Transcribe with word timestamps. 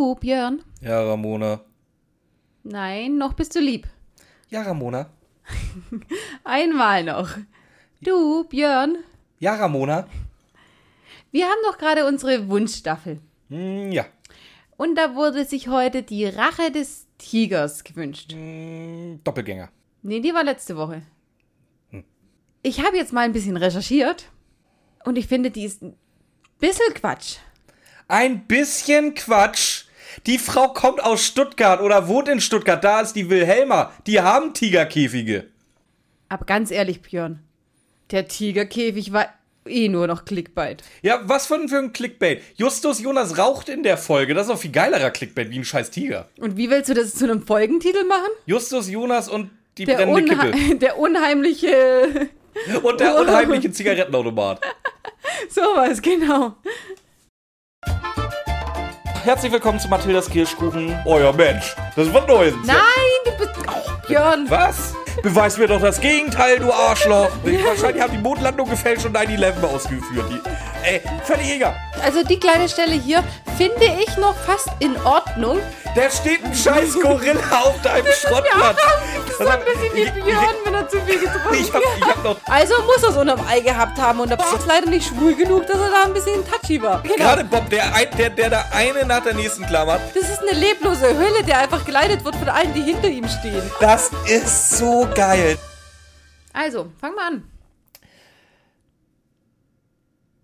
Du, 0.00 0.14
Björn? 0.14 0.62
Ja, 0.80 1.02
Ramona. 1.02 1.60
Nein, 2.62 3.18
noch 3.18 3.34
bist 3.34 3.54
du 3.54 3.60
lieb. 3.60 3.86
Ja, 4.48 4.62
Ramona. 4.62 5.10
Einmal 6.44 7.04
noch. 7.04 7.28
Du, 8.00 8.44
Björn? 8.44 8.96
Ja, 9.40 9.56
Ramona. 9.56 10.08
Wir 11.32 11.44
haben 11.44 11.58
doch 11.66 11.76
gerade 11.76 12.06
unsere 12.06 12.48
Wunschstaffel. 12.48 13.20
Hm, 13.50 13.92
ja. 13.92 14.06
Und 14.78 14.94
da 14.94 15.14
wurde 15.14 15.44
sich 15.44 15.68
heute 15.68 16.02
die 16.02 16.24
Rache 16.24 16.72
des 16.72 17.06
Tigers 17.18 17.84
gewünscht. 17.84 18.32
Hm, 18.32 19.20
Doppelgänger. 19.22 19.68
Nee, 20.00 20.20
die 20.20 20.32
war 20.32 20.44
letzte 20.44 20.78
Woche. 20.78 21.02
Ich 22.62 22.82
habe 22.82 22.96
jetzt 22.96 23.12
mal 23.12 23.26
ein 23.26 23.34
bisschen 23.34 23.58
recherchiert 23.58 24.30
und 25.04 25.18
ich 25.18 25.26
finde, 25.26 25.50
die 25.50 25.66
ist 25.66 25.82
ein 25.82 25.94
bisschen 26.58 26.94
Quatsch. 26.94 27.36
Ein 28.08 28.46
bisschen 28.46 29.14
Quatsch. 29.14 29.79
Die 30.26 30.38
Frau 30.38 30.68
kommt 30.68 31.02
aus 31.02 31.24
Stuttgart 31.24 31.80
oder 31.80 32.08
wohnt 32.08 32.28
in 32.28 32.40
Stuttgart. 32.40 32.82
Da 32.82 33.00
ist 33.00 33.14
die 33.14 33.30
Wilhelma. 33.30 33.92
Die 34.06 34.20
haben 34.20 34.54
Tigerkäfige. 34.54 35.46
Aber 36.28 36.44
ganz 36.46 36.70
ehrlich, 36.70 37.02
Björn, 37.02 37.40
der 38.10 38.28
Tigerkäfig 38.28 39.12
war 39.12 39.26
eh 39.66 39.88
nur 39.88 40.06
noch 40.06 40.24
Clickbait. 40.24 40.82
Ja, 41.02 41.20
was 41.24 41.46
für 41.46 41.56
ein, 41.56 41.68
für 41.68 41.78
ein 41.78 41.92
Clickbait. 41.92 42.42
Justus 42.56 43.00
Jonas 43.00 43.38
raucht 43.38 43.68
in 43.68 43.82
der 43.82 43.96
Folge. 43.96 44.34
Das 44.34 44.46
ist 44.46 44.52
auch 44.52 44.58
viel 44.58 44.72
geilerer 44.72 45.10
Clickbait 45.10 45.50
wie 45.50 45.58
ein 45.58 45.64
scheiß 45.64 45.90
Tiger. 45.90 46.28
Und 46.38 46.56
wie 46.56 46.70
willst 46.70 46.88
du 46.90 46.94
das 46.94 47.14
zu 47.14 47.24
einem 47.24 47.46
Folgentitel 47.46 48.04
machen? 48.04 48.30
Justus 48.46 48.88
Jonas 48.88 49.28
und 49.28 49.50
die 49.78 49.84
Der, 49.84 49.96
brennende 49.96 50.32
unha 50.34 50.50
Kippe. 50.50 50.76
der 50.80 50.98
unheimliche. 50.98 52.30
Und 52.82 53.00
der 53.00 53.16
unheimliche 53.20 53.70
Zigarettenautomat. 53.70 54.60
Sowas, 55.48 56.00
genau. 56.02 56.56
Herzlich 59.22 59.52
willkommen 59.52 59.78
zu 59.78 59.86
Mathildas 59.88 60.30
Kirschkuchen. 60.30 60.96
Euer 61.04 61.34
Mensch. 61.34 61.76
Das 61.94 62.10
wird 62.10 62.26
Neues. 62.26 62.54
Nein, 62.64 62.78
du 63.26 63.32
bist. 63.36 63.50
Oh, 63.68 63.90
Björn. 64.06 64.46
Was? 64.48 64.94
Beweis 65.22 65.58
mir 65.58 65.66
doch 65.66 65.80
das 65.80 66.00
Gegenteil, 66.00 66.58
du 66.58 66.72
Arschloch. 66.72 67.28
Wahrscheinlich 67.66 68.02
haben 68.02 68.12
die 68.12 68.22
Mondlandung 68.22 68.70
gefälscht 68.70 69.04
und 69.04 69.14
9-11 69.14 69.62
ausgeführt. 69.62 70.24
Die, 70.30 70.40
ey, 70.84 71.00
völlig 71.24 71.50
egal. 71.52 71.76
Also 72.02 72.22
die 72.24 72.38
kleine 72.40 72.68
Stelle 72.68 72.92
hier 72.92 73.22
finde 73.56 73.84
ich 74.00 74.16
noch 74.16 74.34
fast 74.46 74.68
in 74.78 74.96
Ordnung. 75.02 75.58
Da 75.94 76.08
steht 76.10 76.44
ein 76.44 76.54
scheiß 76.54 76.94
Gorilla 77.00 77.40
auf 77.62 77.80
deinem 77.82 78.06
Schrottplatz. 78.12 78.76
Das 79.26 79.30
ist 79.32 79.38
so 79.38 79.48
ein 79.48 79.58
bisschen 79.64 79.94
wie 79.94 80.20
Björn, 80.22 80.54
wenn 80.64 80.74
er 80.74 80.88
zu 80.88 81.00
viel 81.02 81.18
getrunken 81.20 82.22
noch 82.22 82.36
Also 82.48 82.74
muss 82.84 83.02
er 83.02 83.08
es 83.10 83.16
unterm 83.16 83.44
Ei 83.48 83.60
gehabt 83.60 83.98
haben 83.98 84.20
und 84.20 84.30
der 84.30 84.36
Bob 84.36 84.54
ist 84.56 84.66
leider 84.66 84.86
nicht 84.88 85.08
schwul 85.08 85.34
genug, 85.34 85.66
dass 85.66 85.78
er 85.78 85.90
da 85.90 86.04
ein 86.04 86.12
bisschen 86.14 86.42
touchy 86.48 86.80
war. 86.80 87.02
Genau. 87.02 87.16
gerade 87.16 87.44
Bob, 87.44 87.68
der, 87.70 87.92
ein- 87.94 88.08
der, 88.16 88.30
der 88.30 88.50
da 88.50 88.64
eine 88.72 89.04
nach 89.04 89.22
der 89.22 89.34
nächsten 89.34 89.66
klammert. 89.66 90.00
Das 90.14 90.28
ist 90.30 90.40
eine 90.40 90.52
leblose 90.52 91.06
Hölle, 91.08 91.42
der 91.44 91.58
einfach 91.58 91.84
geleitet 91.84 92.24
wird 92.24 92.36
von 92.36 92.48
allen, 92.48 92.72
die 92.72 92.82
hinter 92.82 93.08
ihm 93.08 93.28
stehen. 93.28 93.62
Das 93.80 94.10
ist 94.26 94.78
so 94.78 95.08
geil. 95.14 95.58
Also, 96.52 96.86
fang 97.00 97.14
mal 97.14 97.26
an. 97.28 97.49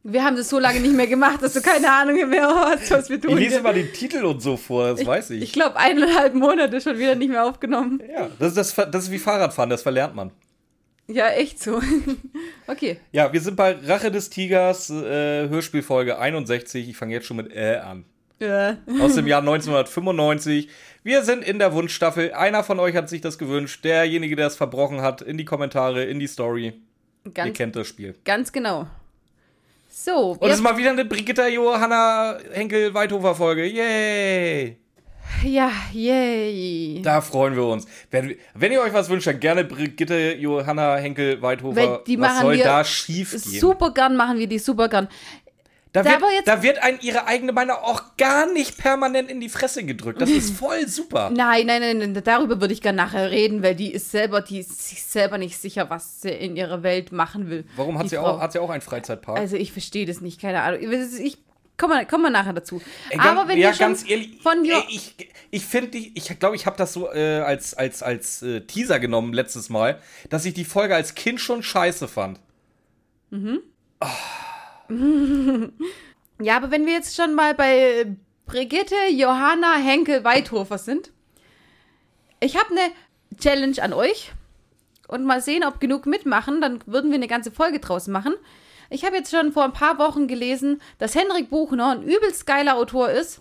Wir 0.08 0.22
haben 0.22 0.36
das 0.36 0.48
so 0.48 0.60
lange 0.60 0.78
nicht 0.78 0.94
mehr 0.94 1.08
gemacht, 1.08 1.42
dass 1.42 1.52
du 1.54 1.60
keine 1.60 1.90
Ahnung 1.90 2.28
mehr 2.28 2.46
hast, 2.48 2.92
was 2.92 3.10
wir 3.10 3.20
tun. 3.20 3.32
Ich 3.32 3.48
lese 3.50 3.60
mal 3.60 3.74
den 3.74 3.92
Titel 3.92 4.24
und 4.24 4.40
so 4.40 4.56
vor, 4.56 4.88
das 4.94 5.04
weiß 5.04 5.30
ich. 5.30 5.42
Ich 5.42 5.52
glaube, 5.52 5.76
eineinhalb 5.76 6.32
Monate 6.34 6.80
schon 6.80 6.96
wieder 6.96 7.16
nicht 7.16 7.28
mehr 7.28 7.44
aufgenommen. 7.44 8.00
ja, 8.08 8.28
das 8.38 8.56
ist, 8.56 8.78
das, 8.78 8.90
das 8.90 9.04
ist 9.04 9.10
wie 9.10 9.18
Fahrradfahren, 9.18 9.68
das 9.68 9.82
verlernt 9.82 10.14
man. 10.14 10.30
Ja, 11.08 11.28
echt 11.30 11.62
so. 11.62 11.80
Okay. 12.68 12.98
Ja, 13.12 13.32
wir 13.32 13.40
sind 13.40 13.56
bei 13.56 13.76
Rache 13.84 14.10
des 14.10 14.28
Tigers, 14.30 14.90
äh, 14.90 15.48
Hörspielfolge 15.48 16.18
61. 16.18 16.88
Ich 16.88 16.96
fange 16.96 17.14
jetzt 17.14 17.26
schon 17.26 17.36
mit 17.36 17.52
äh 17.54 17.76
an. 17.76 18.04
Äh, 18.40 18.74
Aus 19.00 19.14
dem 19.14 19.26
Jahr 19.28 19.40
1995. 19.40 20.68
Wir 21.04 21.22
sind 21.22 21.44
in 21.44 21.60
der 21.60 21.72
Wunschstaffel. 21.72 22.32
Einer 22.32 22.64
von 22.64 22.80
euch 22.80 22.96
hat 22.96 23.08
sich 23.08 23.20
das 23.20 23.38
gewünscht. 23.38 23.84
Derjenige, 23.84 24.34
der 24.34 24.48
es 24.48 24.56
verbrochen 24.56 25.00
hat, 25.00 25.22
in 25.22 25.38
die 25.38 25.44
Kommentare, 25.44 26.04
in 26.04 26.18
die 26.18 26.26
Story. 26.26 26.74
Ihr 27.24 27.30
ganz, 27.32 27.56
kennt 27.56 27.76
das 27.76 27.86
Spiel. 27.86 28.14
ganz 28.24 28.52
genau. 28.52 28.86
So, 30.06 30.36
Und 30.38 30.48
es 30.48 30.58
ist 30.58 30.62
mal 30.62 30.76
wieder 30.76 30.90
eine 30.90 31.04
Brigitta 31.04 31.48
Johanna 31.48 32.36
Henkel 32.52 32.94
Weidhofer 32.94 33.34
Folge. 33.34 33.66
Yay! 33.66 34.76
ja, 35.42 35.68
yay. 35.92 37.02
Da 37.02 37.20
freuen 37.20 37.56
wir 37.56 37.64
uns. 37.64 37.86
Wenn, 38.12 38.36
wenn 38.54 38.70
ihr 38.70 38.82
euch 38.82 38.92
was 38.92 39.08
wünscht, 39.08 39.26
dann 39.26 39.40
gerne 39.40 39.64
Brigitte 39.64 40.36
Johanna 40.38 40.94
Henkel 40.98 41.42
Weidhofer. 41.42 42.04
Die 42.06 42.20
was 42.20 42.34
machen 42.34 42.42
soll 42.42 42.56
wir 42.56 42.62
da 42.62 42.84
schief 42.84 43.32
gehen? 43.32 43.60
Super 43.60 43.90
gern 43.90 44.14
machen 44.14 44.38
wir 44.38 44.46
die, 44.46 44.60
super 44.60 44.88
gern. 44.88 45.08
Da 45.96 46.02
Da 46.02 46.20
wird, 46.20 46.46
da 46.46 46.62
wird 46.62 46.82
einem 46.82 46.98
ihre 47.00 47.26
eigene 47.26 47.52
Meinung 47.52 47.76
auch 47.76 48.16
gar 48.18 48.52
nicht 48.52 48.76
permanent 48.76 49.30
in 49.30 49.40
die 49.40 49.48
Fresse 49.48 49.82
gedrückt. 49.84 50.20
Das 50.20 50.28
ist 50.28 50.54
voll 50.56 50.86
super. 50.88 51.30
Nein, 51.34 51.66
nein, 51.66 51.80
nein, 51.80 51.98
nein, 52.12 52.22
darüber 52.22 52.60
würde 52.60 52.74
ich 52.74 52.82
gerne 52.82 52.96
nachher 52.96 53.30
reden, 53.30 53.62
weil 53.62 53.74
die 53.74 53.92
ist 53.92 54.10
selber, 54.10 54.42
die 54.42 54.58
ist 54.58 54.88
sich 54.88 55.02
selber 55.02 55.38
nicht 55.38 55.56
sicher, 55.58 55.88
was 55.88 56.20
sie 56.20 56.28
in 56.30 56.54
ihrer 56.56 56.82
Welt 56.82 57.12
machen 57.12 57.48
will. 57.48 57.64
Warum 57.76 57.96
hat 57.96 58.04
die 58.04 58.08
sie, 58.10 58.16
Frau. 58.16 58.26
auch, 58.36 58.40
hat 58.40 58.52
sie 58.52 58.58
auch 58.58 58.68
einen 58.68 58.82
Freizeitpark? 58.82 59.38
Also 59.38 59.56
ich 59.56 59.72
verstehe 59.72 60.04
das 60.04 60.20
nicht, 60.20 60.40
keine 60.40 60.60
Ahnung. 60.62 60.80
Ich 61.22 61.38
komme 61.78 61.94
mal, 61.94 62.06
komm 62.06 62.22
mal 62.22 62.30
nachher 62.30 62.52
dazu. 62.52 62.82
Ey, 63.10 63.16
ganz- 63.16 63.28
Aber 63.38 63.48
wenn 63.48 63.58
ja, 63.58 63.68
wir 63.68 63.74
schon 63.74 63.86
ganz 63.86 64.08
ehrlich, 64.08 64.40
von 64.42 64.64
ey, 64.64 64.82
ich, 64.88 65.14
ich 65.50 65.64
finde, 65.64 65.96
ich 65.98 66.38
glaube, 66.38 66.56
ich 66.56 66.66
habe 66.66 66.76
das 66.76 66.92
so 66.92 67.10
äh, 67.10 67.38
als, 67.40 67.72
als, 67.74 68.02
als 68.02 68.42
äh, 68.42 68.60
Teaser 68.62 68.98
genommen 69.00 69.32
letztes 69.32 69.70
Mal, 69.70 69.98
dass 70.28 70.44
ich 70.44 70.52
die 70.54 70.64
Folge 70.66 70.94
als 70.94 71.14
Kind 71.14 71.40
schon 71.40 71.62
scheiße 71.62 72.06
fand. 72.08 72.38
Ja, 76.38 76.56
aber 76.56 76.70
wenn 76.70 76.84
wir 76.84 76.92
jetzt 76.92 77.16
schon 77.16 77.34
mal 77.34 77.54
bei 77.54 78.14
Brigitte 78.44 78.94
Johanna 79.10 79.76
Henkel 79.76 80.22
Weidhofer 80.22 80.76
sind, 80.76 81.10
ich 82.40 82.56
habe 82.56 82.72
eine 82.72 82.92
Challenge 83.38 83.82
an 83.82 83.94
euch 83.94 84.32
und 85.08 85.24
mal 85.24 85.40
sehen, 85.40 85.64
ob 85.64 85.80
genug 85.80 86.04
mitmachen, 86.04 86.60
dann 86.60 86.80
würden 86.84 87.10
wir 87.10 87.16
eine 87.16 87.26
ganze 87.26 87.50
Folge 87.50 87.80
draus 87.80 88.06
machen. 88.06 88.34
Ich 88.90 89.04
habe 89.04 89.16
jetzt 89.16 89.30
schon 89.30 89.52
vor 89.52 89.64
ein 89.64 89.72
paar 89.72 89.98
Wochen 89.98 90.28
gelesen, 90.28 90.82
dass 90.98 91.14
Henrik 91.14 91.48
Buchner 91.48 91.92
ein 91.92 92.02
übelst 92.02 92.46
geiler 92.46 92.76
Autor 92.76 93.08
ist, 93.08 93.40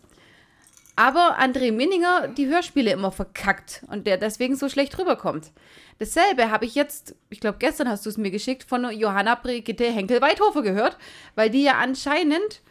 aber 0.95 1.37
André 1.37 1.73
Minninger 1.73 2.29
die 2.29 2.47
Hörspiele 2.47 2.91
immer 2.91 3.11
verkackt 3.11 3.83
und 3.87 4.07
der 4.07 4.17
deswegen 4.17 4.55
so 4.55 4.69
schlecht 4.69 4.97
rüberkommt. 4.97 5.51
Dasselbe 5.99 6.51
habe 6.51 6.65
ich 6.65 6.75
jetzt, 6.75 7.15
ich 7.29 7.39
glaube 7.39 7.57
gestern 7.59 7.87
hast 7.89 8.05
du 8.05 8.09
es 8.09 8.17
mir 8.17 8.31
geschickt, 8.31 8.63
von 8.63 8.89
Johanna 8.91 9.35
Brigitte 9.35 9.85
Henkel-Weidhofer 9.85 10.61
gehört, 10.61 10.97
weil 11.35 11.49
die 11.49 11.63
ja 11.63 11.73
anscheinend, 11.73 12.61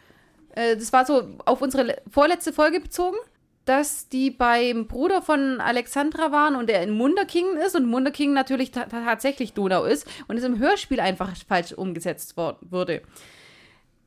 äh, 0.55 0.75
das 0.77 0.93
war 0.93 1.05
so 1.05 1.35
auf 1.45 1.61
unsere 1.61 1.83
le- 1.83 2.01
vorletzte 2.11 2.53
Folge 2.53 2.79
bezogen, 2.79 3.17
dass 3.65 4.09
die 4.09 4.29
beim 4.29 4.85
Bruder 4.85 5.23
von 5.23 5.59
Alexandra 5.59 6.31
waren 6.31 6.55
und 6.55 6.69
der 6.69 6.83
in 6.83 6.91
Munderkingen 6.91 7.57
ist 7.57 7.75
und 7.75 7.87
Munderkingen 7.87 8.35
natürlich 8.35 8.69
ta 8.69 8.83
ta- 8.83 9.03
tatsächlich 9.03 9.53
Donau 9.53 9.85
ist 9.85 10.05
und 10.27 10.37
es 10.37 10.43
im 10.43 10.59
Hörspiel 10.59 10.99
einfach 10.99 11.33
falsch 11.47 11.73
umgesetzt 11.73 12.35
wurde. 12.37 13.01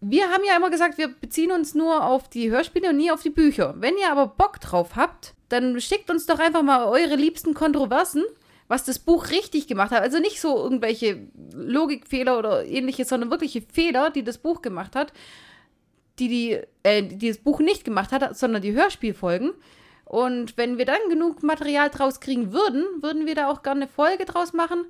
Wir 0.00 0.28
haben 0.30 0.44
ja 0.46 0.56
immer 0.56 0.70
gesagt, 0.70 0.96
wir 0.96 1.08
beziehen 1.08 1.50
uns 1.50 1.74
nur 1.74 2.04
auf 2.04 2.28
die 2.30 2.52
Hörspiele 2.52 2.90
und 2.90 2.98
nie 2.98 3.10
auf 3.10 3.22
die 3.22 3.30
Bücher. 3.30 3.74
Wenn 3.78 3.98
ihr 3.98 4.12
aber 4.12 4.28
Bock 4.28 4.60
drauf 4.60 4.90
habt, 4.94 5.34
dann 5.48 5.80
schickt 5.80 6.08
uns 6.08 6.24
doch 6.26 6.38
einfach 6.38 6.62
mal 6.62 6.84
eure 6.84 7.16
liebsten 7.16 7.52
Kontroversen, 7.52 8.22
was 8.68 8.84
das 8.84 8.98
Buch 8.98 9.30
richtig 9.30 9.66
gemacht 9.66 9.90
hat. 9.90 10.02
Also 10.02 10.18
nicht 10.18 10.40
so 10.40 10.56
irgendwelche 10.56 11.26
Logikfehler 11.52 12.38
oder 12.38 12.64
ähnliches, 12.66 13.08
sondern 13.08 13.30
wirkliche 13.30 13.62
Fehler, 13.62 14.10
die 14.10 14.22
das 14.22 14.38
Buch 14.38 14.62
gemacht 14.62 14.94
hat, 14.94 15.12
die, 16.18 16.28
die, 16.28 16.60
äh, 16.82 17.02
die 17.02 17.28
das 17.28 17.38
Buch 17.38 17.60
nicht 17.60 17.84
gemacht 17.84 18.12
hat, 18.12 18.36
sondern 18.36 18.62
die 18.62 18.72
Hörspielfolgen. 18.72 19.52
Und 20.04 20.56
wenn 20.56 20.78
wir 20.78 20.84
dann 20.84 21.00
genug 21.08 21.42
Material 21.42 21.90
draus 21.90 22.20
kriegen 22.20 22.52
würden, 22.52 22.84
würden 23.02 23.26
wir 23.26 23.34
da 23.34 23.50
auch 23.50 23.62
gerne 23.62 23.82
eine 23.82 23.90
Folge 23.90 24.24
draus 24.24 24.52
machen. 24.52 24.84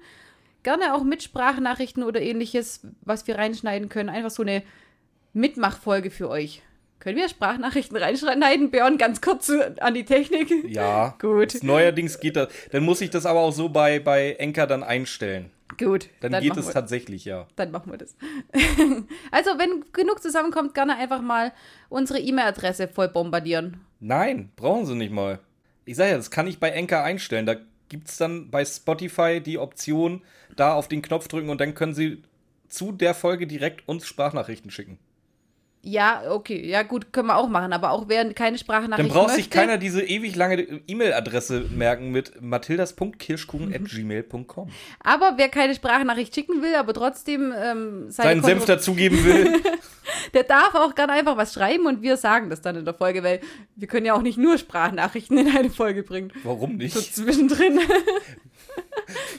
Gerne 0.63 0.95
auch 0.95 1.03
mit 1.05 1.23
Sprachnachrichten 1.23 2.03
oder 2.03 2.21
ähnliches, 2.21 2.83
was 3.03 3.27
wir 3.27 3.37
reinschneiden 3.37 3.89
können. 3.89 4.09
Einfach 4.09 4.31
so 4.31 4.43
eine 4.43 4.63
Mitmachfolge 5.33 6.11
für 6.11 6.29
euch. 6.29 6.63
Können 7.01 7.17
wir 7.17 7.29
Sprachnachrichten 7.29 7.97
reinschneiden, 7.97 8.71
Björn? 8.71 8.99
Ganz 8.99 9.21
kurz 9.21 9.51
an 9.81 9.95
die 9.95 10.05
Technik. 10.05 10.53
Ja. 10.69 11.15
Gut. 11.21 11.63
Neuerdings 11.63 12.19
geht 12.19 12.37
das. 12.37 12.49
Dann 12.73 12.83
muss 12.83 13.01
ich 13.01 13.11
das 13.11 13.25
aber 13.25 13.41
auch 13.41 13.53
so 13.53 13.69
bei, 13.69 14.01
bei 14.01 14.33
Enker 14.33 14.67
dann 14.67 14.83
einstellen. 14.83 15.51
Gut. 15.79 16.09
Dann, 16.21 16.33
geht 16.41 16.51
machen 16.51 16.61
es 16.61 16.71
tatsächlich, 16.71 17.25
ja. 17.25 17.47
Dann 17.55 17.71
machen 17.71 17.93
wir 17.93 17.99
das. 17.99 18.17
also, 19.31 19.51
wenn 19.59 19.85
genug 19.93 20.21
zusammenkommt, 20.21 20.75
gerne 20.75 20.97
einfach 20.97 21.21
mal 21.21 21.53
unsere 21.89 22.19
E-Mail-Adresse 22.19 22.89
voll 22.89 23.09
bombardieren. 23.09 23.81
Nein, 24.01 24.51
brauchen 24.57 24.87
sie 24.87 24.97
nicht 24.97 25.13
mal. 25.13 25.39
Ich 25.85 25.97
sage 25.97 26.11
ja, 26.11 26.17
das 26.17 26.31
kann 26.31 26.47
ich 26.47 26.59
bei 26.59 26.71
Enker 26.71 27.05
einstellen. 27.05 27.47
Da 27.47 27.57
gibt 27.89 28.09
es 28.09 28.17
dann 28.17 28.51
bei 28.51 28.65
Spotify 28.65 29.41
die 29.41 29.59
Option, 29.59 30.23
da 30.57 30.75
auf 30.75 30.89
den 30.89 31.03
Knopf 31.03 31.29
drücken 31.29 31.49
und 31.49 31.61
dann 31.61 31.75
können 31.75 31.95
sie 31.95 32.23
zu 32.69 32.93
der 32.93 33.15
Folge 33.15 33.47
direkt 33.47 33.89
uns 33.89 34.07
Sprachnachrichten 34.07 34.71
schicken. 34.71 34.99
Ja, 35.89 36.23
okay, 36.29 36.69
ja 36.69 36.83
gut, 36.83 37.15
können 37.15 37.29
wir 37.29 37.39
auch 37.39 37.49
machen, 37.49 37.73
aber 37.73 37.93
auch 37.93 38.09
wer 38.09 38.35
keine 38.35 38.59
Sprachnachricht 38.59 39.09
Dann 39.09 39.17
braucht 39.17 39.35
sich 39.35 39.49
keiner 39.49 39.79
diese 39.79 40.03
ewig 40.03 40.37
lange 40.37 40.61
E-Mail-Adresse 40.87 41.65
merken 41.75 42.11
mit 42.11 42.43
mathildas.kirschkuchen.gmail.com. 42.43 44.69
Aber 45.01 45.33
wer 45.37 45.49
keine 45.49 45.75
Sprachnachricht 45.75 46.35
schicken 46.35 46.61
will, 46.61 46.75
aber 46.75 46.93
trotzdem 46.93 47.55
ähm, 47.57 48.11
Seinen 48.11 48.43
seine 48.43 48.45
Senf 48.45 48.67
dazugeben 48.67 49.25
will. 49.25 49.63
der 50.35 50.45
darf 50.45 50.75
auch 50.75 50.95
gerne 50.95 51.15
einfach 51.15 51.39
was 51.39 51.55
schreiben 51.55 51.87
und 51.87 52.03
wir 52.03 52.19
sagen 52.19 52.51
das 52.51 52.61
dann 52.61 52.77
in 52.77 52.85
der 52.85 52.93
Folge, 52.93 53.23
weil 53.23 53.41
wir 53.75 53.89
können 53.89 54.05
ja 54.05 54.13
auch 54.13 54.21
nicht 54.21 54.37
nur 54.37 54.59
Sprachnachrichten 54.59 55.39
in 55.39 55.57
eine 55.57 55.71
Folge 55.71 56.03
bringen. 56.03 56.35
Warum 56.45 56.77
nicht? 56.77 56.95
So 56.95 57.01
zwischendrin. 57.01 57.81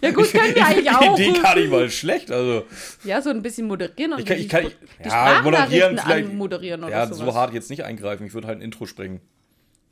ja 0.02 0.12
gut, 0.12 0.32
können 0.32 0.56
wir 0.56 0.66
eigentlich 0.66 0.90
auch. 0.92 1.16
Die 1.16 1.24
Idee 1.30 1.40
gar 1.42 1.56
nicht 1.56 1.70
mal 1.72 1.90
schlecht. 1.90 2.32
Also, 2.32 2.64
Ja, 3.04 3.22
so 3.22 3.30
ein 3.30 3.42
bisschen 3.42 3.68
moderieren 3.68 4.14
und 4.14 4.20
ich 4.20 4.26
kann, 4.26 4.38
ich 4.38 4.50
kann, 4.50 4.66
die 5.04 5.10
ja, 5.10 5.42
moderieren 5.44 5.98
vielleicht. 5.98 6.30
anmoderieren 6.30 6.84
oder 6.84 6.92
Ja, 6.92 7.06
sowas. 7.08 7.18
so 7.18 7.34
hart 7.36 7.54
jetzt 7.54 7.70
nicht 7.70 7.84
eingreifen. 7.84 8.26
Ich 8.26 8.34
würde 8.34 8.48
halt 8.48 8.60
ein 8.60 8.62
Intro 8.62 8.86
springen. 8.86 9.22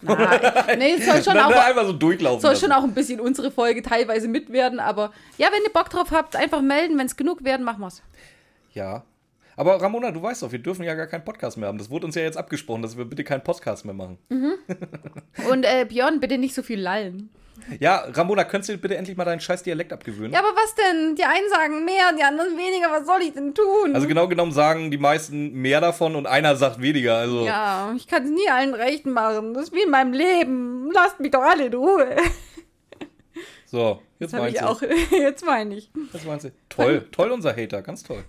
Nein, 0.02 0.78
nee, 0.78 0.94
es 1.00 1.06
soll 1.06 1.24
schon 1.24 1.38
auch 1.42 1.50
einfach 1.52 1.86
so 1.86 1.94
durchlaufen. 1.94 2.40
soll 2.42 2.52
lassen. 2.52 2.66
schon 2.66 2.72
auch 2.72 2.84
ein 2.84 2.94
bisschen 2.94 3.20
unsere 3.20 3.50
Folge 3.50 3.82
teilweise 3.82 4.28
mitwerden, 4.28 4.80
aber 4.80 5.12
ja, 5.40 5.48
wenn 5.52 5.64
ihr 5.64 5.74
Bock 5.74 5.90
drauf 5.90 6.12
habt, 6.12 6.36
einfach 6.36 6.62
melden, 6.62 6.98
wenn 7.00 7.08
es 7.08 7.16
genug 7.16 7.44
werden, 7.44 7.64
machen 7.66 7.80
wir's. 7.82 8.04
Ja. 8.74 9.04
Aber 9.56 9.82
Ramona, 9.82 10.12
du 10.12 10.22
weißt 10.22 10.44
doch, 10.44 10.52
wir 10.52 10.60
dürfen 10.60 10.84
ja 10.84 10.94
gar 10.94 11.08
keinen 11.08 11.26
Podcast 11.26 11.58
mehr 11.58 11.68
haben. 11.68 11.80
Das 11.80 11.90
wurde 11.90 12.06
uns 12.06 12.14
ja 12.14 12.22
jetzt 12.22 12.38
abgesprochen, 12.38 12.84
dass 12.84 12.96
wir 12.96 13.06
bitte 13.06 13.24
keinen 13.24 13.44
Podcast 13.44 13.86
mehr 13.86 13.96
machen. 13.96 14.20
Und 15.50 15.64
äh, 15.64 15.84
Björn, 15.90 16.20
bitte 16.20 16.38
nicht 16.38 16.54
so 16.54 16.62
viel 16.62 16.80
lallen. 16.80 17.30
Ja, 17.80 18.06
Ramona, 18.14 18.44
könntest 18.44 18.70
du 18.70 18.78
bitte 18.78 18.96
endlich 18.98 19.18
mal 19.18 19.26
deinen 19.26 19.40
scheiß 19.40 19.64
Dialekt 19.64 19.92
abgewöhnen? 19.94 20.32
Ja, 20.32 20.40
aber 20.40 20.50
was 20.56 20.74
denn? 20.76 21.16
Die 21.16 21.24
einen 21.24 21.50
sagen 21.50 21.86
mehr, 21.86 22.14
die 22.18 22.24
anderen 22.24 22.58
weniger, 22.58 22.90
was 22.92 23.06
soll 23.06 23.22
ich 23.22 23.34
denn 23.34 23.54
tun? 23.54 23.94
Also 23.94 24.08
genau 24.08 24.28
genommen 24.28 24.52
sagen 24.52 24.90
die 24.92 24.98
meisten 24.98 25.54
mehr 25.54 25.82
davon 25.82 26.16
und 26.16 26.28
einer 26.28 26.56
sagt 26.56 26.82
weniger. 26.82 27.18
Also 27.18 27.46
ja, 27.46 27.94
ich 27.96 28.08
kann 28.08 28.24
es 28.24 28.30
nie 28.30 28.50
allen 28.50 28.74
recht 28.74 29.06
machen. 29.06 29.54
Das 29.54 29.66
ist 29.66 29.74
wie 29.74 29.82
in 29.84 29.90
meinem 29.90 30.14
Leben. 30.14 30.92
Lasst 30.94 31.20
mich 31.20 31.32
doch 31.32 31.42
alle 31.42 31.66
in 31.66 31.74
Ruhe. 31.74 32.16
so, 33.66 34.02
jetzt 34.20 34.34
habe 34.34 34.44
meinst 34.44 34.56
ich 34.56 34.62
du. 34.62 34.68
auch. 34.70 34.82
Jetzt 35.12 35.46
meine 35.46 35.76
ich. 35.76 35.90
Was 36.12 36.24
meinst 36.26 36.46
du? 36.46 36.52
Toll, 36.70 37.08
toll 37.12 37.32
unser 37.32 37.56
Hater, 37.56 37.82
ganz 37.82 38.04
toll. 38.04 38.24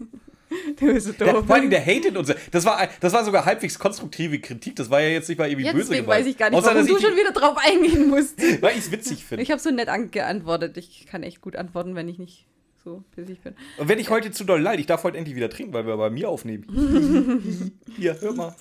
Du 0.78 0.86
bist 0.92 1.06
so 1.06 1.12
Der, 1.12 1.32
doof. 1.34 1.46
vor 1.46 1.56
allem 1.56 1.68
der 1.70 1.84
hatet 1.84 2.16
uns. 2.16 2.32
Das 2.50 2.64
war, 2.64 2.88
das 3.00 3.12
war 3.12 3.24
sogar 3.24 3.44
halbwegs 3.44 3.78
konstruktive 3.78 4.38
Kritik. 4.40 4.76
Das 4.76 4.88
war 4.90 5.00
ja 5.00 5.08
jetzt 5.08 5.28
nicht 5.28 5.38
mal 5.38 5.48
irgendwie 5.48 5.66
ja, 5.66 5.72
böse 5.72 5.84
deswegen 5.88 6.04
gemeint. 6.06 6.20
weiß 6.20 6.26
ich 6.26 6.38
gar 6.38 6.50
nicht, 6.50 6.58
Außer, 6.58 6.74
warum 6.74 6.86
du 6.86 6.98
schon 7.00 7.16
wieder 7.16 7.32
drauf 7.32 7.56
eingehen 7.58 8.08
musst. 8.08 8.40
Weil 8.62 8.72
ich 8.72 8.78
es 8.84 8.90
witzig 8.92 9.24
finde. 9.24 9.42
Ich 9.42 9.50
habe 9.50 9.60
so 9.60 9.70
nett 9.70 9.88
an- 9.88 10.10
geantwortet. 10.10 10.76
Ich 10.76 11.06
kann 11.06 11.22
echt 11.22 11.40
gut 11.40 11.56
antworten, 11.56 11.94
wenn 11.94 12.08
ich 12.08 12.18
nicht 12.18 12.46
so 12.84 13.02
pissig 13.14 13.40
bin. 13.42 13.54
Und 13.76 13.88
wenn 13.88 13.98
ich 13.98 14.08
heute 14.10 14.30
zu 14.30 14.44
doll 14.44 14.60
leid, 14.62 14.80
ich 14.80 14.86
darf 14.86 15.02
heute 15.04 15.18
endlich 15.18 15.36
wieder 15.36 15.50
trinken, 15.50 15.72
weil 15.74 15.86
wir 15.86 15.96
bei 15.96 16.08
mir 16.10 16.28
aufnehmen. 16.28 17.72
Hier, 17.96 18.18
hör 18.20 18.32
mal. 18.32 18.54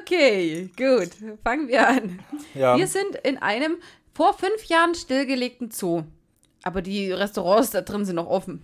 Okay, 0.00 0.68
gut. 0.76 1.10
Fangen 1.42 1.68
wir 1.68 1.88
an. 1.88 2.18
Ja. 2.54 2.76
Wir 2.76 2.86
sind 2.86 3.16
in 3.24 3.38
einem 3.38 3.76
vor 4.14 4.34
fünf 4.36 4.64
Jahren 4.64 4.94
stillgelegten 4.94 5.70
Zoo. 5.70 6.02
Aber 6.62 6.82
die 6.82 7.10
Restaurants 7.12 7.70
da 7.70 7.80
drin 7.80 8.04
sind 8.04 8.16
noch 8.16 8.26
offen. 8.26 8.62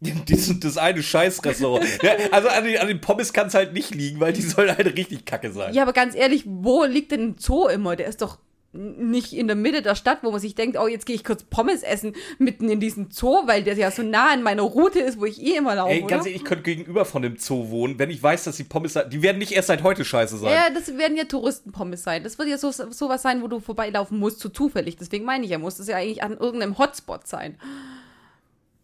Das, 0.00 0.50
das 0.58 0.78
eine 0.78 1.02
Scheißrestaurant. 1.02 1.84
ja, 2.02 2.12
also 2.30 2.48
an 2.48 2.64
den, 2.64 2.78
an 2.78 2.88
den 2.88 3.00
Pommes 3.02 3.34
kann 3.34 3.48
es 3.48 3.54
halt 3.54 3.74
nicht 3.74 3.94
liegen, 3.94 4.18
weil 4.18 4.32
die 4.32 4.40
sollen 4.40 4.74
halt 4.74 4.96
richtig 4.96 5.26
kacke 5.26 5.52
sein. 5.52 5.74
Ja, 5.74 5.82
aber 5.82 5.92
ganz 5.92 6.14
ehrlich, 6.14 6.44
wo 6.46 6.84
liegt 6.84 7.12
denn 7.12 7.30
ein 7.30 7.36
Zoo 7.38 7.68
immer? 7.68 7.96
Der 7.96 8.06
ist 8.06 8.22
doch 8.22 8.38
nicht 8.72 9.32
in 9.32 9.48
der 9.48 9.56
Mitte 9.56 9.82
der 9.82 9.96
Stadt, 9.96 10.18
wo 10.22 10.30
man 10.30 10.40
sich 10.40 10.54
denkt, 10.54 10.78
oh, 10.78 10.86
jetzt 10.86 11.04
gehe 11.04 11.16
ich 11.16 11.24
kurz 11.24 11.42
Pommes 11.42 11.82
essen, 11.82 12.14
mitten 12.38 12.68
in 12.68 12.78
diesem 12.78 13.10
Zoo, 13.10 13.46
weil 13.46 13.64
der 13.64 13.74
ja 13.74 13.90
so 13.90 14.02
nah 14.02 14.32
an 14.32 14.44
meiner 14.44 14.62
Route 14.62 15.00
ist, 15.00 15.18
wo 15.18 15.24
ich 15.24 15.42
eh 15.42 15.56
immer 15.56 15.74
laufe, 15.74 15.90
Ey, 15.90 16.02
ganz 16.02 16.24
ehrlich, 16.24 16.42
ich 16.42 16.44
könnte 16.44 16.62
gegenüber 16.62 17.04
von 17.04 17.22
dem 17.22 17.36
Zoo 17.36 17.70
wohnen, 17.70 17.98
wenn 17.98 18.10
ich 18.10 18.22
weiß, 18.22 18.44
dass 18.44 18.56
die 18.56 18.64
Pommes, 18.64 18.96
die 19.10 19.22
werden 19.22 19.38
nicht 19.38 19.52
erst 19.52 19.68
seit 19.68 19.82
heute 19.82 20.04
scheiße 20.04 20.38
sein. 20.38 20.52
Ja, 20.52 20.70
das 20.70 20.96
werden 20.96 21.16
ja 21.16 21.24
Touristenpommes 21.24 22.04
sein. 22.04 22.22
Das 22.22 22.38
wird 22.38 22.48
ja 22.48 22.58
so 22.58 22.70
sowas 22.70 23.22
sein, 23.22 23.42
wo 23.42 23.48
du 23.48 23.58
vorbeilaufen 23.58 24.18
musst, 24.18 24.38
so 24.38 24.48
zufällig. 24.48 24.96
Deswegen 24.96 25.24
meine 25.24 25.44
ich 25.44 25.50
ja, 25.50 25.58
muss 25.58 25.78
das 25.78 25.88
ja 25.88 25.96
eigentlich 25.96 26.22
an 26.22 26.36
irgendeinem 26.38 26.78
Hotspot 26.78 27.26
sein. 27.26 27.58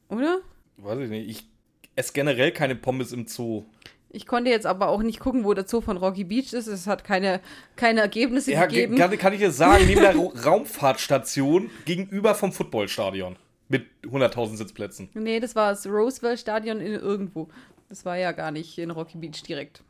Oder? 0.08 0.40
Weiß 0.78 0.98
ich 1.00 1.08
nicht. 1.10 1.28
Ich 1.30 1.48
esse 1.96 2.12
generell 2.12 2.52
keine 2.52 2.74
Pommes 2.76 3.12
im 3.12 3.26
Zoo. 3.26 3.64
Ich 4.10 4.26
konnte 4.26 4.50
jetzt 4.50 4.66
aber 4.66 4.88
auch 4.88 5.02
nicht 5.02 5.20
gucken, 5.20 5.44
wo 5.44 5.52
der 5.52 5.66
Zoo 5.66 5.80
von 5.80 5.96
Rocky 5.96 6.24
Beach 6.24 6.52
ist. 6.52 6.66
Es 6.68 6.86
hat 6.86 7.04
keine, 7.04 7.40
keine 7.74 8.00
Ergebnisse 8.00 8.52
Ja, 8.52 8.66
ge- 8.66 8.82
gegeben. 8.86 8.96
kann, 8.96 9.18
kann 9.18 9.32
ich 9.32 9.40
dir 9.40 9.50
sagen, 9.50 9.84
neben 9.86 10.00
der 10.00 10.14
Ra 10.16 10.30
Raumfahrtstation 10.44 11.70
gegenüber 11.84 12.34
vom 12.34 12.52
Footballstadion. 12.52 13.36
Mit 13.68 13.86
100.000 14.04 14.56
Sitzplätzen. 14.56 15.08
Nee, 15.14 15.40
das 15.40 15.56
war 15.56 15.70
das 15.70 15.86
Roosevelt 15.86 16.38
Stadion 16.38 16.80
in 16.80 16.92
irgendwo. 16.94 17.48
Das 17.88 18.04
war 18.04 18.16
ja 18.16 18.32
gar 18.32 18.52
nicht 18.52 18.78
in 18.78 18.90
Rocky 18.92 19.18
Beach 19.18 19.42
direkt. 19.42 19.82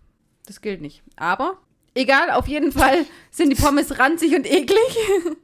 Das 0.47 0.61
gilt 0.62 0.81
nicht. 0.81 1.03
Aber 1.17 1.59
egal, 1.94 2.31
auf 2.31 2.49
jeden 2.49 2.73
Fall 2.73 3.05
sind 3.31 3.50
die 3.50 3.56
Pommes 3.62 3.99
ranzig 3.99 4.35
und 4.35 4.47
eklig. 4.50 4.79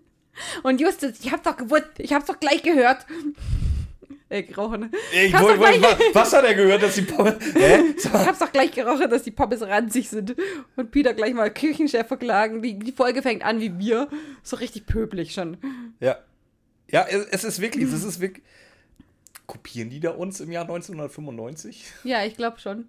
Und 0.63 0.81
Justus, 0.81 1.21
ich 1.21 1.31
hab's 1.31 1.43
doch 1.43 1.59
gewusst, 1.59 1.89
ich 1.99 2.15
hab's 2.15 2.25
doch 2.25 2.41
gleich 2.41 2.63
gehört. 2.63 3.05
Äh, 4.33 4.43
gerochen. 4.45 4.91
Ich 5.13 5.33
wollte, 5.39 5.59
gleich- 5.59 5.83
was, 5.83 5.99
was 6.15 6.33
hat 6.33 6.45
er 6.45 6.55
gehört, 6.55 6.83
dass 6.83 6.95
die 6.95 7.03
Pommes. 7.03 7.35
Hä? 7.55 7.81
Ich 7.97 8.05
hab's 8.13 8.39
doch 8.39 8.51
gleich 8.51 8.73
gerochen, 8.73 9.11
dass 9.11 9.23
die 9.25 9.31
Pommes 9.31 9.61
ranzig 9.63 10.09
sind. 10.09 10.35
Und 10.77 10.91
Peter 10.91 11.13
gleich 11.15 11.35
mal 11.35 11.53
Küchenchef 11.53 12.07
verklagen. 12.07 12.63
Die, 12.63 12.79
die 12.79 12.93
Folge 12.93 13.21
fängt 13.23 13.45
an 13.45 13.61
wie 13.61 13.79
wir. 13.79 14.09
So 14.43 14.57
richtig 14.57 14.87
pöbelig 14.87 15.33
schon. 15.35 15.59
Ja. 16.01 16.17
Ja, 16.91 17.07
es, 17.09 17.27
es 17.31 17.45
ist 17.45 17.61
wirklich, 17.61 17.85
es 17.85 18.05
ist 18.05 18.21
wirklich. 18.21 18.45
Kopieren 19.47 19.91
die 19.91 20.01
da 20.01 20.11
uns 20.11 20.41
im 20.41 20.51
Jahr 20.51 20.65
1995? 20.65 21.93
Ja, 22.05 22.25
ich 22.25 22.37
glaube 22.37 22.59
schon. 22.59 22.87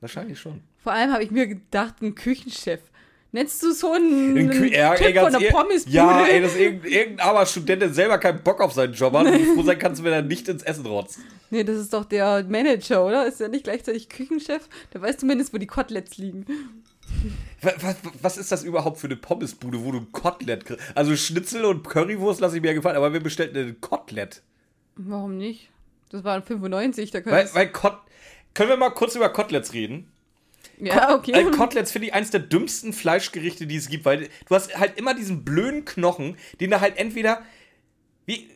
Wahrscheinlich 0.00 0.38
schon. 0.40 0.62
Vor 0.82 0.92
allem 0.92 1.12
habe 1.12 1.22
ich 1.22 1.30
mir 1.30 1.46
gedacht, 1.46 2.00
ein 2.00 2.14
Küchenchef. 2.14 2.80
Nennst 3.30 3.62
du 3.62 3.72
so 3.72 3.92
einen, 3.92 4.38
einen 4.38 4.72
ja, 4.72 4.94
ey, 4.94 5.14
von 5.14 5.32
der 5.32 5.40
ehr- 5.42 5.50
Pommesbude? 5.52 5.94
Ja, 5.94 6.26
ey, 6.26 6.40
dass 6.40 6.56
irgendein, 6.56 6.90
irgendein 6.90 7.26
armer 7.26 7.44
Student, 7.44 7.82
der 7.82 7.92
selber 7.92 8.16
keinen 8.18 8.42
Bock 8.42 8.60
auf 8.60 8.72
seinen 8.72 8.94
Job 8.94 9.12
hat 9.12 9.26
und 9.26 9.54
froh 9.54 9.62
sein 9.62 9.78
kannst, 9.78 10.02
wenn 10.02 10.12
er 10.14 10.22
nicht 10.22 10.48
ins 10.48 10.62
Essen 10.62 10.86
rotzt. 10.86 11.18
Nee, 11.50 11.62
das 11.62 11.76
ist 11.76 11.92
doch 11.92 12.06
der 12.06 12.44
Manager, 12.44 13.04
oder? 13.04 13.26
Ist 13.26 13.40
er 13.40 13.48
nicht 13.48 13.64
gleichzeitig 13.64 14.08
Küchenchef? 14.08 14.68
Der 14.94 15.02
weiß 15.02 15.18
zumindest, 15.18 15.52
wo 15.52 15.58
die 15.58 15.66
Koteletts 15.66 16.16
liegen. 16.16 16.46
Was, 17.60 17.96
was, 18.22 18.38
ist 18.38 18.52
das 18.52 18.64
überhaupt 18.64 18.98
für 18.98 19.06
eine 19.08 19.16
Pommesbude, 19.16 19.82
wo 19.84 19.92
du 19.92 19.98
ein 19.98 20.12
Kotelett 20.12 20.64
kriegst? 20.64 20.84
Also 20.94 21.16
Schnitzel 21.16 21.64
und 21.64 21.82
Currywurst 21.88 22.40
lasse 22.40 22.56
ich 22.56 22.62
mir 22.62 22.74
gefallen, 22.74 22.96
aber 22.96 23.12
wer 23.12 23.20
bestellt 23.20 23.56
denn 23.56 23.68
ein 23.68 23.80
Kotelett? 23.80 24.42
Warum 24.96 25.36
nicht? 25.36 25.70
Das 26.10 26.24
waren 26.24 26.42
95, 26.42 27.10
da 27.10 27.20
können 27.20 27.34
Weil, 27.36 27.48
weil 27.54 27.72
Kot 27.72 27.98
Können 28.54 28.70
wir 28.70 28.76
mal 28.76 28.90
kurz 28.90 29.14
über 29.16 29.28
Koteletts 29.30 29.72
reden? 29.72 30.10
Ja, 30.80 31.14
okay. 31.14 31.32
Äh, 31.32 31.50
Koteletts 31.50 31.90
finde 31.92 32.08
ich 32.08 32.14
eins 32.14 32.30
der 32.30 32.40
dümmsten 32.40 32.92
Fleischgerichte, 32.92 33.66
die 33.66 33.76
es 33.76 33.88
gibt, 33.88 34.04
weil 34.04 34.28
du 34.48 34.54
hast 34.54 34.76
halt 34.78 34.96
immer 34.98 35.14
diesen 35.14 35.44
blöden 35.44 35.84
Knochen, 35.84 36.36
den 36.60 36.70
da 36.70 36.80
halt 36.80 36.96
entweder 36.98 37.42
wie 38.26 38.50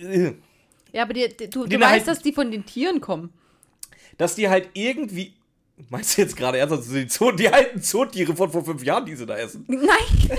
äh, 0.00 0.32
ja, 0.92 1.02
aber 1.02 1.12
die, 1.14 1.28
die, 1.36 1.50
du, 1.50 1.66
du 1.66 1.80
weißt, 1.80 1.90
halt- 1.90 2.08
dass 2.08 2.20
die 2.20 2.32
von 2.32 2.50
den 2.50 2.64
Tieren 2.66 3.00
kommen. 3.00 3.32
dass 4.18 4.34
die 4.34 4.48
halt 4.48 4.68
irgendwie 4.74 5.34
meinst 5.90 6.16
du 6.16 6.22
jetzt 6.22 6.36
gerade 6.36 6.58
ernsthaft 6.58 6.84
die, 6.88 7.08
Zoo, 7.08 7.32
die 7.32 7.48
alten 7.48 7.82
Zootiere 7.82 8.34
von 8.36 8.50
vor 8.50 8.64
fünf 8.64 8.82
Jahren, 8.84 9.04
die 9.06 9.16
sie 9.16 9.26
da 9.26 9.36
essen? 9.36 9.64
Nein, 9.68 10.38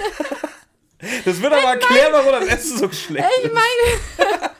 Das 1.25 1.42
wird 1.42 1.51
aber 1.54 1.72
erklären, 1.74 2.12
warum 2.13 2.32
das 2.32 2.48
Essen 2.48 2.77
so 2.77 2.92
schlecht 2.92 3.27
ich 3.39 3.46
ist. 3.46 3.54
meine. 3.54 4.39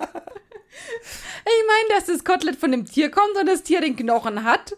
ich 1.46 1.64
meine, 1.68 1.90
dass 2.00 2.06
das 2.06 2.24
Kotelett 2.24 2.58
von 2.58 2.72
dem 2.72 2.86
Tier 2.86 3.10
kommt 3.10 3.38
und 3.40 3.46
das 3.48 3.64
Tier 3.64 3.82
den 3.82 3.96
Knochen 3.96 4.44
hat 4.44 4.76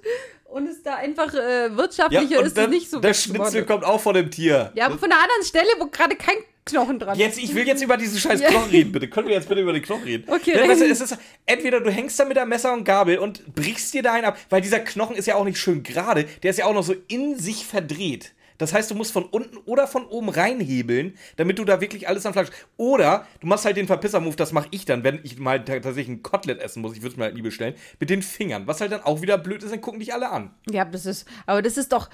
und 0.49 0.67
es 0.67 0.81
da 0.83 0.95
einfach 0.95 1.33
äh, 1.33 1.67
Ja, 1.67 1.77
wirtschaftlicher 1.77 2.39
und 2.39 2.45
ist, 2.45 2.57
dann, 2.57 2.69
nicht 2.69 2.89
so 2.89 2.99
der. 2.99 3.13
Schnitzel 3.13 3.65
kommt 3.65 3.83
auch 3.83 3.99
von 4.01 4.13
dem 4.15 4.31
Tier. 4.31 4.71
Ja, 4.75 4.85
aber 4.87 4.97
von 4.97 5.11
einer 5.11 5.21
anderen 5.21 5.43
Stelle, 5.43 5.67
wo 5.79 5.87
gerade 5.87 6.15
kein 6.15 6.35
Knochen 6.65 6.99
dran 6.99 7.17
Jetzt, 7.17 7.37
ist. 7.37 7.45
ich 7.45 7.55
will 7.55 7.65
jetzt 7.65 7.81
über 7.81 7.95
diesen 7.95 8.19
scheiß 8.19 8.41
Ja. 8.41 8.49
Knochen 8.49 8.69
reden, 8.71 8.91
bitte. 8.91 9.07
Können 9.09 9.27
wir 9.29 9.35
jetzt 9.35 9.47
bitte 9.47 9.61
über 9.61 9.71
den 9.73 9.81
Knochen 9.81 10.03
reden? 10.03 10.25
Okay, 10.27 10.51
Denn, 10.53 10.69
weißt 10.69 10.81
du, 10.81 10.83
reden. 10.85 10.91
es 10.91 10.99
ist, 11.01 11.17
entweder 11.45 11.79
du 11.79 11.89
hängst 11.89 12.19
da 12.19 12.25
mit 12.25 12.35
der 12.35 12.45
Messer 12.45 12.73
und 12.73 12.83
Gabel 12.83 13.19
und 13.19 13.55
brichst 13.55 13.93
dir 13.93 14.03
da 14.03 14.13
einen 14.13 14.25
ab, 14.25 14.37
weil 14.49 14.61
dieser 14.61 14.79
Knochen 14.79 15.15
ist 15.15 15.27
ja 15.27 15.35
auch 15.35 15.45
nicht 15.45 15.57
schön 15.57 15.81
gerade, 15.83 16.25
der 16.43 16.51
ist 16.51 16.57
ja 16.57 16.65
auch 16.65 16.73
noch 16.73 16.83
so 16.83 16.93
in 17.07 17.37
sich 17.39 17.65
verdreht. 17.65 18.33
Das 18.57 18.73
heißt, 18.73 18.89
du 18.89 18.95
musst 18.95 19.11
von 19.11 19.23
unten 19.25 19.57
oder 19.65 19.87
von 19.87 20.05
oben 20.05 20.29
reinhebeln, 20.29 21.15
damit 21.35 21.59
du 21.59 21.65
da 21.65 21.79
wirklich 21.81 22.07
alles 22.07 22.25
an 22.25 22.33
Fleisch. 22.33 22.49
Oder 22.77 23.27
du 23.39 23.47
machst 23.47 23.65
halt 23.65 23.77
den 23.77 23.87
Verpisser-Move, 23.87 24.35
das 24.35 24.51
mache 24.51 24.67
ich 24.71 24.85
dann, 24.85 25.03
wenn 25.03 25.19
ich 25.23 25.37
mal 25.37 25.63
ta- 25.63 25.79
tatsächlich 25.79 26.07
ein 26.17 26.23
Kotelett 26.23 26.59
essen 26.59 26.81
muss. 26.81 26.93
Ich 26.95 27.01
würde 27.01 27.11
es 27.13 27.17
mir 27.17 27.25
halt 27.25 27.35
nie 27.35 27.41
bestellen. 27.43 27.75
Mit 27.99 28.09
den 28.09 28.21
Fingern. 28.21 28.65
Was 28.67 28.81
halt 28.81 28.91
dann 28.91 29.01
auch 29.03 29.21
wieder 29.21 29.37
blöd 29.37 29.61
ist, 29.63 29.71
dann 29.71 29.81
gucken 29.81 29.99
dich 29.99 30.13
alle 30.13 30.29
an. 30.29 30.55
Ja, 30.69 30.85
das 30.85 31.05
ist, 31.05 31.27
aber 31.45 31.61
das 31.61 31.77
ist 31.77 31.91
doch 31.91 32.09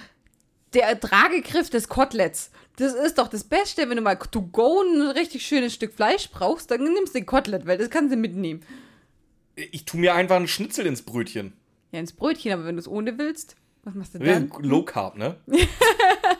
der 0.73 0.99
Tragegriff 0.99 1.69
des 1.69 1.87
Koteletts. 1.87 2.51
Das 2.77 2.93
ist 2.93 3.19
doch 3.19 3.27
das 3.27 3.43
Beste, 3.43 3.87
wenn 3.89 3.97
du 3.97 4.01
mal 4.01 4.15
to 4.15 4.41
go 4.41 4.81
ein 4.81 5.01
richtig 5.11 5.45
schönes 5.45 5.73
Stück 5.75 5.93
Fleisch 5.93 6.29
brauchst, 6.31 6.71
dann 6.71 6.83
nimmst 6.83 7.13
du 7.13 7.19
den 7.19 7.25
Kotelett, 7.27 7.67
weil 7.67 7.77
das 7.77 7.89
kannst 7.91 8.11
du 8.11 8.17
mitnehmen. 8.17 8.61
Ich 9.55 9.85
tue 9.85 9.99
mir 9.99 10.15
einfach 10.15 10.35
einen 10.37 10.47
Schnitzel 10.47 10.87
ins 10.87 11.03
Brötchen. 11.03 11.53
Ja, 11.91 11.99
ins 11.99 12.11
Brötchen, 12.13 12.51
aber 12.51 12.65
wenn 12.65 12.75
du 12.75 12.79
es 12.79 12.87
ohne 12.87 13.15
willst, 13.19 13.55
was 13.83 13.93
machst 13.93 14.15
du 14.15 14.19
dann? 14.19 14.51
Low 14.61 14.81
Carb, 14.83 15.15
ne? 15.15 15.35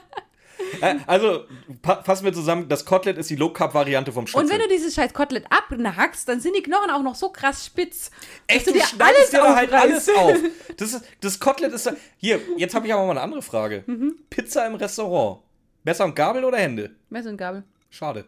Äh, 0.82 0.96
Also, 1.08 1.46
fassen 1.82 2.26
wir 2.26 2.34
zusammen, 2.34 2.70
das 2.70 2.86
Kotelett 2.86 3.18
ist 3.18 3.30
die 3.30 3.36
Low-Carb-Variante 3.36 4.12
vom 4.12 4.28
Schnitzel. 4.28 4.46
Und 4.46 4.52
wenn 4.52 4.60
du 4.62 4.68
dieses 4.68 4.94
scheiß 4.96 5.14
Kotelett 5.14 5.46
abhackst, 5.50 6.28
dann 6.28 6.40
sind 6.40 6.56
die 6.56 6.64
Knochen 6.64 6.90
auch 6.90 7.02
noch 7.04 7.16
so 7.16 7.30
krass 7.30 7.66
spitz. 7.66 8.12
Echt, 8.48 8.68
du 8.68 8.74
dir 8.74 8.84
schneidest 8.86 9.34
dir 9.34 9.38
da 9.38 9.56
halt 9.56 9.72
alles 9.74 10.10
auf. 10.10 10.38
Das, 10.78 10.94
ist, 10.94 11.06
das 11.22 11.40
Kotelett 11.40 11.74
ist 11.74 11.86
da. 11.86 11.94
Hier, 12.18 12.40
jetzt 12.58 12.74
habe 12.74 12.88
ich 12.88 12.94
aber 12.94 13.04
mal 13.06 13.12
eine 13.12 13.22
andere 13.22 13.42
Frage. 13.42 13.84
Mhm. 13.86 14.16
Pizza 14.30 14.66
im 14.66 14.76
Restaurant. 14.76 15.42
Messer 15.84 16.06
und 16.06 16.16
Gabel 16.16 16.44
oder 16.46 16.58
Hände? 16.58 16.96
Messer 17.10 17.30
und 17.30 17.38
Gabel. 17.38 17.64
Schade. 17.90 18.26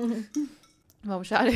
Warum 1.04 1.24
schade? 1.24 1.52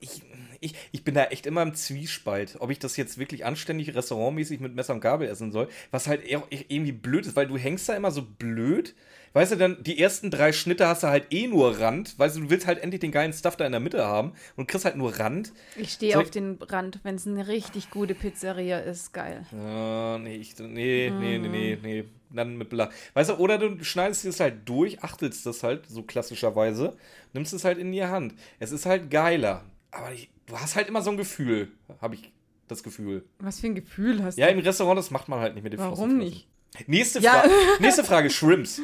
Ich, 0.00 0.22
ich, 0.60 0.74
ich 0.92 1.04
bin 1.04 1.14
da 1.14 1.24
echt 1.24 1.46
immer 1.46 1.62
im 1.62 1.74
Zwiespalt, 1.74 2.56
ob 2.60 2.70
ich 2.70 2.78
das 2.78 2.96
jetzt 2.96 3.18
wirklich 3.18 3.44
anständig 3.44 3.94
restaurantmäßig 3.94 4.60
mit 4.60 4.74
Messer 4.74 4.94
und 4.94 5.00
Gabel 5.00 5.28
essen 5.28 5.52
soll, 5.52 5.68
was 5.90 6.06
halt 6.06 6.24
eher- 6.24 6.42
irgendwie 6.50 6.92
blöd 6.92 7.26
ist, 7.26 7.36
weil 7.36 7.46
du 7.46 7.56
hängst 7.56 7.88
da 7.88 7.94
immer 7.94 8.10
so 8.10 8.22
blöd. 8.22 8.94
Weißt 9.32 9.52
du, 9.52 9.56
dann 9.56 9.82
die 9.82 9.98
ersten 10.00 10.30
drei 10.30 10.50
Schnitte 10.52 10.86
hast 10.86 11.02
du 11.02 11.08
halt 11.08 11.26
eh 11.30 11.46
nur 11.46 11.78
Rand. 11.78 12.18
Weißt 12.18 12.36
du, 12.36 12.40
du 12.40 12.48
willst 12.50 12.66
halt 12.66 12.78
endlich 12.82 13.00
den 13.00 13.12
geilen 13.12 13.34
Stuff 13.34 13.54
da 13.56 13.66
in 13.66 13.72
der 13.72 13.82
Mitte 13.82 14.02
haben 14.06 14.32
und 14.56 14.66
kriegst 14.66 14.86
halt 14.86 14.96
nur 14.96 15.18
Rand. 15.18 15.52
Ich 15.76 15.92
stehe 15.92 16.14
Soll 16.14 16.22
auf 16.22 16.30
den 16.30 16.56
Rand, 16.62 17.00
wenn 17.02 17.16
es 17.16 17.26
eine 17.26 17.46
richtig 17.46 17.90
gute 17.90 18.14
Pizzeria 18.14 18.78
ist. 18.78 19.12
Geil. 19.12 19.44
Ja, 19.52 20.16
nee, 20.16 20.36
ich, 20.36 20.58
nee, 20.58 21.10
nee, 21.10 21.10
nee, 21.10 21.38
Mhm. 21.38 21.50
nee, 21.50 21.78
nee. 21.82 22.04
Dann 22.30 22.56
mit 22.56 22.70
Bla. 22.70 22.90
Weißt 23.12 23.28
du, 23.30 23.34
oder 23.34 23.58
du 23.58 23.84
schneidest 23.84 24.24
es 24.24 24.40
halt 24.40 24.66
durch, 24.66 25.02
achtelst 25.04 25.44
das 25.44 25.62
halt 25.62 25.86
so 25.86 26.02
klassischerweise, 26.02 26.96
nimmst 27.34 27.52
es 27.52 27.64
halt 27.64 27.76
in 27.76 27.92
die 27.92 28.04
Hand. 28.04 28.34
Es 28.58 28.72
ist 28.72 28.86
halt 28.86 29.10
geiler. 29.10 29.64
Aber 29.90 30.12
ich, 30.12 30.30
du 30.46 30.58
hast 30.58 30.76
halt 30.76 30.88
immer 30.88 31.02
so 31.02 31.10
ein 31.10 31.16
Gefühl, 31.16 31.72
habe 32.00 32.14
ich 32.16 32.32
das 32.68 32.82
Gefühl. 32.82 33.24
Was 33.38 33.60
für 33.60 33.68
ein 33.68 33.74
Gefühl 33.74 34.22
hast 34.22 34.36
Ja, 34.38 34.46
du? 34.46 34.52
im 34.52 34.58
Restaurant, 34.58 34.98
das 34.98 35.10
macht 35.10 35.28
man 35.28 35.40
halt 35.40 35.54
nicht 35.54 35.64
mit 35.64 35.72
dem 35.72 35.80
Warum 35.80 36.18
nicht? 36.18 36.48
Nächste, 36.86 37.20
Ja. 37.20 37.40
Fra 37.42 37.48
nächste 37.80 38.04
Frage, 38.04 38.28
Shrimps. 38.30 38.80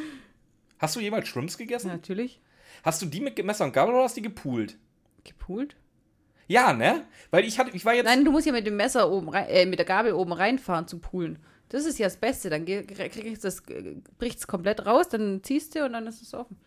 Hast 0.79 0.95
du 0.95 0.99
jemals 0.99 1.27
Shrimps 1.27 1.57
gegessen? 1.57 1.87
Natürlich. 1.87 2.41
Hast 2.83 3.01
du 3.01 3.05
die 3.05 3.21
mit 3.21 3.41
Messer 3.43 3.65
und 3.65 3.73
Gabel 3.73 3.93
oder 3.93 4.03
hast 4.03 4.17
du 4.17 4.21
die 4.21 4.27
gepoolt? 4.27 4.77
Gepoolt? 5.23 5.75
Ja, 6.47 6.73
ne? 6.73 7.05
Weil 7.31 7.45
ich 7.45 7.59
hatte, 7.59 7.71
ich 7.75 7.85
war 7.85 7.93
jetzt. 7.93 8.05
Nein, 8.05 8.25
du 8.25 8.31
musst 8.31 8.45
ja 8.45 8.51
mit 8.51 8.65
dem 8.67 8.75
Messer 8.75 9.09
oben 9.11 9.29
rein, 9.29 9.47
äh, 9.47 9.65
mit 9.65 9.79
der 9.79 9.85
Gabel 9.85 10.13
oben 10.13 10.33
reinfahren 10.33 10.87
zum 10.87 10.99
Poolen. 10.99 11.39
Das 11.69 11.85
ist 11.85 11.99
ja 11.99 12.07
das 12.07 12.17
Beste. 12.17 12.49
Dann 12.49 12.65
kriegst 12.65 13.43
du 13.43 13.47
das, 13.47 13.63
bricht's 14.17 14.47
komplett 14.47 14.85
raus, 14.85 15.07
dann 15.09 15.41
ziehst 15.43 15.75
du 15.75 15.85
und 15.85 15.93
dann 15.93 16.05
ist 16.07 16.21
es 16.21 16.33
offen. 16.33 16.57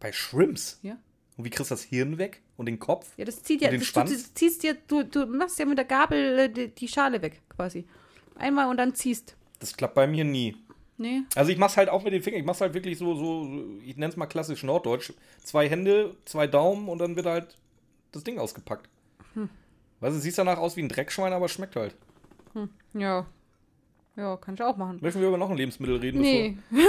Bei 0.00 0.12
Shrimps? 0.12 0.78
Ja. 0.82 0.96
Und 1.36 1.44
wie 1.44 1.50
kriegst 1.50 1.70
du 1.70 1.74
das 1.74 1.82
Hirn 1.82 2.18
weg? 2.18 2.42
Und 2.56 2.66
den 2.66 2.78
Kopf? 2.78 3.10
Ja, 3.16 3.24
das 3.24 3.42
zieht 3.42 3.62
ja, 3.62 3.70
den 3.70 3.80
das, 3.80 3.88
du, 3.88 3.92
Schwanz? 3.92 4.12
das 4.12 4.34
ziehst 4.34 4.62
dir, 4.62 4.76
du, 4.86 5.02
du 5.04 5.26
machst 5.26 5.58
ja 5.58 5.64
mit 5.64 5.78
der 5.78 5.84
Gabel 5.84 6.38
äh, 6.38 6.48
die, 6.50 6.68
die 6.68 6.88
Schale 6.88 7.22
weg, 7.22 7.40
quasi. 7.48 7.86
Einmal 8.36 8.68
und 8.68 8.76
dann 8.76 8.94
ziehst. 8.94 9.36
Das 9.58 9.76
klappt 9.76 9.94
bei 9.94 10.06
mir 10.06 10.24
nie. 10.24 10.56
Nee. 10.98 11.22
Also 11.34 11.50
ich 11.50 11.58
mach's 11.58 11.76
halt 11.76 11.88
auch 11.88 12.02
mit 12.04 12.12
den 12.12 12.22
Fingern. 12.22 12.40
Ich 12.40 12.46
mach's 12.46 12.60
halt 12.60 12.74
wirklich 12.74 12.98
so, 12.98 13.14
so, 13.14 13.48
ich 13.84 13.96
nenn's 13.96 14.16
mal 14.16 14.26
klassisch 14.26 14.62
Norddeutsch. 14.62 15.12
Zwei 15.42 15.68
Hände, 15.68 16.16
zwei 16.24 16.46
Daumen 16.46 16.88
und 16.88 16.98
dann 16.98 17.16
wird 17.16 17.26
halt 17.26 17.56
das 18.12 18.24
Ding 18.24 18.38
ausgepackt. 18.38 18.88
Hm. 19.34 19.48
Weißt 20.00 20.16
du, 20.16 20.20
sieht 20.20 20.36
danach 20.36 20.58
aus 20.58 20.76
wie 20.76 20.82
ein 20.82 20.88
Dreckschwein, 20.88 21.32
aber 21.32 21.48
schmeckt 21.48 21.76
halt. 21.76 21.96
Ja. 22.94 23.26
Ja, 24.14 24.36
kann 24.36 24.54
ich 24.54 24.62
auch 24.62 24.76
machen. 24.76 24.98
Möchten 25.00 25.20
wir 25.20 25.28
über 25.28 25.38
noch 25.38 25.48
ein 25.48 25.56
Lebensmittel 25.56 25.96
reden? 25.96 26.20
Nee. 26.20 26.58
nee, 26.70 26.80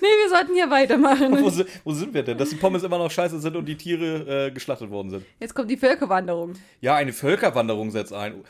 wir 0.00 0.28
sollten 0.30 0.54
hier 0.54 0.70
weitermachen. 0.70 1.30
Wo, 1.32 1.64
wo 1.84 1.92
sind 1.92 2.14
wir 2.14 2.22
denn? 2.22 2.38
Dass 2.38 2.48
die 2.48 2.56
Pommes 2.56 2.82
immer 2.82 2.96
noch 2.96 3.10
scheiße 3.10 3.38
sind 3.38 3.54
und 3.56 3.66
die 3.66 3.76
Tiere 3.76 4.46
äh, 4.46 4.50
geschlachtet 4.50 4.90
worden 4.90 5.10
sind. 5.10 5.26
Jetzt 5.40 5.54
kommt 5.54 5.70
die 5.70 5.76
Völkerwanderung. 5.76 6.54
Ja, 6.80 6.94
eine 6.94 7.12
Völkerwanderung 7.12 7.90
setzt 7.90 8.14
ein. 8.14 8.44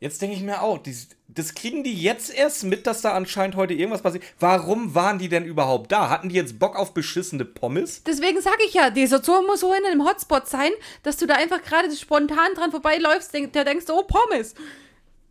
Jetzt 0.00 0.22
denke 0.22 0.34
ich 0.34 0.42
mir 0.42 0.62
auch, 0.62 0.78
die, 0.78 0.96
das 1.28 1.54
kriegen 1.54 1.84
die 1.84 1.92
jetzt 1.92 2.32
erst 2.34 2.64
mit, 2.64 2.86
dass 2.86 3.02
da 3.02 3.12
anscheinend 3.12 3.54
heute 3.54 3.74
irgendwas 3.74 4.00
passiert. 4.00 4.24
Warum 4.38 4.94
waren 4.94 5.18
die 5.18 5.28
denn 5.28 5.44
überhaupt 5.44 5.92
da? 5.92 6.08
Hatten 6.08 6.30
die 6.30 6.36
jetzt 6.36 6.58
Bock 6.58 6.74
auf 6.74 6.94
beschissene 6.94 7.44
Pommes? 7.44 8.02
Deswegen 8.04 8.40
sage 8.40 8.62
ich 8.66 8.72
ja, 8.72 8.88
dieser 8.88 9.22
Zoo 9.22 9.42
muss 9.46 9.60
so 9.60 9.74
in 9.74 9.84
einem 9.84 10.06
Hotspot 10.06 10.48
sein, 10.48 10.70
dass 11.02 11.18
du 11.18 11.26
da 11.26 11.34
einfach 11.34 11.60
gerade 11.60 11.94
spontan 11.94 12.54
dran 12.54 12.70
vorbeiläufst, 12.70 13.34
denk, 13.34 13.52
da 13.52 13.62
denkst 13.62 13.84
du, 13.84 13.92
oh, 13.92 14.04
Pommes. 14.04 14.54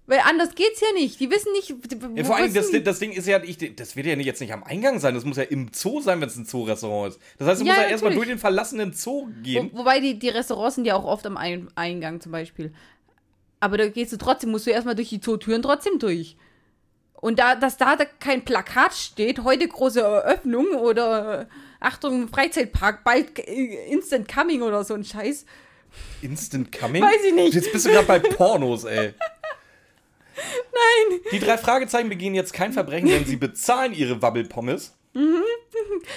Weil 0.10 0.22
anders 0.25 0.56
geht's 0.56 0.82
ja 0.82 0.92
nicht. 0.94 1.20
Die 1.20 1.30
wissen 1.30 1.51
nicht. 1.54 1.70
Ja, 2.18 2.24
vor 2.24 2.36
allem, 2.38 2.51
das, 2.51 2.72
das 2.84 2.98
Ding 2.98 3.12
ist 3.12 3.28
ja, 3.28 3.44
ich, 3.44 3.58
das 3.75 3.96
wird 3.96 4.08
ja 4.08 4.16
nicht- 4.16 4.25
jetzt 4.25 4.42
nicht 4.42 4.51
am 4.51 4.63
Eingang 4.63 5.00
sein, 5.00 5.13
das 5.13 5.24
muss 5.24 5.38
ja 5.38 5.44
im 5.44 5.70
Zoo 5.72 6.01
sein, 6.01 6.20
wenn 6.20 6.28
es 6.28 6.36
ein 6.36 6.46
Zoo-Restaurant 6.46 7.13
ist. 7.13 7.22
Das 7.38 7.48
heißt, 7.48 7.62
du 7.62 7.66
Ja, 7.66 7.74
musst 7.74 7.84
ja 7.84 7.89
erstmal 7.92 8.12
natürlich. 8.12 8.28
durch 8.30 8.38
den 8.38 8.39
verlassenen 8.42 8.94
Zoo 8.94 9.28
gehen. 9.44 9.70
Wo, 9.72 9.80
wobei 9.80 10.00
die, 10.00 10.18
die 10.18 10.30
Restaurants 10.30 10.75
sind 10.75 10.86
ja 10.86 10.96
auch 10.96 11.06
oft 11.06 11.28
am 11.28 11.38
Ein 11.38 11.68
Eingang 11.75 12.20
zum 12.22 12.32
Beispiel. 12.32 12.74
Aber 13.60 13.78
da 13.78 13.88
gehst 13.88 14.12
du 14.12 14.18
trotzdem, 14.18 14.50
musst 14.50 14.66
du 14.66 14.72
erstmal 14.72 14.96
durch 14.96 15.10
die 15.10 15.22
Zootüren 15.22 15.62
trotzdem 15.62 16.00
durch. 16.00 16.38
Und 17.13 17.38
da, 17.38 17.54
dass 17.56 17.78
da, 17.78 17.96
da 17.96 18.06
kein 18.06 18.44
Plakat 18.46 18.94
steht, 18.96 19.44
heute 19.44 19.68
große 19.68 20.01
Eröffnung 20.01 20.68
oder 20.75 21.42
äh, 21.42 21.46
Achtung, 21.82 22.30
Freizeitpark, 22.30 23.04
bald 23.04 23.38
äh, 23.48 23.92
Instant 23.92 24.28
Coming 24.34 24.62
oder 24.63 24.84
so 24.84 24.96
ein 24.96 25.04
Scheiß. 25.04 25.46
Instant 26.22 26.72
Coming? 26.72 27.04
Weiß 27.04 27.24
ich 27.28 27.34
nicht. 27.36 27.54
Jetzt 27.54 27.72
bist 27.72 27.86
du 27.86 27.89
gerade 27.89 28.08
bei 28.08 28.20
Pornos, 28.20 28.86
ey. 28.86 29.13
Nein. 30.39 31.19
Die 31.31 31.39
drei 31.39 31.58
Fragezeichen 31.58 32.10
begehen 32.10 32.36
jetzt 32.36 32.53
kein 32.53 32.74
Verbrechen, 32.74 33.10
denn 33.10 33.25
sie 33.25 33.36
bezahlen 33.38 33.93
ihre 33.93 34.22
Wabbelpommes. 34.22 34.96
Mhm. 35.13 35.43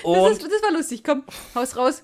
Das, 0.04 0.32
ist, 0.32 0.42
das 0.44 0.62
war 0.62 0.72
lustig. 0.72 1.02
Komm, 1.04 1.24
haus 1.54 1.76
raus. 1.76 2.02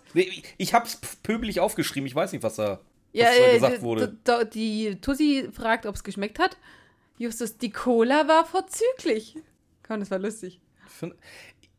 Ich 0.59 0.75
hab's 0.75 0.97
pöbelig 1.23 1.61
aufgeschrieben, 1.61 2.07
ich 2.07 2.15
weiß 2.15 2.33
nicht, 2.33 2.43
was 2.43 2.57
da, 2.57 2.81
Ja, 3.13 3.27
was 3.27 3.37
da 3.39 3.43
äh, 3.45 3.55
gesagt 3.55 3.83
wurde. 3.83 4.19
die 4.53 5.01
Tussi 5.01 5.49
fragt, 5.53 5.87
ob 5.87 5.95
es 5.95 6.05
geschmeckt 6.05 6.39
hat. 6.39 6.57
Justus, 7.19 7.57
die 7.59 7.71
Cola 7.71 8.29
war 8.29 8.45
vorzüglich. 8.45 9.37
Komm, 9.87 10.01
das 10.01 10.11
war 10.11 10.19
lustig. 10.19 10.61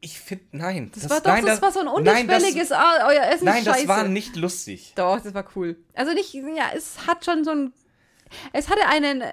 Ich 0.01 0.19
finde, 0.19 0.45
nein. 0.51 0.91
Das, 0.93 1.09
war 1.09 1.21
doch, 1.21 1.31
nein, 1.31 1.45
das, 1.45 1.61
war 1.61 1.71
so 1.71 1.79
ein 1.79 1.85
nein, 2.03 2.27
das- 2.27 2.37
unterschwelliges, 2.37 2.71
ah, 2.71 3.07
euer 3.07 3.23
Essen 3.23 3.45
Nein, 3.45 3.59
ist 3.59 3.67
das 3.67 3.75
scheiße. 3.77 3.87
war 3.87 4.03
nicht 4.07 4.35
lustig. 4.35 4.93
Doch, 4.95 5.19
das 5.21 5.33
war 5.33 5.45
cool. 5.55 5.77
Also 5.93 6.13
nicht, 6.13 6.33
ja, 6.33 6.71
es 6.75 7.07
hat 7.07 7.25
schon 7.25 7.43
so 7.43 7.51
ein, 7.51 7.73
es 8.53 8.69
hatte 8.69 8.85
einen 8.87 9.23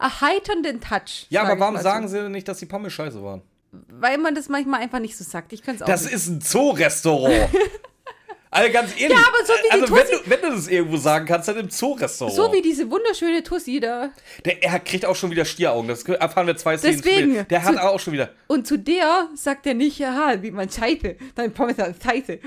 erheiternden 0.00 0.80
Touch. 0.80 1.26
Ja, 1.30 1.42
aber 1.42 1.58
warum 1.60 1.76
sagen 1.78 2.08
so. 2.08 2.14
sie 2.16 2.22
denn 2.22 2.32
nicht, 2.32 2.48
dass 2.48 2.58
die 2.58 2.66
Pommes 2.66 2.92
scheiße 2.92 3.22
waren? 3.22 3.42
Weil 3.88 4.18
man 4.18 4.34
das 4.34 4.48
manchmal 4.48 4.80
einfach 4.82 5.00
nicht 5.00 5.16
so 5.16 5.24
sagt. 5.24 5.52
Ich 5.52 5.62
könnte 5.62 5.78
es 5.78 5.82
auch 5.82 5.86
Das 5.86 6.04
nicht. 6.04 6.14
ist 6.14 6.28
ein 6.28 6.40
Zoo-Restaurant. 6.40 7.48
also 8.50 8.72
ganz 8.72 8.90
ehrlich. 8.92 9.10
Ja, 9.18 9.24
aber 9.26 9.44
so 9.44 9.52
wie 9.52 9.66
die 9.66 9.70
also 9.72 9.94
wenn 9.94 10.02
Tussi- 10.04 10.24
du, 10.24 10.30
wenn 10.30 10.40
du 10.42 10.50
das 10.56 10.68
irgendwo 10.68 10.96
sagen 10.96 11.26
kannst, 11.26 11.48
dann 11.48 11.56
im 11.56 11.70
Zoo-Restaurant. 11.70 12.36
so 12.36 12.52
wie 12.52 12.62
diese 12.62 12.88
wunderschöne 12.88 13.42
Tussi 13.42 13.80
da. 13.80 14.10
Der, 14.44 14.62
er 14.62 14.78
kriegt 14.78 15.04
auch 15.06 15.16
schon 15.16 15.32
wieder 15.32 15.44
Stieraugen. 15.44 15.88
Das 15.88 16.04
erfahren 16.04 16.46
wir 16.46 16.56
zwei 16.56 16.78
Szenen 16.78 17.02
Deswegen. 17.02 17.48
Der 17.48 17.64
hat 17.64 17.74
Zu- 17.74 17.82
auch 17.82 17.98
schon 17.98 18.12
wieder. 18.12 18.30
Und 18.46 18.66
zu 18.66 18.78
der 18.78 19.28
sagt 19.34 19.66
er 19.66 19.74
nicht, 19.74 19.98
ja, 19.98 20.40
wie 20.40 20.52
man 20.52 20.70
Scheiße. 20.70 21.16
Dein 21.34 21.52
Pommes 21.52 21.76
hat 21.78 21.96
Scheiße. 22.00 22.38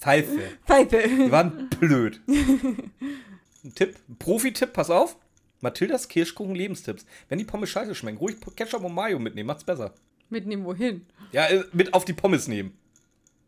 Pfeife. 0.00 0.40
Scheiße. 0.66 1.02
Die 1.08 1.30
waren 1.30 1.68
blöd. 1.78 2.20
Ein 2.26 3.74
Tipp, 3.74 3.96
ein 4.08 4.16
Profi-Tipp, 4.18 4.72
pass 4.72 4.90
auf. 4.90 5.16
Mathildas 5.62 6.08
Kirschkuchen 6.08 6.54
Lebenstipps. 6.54 7.06
Wenn 7.28 7.38
die 7.38 7.44
Pommes 7.44 7.70
scheiße 7.70 7.94
schmecken, 7.94 8.18
ruhig 8.18 8.36
Ketchup 8.56 8.84
und 8.84 8.94
Mayo 8.94 9.18
mitnehmen, 9.18 9.46
macht's 9.46 9.64
besser. 9.64 9.94
Mitnehmen 10.28 10.64
wohin? 10.64 11.06
Ja, 11.30 11.46
äh, 11.46 11.64
mit 11.72 11.94
auf 11.94 12.04
die 12.04 12.12
Pommes 12.12 12.48
nehmen. 12.48 12.76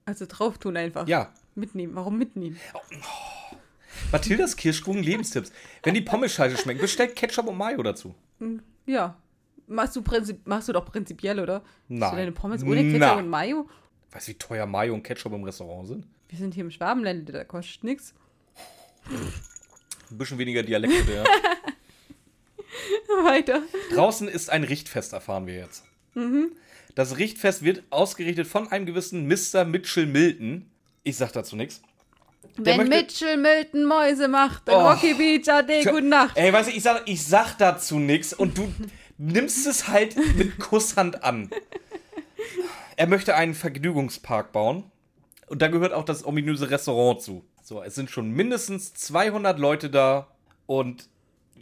Also 0.06 0.24
drauf 0.26 0.58
tun 0.58 0.76
einfach. 0.76 1.08
Ja. 1.08 1.32
Mitnehmen. 1.54 1.94
Warum 1.94 2.16
mitnehmen? 2.16 2.58
Mathildas 4.12 4.56
Kirschkuchen 4.56 5.02
Lebenstipps. 5.02 5.52
Wenn 5.82 5.94
die 5.94 6.02
Pommes 6.02 6.32
scheiße 6.32 6.56
schmecken, 6.56 6.80
bestellt 6.80 7.16
Ketchup 7.16 7.48
und 7.48 7.56
Mayo 7.56 7.82
dazu. 7.82 8.14
Ja. 8.86 9.16
Machst 9.66 9.96
du, 9.96 10.02
prinzip 10.02 10.46
machst 10.46 10.68
du 10.68 10.72
doch 10.72 10.84
prinzipiell, 10.84 11.40
oder? 11.40 11.62
Nein. 11.88 12.00
Machst 12.00 12.12
du 12.12 12.16
deine 12.18 12.32
Pommes 12.32 12.62
ohne 12.62 12.82
Ketchup 12.82 13.00
Nein. 13.00 13.18
und 13.18 13.28
Mayo? 13.28 13.68
Weißt 14.12 14.28
du, 14.28 14.32
wie 14.32 14.38
teuer 14.38 14.66
Mayo 14.66 14.94
und 14.94 15.02
Ketchup 15.02 15.32
im 15.32 15.42
Restaurant 15.42 15.88
sind? 15.88 16.06
Wir 16.28 16.38
sind 16.38 16.54
hier 16.54 16.64
im 16.64 16.70
Schwabenländle, 16.70 17.32
da 17.32 17.44
kostet 17.44 17.82
nix. 17.82 18.14
Ein 20.10 20.18
bisschen 20.18 20.38
weniger 20.38 20.62
Dialekte, 20.62 21.12
ja. 21.12 21.24
Weiter. 23.24 23.62
Draußen 23.94 24.28
ist 24.28 24.50
ein 24.50 24.64
Richtfest, 24.64 25.12
erfahren 25.12 25.46
wir 25.46 25.54
jetzt. 25.54 25.84
Das 26.94 27.18
Richtfest 27.18 27.64
wird 27.64 27.82
ausgerichtet 27.90 28.46
von 28.46 28.70
einem 28.70 28.86
gewissen 28.86 29.26
Mr. 29.26 29.64
Mitchell 29.64 30.06
Milton. 30.06 30.70
Ich 31.02 31.16
sag 31.16 31.32
dazu 31.32 31.56
nichts. 31.56 31.82
Wenn 32.56 32.88
Mitchell 32.88 33.36
Milton 33.36 33.84
Mäuse 33.84 34.28
macht, 34.28 34.68
dann 34.68 34.76
Oh. 34.76 34.88
Rocky 34.90 35.14
Beach, 35.14 35.48
ade, 35.48 35.82
gute 35.84 36.02
Nacht. 36.02 36.36
Ey, 36.36 36.52
weißt 36.52 36.70
du, 36.70 36.76
ich 36.76 36.82
sag, 36.82 37.02
ich 37.06 37.24
sag 37.26 37.54
dazu 37.58 37.98
nichts 37.98 38.32
und 38.32 38.56
du 38.58 38.72
nimmst 39.18 39.66
es 39.66 39.88
halt 39.88 40.16
mit 40.36 40.58
Kusshand 40.58 41.24
an. 41.24 41.50
Er 42.96 43.06
möchte 43.08 43.34
einen 43.34 43.54
Vergnügungspark 43.54 44.52
bauen 44.52 44.84
und 45.46 45.62
da 45.62 45.68
gehört 45.68 45.92
auch 45.92 46.04
das 46.04 46.24
ominöse 46.24 46.70
Restaurant 46.70 47.20
zu. 47.22 47.44
So, 47.62 47.82
es 47.82 47.94
sind 47.96 48.10
schon 48.10 48.30
mindestens 48.30 48.94
200 48.94 49.58
Leute 49.58 49.90
da 49.90 50.28
und 50.66 51.08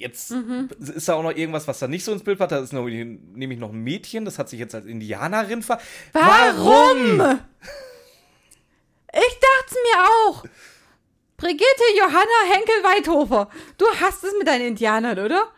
jetzt 0.03 0.31
ist 0.31 1.09
da 1.09 1.15
auch 1.15 1.23
noch 1.23 1.35
irgendwas, 1.35 1.67
was 1.67 1.79
da 1.79 1.89
nicht 1.89 2.05
so 2.05 2.13
ins 2.13 2.23
Bild 2.23 2.39
passt. 2.39 2.53
Da 2.53 2.59
ist 2.59 2.73
noch, 2.73 2.85
nämlich 2.85 3.59
noch 3.59 3.73
ein 3.73 3.83
Mädchen, 3.83 4.25
das 4.25 4.39
hat 4.39 4.49
sich 4.49 4.61
jetzt 4.61 4.75
als 4.75 4.87
Indianerin 4.87 5.63
ver... 5.63 5.81
Warum? 6.13 7.39
Ich 9.15 9.39
dachte 9.41 9.77
mir 9.85 10.05
auch. 10.27 10.45
Brigitte 11.37 11.85
Johanna 11.99 12.53
Henkel-Weithofer, 12.53 13.49
du 13.77 13.87
hast 14.01 14.23
es 14.23 14.33
mit 14.39 14.47
deinen 14.47 14.69
Indianern, 14.69 15.19
oder? 15.19 15.51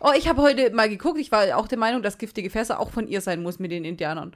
Oh, 0.00 0.10
ich 0.16 0.26
habe 0.26 0.42
heute 0.42 0.70
mal 0.74 0.88
geguckt. 0.88 1.20
Ich 1.20 1.30
war 1.30 1.56
auch 1.56 1.68
der 1.68 1.78
Meinung, 1.78 2.02
dass 2.02 2.18
giftige 2.18 2.50
Fässer 2.50 2.80
auch 2.80 2.90
von 2.90 3.06
ihr 3.06 3.20
sein 3.20 3.40
muss 3.40 3.60
mit 3.60 3.70
den 3.70 3.84
Indianern. 3.84 4.34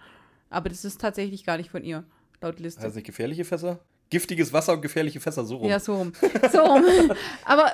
Aber 0.48 0.68
das 0.68 0.84
ist 0.84 1.00
tatsächlich 1.00 1.44
gar 1.44 1.56
nicht 1.56 1.70
von 1.70 1.82
ihr, 1.82 2.04
laut 2.40 2.60
Liste. 2.60 2.82
Heißt 2.82 2.94
nicht 2.94 3.04
gefährliche 3.04 3.44
Fässer? 3.44 3.80
Giftiges 4.10 4.52
Wasser 4.52 4.74
und 4.74 4.82
gefährliche 4.82 5.18
Fässer, 5.18 5.44
so 5.44 5.56
rum. 5.56 5.68
Ja, 5.68 5.80
so 5.80 5.96
rum. 5.96 6.12
So 6.52 6.60
rum. 6.60 6.84
Aber 7.44 7.72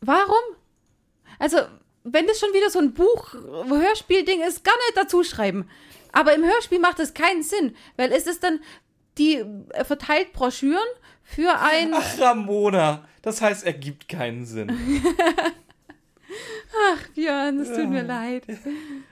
warum? 0.00 0.40
Also, 1.44 1.58
wenn 2.04 2.26
das 2.26 2.40
schon 2.40 2.54
wieder 2.54 2.70
so 2.70 2.78
ein 2.78 2.94
Buch, 2.94 3.34
Hörspiel-Ding 3.34 4.40
ist, 4.40 4.64
gar 4.64 4.76
nicht 4.76 4.96
dazu 4.96 5.22
schreiben. 5.22 5.68
Aber 6.10 6.34
im 6.34 6.42
Hörspiel 6.42 6.78
macht 6.78 6.98
das 6.98 7.12
keinen 7.12 7.42
Sinn, 7.42 7.76
weil 7.98 8.12
es 8.12 8.26
ist 8.26 8.42
dann, 8.42 8.60
die 9.18 9.44
äh, 9.74 9.84
verteilt 9.84 10.32
Broschüren 10.32 10.78
für 11.22 11.50
ein. 11.60 11.92
Ach, 11.92 12.18
Ramona, 12.18 13.04
das 13.20 13.42
heißt, 13.42 13.66
er 13.66 13.74
gibt 13.74 14.08
keinen 14.08 14.46
Sinn. 14.46 14.70
Ach, 16.94 17.08
Björn, 17.14 17.60
es 17.60 17.76
tut 17.76 17.90
mir 17.90 18.04
leid. 18.04 18.44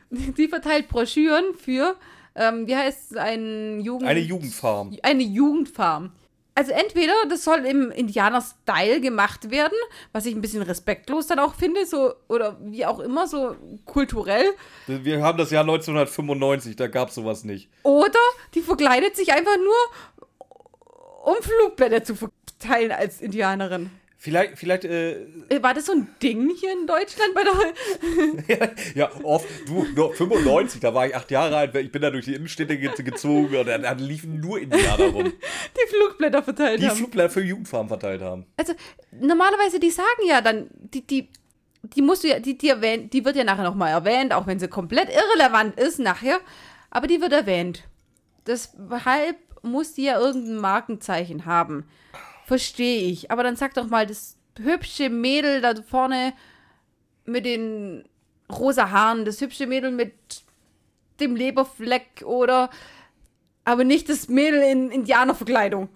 Die 0.09 0.49
verteilt 0.49 0.89
Broschüren 0.89 1.55
für, 1.55 1.97
ähm, 2.35 2.67
wie 2.67 2.77
heißt 2.77 3.11
es, 3.11 3.17
ein 3.19 3.83
Jugend... 3.83 4.09
Eine 4.09 4.21
Jugendfarm. 4.21 4.97
Eine 5.03 5.23
Jugendfarm. 5.23 6.13
Also 6.55 6.73
entweder 6.73 7.15
das 7.31 7.45
soll 7.45 7.61
im 7.61 7.91
Indianer-Style 7.91 9.01
gemacht 9.01 9.51
werden, 9.51 9.77
was 10.13 10.27
ich 10.27 10.35
ein 10.35 10.43
bisschen 10.43 10.63
respektlos 10.63 11.27
dann 11.27 11.39
auch 11.39 11.55
finde, 11.55 11.87
so, 11.87 12.13
oder 12.29 12.59
wie 12.61 12.85
auch 12.85 13.01
immer, 13.01 13.27
so 13.27 13.57
kulturell. 13.87 14.45
Wir 14.87 15.23
haben 15.23 15.39
das 15.39 15.51
Jahr 15.51 15.63
1995, 15.63 16.77
da 16.77 16.89
gab 16.89 17.09
es 17.09 17.15
sowas 17.15 17.45
nicht. 17.45 17.71
Oder 17.85 18.19
die 18.55 18.61
verkleidet 18.61 19.17
sich 19.17 19.33
einfach 19.33 19.57
nur, 19.57 19.75
um 21.25 21.43
Flugblätter 21.43 22.05
zu 22.05 22.17
verteilen 22.17 22.93
als 22.93 23.23
Indianerin. 23.23 23.91
Vielleicht, 24.23 24.57
vielleicht, 24.57 24.85
äh, 24.85 25.15
Äh, 25.49 25.61
War 25.63 25.75
das 25.75 25.87
so 25.87 25.95
ein 25.95 26.07
Ding 26.23 26.49
hier 26.55 26.73
in 26.75 26.87
Deutschland 26.87 27.35
bei 27.35 27.43
der. 27.43 28.71
ja, 28.95 29.11
oft, 29.25 29.49
du, 29.67 29.85
no, 29.97 30.13
95, 30.13 30.81
da 30.81 30.95
war 30.95 31.09
ich 31.09 31.17
acht 31.17 31.29
Jahre 31.33 31.57
alt, 31.57 31.75
ich 31.75 31.91
bin 31.91 32.03
da 32.03 32.09
durch 32.09 32.27
die 32.27 32.35
Innenstädte 32.35 32.79
ge 32.79 32.93
gezogen 33.03 33.57
und 33.57 33.67
da, 33.67 33.77
da 33.79 33.93
liefen 33.95 34.39
nur 34.39 34.61
Indianer 34.61 35.07
rum, 35.07 35.25
die 35.25 35.89
Flugblätter 35.89 36.41
verteilt 36.41 36.81
die 36.81 36.89
haben. 36.89 36.99
Flugblätter 36.99 37.31
für 37.31 37.43
Jugendfarmen 37.43 37.89
verteilt 37.89 38.23
haben. 38.23 38.47
also 38.57 38.75
normalerweise, 39.11 39.81
die 39.81 39.91
sagen 39.91 40.07
ja 40.25 40.41
dann, 40.41 40.71
die, 40.73 41.05
die, 41.05 41.29
die 41.83 42.03
musst 42.03 42.23
du 42.23 42.29
ja, 42.29 42.39
die, 42.39 42.57
die, 42.57 42.69
erwähnt, 42.69 43.13
die 43.13 43.25
wird 43.25 43.35
ja 43.35 43.43
nachher 43.43 43.65
nochmal 43.65 43.91
erwähnt, 43.91 44.33
auch 44.33 44.47
wenn 44.47 44.61
sie 44.61 44.69
komplett 44.69 45.09
irrelevant 45.09 45.81
ist 45.81 45.99
nachher, 45.99 46.39
aber 46.91 47.09
die 47.09 47.21
wird 47.21 47.33
erwähnt. 47.33 47.89
Deshalb 48.47 49.37
muss 49.63 49.95
die 49.95 50.05
ja 50.05 50.21
irgendein 50.21 50.59
Markenzeichen 50.59 51.45
haben. 51.45 51.89
Verstehe 52.53 53.09
ich. 53.09 53.31
Aber 53.31 53.45
dann 53.45 53.57
sag 53.57 53.73
doch 53.73 53.89
mal, 53.89 54.07
das 54.07 54.37
hübsche 54.59 55.09
Mädel 55.09 55.63
da 55.63 55.75
vorne 55.81 56.35
mit 57.25 57.47
den 57.47 58.05
rosa 58.51 58.91
Haaren, 58.91 59.25
das 59.25 59.41
hübsche 59.41 59.67
Mädel 59.67 59.91
mit 59.91 60.13
dem 61.19 61.35
Leberfleck 61.35 62.23
oder 62.27 62.69
aber 63.65 63.85
nicht 63.85 64.11
das 64.11 64.29
Mädel 64.29 64.61
in 64.65 64.91
Indianerverkleidung. 64.91 65.89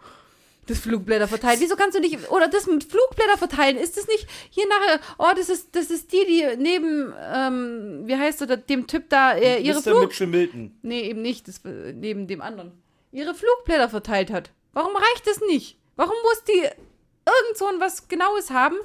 Das 0.66 0.78
Flugblätter 0.78 1.28
verteilt. 1.28 1.60
Wieso 1.60 1.76
kannst 1.76 1.94
du 1.94 2.00
nicht. 2.00 2.30
Oder 2.30 2.48
das 2.48 2.66
mit 2.66 2.84
Flugblätter 2.84 3.36
verteilen? 3.36 3.76
Ist 3.76 3.98
das 3.98 4.08
nicht 4.08 4.26
hier 4.48 4.64
nachher. 4.66 5.00
Oh, 5.18 5.36
das 5.36 5.50
ist, 5.50 5.76
das 5.76 5.90
ist 5.90 6.10
die, 6.10 6.24
die 6.26 6.56
neben. 6.56 7.12
Ähm, 7.34 8.04
wie 8.06 8.16
heißt 8.16 8.40
du, 8.40 8.46
dem 8.56 8.86
Typ 8.86 9.10
da 9.10 9.34
äh, 9.34 9.60
ihre 9.60 9.80
Mr. 9.80 9.82
Flug. 9.82 10.00
Mitchell 10.04 10.26
Milton. 10.26 10.74
Nee, 10.80 11.02
eben 11.02 11.20
nicht. 11.20 11.48
Das, 11.48 11.62
äh, 11.66 11.92
neben 11.92 12.26
dem 12.26 12.40
anderen. 12.40 12.72
Ihre 13.12 13.34
Flugblätter 13.34 13.90
verteilt 13.90 14.30
hat. 14.30 14.52
Warum 14.72 14.96
reicht 14.96 15.26
das 15.26 15.42
nicht? 15.42 15.76
Warum 15.96 16.14
muss 16.22 16.44
die 16.44 16.60
irgend 16.62 17.56
so 17.56 17.66
ein 17.66 17.80
was 17.80 18.08
Genaues 18.08 18.50
haben? 18.50 18.76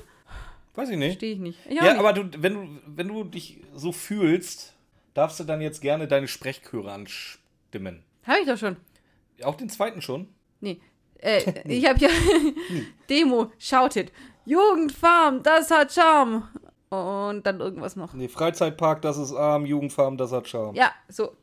Weiß 0.76 0.90
ich 0.90 0.98
nicht. 0.98 1.12
Verstehe 1.14 1.34
ich 1.34 1.40
nicht. 1.40 1.60
Ich 1.68 1.76
Ja, 1.76 1.84
nicht. 1.84 1.98
aber 2.00 2.14
du, 2.14 2.30
wenn 2.42 2.54
du, 2.54 2.82
wenn 2.88 3.08
du 3.08 3.24
dich 3.26 3.62
so 3.74 3.92
fühlst, 3.92 4.74
darfst 5.14 5.40
du 5.40 5.44
dann 5.44 5.62
jetzt 5.62 5.82
gerne 5.82 6.08
deine 6.08 6.28
Sprechchöre 6.28 6.92
anstimmen. 6.92 8.04
Habe 8.24 8.40
ich 8.40 8.48
doch 8.48 8.58
schon. 8.58 8.78
Auch 9.44 9.56
den 9.56 9.70
zweiten 9.70 10.02
schon? 10.02 10.30
Nee. 10.62 10.80
Äh, 11.18 11.62
ich 11.68 11.86
habe 11.88 12.00
ja 12.00 12.10
Demo, 13.10 13.52
shouted. 13.60 14.12
Jugendfarm, 14.46 15.44
das 15.44 15.70
hat 15.72 15.92
Charme. 15.94 16.48
Und 16.90 17.44
dann 17.46 17.60
irgendwas 17.60 17.96
noch. 17.96 18.14
Nee, 18.14 18.28
Freizeitpark, 18.28 19.02
das 19.02 19.18
ist 19.18 19.34
arm, 19.34 19.66
Jugendfarm, 19.66 20.18
das 20.18 20.32
hat 20.32 20.48
Charme. 20.48 20.76
Ja, 20.76 20.92
so. 21.08 21.36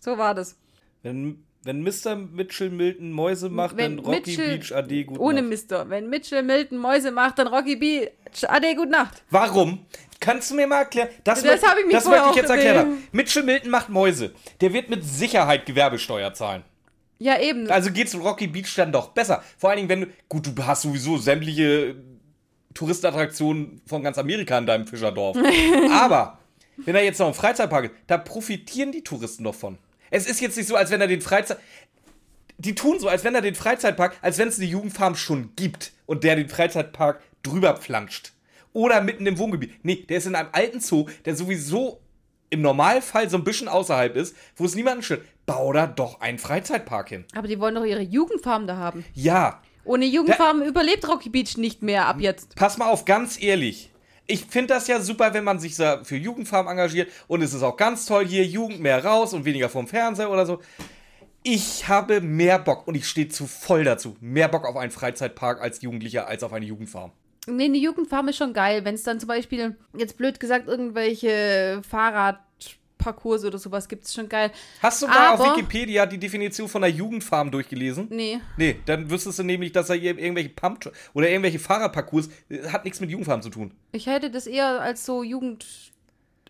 So 0.00 0.16
war 0.18 0.34
das. 0.34 0.58
Wenn, 1.02 1.44
wenn 1.64 1.82
Mr. 1.82 2.16
Mitchell 2.16 2.70
Milton 2.70 3.12
Mäuse 3.12 3.48
macht, 3.48 3.76
Wenn 3.76 3.96
dann 3.98 4.04
Rocky 4.06 4.30
Mitchell- 4.30 4.58
Beach 4.58 4.72
AD 4.74 5.04
gut 5.04 5.18
Ohne 5.18 5.40
Nacht. 5.42 5.50
Mister. 5.50 5.88
Wenn 5.90 6.08
Mitchell 6.08 6.42
Milton 6.42 6.78
Mäuse 6.78 7.10
macht, 7.10 7.38
dann 7.38 7.46
Rocky 7.46 7.76
B. 7.76 8.08
Ade, 8.48 8.74
gute 8.74 8.90
Nacht. 8.90 9.22
Warum? 9.30 9.86
Kannst 10.20 10.50
du 10.50 10.54
mir 10.54 10.66
mal 10.66 10.80
erklären? 10.80 11.08
Das, 11.24 11.42
Das 11.42 11.50
möchte- 11.52 11.66
hab 11.66 11.78
ich 11.78 11.86
mich 11.86 11.94
das 11.94 12.06
möchte 12.06 12.28
ich 12.30 12.36
jetzt 12.36 12.50
erklären. 12.50 12.98
Mitchell 13.12 13.42
Milton 13.42 13.70
macht 13.70 13.88
Mäuse. 13.88 14.32
Der 14.60 14.72
wird 14.72 14.88
mit 14.90 15.04
Sicherheit 15.04 15.66
Gewerbesteuer 15.66 16.32
zahlen. 16.34 16.62
Ja, 17.18 17.38
eben. 17.40 17.70
Also 17.70 17.90
geht's 17.92 18.14
Rocky 18.16 18.46
Beach 18.48 18.74
dann 18.76 18.90
doch 18.90 19.08
besser. 19.10 19.42
Vor 19.58 19.70
allen 19.70 19.76
Dingen, 19.76 19.88
wenn 19.88 20.00
du. 20.02 20.06
Gut, 20.28 20.46
du 20.46 20.66
hast 20.66 20.82
sowieso 20.82 21.18
sämtliche 21.18 21.94
Touristenattraktionen 22.74 23.80
von 23.86 24.02
ganz 24.02 24.18
Amerika 24.18 24.58
in 24.58 24.66
deinem 24.66 24.86
Fischerdorf. 24.86 25.36
Aber 25.92 26.38
wenn 26.78 26.94
er 26.94 27.04
jetzt 27.04 27.18
noch 27.20 27.28
ein 27.28 27.34
Freizeitpark 27.34 27.84
ist, 27.86 27.92
da 28.06 28.18
profitieren 28.18 28.92
die 28.92 29.04
Touristen 29.04 29.44
doch 29.44 29.54
von. 29.54 29.78
Es 30.12 30.26
ist 30.26 30.40
jetzt 30.40 30.56
nicht 30.56 30.68
so, 30.68 30.76
als 30.76 30.90
wenn 30.90 31.00
er 31.00 31.08
den 31.08 31.22
Freizeit. 31.22 31.58
Die 32.58 32.74
tun 32.74 33.00
so, 33.00 33.08
als 33.08 33.24
wenn 33.24 33.34
er 33.34 33.40
den 33.40 33.54
Freizeitpark, 33.54 34.16
als 34.22 34.38
wenn 34.38 34.46
es 34.48 34.58
eine 34.58 34.68
Jugendfarm 34.68 35.16
schon 35.16 35.50
gibt 35.56 35.92
und 36.06 36.22
der 36.22 36.36
den 36.36 36.48
Freizeitpark 36.48 37.20
drüber 37.42 37.76
pflanscht. 37.76 38.32
Oder 38.72 39.00
mitten 39.00 39.26
im 39.26 39.38
Wohngebiet. 39.38 39.72
Nee, 39.84 39.96
der 40.08 40.18
ist 40.18 40.26
in 40.26 40.34
einem 40.34 40.50
alten 40.52 40.80
Zoo, 40.80 41.06
der 41.24 41.34
sowieso 41.34 42.00
im 42.50 42.60
Normalfall 42.60 43.28
so 43.30 43.36
ein 43.38 43.44
bisschen 43.44 43.68
außerhalb 43.68 44.14
ist, 44.14 44.36
wo 44.56 44.66
es 44.66 44.74
niemanden 44.74 45.02
stört. 45.02 45.22
Bau 45.46 45.72
da 45.72 45.86
doch 45.86 46.20
einen 46.20 46.38
Freizeitpark 46.38 47.08
hin. 47.08 47.24
Aber 47.34 47.48
die 47.48 47.58
wollen 47.58 47.74
doch 47.74 47.84
ihre 47.84 48.02
Jugendfarm 48.02 48.66
da 48.66 48.76
haben. 48.76 49.04
Ja, 49.14 49.60
Ohne 49.84 50.04
Jugendfarm 50.04 50.62
überlebt 50.62 51.08
Rocky 51.08 51.30
Beach 51.30 51.56
nicht 51.56 51.82
mehr 51.82 52.06
ab 52.06 52.20
jetzt. 52.20 52.54
pass 52.54 52.76
mal 52.78 52.90
auf, 52.90 53.04
ganz 53.06 53.42
ehrlich. 53.42 53.90
Ich 54.26 54.46
finde 54.46 54.74
das 54.74 54.86
ja 54.86 55.00
super, 55.00 55.34
wenn 55.34 55.44
man 55.44 55.58
sich 55.58 55.74
für 55.74 56.16
Jugendfarm 56.16 56.68
engagiert 56.68 57.10
und 57.28 57.42
es 57.42 57.52
ist 57.52 57.62
auch 57.62 57.76
ganz 57.76 58.06
toll 58.06 58.26
hier, 58.26 58.44
Jugend 58.44 58.80
mehr 58.80 59.04
raus 59.04 59.34
und 59.34 59.44
weniger 59.44 59.68
vom 59.68 59.86
Fernseher 59.86 60.30
oder 60.30 60.46
so. 60.46 60.60
Ich 61.42 61.88
habe 61.88 62.20
mehr 62.20 62.60
Bock 62.60 62.86
und 62.86 62.94
ich 62.94 63.08
stehe 63.08 63.28
zu 63.28 63.46
voll 63.46 63.82
dazu. 63.82 64.16
Mehr 64.20 64.48
Bock 64.48 64.64
auf 64.64 64.76
einen 64.76 64.92
Freizeitpark 64.92 65.60
als 65.60 65.82
Jugendlicher 65.82 66.28
als 66.28 66.44
auf 66.44 66.52
eine 66.52 66.64
Jugendfarm. 66.66 67.10
Nee, 67.48 67.64
eine 67.64 67.78
Jugendfarm 67.78 68.28
ist 68.28 68.36
schon 68.36 68.52
geil, 68.52 68.84
wenn 68.84 68.94
es 68.94 69.02
dann 69.02 69.18
zum 69.18 69.26
Beispiel, 69.26 69.76
jetzt 69.96 70.16
blöd 70.16 70.38
gesagt, 70.38 70.68
irgendwelche 70.68 71.82
Fahrradparcours 73.02 73.44
oder 73.44 73.58
sowas 73.58 73.88
gibt, 73.88 74.04
ist 74.04 74.14
schon 74.14 74.28
geil. 74.28 74.50
Hast 74.80 75.02
du 75.02 75.06
mal 75.06 75.34
auf 75.34 75.40
Wikipedia 75.40 76.06
die 76.06 76.18
Definition 76.18 76.68
von 76.68 76.82
einer 76.82 76.94
Jugendfarm 76.94 77.50
durchgelesen? 77.50 78.06
Nee. 78.10 78.40
Nee, 78.56 78.76
dann 78.86 79.10
wüsstest 79.10 79.38
du 79.38 79.42
nämlich, 79.42 79.72
dass 79.72 79.90
er 79.90 79.96
hier 79.96 80.16
irgendwelche 80.18 80.50
Pump 80.50 80.90
oder 81.14 81.28
irgendwelche 81.28 81.58
Fahrradparcours 81.58 82.28
äh, 82.48 82.68
hat 82.68 82.84
nichts 82.84 83.00
mit 83.00 83.10
Jugendfarm 83.10 83.42
zu 83.42 83.50
tun. 83.50 83.72
Ich 83.92 84.06
hätte 84.06 84.30
das 84.30 84.46
eher 84.46 84.80
als 84.80 85.04
so 85.04 85.22
Jugend, 85.22 85.66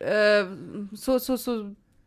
äh, 0.01 0.45
so, 0.93 1.19
so, 1.19 1.37
so 1.37 1.67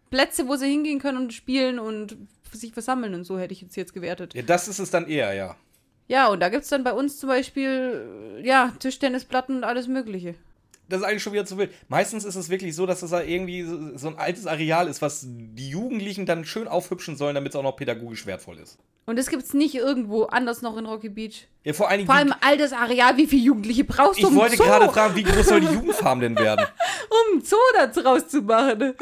Plätze, 0.10 0.48
wo 0.48 0.56
sie 0.56 0.70
hingehen 0.70 1.00
können 1.00 1.18
und 1.18 1.34
spielen 1.34 1.80
und 1.80 2.18
sich 2.52 2.72
versammeln 2.72 3.14
und 3.14 3.26
so 3.26 3.38
hätte 3.38 3.54
ich 3.54 3.62
jetzt 3.62 3.76
jetzt 3.76 3.94
gewertet. 3.94 4.34
Ja, 4.34 4.42
das 4.42 4.68
ist 4.68 4.80
es 4.80 4.90
dann 4.90 5.08
eher, 5.08 5.34
ja. 5.34 5.56
Ja, 6.08 6.28
und 6.28 6.40
da 6.40 6.50
gibt 6.50 6.64
es 6.64 6.70
dann 6.70 6.84
bei 6.84 6.94
uns 6.94 7.20
zum 7.20 7.30
Beispiel, 7.30 8.38
äh, 8.38 8.48
ja, 8.48 8.72
Tischtennisplatten 8.80 9.58
und 9.58 9.64
alles 9.64 9.88
Mögliche. 9.88 10.36
Das 10.88 11.02
ist 11.02 11.06
eigentlich 11.06 11.24
schon 11.24 11.34
wieder 11.34 11.46
zu 11.46 11.58
wild. 11.58 11.72
Meistens 11.88 12.26
ist 12.26 12.36
es 12.36 12.50
wirklich 12.50 12.76
so, 12.76 12.86
dass 12.86 13.00
das 13.00 13.12
halt 13.12 13.28
irgendwie 13.28 13.64
so, 13.64 13.98
so 13.98 14.08
ein 14.08 14.18
altes 14.18 14.46
Areal 14.46 14.88
ist, 14.88 15.02
was 15.02 15.26
die 15.26 15.70
Jugendlichen 15.70 16.26
dann 16.26 16.46
schön 16.46 16.68
aufhübschen 16.68 17.18
sollen, 17.18 17.36
damit 17.36 17.54
es 17.54 17.56
auch 17.56 17.64
noch 17.64 17.76
pädagogisch 17.76 18.26
wertvoll 18.26 18.60
ist. 18.60 18.78
Und 19.06 19.18
das 19.18 19.30
gibt's 19.30 19.54
nicht 19.54 19.76
irgendwo 19.76 20.24
anders 20.24 20.62
noch 20.62 20.78
in 20.78 20.86
Rocky 20.86 21.10
Beach. 21.10 21.48
Ja, 21.64 21.74
vor 21.74 21.90
allen 21.90 22.00
Dingen, 22.00 22.08
Vor 22.08 22.16
allem 22.16 22.34
all 22.42 22.58
das 22.58 22.74
Areal, 22.74 23.18
wie 23.18 23.28
viele 23.28 23.44
Jugendliche 23.44 23.84
brauchst 23.84 24.20
du, 24.20 24.24
ich 24.24 24.28
um 24.28 24.36
wollte 24.36 24.58
gerade 24.58 24.90
fragen, 24.90 25.16
wie 25.16 25.24
groß 25.24 25.48
soll 25.48 25.62
die 25.62 25.74
Jugendfarm 25.74 26.20
denn 26.20 26.38
werden? 26.38 26.66
um 27.34 27.42
Zoo 27.42 27.58
da 27.76 27.88
draus 27.88 28.28
zu 28.28 28.42
machen. 28.42 28.96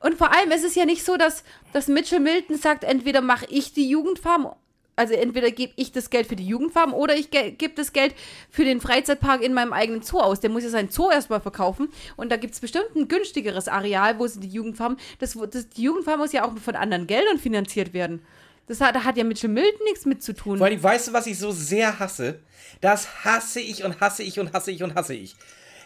Und 0.00 0.16
vor 0.16 0.34
allem 0.34 0.50
ist 0.50 0.64
es 0.64 0.74
ja 0.74 0.84
nicht 0.84 1.04
so, 1.04 1.16
dass, 1.16 1.44
dass 1.72 1.86
Mitchell 1.86 2.20
Milton 2.20 2.56
sagt, 2.58 2.84
entweder 2.84 3.20
mache 3.20 3.46
ich 3.48 3.72
die 3.72 3.88
Jugendfarm, 3.88 4.54
also 4.94 5.14
entweder 5.14 5.50
gebe 5.50 5.72
ich 5.76 5.92
das 5.92 6.10
Geld 6.10 6.26
für 6.26 6.36
die 6.36 6.46
Jugendfarm 6.46 6.92
oder 6.92 7.16
ich 7.16 7.30
ge 7.30 7.52
gebe 7.52 7.74
das 7.74 7.92
Geld 7.92 8.14
für 8.50 8.64
den 8.64 8.80
Freizeitpark 8.80 9.42
in 9.42 9.54
meinem 9.54 9.72
eigenen 9.72 10.02
Zoo 10.02 10.18
aus. 10.18 10.40
Der 10.40 10.50
muss 10.50 10.64
ja 10.64 10.68
seinen 10.68 10.90
Zoo 10.90 11.10
erstmal 11.10 11.40
verkaufen. 11.40 11.88
Und 12.16 12.30
da 12.30 12.36
gibt 12.36 12.54
es 12.54 12.60
bestimmt 12.60 12.94
ein 12.94 13.08
günstigeres 13.08 13.68
Areal, 13.68 14.18
wo 14.18 14.26
sie 14.26 14.40
die 14.40 14.48
Jugendfarm, 14.48 14.98
das, 15.18 15.36
das, 15.50 15.68
die 15.70 15.82
Jugendfarm 15.82 16.20
muss 16.20 16.32
ja 16.32 16.44
auch 16.44 16.56
von 16.58 16.76
anderen 16.76 17.06
Geldern 17.06 17.38
finanziert 17.38 17.94
werden. 17.94 18.22
Das 18.66 18.80
hat, 18.80 18.94
da 18.94 19.04
hat 19.04 19.16
ja 19.16 19.24
Mitchell 19.24 19.50
Milton 19.50 19.84
nichts 19.84 20.04
mit 20.04 20.22
zu 20.22 20.34
tun. 20.34 20.58
Vor 20.58 20.68
Dingen, 20.68 20.82
weißt 20.82 21.08
du, 21.08 21.12
was 21.12 21.26
ich 21.26 21.38
so 21.38 21.52
sehr 21.52 21.98
hasse? 21.98 22.40
Das 22.80 23.24
hasse 23.24 23.60
ich 23.60 23.84
und 23.84 24.00
hasse 24.00 24.22
ich 24.22 24.38
und 24.38 24.52
hasse 24.52 24.70
ich 24.70 24.82
und 24.82 24.94
hasse 24.94 25.14
ich. 25.14 25.36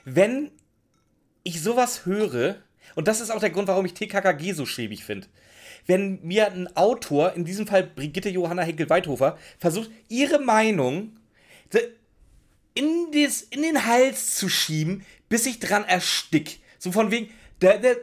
Wenn 0.05 0.51
ich 1.43 1.63
sowas 1.63 2.07
höre, 2.07 2.57
und 2.95 3.09
das 3.09 3.21
ist 3.21 3.31
auch 3.31 3.41
der 3.41 3.51
Grund, 3.51 3.69
warum 3.69 3.87
ich 3.87 3.95
TKKG 3.95 4.53
so 4.53 4.67
schäbig 4.67 5.05
finde. 5.05 5.29
Wenn 5.87 6.21
mir 6.23 6.51
ein 6.53 6.77
Autor, 6.77 7.35
in 7.35 7.45
diesem 7.45 7.67
Fall 7.67 7.85
Brigitte 7.85 8.29
Johanna 8.29 8.63
Henkel-Weithofer, 8.63 9.39
versucht, 9.59 9.91
ihre 10.09 10.41
Meinung 10.41 11.13
in, 12.75 13.11
des, 13.13 13.43
in 13.43 13.63
den 13.63 13.87
Hals 13.87 14.37
zu 14.37 14.49
schieben, 14.49 15.05
bis 15.29 15.47
ich 15.47 15.59
dran 15.59 15.85
erstick. 15.85 16.61
So 16.79 16.93
von 16.93 17.11
wegen, 17.11 17.31
der, 17.61 17.79
der 17.79 17.97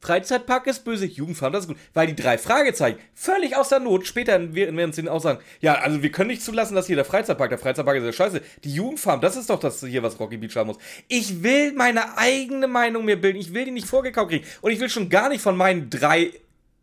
Freizeitpark 0.00 0.68
ist 0.68 0.84
böse, 0.84 1.06
Jugendfarm, 1.06 1.52
das 1.52 1.64
ist 1.64 1.68
gut. 1.68 1.76
Weil 1.92 2.06
die 2.06 2.14
drei 2.14 2.38
Fragezeichen 2.38 2.98
völlig 3.14 3.56
aus 3.56 3.68
der 3.68 3.80
Not 3.80 4.06
später 4.06 4.54
werden 4.54 4.92
sie 4.92 5.08
auch 5.08 5.20
sagen, 5.20 5.40
ja, 5.60 5.74
also 5.74 6.02
wir 6.02 6.12
können 6.12 6.28
nicht 6.28 6.42
zulassen, 6.42 6.76
dass 6.76 6.86
hier 6.86 6.94
der 6.94 7.04
Freizeitpark, 7.04 7.50
der 7.50 7.58
Freizeitpark 7.58 7.96
ist 7.96 8.04
ja 8.04 8.12
scheiße. 8.12 8.40
Die 8.62 8.72
Jugendfarm, 8.72 9.20
das 9.20 9.36
ist 9.36 9.50
doch 9.50 9.58
das 9.58 9.84
hier, 9.84 10.02
was 10.04 10.20
Rocky 10.20 10.36
Beach 10.36 10.54
haben 10.54 10.68
muss. 10.68 10.78
Ich 11.08 11.42
will 11.42 11.72
meine 11.72 12.16
eigene 12.16 12.68
Meinung 12.68 13.04
mir 13.04 13.20
bilden. 13.20 13.40
Ich 13.40 13.52
will 13.52 13.64
die 13.64 13.72
nicht 13.72 13.88
vorgekauft 13.88 14.30
kriegen. 14.30 14.46
Und 14.60 14.70
ich 14.70 14.78
will 14.78 14.88
schon 14.88 15.08
gar 15.08 15.28
nicht 15.28 15.42
von 15.42 15.56
meinen 15.56 15.90
drei 15.90 16.32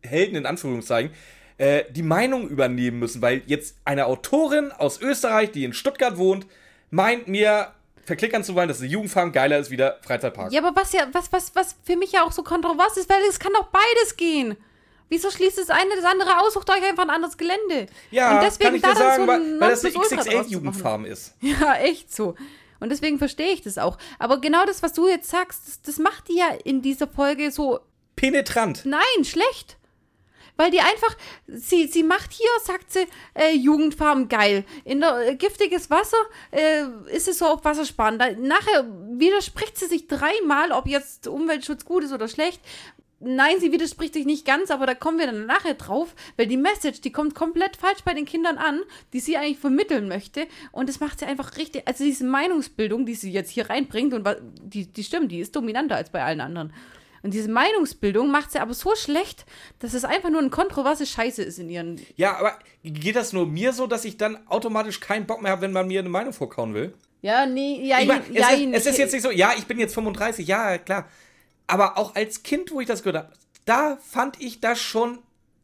Helden 0.06 0.36
in 0.36 0.46
Anführungszeichen 0.46 1.10
äh, 1.58 1.84
die 1.90 2.02
Meinung 2.02 2.48
übernehmen 2.48 2.98
müssen, 2.98 3.22
weil 3.22 3.42
jetzt 3.46 3.76
eine 3.84 4.06
Autorin 4.06 4.72
aus 4.72 5.00
Österreich, 5.00 5.52
die 5.52 5.64
in 5.64 5.72
Stuttgart 5.72 6.18
wohnt, 6.18 6.46
meint 6.90 7.28
mir 7.28 7.72
verklickern 8.04 8.44
zu 8.44 8.54
wollen, 8.54 8.68
dass 8.68 8.80
die 8.80 8.86
Jugendfarm 8.86 9.32
geiler 9.32 9.58
ist 9.58 9.70
wie 9.70 9.76
der 9.76 9.98
Freizeitpark. 10.02 10.52
Ja, 10.52 10.62
aber 10.64 10.80
was 10.80 10.92
ja, 10.92 11.08
was, 11.12 11.32
was, 11.32 11.54
was 11.54 11.76
für 11.82 11.96
mich 11.96 12.12
ja 12.12 12.24
auch 12.24 12.32
so 12.32 12.42
kontrovers 12.42 12.96
ist, 12.96 13.08
weil 13.10 13.22
es 13.28 13.38
kann 13.38 13.52
doch 13.52 13.68
beides 13.68 14.16
gehen. 14.16 14.56
Wieso 15.08 15.30
schließt 15.30 15.58
das 15.58 15.70
eine 15.70 15.90
das 15.94 16.04
andere 16.04 16.40
aus? 16.40 16.54
Sucht 16.54 16.68
euch 16.68 16.82
einfach 16.82 17.04
ein 17.04 17.10
anderes 17.10 17.36
Gelände. 17.36 17.86
Ja, 18.10 18.36
und 18.36 18.42
deswegen 18.42 18.64
kann 18.64 18.74
ich 18.76 18.82
dir 18.82 18.96
sagen, 18.96 19.22
so 19.22 19.28
weil, 19.28 19.60
weil 19.60 19.70
das 19.70 19.84
eine. 19.84 19.94
XXL-Jugendfarm 19.94 21.04
ist. 21.04 21.34
Ja, 21.40 21.76
echt 21.76 22.14
so. 22.14 22.34
Und 22.80 22.90
deswegen 22.90 23.18
verstehe 23.18 23.52
ich 23.52 23.62
das 23.62 23.78
auch. 23.78 23.98
Aber 24.18 24.40
genau 24.40 24.66
das, 24.66 24.82
was 24.82 24.92
du 24.92 25.08
jetzt 25.08 25.30
sagst, 25.30 25.62
das, 25.66 25.82
das 25.82 25.98
macht 25.98 26.28
die 26.28 26.36
ja 26.36 26.48
in 26.64 26.82
dieser 26.82 27.06
Folge 27.06 27.50
so, 27.50 27.80
Penetrant. 28.16 28.84
nein, 28.84 29.24
schlecht. 29.24 29.75
Weil 30.56 30.70
die 30.70 30.80
einfach, 30.80 31.16
sie, 31.46 31.86
sie 31.86 32.02
macht 32.02 32.32
hier, 32.32 32.48
sagt 32.62 32.92
sie, 32.92 33.06
äh, 33.34 33.54
Jugendfarben 33.54 34.28
geil. 34.28 34.64
In 34.84 35.00
der 35.00 35.28
äh, 35.28 35.34
giftiges 35.36 35.90
Wasser 35.90 36.16
äh, 36.50 36.84
ist 37.14 37.28
es 37.28 37.38
so 37.38 37.46
auf 37.46 37.64
Wassersparen. 37.64 38.18
Nachher 38.40 38.86
widerspricht 39.10 39.78
sie 39.78 39.86
sich 39.86 40.06
dreimal, 40.08 40.72
ob 40.72 40.86
jetzt 40.86 41.28
Umweltschutz 41.28 41.84
gut 41.84 42.04
ist 42.04 42.12
oder 42.12 42.28
schlecht. 42.28 42.60
Nein, 43.18 43.60
sie 43.60 43.72
widerspricht 43.72 44.12
sich 44.12 44.26
nicht 44.26 44.44
ganz, 44.44 44.70
aber 44.70 44.84
da 44.84 44.94
kommen 44.94 45.18
wir 45.18 45.26
dann 45.26 45.46
nachher 45.46 45.72
drauf, 45.72 46.14
weil 46.36 46.46
die 46.46 46.58
Message, 46.58 47.00
die 47.00 47.12
kommt 47.12 47.34
komplett 47.34 47.76
falsch 47.76 48.02
bei 48.04 48.12
den 48.12 48.26
Kindern 48.26 48.58
an, 48.58 48.82
die 49.14 49.20
sie 49.20 49.38
eigentlich 49.38 49.58
vermitteln 49.58 50.06
möchte. 50.06 50.46
Und 50.70 50.90
das 50.90 51.00
macht 51.00 51.20
sie 51.20 51.24
einfach 51.24 51.56
richtig. 51.56 51.88
Also 51.88 52.04
diese 52.04 52.24
Meinungsbildung, 52.26 53.06
die 53.06 53.14
sie 53.14 53.32
jetzt 53.32 53.50
hier 53.50 53.70
reinbringt, 53.70 54.12
und 54.12 54.28
die, 54.62 54.86
die 54.86 55.04
stimmt, 55.04 55.32
die 55.32 55.40
ist 55.40 55.56
dominanter 55.56 55.96
als 55.96 56.10
bei 56.10 56.22
allen 56.22 56.42
anderen. 56.42 56.74
Und 57.22 57.34
diese 57.34 57.50
Meinungsbildung 57.50 58.30
macht 58.30 58.52
sie 58.52 58.58
aber 58.58 58.74
so 58.74 58.94
schlecht, 58.94 59.46
dass 59.78 59.94
es 59.94 60.04
einfach 60.04 60.30
nur 60.30 60.40
eine 60.40 60.50
kontroverse 60.50 61.06
Scheiße 61.06 61.42
ist 61.42 61.58
in 61.58 61.68
ihren. 61.68 62.00
Ja, 62.16 62.36
aber 62.36 62.58
geht 62.82 63.16
das 63.16 63.32
nur 63.32 63.46
mir 63.46 63.72
so, 63.72 63.86
dass 63.86 64.04
ich 64.04 64.16
dann 64.16 64.46
automatisch 64.48 65.00
keinen 65.00 65.26
Bock 65.26 65.42
mehr 65.42 65.52
habe, 65.52 65.62
wenn 65.62 65.72
man 65.72 65.86
mir 65.86 66.00
eine 66.00 66.08
Meinung 66.08 66.32
vorkauen 66.32 66.74
will? 66.74 66.94
Ja, 67.22 67.46
nee, 67.46 67.80
ja, 67.82 68.00
Ich 68.00 68.06
mein, 68.06 68.22
ja, 68.32 68.48
es, 68.52 68.60
ist, 68.60 68.72
es 68.72 68.86
ist 68.86 68.98
jetzt 68.98 69.12
nicht 69.12 69.22
so, 69.22 69.30
ja, 69.30 69.52
ich 69.56 69.66
bin 69.66 69.78
jetzt 69.78 69.94
35, 69.94 70.46
ja, 70.46 70.78
klar. 70.78 71.08
Aber 71.66 71.98
auch 71.98 72.14
als 72.14 72.42
Kind, 72.42 72.70
wo 72.70 72.80
ich 72.80 72.86
das 72.86 73.02
gehört 73.02 73.24
habe, 73.24 73.32
da 73.64 73.96
fand 73.96 74.40
ich 74.40 74.60
das 74.60 74.80
schon 74.80 75.18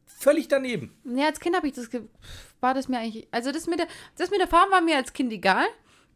völlig 0.06 0.48
daneben. 0.48 0.92
Ja, 1.04 1.26
als 1.26 1.40
Kind 1.40 1.54
habe 1.56 1.68
ich 1.68 1.74
das. 1.74 1.90
Ge 1.90 2.02
war 2.60 2.74
das 2.74 2.88
mir 2.88 2.98
eigentlich. 2.98 3.26
Also, 3.30 3.50
das 3.52 3.66
mit, 3.66 3.78
der, 3.78 3.88
das 4.16 4.30
mit 4.30 4.40
der 4.40 4.48
Farm 4.48 4.70
war 4.70 4.80
mir 4.80 4.96
als 4.96 5.12
Kind 5.12 5.32
egal. 5.32 5.66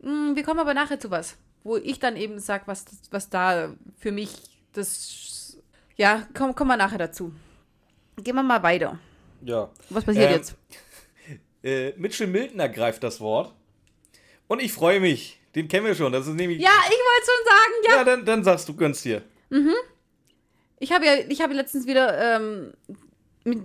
Hm, 0.01 0.37
Wir 0.37 0.43
kommen 0.43 0.61
aber 0.61 0.75
nachher 0.75 0.99
zu 0.99 1.11
was, 1.11 1.37
wo 1.65 1.77
ich 1.77 1.99
dann 1.99 2.17
eben 2.17 2.39
sage, 2.39 2.65
was, 2.67 2.85
was 3.11 3.31
da 3.31 3.75
für 3.99 4.13
mich 4.13 4.31
das. 4.77 5.59
Ja, 5.97 6.27
kommen 6.35 6.55
kommen 6.55 6.71
wir 6.71 6.77
nachher 6.77 6.99
dazu. 6.99 7.33
Gehen 8.23 8.35
wir 8.35 8.43
mal 8.43 8.63
weiter. 8.63 8.99
Ja. 9.43 9.71
Was 9.91 10.05
passiert 10.05 10.31
Ähm, 10.31 10.37
jetzt? 10.37 10.55
Äh, 11.63 11.95
Mitchell 11.97 12.29
Milton 12.29 12.61
ergreift 12.61 13.03
das 13.03 13.21
Wort. 13.21 13.53
Und 14.47 14.63
ich 14.63 14.73
freue 14.73 15.01
mich. 15.01 15.41
Den 15.57 15.67
kennen 15.67 15.85
wir 15.85 15.97
schon. 15.97 16.13
Das 16.13 16.27
ist 16.29 16.35
nämlich. 16.35 16.61
Ja, 16.61 16.71
ich 16.85 16.91
wollte 16.91 17.27
schon 17.27 17.45
sagen, 17.45 17.73
ja. 17.87 17.97
Ja, 17.97 18.05
dann, 18.05 18.25
dann 18.25 18.45
sagst 18.45 18.69
du, 18.69 18.77
gönnst 18.77 19.05
dir. 19.05 19.23
Ich 20.79 20.93
habe 20.93 21.05
ja, 21.07 21.15
ich 21.29 21.41
habe 21.41 21.55
letztens 21.55 21.87
wieder, 21.87 22.37
ähm, 22.37 22.73
mit, 23.43 23.59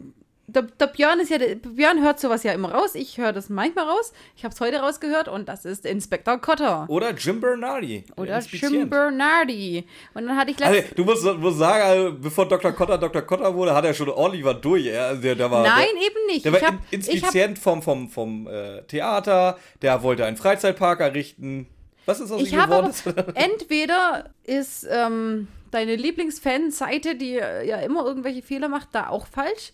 der, 0.53 0.63
der 0.63 0.87
Björn 0.87 1.19
ist 1.19 1.29
ja, 1.29 1.37
der, 1.37 1.55
Björn 1.55 2.01
hört 2.01 2.19
sowas 2.19 2.43
ja 2.43 2.51
immer 2.53 2.71
raus. 2.71 2.95
Ich 2.95 3.17
höre 3.17 3.33
das 3.33 3.49
manchmal 3.49 3.85
raus. 3.85 4.13
Ich 4.35 4.43
habe 4.43 4.53
es 4.53 4.59
heute 4.59 4.79
rausgehört 4.79 5.27
und 5.27 5.47
das 5.47 5.65
ist 5.65 5.85
Inspektor 5.85 6.37
Cotter. 6.39 6.85
Oder 6.89 7.11
Jim 7.11 7.39
Bernardi. 7.39 8.05
der 8.07 8.17
Oder 8.17 8.35
Inspizient. 8.35 8.73
Jim 8.73 8.89
Bernardi. 8.89 9.85
Und 10.13 10.27
dann 10.27 10.37
hatte 10.37 10.51
ich 10.51 10.59
letztens. 10.59 10.83
Also, 10.83 10.95
du 10.95 11.03
musst, 11.05 11.39
musst 11.39 11.57
sagen, 11.59 11.83
also, 11.83 12.17
bevor 12.19 12.47
Dr. 12.47 12.71
Cotter 12.71 12.97
Dr. 12.97 13.21
Cotter 13.21 13.53
wurde, 13.53 13.73
hat 13.73 13.85
er 13.85 13.93
schon 13.93 14.07
was 14.09 14.61
durch. 14.61 14.85
Er, 14.85 15.07
also 15.07 15.21
der, 15.21 15.35
der 15.35 15.51
war, 15.51 15.63
Nein, 15.63 15.87
der, 15.93 16.07
eben 16.07 16.25
nicht. 16.27 16.45
Der 16.45 16.53
war 16.53 16.61
hab, 16.61 16.73
in, 16.91 16.99
ich 16.99 17.07
hab, 17.07 17.13
Inspizient 17.13 17.59
vom, 17.59 17.81
vom, 17.81 18.09
vom 18.09 18.47
äh, 18.47 18.81
Theater, 18.83 19.57
der 19.81 20.03
wollte 20.03 20.25
einen 20.25 20.37
Freizeitpark 20.37 20.99
errichten. 20.99 21.67
Was 22.05 22.19
ist 22.19 22.31
aus 22.31 22.41
ich 22.41 22.53
ihm 22.53 22.61
habe 22.61 22.75
aber, 22.75 22.89
geworden? 22.89 23.35
entweder 23.35 24.29
ist 24.43 24.87
ähm, 24.89 25.47
deine 25.71 25.95
Lieblingsfanseite, 25.95 27.15
die 27.15 27.37
äh, 27.37 27.67
ja 27.67 27.77
immer 27.77 28.05
irgendwelche 28.05 28.41
Fehler 28.41 28.69
macht, 28.69 28.89
da 28.91 29.07
auch 29.07 29.27
falsch. 29.27 29.71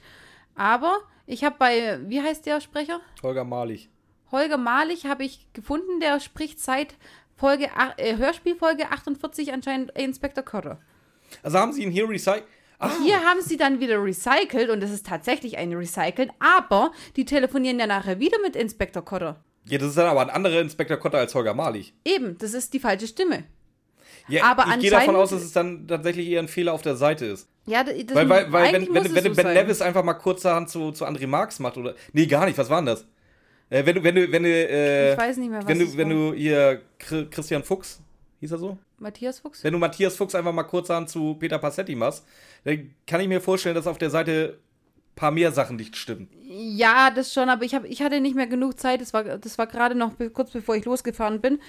Aber 0.58 1.00
ich 1.26 1.44
habe 1.44 1.56
bei, 1.58 2.00
wie 2.08 2.22
heißt 2.22 2.46
der 2.46 2.60
Sprecher? 2.62 3.00
Holger 3.24 3.44
Malich. 3.46 3.90
Holger 4.32 4.58
Malich 4.58 5.06
habe 5.06 5.24
ich 5.24 5.48
gefunden, 5.54 6.00
der 6.02 6.20
spricht 6.20 6.60
seit 6.60 6.96
Folge, 7.36 7.70
äh, 7.98 8.18
Hörspielfolge 8.18 8.90
48 8.90 9.54
anscheinend 9.54 9.92
Inspector 9.92 10.44
Cotter. 10.44 10.80
Also 11.44 11.60
haben 11.60 11.72
sie 11.72 11.84
ihn 11.84 11.92
hier 11.92 12.10
recycelt. 12.10 12.44
Ah, 12.80 12.92
Hier 13.04 13.24
haben 13.24 13.42
sie 13.42 13.58
dann 13.58 13.80
wieder 13.80 14.04
recycelt 14.04 14.70
und 14.70 14.84
es 14.84 14.92
ist 14.92 15.08
tatsächlich 15.08 15.58
ein 15.58 15.74
Recyceln, 15.74 16.32
aber 16.40 16.92
die 17.16 17.26
telefonieren 17.26 17.80
ja 17.80 17.88
nachher 17.88 18.20
wieder 18.20 18.38
mit 18.42 18.56
Inspector 18.56 19.04
Cotter. 19.04 19.44
ja, 19.66 19.78
das 19.80 19.90
ist 19.90 19.98
dann 19.98 20.06
aber 20.08 20.22
ein 20.22 20.30
anderer 20.30 20.62
Inspektor 20.62 20.98
Cotter 20.98 21.18
als 21.18 21.34
Holger 21.34 21.54
Malich. 21.56 21.94
Eben, 22.06 22.38
das 22.38 22.54
ist 22.54 22.74
die 22.74 22.80
falsche 22.80 23.08
Stimme. 23.08 23.46
Ja, 24.28 24.44
Aber 24.44 24.66
ich 24.68 24.80
gehe 24.80 24.92
davon 24.92 25.16
aus, 25.16 25.30
dass 25.32 25.42
es 25.42 25.54
dann 25.54 25.88
tatsächlich 25.88 26.28
eher 26.28 26.40
ein 26.42 26.48
Fehler 26.48 26.74
auf 26.74 26.82
der 26.82 26.96
Seite 26.98 27.26
ist. 27.26 27.50
Ja, 27.68 27.84
das 27.84 27.96
Weil, 28.16 28.30
weil, 28.30 28.52
weil 28.52 28.66
eigentlich 28.76 28.88
wenn, 28.94 29.04
wenn, 29.04 29.16
wenn, 29.16 29.24
so 29.24 29.30
Ben 29.36 29.46
sein. 29.46 29.54
Nevis 29.54 29.82
einfach 29.82 30.04
mal 30.04 30.14
kurzerhand 30.14 30.70
zu, 30.70 30.92
zu 30.92 31.06
André 31.06 31.28
Marx 31.28 31.60
macht 31.60 31.78
oder. 31.78 31.96
Nee, 32.14 32.26
gar 32.26 32.46
nicht, 32.46 32.58
was 32.58 32.70
war 32.70 32.78
denn 32.80 32.88
das? 32.88 33.06
Äh, 33.70 33.86
wenn 33.86 33.96
du, 33.96 34.04
wenn 34.04 34.16
du, 34.16 34.32
wenn 34.32 34.44
du, 34.44 34.50
äh, 34.50 35.12
Ich 35.14 35.18
weiß 35.20 35.38
nicht 35.38 35.50
mehr, 35.50 35.60
was 35.60 35.68
wenn 35.68 35.80
du, 35.80 35.98
wenn 35.98 36.10
war. 36.10 36.32
du 36.32 36.34
hier 36.34 36.82
Chri- 37.00 37.30
Christian 37.30 37.64
Fuchs, 37.64 38.02
hieß 38.40 38.52
er 38.54 38.58
so? 38.58 38.78
Matthias 39.00 39.40
Fuchs? 39.40 39.64
Wenn 39.64 39.74
du 39.74 39.80
Matthias 39.80 40.16
Fuchs 40.16 40.34
einfach 40.34 40.54
mal 40.54 40.64
kurzerhand 40.64 41.10
zu 41.10 41.36
Peter 41.36 41.60
Passetti 41.60 41.94
machst, 41.94 42.26
dann 42.64 42.92
kann 43.06 43.20
ich 43.22 43.28
mir 43.28 43.42
vorstellen, 43.42 43.76
dass 43.76 43.86
auf 43.86 43.98
der 43.98 44.10
Seite 44.10 44.58
ein 44.58 45.16
paar 45.16 45.32
mehr 45.32 45.52
Sachen 45.52 45.76
nicht 45.76 45.98
stimmen. 45.98 46.30
Ja, 46.50 47.12
das 47.12 47.34
schon, 47.34 47.50
aber 47.50 47.64
ich, 47.66 47.76
hab, 47.76 47.84
ich 47.84 48.02
hatte 48.02 48.22
nicht 48.22 48.36
mehr 48.36 48.48
genug 48.48 48.80
Zeit. 48.80 49.02
Das 49.02 49.14
war, 49.14 49.24
das 49.24 49.58
war 49.58 49.68
gerade 49.68 49.94
noch 49.96 50.14
kurz 50.34 50.52
bevor 50.52 50.76
ich 50.76 50.86
losgefahren 50.86 51.42
bin. 51.42 51.60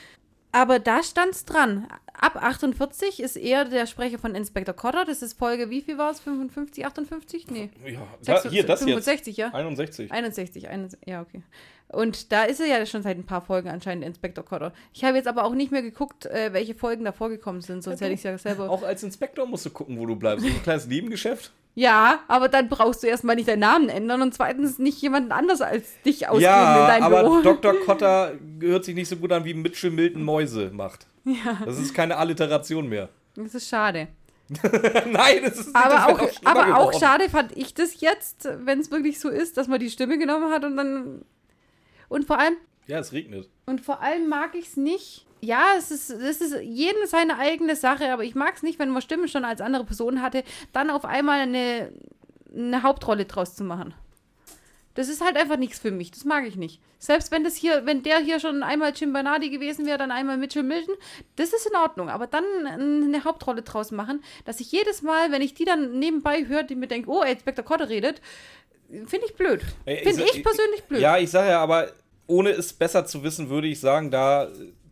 Aber 0.53 0.79
da 0.79 1.03
stand's 1.03 1.45
dran. 1.45 1.87
Ab 2.15 2.37
48 2.43 3.21
ist 3.21 3.37
er 3.37 3.65
der 3.65 3.87
Sprecher 3.87 4.19
von 4.19 4.35
Inspector 4.35 4.75
Cotter. 4.75 5.05
Das 5.05 5.23
ist 5.23 5.39
Folge, 5.39 5.71
wie 5.71 5.83
viel 5.83 5.99
war 5.99 6.11
es? 6.11 6.21
55, 6.21 6.85
58? 6.85 7.47
Nee. 7.51 7.71
Ja, 7.87 8.01
da, 8.25 8.43
hier, 8.49 8.65
das 8.65 8.81
65, 8.81 9.37
ja? 9.37 9.47
jetzt. 9.47 9.55
61. 9.55 10.13
61, 10.13 10.69
61, 10.69 11.09
ja, 11.09 11.21
okay. 11.21 11.43
Und 11.89 12.33
da 12.33 12.45
ist 12.45 12.61
er 12.61 12.67
ja 12.67 12.85
schon 12.87 13.03
seit 13.03 13.17
ein 13.17 13.25
paar 13.25 13.41
Folgen 13.41 13.69
anscheinend 13.69 14.05
Inspector 14.05 14.45
Cotter. 14.45 14.73
Ich 14.93 15.05
habe 15.05 15.17
jetzt 15.17 15.27
aber 15.27 15.45
auch 15.45 15.55
nicht 15.55 15.73
mehr 15.73 15.83
geguckt, 15.83 16.27
äh, 16.27 16.53
welche 16.53 16.75
Folgen 16.75 17.05
da 17.05 17.13
vorgekommen 17.13 17.63
sind, 17.63 17.83
sonst 17.83 18.01
hätte 18.01 18.13
ich 18.13 18.21
es 18.21 18.25
ja 18.25 18.37
selber. 18.37 18.69
Auch 18.69 18.83
als 18.83 19.03
Inspektor 19.03 19.47
musst 19.47 19.65
du 19.67 19.71
gucken, 19.71 19.99
wo 19.99 20.05
du 20.05 20.17
bleibst. 20.17 20.45
Ein 20.45 20.63
kleines 20.63 20.87
Nebengeschäft. 20.87 21.53
Ja, 21.79 22.21
aber 22.27 22.49
dann 22.49 22.69
brauchst 22.69 23.05
du 23.05 23.07
erstmal 23.07 23.37
nicht 23.37 23.47
deinen 23.47 23.61
Namen 23.61 23.89
ändern 23.89 24.21
und 24.23 24.35
zweitens 24.35 24.79
nicht 24.81 25.01
jemanden 25.01 25.31
anders 25.31 25.61
als 25.61 25.85
dich 26.05 26.27
ausgeben 26.27 26.43
Ja, 26.43 26.81
in 26.83 26.89
deinem 26.89 27.03
aber 27.05 27.23
Büro. 27.23 27.41
Dr. 27.43 27.75
Cotter 27.85 28.33
hört 28.61 28.85
sich 28.85 28.97
nicht 28.97 29.09
so 29.09 29.17
gut 29.17 29.31
an, 29.31 29.45
wie 29.45 29.55
Mitchell 29.55 29.93
Milton 29.93 30.25
Mäuse 30.25 30.71
macht. 30.73 31.07
Ja, 31.25 31.59
Das 31.65 31.79
ist 31.79 31.95
keine 31.95 32.17
Alliteration 32.17 32.89
mehr. 32.89 33.09
das 33.37 33.55
ist 33.55 33.69
schade. 33.69 34.09
Nein, 34.63 35.41
das 35.45 35.59
ist 35.59 35.67
nicht, 35.67 35.77
Aber 35.77 35.95
das 35.95 36.05
auch, 36.07 36.47
aber 36.47 36.61
auch 36.63 36.89
geworden. 36.91 36.99
schade 37.01 37.29
fand 37.29 37.57
ich 37.57 37.75
das 37.75 38.01
jetzt, 38.01 38.49
wenn 38.65 38.81
es 38.81 38.91
wirklich 38.91 39.21
so 39.21 39.29
ist, 39.29 39.57
dass 39.57 39.69
man 39.69 39.79
die 39.79 39.91
Stimme 39.91 40.19
genommen 40.19 40.51
hat 40.51 40.65
und 40.65 40.77
dann. 40.77 41.23
Und 42.09 42.25
vor 42.27 42.39
allem, 42.41 42.57
Ja, 42.87 42.99
es 42.99 43.13
regnet. 43.13 43.49
und 43.67 43.83
vor 43.83 44.01
allem 44.03 44.29
mag 44.29 44.55
ich 44.57 44.67
es 44.69 44.77
nicht. 44.77 45.27
Ja, 45.41 45.75
es 45.79 45.91
ist, 45.91 46.11
es 46.11 46.41
ist 46.41 46.57
jedem 46.63 47.07
seine 47.07 47.39
eigene 47.39 47.77
Sache, 47.77 48.13
aber 48.13 48.25
ich 48.25 48.35
mag 48.35 48.55
es 48.57 48.63
nicht, 48.63 48.79
wenn 48.79 48.91
man 48.91 49.03
Stimme 49.03 49.29
schon 49.29 49.45
als 49.45 49.61
andere 49.61 49.85
Person 49.85 50.21
hatte, 50.23 50.43
dann 50.73 50.91
auf 50.91 51.05
einmal 51.05 51.41
eine, 51.41 51.93
eine 52.55 52.83
Hauptrolle 52.83 53.25
draus 53.25 53.55
zu 53.55 53.65
machen. 53.65 53.95
Das 54.95 55.09
ist 55.09 55.25
halt 55.25 55.37
einfach 55.37 55.59
nichts 55.59 55.79
für 55.79 55.93
mich. 55.93 56.11
Das 56.11 56.25
mag 56.25 56.45
ich 56.45 56.57
nicht. 56.57 56.81
Selbst 56.99 57.31
wenn 57.31 57.45
das 57.45 57.55
hier, 57.55 57.87
wenn 57.87 58.03
der 58.03 58.19
hier 58.19 58.41
schon 58.41 58.65
einmal 58.65 58.93
Jim 58.97 59.13
Bernardi 59.13 59.49
gewesen 59.49 59.87
wäre, 59.87 59.97
dann 59.97 60.11
einmal 60.11 60.37
Mitchell 60.37 60.65
Milton, 60.65 60.97
das 61.37 61.53
ist 61.53 61.69
in 61.71 61.77
Ordnung. 61.77 62.09
Aber 62.09 62.27
dann 62.27 62.43
eine 62.67 63.23
Hauptrolle 63.23 63.63
draus 63.63 63.93
machen, 63.93 64.25
dass 64.45 64.59
ich 64.59 64.73
jedes 64.73 65.03
Mal, 65.03 65.31
wenn 65.31 65.41
ich 65.41 65.55
die 65.55 65.65
dann 65.65 66.01
nebenbei 66.01 66.47
höre, 66.49 66.65
die 66.65 66.75
mir 66.75 66.89
denke, 66.89 67.09
oh, 67.11 67.23
Inspector 67.23 67.65
Cotter 67.65 67.89
redet, 67.89 68.21
finde 69.07 69.27
ich 69.27 69.37
blöd. 69.37 69.61
Ey, 69.85 69.99
Finde 69.99 70.25
sag- 70.25 70.35
ich 70.35 70.43
persönlich 70.43 70.83
blöd. 70.83 71.01
Ja, 71.01 71.17
ich 71.17 71.31
sage 71.31 71.51
ja, 71.51 71.61
aber 71.63 71.93
ohne 72.27 72.51
es 72.51 72.73
besser 72.73 73.07
zu 73.07 73.23
wissen, 73.23 73.51
würde 73.51 73.69
ich 73.69 73.79
sagen, 73.79 74.11
da 74.11 74.49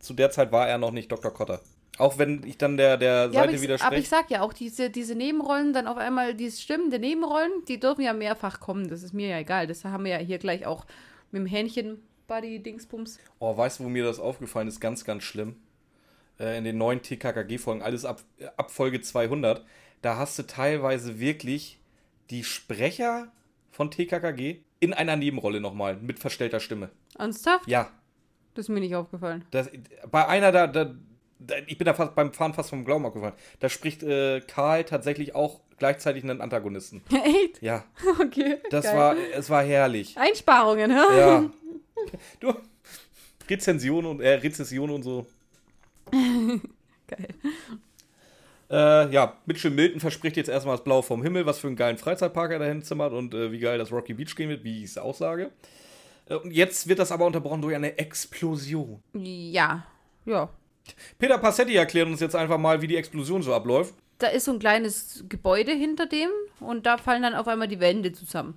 zu 0.07 0.13
der 0.13 0.31
Zeit 0.31 0.51
war 0.51 0.67
er 0.67 0.77
noch 0.77 0.91
nicht 0.91 1.11
Dr. 1.11 1.31
Cotter. 1.33 1.61
Auch 1.99 2.17
wenn 2.19 2.43
ich 2.45 2.57
dann 2.57 2.77
der, 2.77 2.97
der 2.97 3.25
Ja, 3.25 3.41
Seite 3.41 3.55
ich, 3.55 3.61
widerspreche. 3.61 3.87
aber 3.87 3.97
ich 3.97 4.07
sag 4.09 4.29
ja 4.29 4.41
auch, 4.41 4.53
diese, 4.53 4.89
diese 4.89 5.15
Nebenrollen, 5.15 5.73
dann 5.73 5.87
auf 5.87 5.97
einmal 5.97 6.33
die 6.35 6.51
Stimmen 6.51 6.89
der 6.91 6.99
Nebenrollen, 6.99 7.51
die 7.67 7.79
dürfen 7.79 8.01
ja 8.01 8.13
mehrfach 8.13 8.59
kommen. 8.59 8.87
Das 8.87 9.01
ist 9.03 9.13
mir 9.13 9.27
ja 9.29 9.39
egal. 9.39 9.65
Das 9.67 9.83
haben 9.83 10.05
wir 10.05 10.11
ja 10.11 10.17
hier 10.19 10.37
gleich 10.37 10.65
auch 10.67 10.85
mit 11.31 11.39
dem 11.41 11.47
Hähnchen 11.47 11.99
Buddy 12.27 12.59
Dingsbums. 12.61 13.19
Oh, 13.39 13.55
weißt 13.57 13.79
du, 13.79 13.85
wo 13.85 13.89
mir 13.89 14.03
das 14.03 14.19
aufgefallen 14.19 14.67
ist? 14.67 14.79
Ganz, 14.79 15.05
ganz 15.05 15.23
schlimm. 15.23 15.55
äh, 16.39 16.57
in 16.57 16.65
den 16.65 16.77
neuen 16.77 17.01
TKKG-Folgen, 17.01 17.81
alles 17.81 18.05
ab, 18.05 18.21
ab 18.57 18.69
Folge 18.69 19.01
200, 19.01 19.65
da 20.03 20.17
hast 20.17 20.37
du 20.37 20.43
teilweise 20.43 21.19
wirklich 21.19 21.79
die 22.29 22.43
Sprecher 22.43 23.31
von 23.71 23.89
TKKG 23.89 24.59
in 24.79 24.93
einer 24.93 25.15
Nebenrolle 25.15 25.59
nochmal 25.61 25.95
mit 25.97 26.19
verstellter 26.19 26.59
Stimme. 26.59 26.89
Ernsthaft? 27.17 27.67
Ja, 27.67 27.89
Das 28.57 28.65
ist 28.65 28.69
mir 28.69 28.79
nicht 28.79 28.95
aufgefallen. 28.95 29.45
das, 29.51 29.69
bei 30.09 30.27
einer 30.27 30.51
da, 30.51 30.65
da, 30.65 30.95
da, 31.37 31.55
ich 31.67 31.77
bin 31.77 31.85
da 31.85 31.93
fast 31.93 32.15
beim 32.15 32.33
Fahren 32.33 32.55
fast 32.55 32.71
vom 32.71 32.83
Glauben 32.85 33.05
abgefallen. 33.05 33.35
Da 33.59 33.69
spricht 33.69 34.01
äh, 34.01 34.41
Karl 34.41 34.83
tatsächlich 34.83 35.35
auch 35.35 35.59
gleichzeitig 35.77 36.23
einen 36.23 36.41
Antagonisten. 36.41 37.03
Echt? 37.23 37.61
Ja, 37.61 37.83
Okay. 38.19 38.57
das 38.71 38.85
geil. 38.85 38.97
war, 38.97 39.15
es 39.35 39.47
war 39.51 39.63
herrlich. 39.63 40.17
Einsparungen, 40.17 40.89
hä? 40.89 41.17
Ja. 41.19 41.49
Du, 42.39 42.53
Rezension 43.47 44.05
und, 44.07 44.21
äh, 44.21 44.33
Rezession 44.35 44.89
und 44.89 45.03
so. 45.03 45.27
Geil. 46.11 47.27
Äh, 48.69 49.11
ja, 49.13 49.37
Mitchell 49.45 49.71
Milton 49.71 49.99
verspricht 49.99 50.35
jetzt 50.37 50.49
erstmal 50.49 50.77
das 50.77 50.83
Blau 50.83 51.01
vom 51.03 51.21
Himmel, 51.21 51.45
was 51.45 51.59
für 51.59 51.67
einen 51.67 51.75
geilen 51.75 51.97
Freizeitpark 51.97 52.51
er 52.51 52.59
dahin 52.59 52.81
zimmert 52.81 53.13
und 53.13 53.33
äh, 53.33 53.51
wie 53.51 53.59
geil 53.59 53.77
das 53.77 53.91
Rocky 53.91 54.13
Beach 54.13 54.35
gehen 54.35 54.49
wird, 54.49 54.63
wie 54.63 54.79
ich 54.83 54.85
es 54.91 54.97
auch 54.97 55.15
sage. 55.15 55.51
Äh, 56.29 56.35
und 56.35 56.51
jetzt 56.51 56.87
wird 56.87 56.99
das 56.99 57.11
aber 57.11 57.25
unterbrochen 57.25 57.61
durch 57.61 57.75
eine 57.75 57.97
Explosion. 57.97 59.01
Ja. 59.13 59.85
Ja. 60.25 60.49
Peter 61.19 61.37
Passetti 61.37 61.75
erklärt 61.75 62.07
uns 62.07 62.19
jetzt 62.19 62.35
einfach 62.35 62.57
mal, 62.57 62.81
wie 62.81 62.87
die 62.87 62.95
Explosion 62.95 63.41
so 63.41 63.53
abläuft. 63.53 63.93
Da 64.19 64.27
ist 64.27 64.45
so 64.45 64.51
ein 64.51 64.59
kleines 64.59 65.25
Gebäude 65.29 65.73
hinter 65.73 66.05
dem 66.05 66.29
und 66.59 66.85
da 66.85 66.97
fallen 66.97 67.21
dann 67.21 67.35
auf 67.35 67.47
einmal 67.47 67.67
die 67.67 67.79
Wände 67.79 68.13
zusammen. 68.13 68.55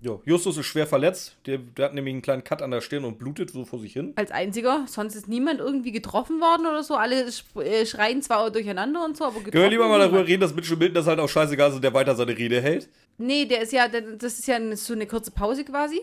Ja, 0.00 0.18
Justus 0.24 0.56
ist 0.56 0.66
schwer 0.66 0.88
verletzt. 0.88 1.36
Der, 1.46 1.58
der 1.58 1.84
hat 1.84 1.94
nämlich 1.94 2.12
einen 2.12 2.22
kleinen 2.22 2.42
Cut 2.42 2.60
an 2.60 2.72
der 2.72 2.80
Stirn 2.80 3.04
und 3.04 3.20
blutet 3.20 3.50
so 3.50 3.64
vor 3.64 3.78
sich 3.78 3.92
hin. 3.92 4.12
Als 4.16 4.32
einziger. 4.32 4.84
Sonst 4.88 5.14
ist 5.14 5.28
niemand 5.28 5.60
irgendwie 5.60 5.92
getroffen 5.92 6.40
worden 6.40 6.66
oder 6.66 6.82
so. 6.82 6.96
Alle 6.96 7.24
äh, 7.24 7.86
schreien 7.86 8.20
zwar 8.20 8.50
durcheinander 8.50 9.04
und 9.04 9.16
so, 9.16 9.22
aber 9.22 9.34
getroffen 9.34 9.52
Können 9.52 9.62
wir 9.62 9.70
lieber 9.70 9.86
mal 9.86 10.00
darüber 10.00 10.26
reden, 10.26 10.40
dass 10.40 10.56
Mitchell 10.56 10.76
Milton 10.76 10.94
das 10.94 11.06
halt 11.06 11.20
auch 11.20 11.28
scheißegal 11.28 11.68
ist 11.68 11.76
und 11.76 11.84
der 11.84 11.94
weiter 11.94 12.16
seine 12.16 12.36
Rede 12.36 12.60
hält? 12.60 12.88
Nee, 13.16 13.44
der 13.44 13.62
ist 13.62 13.72
ja, 13.72 13.86
das 13.86 14.40
ist 14.40 14.48
ja 14.48 14.58
so 14.74 14.92
eine 14.92 15.06
kurze 15.06 15.30
Pause 15.30 15.64
quasi, 15.64 16.00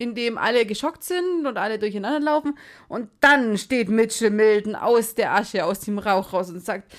in 0.00 0.14
dem 0.14 0.38
alle 0.38 0.64
geschockt 0.64 1.04
sind 1.04 1.46
und 1.46 1.58
alle 1.58 1.78
durcheinander 1.78 2.20
laufen. 2.20 2.58
Und 2.88 3.10
dann 3.20 3.58
steht 3.58 3.90
Mitchell 3.90 4.30
Milton 4.30 4.74
aus 4.74 5.14
der 5.14 5.34
Asche, 5.34 5.64
aus 5.64 5.80
dem 5.80 5.98
Rauch 5.98 6.32
raus 6.32 6.48
und 6.48 6.64
sagt, 6.64 6.90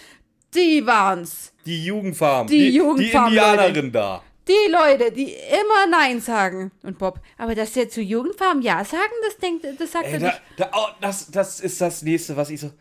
die 0.54 0.86
waren's. 0.86 1.52
Die 1.66 1.84
Jugendfarm. 1.84 2.46
Die 2.46 2.70
Jugendfarm, 2.70 3.32
Die 3.32 3.38
Indianerin 3.38 3.92
da. 3.92 4.24
Die 4.48 4.72
Leute, 4.72 5.12
die 5.12 5.34
immer 5.34 5.88
Nein 5.90 6.22
sagen. 6.22 6.72
Und 6.84 7.00
Bob, 7.00 7.20
aber 7.40 7.56
dass 7.56 7.74
der 7.74 7.90
zu 7.90 8.02
Jugendfarm 8.02 8.62
Ja 8.62 8.86
sagen, 8.86 9.14
das 9.26 9.38
denkt, 9.38 9.66
das 9.80 9.92
sagt 9.92 10.06
Ey, 10.06 10.14
er 10.14 10.20
da, 10.20 10.26
nicht. 10.28 10.42
da, 10.58 10.72
oh, 10.76 10.88
das, 11.02 11.32
das 11.32 11.60
ist 11.60 11.82
das 11.82 12.04
nächste, 12.04 12.38
was 12.38 12.52
ich 12.52 12.60
so. 12.60 12.72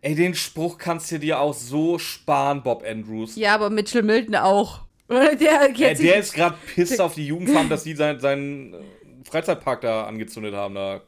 Ey, 0.00 0.14
den 0.16 0.34
Spruch 0.34 0.76
kannst 0.76 1.10
du 1.12 1.18
dir 1.18 1.38
auch 1.38 1.54
so 1.54 1.98
sparen, 1.98 2.62
Bob 2.64 2.84
Andrews. 2.84 3.36
Ja, 3.36 3.54
aber 3.54 3.70
Mitchell 3.70 4.02
Milton 4.02 4.34
auch. 4.34 4.80
Der, 5.08 5.70
Ey, 5.70 5.94
der 5.94 6.16
ist 6.16 6.34
gerade 6.34 6.56
pisst 6.74 7.00
auf 7.00 7.14
die 7.14 7.26
Jugendfarm, 7.26 7.70
dass 7.70 7.82
die 7.82 7.94
seinen, 7.94 8.74
äh, 8.74 8.76
Freizeitpark 9.28 9.80
da 9.82 10.06
angezündet 10.06 10.54
haben. 10.54 10.74
Da. 10.74 11.00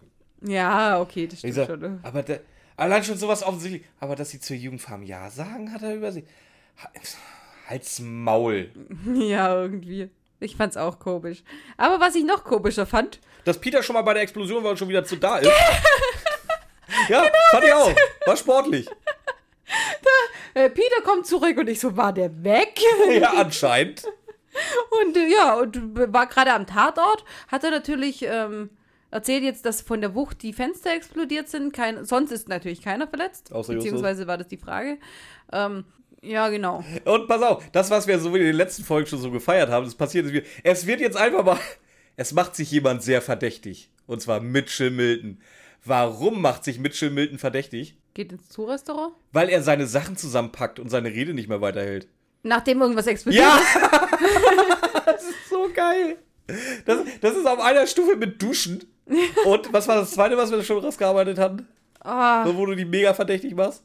ja, 0.42 1.00
okay, 1.00 1.26
das 1.26 1.38
stimmt 1.40 1.54
sag, 1.54 1.66
schon. 1.66 2.00
aber 2.02 2.22
der, 2.22 2.40
allein 2.76 3.02
schon 3.04 3.16
sowas 3.16 3.42
offensichtlich. 3.42 3.82
Aber 3.98 4.16
dass 4.16 4.30
sie 4.30 4.40
zur 4.40 4.56
Jugendfarm 4.56 5.02
Ja 5.02 5.30
sagen, 5.30 5.72
hat 5.72 5.82
er 5.82 5.94
übersehen. 5.94 6.26
Ha- 6.82 6.90
Halt's 7.68 8.00
Maul. 8.00 8.70
Ja, 9.14 9.54
irgendwie. 9.62 10.10
Ich 10.40 10.56
fand's 10.56 10.76
auch 10.78 10.98
komisch. 10.98 11.42
Aber 11.76 12.00
was 12.00 12.14
ich 12.14 12.24
noch 12.24 12.44
komischer 12.44 12.86
fand, 12.86 13.20
Dass 13.44 13.58
Peter 13.60 13.82
schon 13.82 13.94
mal 13.94 14.02
bei 14.02 14.14
der 14.14 14.22
Explosion 14.22 14.64
war 14.64 14.70
und 14.70 14.78
schon 14.78 14.88
wieder 14.88 15.04
zu 15.04 15.16
da 15.16 15.36
ist. 15.38 15.50
ja, 17.08 17.24
fand 17.50 17.64
ich 17.64 17.72
auch. 17.72 17.92
War 18.26 18.36
sportlich. 18.36 18.88
äh, 20.54 20.70
Peter 20.70 21.02
kommt 21.04 21.26
zurück 21.26 21.58
und 21.58 21.68
ich 21.68 21.78
so, 21.78 21.96
war 21.96 22.12
der 22.12 22.42
weg? 22.42 22.80
Ja, 23.20 23.34
anscheinend. 23.36 24.04
Und 25.02 25.16
äh, 25.16 25.28
ja, 25.28 25.54
und 25.54 26.12
war 26.12 26.26
gerade 26.26 26.52
am 26.52 26.66
Tatort, 26.66 27.24
hat 27.48 27.64
er 27.64 27.70
natürlich 27.70 28.22
ähm, 28.22 28.70
erzählt 29.10 29.42
jetzt, 29.42 29.64
dass 29.64 29.80
von 29.80 30.00
der 30.00 30.14
Wucht 30.14 30.42
die 30.42 30.52
Fenster 30.52 30.92
explodiert 30.92 31.48
sind. 31.48 31.72
Kein, 31.72 32.04
sonst 32.04 32.32
ist 32.32 32.48
natürlich 32.48 32.82
keiner 32.82 33.06
verletzt. 33.06 33.52
Außer 33.52 33.72
Justus. 33.72 33.84
beziehungsweise 33.84 34.26
war 34.26 34.38
das 34.38 34.48
die 34.48 34.56
Frage. 34.56 34.98
Ähm, 35.52 35.84
ja, 36.22 36.48
genau. 36.48 36.84
Und 37.04 37.28
pass 37.28 37.42
auf, 37.42 37.70
das, 37.72 37.90
was 37.90 38.06
wir 38.06 38.18
so 38.18 38.34
in 38.34 38.42
den 38.42 38.56
letzten 38.56 38.84
Folgen 38.84 39.06
schon 39.06 39.20
so 39.20 39.30
gefeiert 39.30 39.70
haben, 39.70 39.84
das 39.84 39.94
passiert 39.94 40.26
jetzt 40.26 40.34
wieder. 40.34 40.46
Es 40.64 40.86
wird 40.86 41.00
jetzt 41.00 41.16
einfach 41.16 41.44
mal. 41.44 41.58
Es 42.16 42.34
macht 42.34 42.54
sich 42.54 42.70
jemand 42.70 43.02
sehr 43.02 43.22
verdächtig. 43.22 43.88
Und 44.06 44.20
zwar 44.20 44.40
Mitchell 44.40 44.90
Milton. 44.90 45.40
Warum 45.86 46.42
macht 46.42 46.64
sich 46.64 46.78
Mitchell 46.78 47.08
Milton 47.08 47.38
verdächtig? 47.38 47.96
Geht 48.12 48.32
ins 48.32 48.52
Zoo-Restaurant? 48.52 49.14
Weil 49.32 49.48
er 49.48 49.62
seine 49.62 49.86
Sachen 49.86 50.18
zusammenpackt 50.18 50.78
und 50.80 50.90
seine 50.90 51.08
Rede 51.08 51.32
nicht 51.32 51.48
mehr 51.48 51.62
weiterhält. 51.62 52.08
Nachdem 52.42 52.80
irgendwas 52.80 53.06
explodiert 53.06 53.44
Ja! 53.44 53.58
ist. 53.58 53.76
das 55.06 55.22
ist 55.24 55.48
so 55.50 55.68
geil. 55.74 56.16
Das, 56.86 56.98
das 57.20 57.36
ist 57.36 57.46
auf 57.46 57.60
einer 57.60 57.86
Stufe 57.86 58.16
mit 58.16 58.40
Duschen. 58.42 58.84
Und 59.44 59.72
was 59.72 59.86
war 59.88 59.96
das 59.96 60.12
zweite, 60.12 60.36
was 60.36 60.50
wir 60.50 60.62
schon 60.62 60.78
rausgearbeitet 60.84 61.38
hatten? 61.38 61.66
Ah, 62.00 62.44
So, 62.46 62.56
wo 62.56 62.66
du 62.66 62.74
die 62.74 62.84
mega 62.84 63.12
verdächtig 63.12 63.54
machst? 63.54 63.82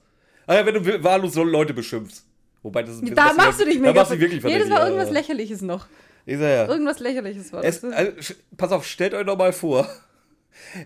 Ah 0.47 0.55
ja, 0.55 0.65
wenn 0.65 0.75
du 0.75 1.03
wahllos 1.03 1.35
Leute 1.35 1.73
beschimpfst. 1.73 2.23
Wobei 2.63 2.83
das 2.83 2.95
ist 3.01 3.17
da 3.17 3.33
machst 3.33 3.59
du 3.59 3.65
dich 3.65 3.77
mega 3.79 3.93
Da 3.93 3.99
machst 3.99 4.11
du 4.11 4.19
wirklich 4.19 4.41
Nee, 4.43 4.49
verdächtig. 4.49 4.69
das 4.69 4.79
war 4.79 4.87
irgendwas. 4.87 5.11
Lächerliches 5.11 5.61
noch. 5.61 5.87
Ich 6.25 6.37
sag 6.37 6.43
ja. 6.49 6.65
Irgendwas 6.67 6.99
Lächerliches 6.99 7.51
war 7.53 7.61
das. 7.61 7.77
Es, 7.77 7.83
also, 7.83 8.33
pass 8.57 8.71
auf, 8.71 8.85
stellt 8.87 9.13
euch 9.13 9.25
doch 9.25 9.37
mal 9.37 9.53
vor. 9.53 9.87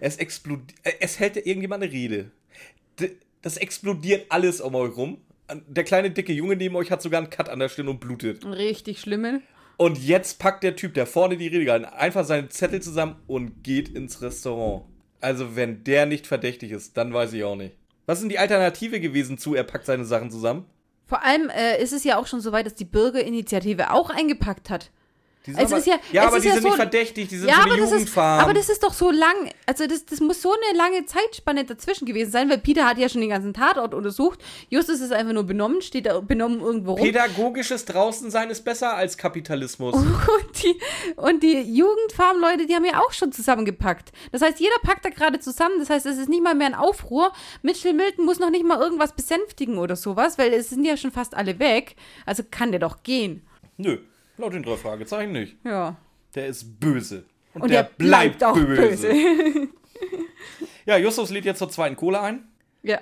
Es 0.01 0.17
explodiert. 0.17 0.73
Es 0.99 1.19
hält 1.19 1.35
ja 1.35 1.41
irgendjemand 1.45 1.83
eine 1.83 1.91
Rede. 1.91 2.31
Das 3.41 3.55
explodiert 3.57 4.25
alles 4.29 4.59
um 4.59 4.75
euch 4.75 4.95
rum. 4.97 5.21
Der 5.67 5.83
kleine 5.83 6.11
dicke 6.11 6.33
Junge 6.33 6.55
neben 6.55 6.75
euch 6.75 6.91
hat 6.91 7.01
sogar 7.01 7.19
einen 7.19 7.29
Cut 7.29 7.49
an 7.49 7.59
der 7.59 7.69
Stirn 7.69 7.87
und 7.87 7.99
blutet. 7.99 8.45
Richtig 8.45 8.99
schlimme. 8.99 9.41
Und 9.77 9.97
jetzt 9.97 10.39
packt 10.39 10.63
der 10.63 10.75
Typ, 10.75 10.93
der 10.93 11.07
vorne 11.07 11.37
die 11.37 11.47
Rede 11.47 11.63
gehalten 11.63 11.85
hat, 11.85 11.93
einfach 11.93 12.25
seinen 12.25 12.49
Zettel 12.49 12.81
zusammen 12.81 13.15
und 13.27 13.63
geht 13.63 13.89
ins 13.89 14.21
Restaurant. 14.21 14.83
Also, 15.21 15.55
wenn 15.55 15.83
der 15.83 16.05
nicht 16.05 16.27
verdächtig 16.27 16.71
ist, 16.71 16.97
dann 16.97 17.13
weiß 17.13 17.33
ich 17.33 17.43
auch 17.43 17.55
nicht. 17.55 17.75
Was 18.05 18.17
ist 18.17 18.23
denn 18.23 18.29
die 18.29 18.39
Alternative 18.39 18.99
gewesen 18.99 19.37
zu, 19.37 19.55
er 19.55 19.63
packt 19.63 19.85
seine 19.85 20.05
Sachen 20.05 20.31
zusammen? 20.31 20.65
Vor 21.05 21.23
allem 21.23 21.49
äh, 21.49 21.81
ist 21.81 21.93
es 21.93 22.03
ja 22.03 22.17
auch 22.17 22.27
schon 22.27 22.41
so 22.41 22.51
weit, 22.51 22.65
dass 22.65 22.75
die 22.75 22.85
Bürgerinitiative 22.85 23.91
auch 23.91 24.09
eingepackt 24.09 24.69
hat. 24.69 24.91
Die 25.53 25.57
Also 25.59 25.75
aber, 25.75 25.79
ist 25.79 25.87
ja- 25.87 25.99
ja, 26.11 26.21
es 26.23 26.27
aber 26.27 26.39
die 26.39 26.47
ja 26.47 26.53
sind 26.53 26.61
so- 26.63 26.67
nicht 26.69 26.77
verdächtig, 26.77 27.27
die 27.29 27.37
sind 27.37 27.49
ja, 27.49 27.57
aber 27.63 27.77
das, 27.77 27.91
ist, 27.91 28.17
aber 28.17 28.53
das 28.53 28.69
ist 28.69 28.83
doch 28.83 28.93
so 28.93 29.11
lang, 29.11 29.51
also 29.65 29.87
das, 29.87 30.05
das 30.05 30.19
muss 30.19 30.41
so 30.41 30.51
eine 30.53 30.77
lange 30.77 31.05
Zeitspanne 31.05 31.65
dazwischen 31.65 32.05
gewesen 32.05 32.31
sein, 32.31 32.49
weil 32.49 32.57
Peter 32.59 32.85
hat 32.85 32.97
ja 32.97 33.09
schon 33.09 33.21
den 33.21 33.29
ganzen 33.29 33.53
Tatort 33.53 33.93
untersucht. 33.93 34.39
Justus 34.69 34.99
ist 35.01 35.11
einfach 35.11 35.33
nur 35.33 35.43
benommen, 35.43 35.81
steht 35.81 36.05
da 36.05 36.19
benommen 36.19 36.61
irgendwo 36.61 36.93
rum. 36.93 37.01
Pädagogisches 37.03 37.85
Draußensein 37.85 38.49
ist 38.49 38.63
besser 38.63 38.95
als 38.95 39.17
Kapitalismus. 39.17 39.95
Und 39.95 40.63
die, 40.63 40.79
und 41.15 41.43
die 41.43 41.61
Jugendfarmleute, 41.61 42.65
die 42.65 42.75
haben 42.75 42.85
ja 42.85 42.99
auch 42.99 43.11
schon 43.13 43.31
zusammengepackt. 43.31 44.11
Das 44.31 44.41
heißt, 44.41 44.59
jeder 44.59 44.75
packt 44.83 45.05
da 45.05 45.09
gerade 45.09 45.39
zusammen. 45.39 45.75
Das 45.79 45.89
heißt, 45.89 46.05
es 46.05 46.17
ist 46.17 46.29
nicht 46.29 46.43
mal 46.43 46.55
mehr 46.55 46.67
ein 46.67 46.75
Aufruhr. 46.75 47.31
Mitchell 47.61 47.93
Milton 47.93 48.25
muss 48.25 48.39
noch 48.39 48.49
nicht 48.49 48.65
mal 48.65 48.79
irgendwas 48.79 49.13
besänftigen 49.13 49.77
oder 49.77 49.95
sowas, 49.95 50.37
weil 50.37 50.53
es 50.53 50.69
sind 50.69 50.83
ja 50.85 50.97
schon 50.97 51.11
fast 51.11 51.35
alle 51.35 51.59
weg. 51.59 51.95
Also 52.25 52.43
kann 52.49 52.71
der 52.71 52.79
doch 52.79 53.03
gehen. 53.03 53.45
Nö, 53.77 53.97
laut 54.39 54.53
den 54.53 54.63
drei 54.63 54.77
Fragezeichen 54.77 55.31
nicht. 55.31 55.55
Ja. 55.63 55.97
Der 56.35 56.47
ist 56.47 56.79
böse. 56.79 57.25
Und 57.53 57.71
der, 57.71 57.83
bleibt, 57.83 58.43
auch 58.43 58.53
böse. 58.53 59.11
Ja, 60.85 60.97
Justus 60.97 61.29
lädt 61.29 61.45
jetzt 61.45 61.59
zur 61.59 61.69
zweiten 61.69 61.95
Kohle 61.95 62.19
ein. 62.19 62.47
ja. 62.81 62.99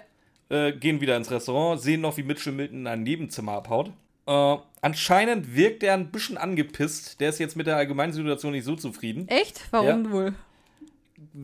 äh, 0.50 0.73
gehen 0.73 1.00
wieder 1.00 1.15
ins 1.15 1.32
Restaurant, 1.32 1.80
sehen 1.80 2.02
noch, 2.02 2.17
wie 2.17 2.23
Mitchell 2.23 2.52
Milton 2.52 2.80
in 2.80 2.88
ein 2.88 3.04
Nebenzimmer 3.04 3.54
abhaut. 3.54 3.91
Äh, 4.26 4.58
anscheinend 4.82 5.56
wirkt 5.56 5.84
er 5.84 5.93
ein 5.93 6.12
bisschen 6.12 6.38
angepisst. 6.38 7.21
Der 7.21 7.30
ist 7.30 7.39
jetzt 7.39 7.56
mit 7.56 7.65
der 7.65 7.78
allgemeinen 7.78 8.12
Situation 8.12 8.52
nicht 8.52 8.65
so 8.65 8.76
zufrieden. 8.76 9.28
Echt? 9.30 9.62
Warum 9.71 10.12
wohl? 10.12 10.34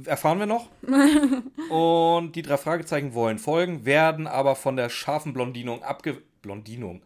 Erfahren 0.05 0.39
wir 0.39 0.45
noch. 0.45 0.67
Und 1.69 2.35
die 2.35 2.41
drei 2.41 2.57
Fragezeichen 2.57 3.13
wollen 3.13 3.39
folgen, 3.39 3.85
werden 3.85 4.27
aber 4.27 4.55
von 4.55 4.75
der 4.75 4.89
scharfen 4.89 5.31
Blondinung 5.33 5.81
abge... 5.81 6.21
Blondinung? 6.41 7.01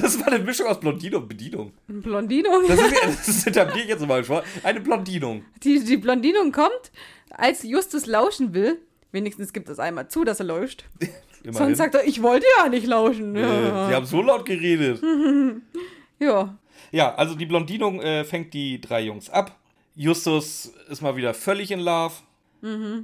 Das 0.00 0.18
war 0.20 0.28
eine 0.28 0.44
Mischung 0.44 0.66
aus 0.66 0.78
Blondinung 0.80 1.22
und 1.22 1.28
Bedienung. 1.28 1.72
Blondinung? 1.88 2.62
Das 2.68 2.78
ist, 2.80 2.94
das 3.04 3.28
ist 3.28 3.46
etabliere 3.46 3.80
ich 3.84 3.88
jetzt 3.88 4.06
mal 4.06 4.24
schon. 4.24 4.42
Eine 4.62 4.80
Blondinung. 4.80 5.44
Die, 5.62 5.82
die 5.82 5.96
Blondinung 5.96 6.52
kommt, 6.52 6.90
als 7.30 7.62
Justus 7.62 8.06
lauschen 8.06 8.52
will. 8.54 8.78
Wenigstens 9.12 9.52
gibt 9.52 9.68
es 9.68 9.78
einmal 9.78 10.08
zu, 10.08 10.24
dass 10.24 10.38
er 10.40 10.46
lauscht. 10.46 10.84
Immerhin. 11.42 11.52
Sonst 11.54 11.78
sagt 11.78 11.94
er, 11.94 12.06
ich 12.06 12.22
wollte 12.22 12.44
ja 12.58 12.68
nicht 12.68 12.86
lauschen. 12.86 13.34
äh, 13.34 13.40
Ja. 13.40 13.88
Sie 13.88 13.94
haben 13.94 14.06
so 14.06 14.20
laut 14.22 14.44
geredet. 14.44 15.02
ja. 16.18 16.56
Ja, 16.92 17.14
also 17.14 17.34
die 17.34 17.46
Blondinung 17.46 18.00
äh, 18.00 18.24
fängt 18.24 18.52
die 18.54 18.80
drei 18.80 19.02
Jungs 19.02 19.30
ab. 19.30 19.58
Justus 19.94 20.72
ist 20.88 21.02
mal 21.02 21.16
wieder 21.16 21.34
völlig 21.34 21.70
in 21.70 21.80
Love 21.80 22.14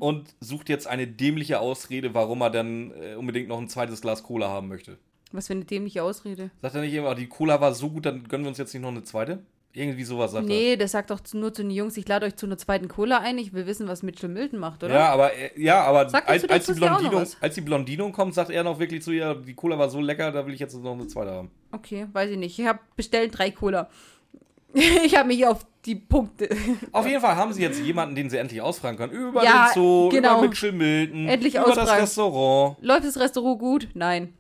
und 0.01 0.35
sucht 0.41 0.69
jetzt 0.69 0.87
eine 0.87 1.07
dämliche 1.07 1.61
Ausrede, 1.61 2.13
warum 2.13 2.43
er 2.43 2.51
dann 2.51 2.91
äh, 2.93 3.15
unbedingt 3.15 3.49
noch 3.49 3.59
ein 3.59 3.69
zweites 3.71 4.03
Glas 4.03 4.23
Cola 4.23 4.49
haben 4.49 4.69
möchte. 4.69 4.99
Was 5.33 5.49
für 5.49 5.55
eine 5.55 5.65
dämliche 5.65 6.03
Ausrede. 6.03 6.51
Sagt 6.63 6.75
er 6.75 6.81
nicht 6.83 6.95
immer, 6.95 7.15
die 7.15 7.27
Cola 7.27 7.61
war 7.61 7.75
so 7.75 7.91
gut, 7.91 8.07
dann 8.07 8.25
gönnen 8.29 8.45
wir 8.45 8.49
uns 8.49 8.59
jetzt 8.59 8.73
nicht 8.73 8.83
noch 8.83 8.91
eine 8.91 9.03
zweite? 9.03 9.41
Irgendwie 9.73 10.05
sowas 10.05 10.33
sagt 10.33 10.47
Nee, 10.47 10.77
der 10.77 10.89
sagt 10.89 11.11
doch 11.11 11.21
nur 11.35 11.53
zu 11.53 11.61
den 11.61 11.71
Jungs, 11.71 11.99
ich 11.99 12.09
lade 12.09 12.25
euch 12.25 12.37
zu 12.37 12.47
einer 12.47 12.57
zweiten 12.57 12.89
Cola 12.89 13.19
ein, 13.19 13.37
ich 13.37 13.53
will 13.53 13.67
wissen, 13.67 13.87
was 13.89 14.03
Mitchell 14.03 14.31
Milton 14.31 14.59
macht, 14.59 14.83
er. 14.83 14.89
oder? 14.89 14.99
Ja, 14.99 15.09
aber, 15.11 15.35
äh, 15.35 15.51
ja, 15.61 15.83
aber 15.85 16.09
Sag 16.09 16.27
als, 16.27 16.49
als, 16.49 16.65
die 16.67 16.73
Blondino, 16.73 17.25
als 17.41 17.55
die 17.55 17.61
Blondino 17.61 18.11
kommt, 18.11 18.33
sagt 18.33 18.49
er 18.51 18.65
noch 18.65 18.79
wirklich 18.79 19.03
zu 19.03 19.13
ihr, 19.13 19.35
die 19.35 19.53
Cola 19.53 19.79
war 19.79 19.91
so 19.91 20.01
lecker, 20.01 20.33
da 20.33 20.47
will 20.47 20.55
ich 20.55 20.61
jetzt 20.61 20.75
noch 20.83 20.93
eine 20.93 21.07
zweite 21.09 21.33
haben. 21.33 21.51
Okay, 21.73 22.07
weiß 22.11 22.31
ich 22.31 22.39
nicht. 22.39 22.59
Ich 22.59 22.67
habe 22.67 22.79
bestellt 22.97 23.37
drei 23.37 23.51
Cola. 23.51 23.91
ich 25.05 25.15
habe 25.15 25.29
mich 25.29 25.47
auf 25.47 25.67
die 25.85 25.97
Punkte. 25.97 26.49
Auf 26.93 27.07
jeden 27.07 27.21
Fall 27.21 27.37
haben 27.37 27.53
sie 27.53 27.61
jetzt 27.61 27.79
jemanden, 27.81 28.15
den 28.15 28.31
sie 28.31 28.39
endlich 28.39 28.63
ausfragen 28.63 28.97
können. 28.97 29.13
Über 29.13 29.45
Ja, 29.45 29.67
den 29.69 29.75
Zoo, 29.75 30.09
genau. 30.09 30.39
über 30.39 30.49
Mitchell 30.49 30.73
Milton, 30.73 31.29
Endlich 31.29 31.55
über 31.55 31.65
das 31.67 31.79
ausfragen. 31.79 32.01
Restaurant. 32.01 32.77
Läuft 32.81 33.05
das 33.05 33.19
Restaurant 33.19 33.59
gut? 33.59 33.89
Nein. 33.93 34.33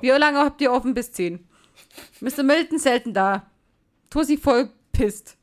Wie 0.00 0.08
lange 0.10 0.38
habt 0.38 0.60
ihr 0.60 0.72
offen 0.72 0.94
bis 0.94 1.12
10? 1.12 1.46
Mr. 2.20 2.42
Milton 2.42 2.78
selten 2.78 3.12
da. 3.14 3.46
Tussi 4.10 4.36
voll 4.36 4.70
pisst. 4.92 5.36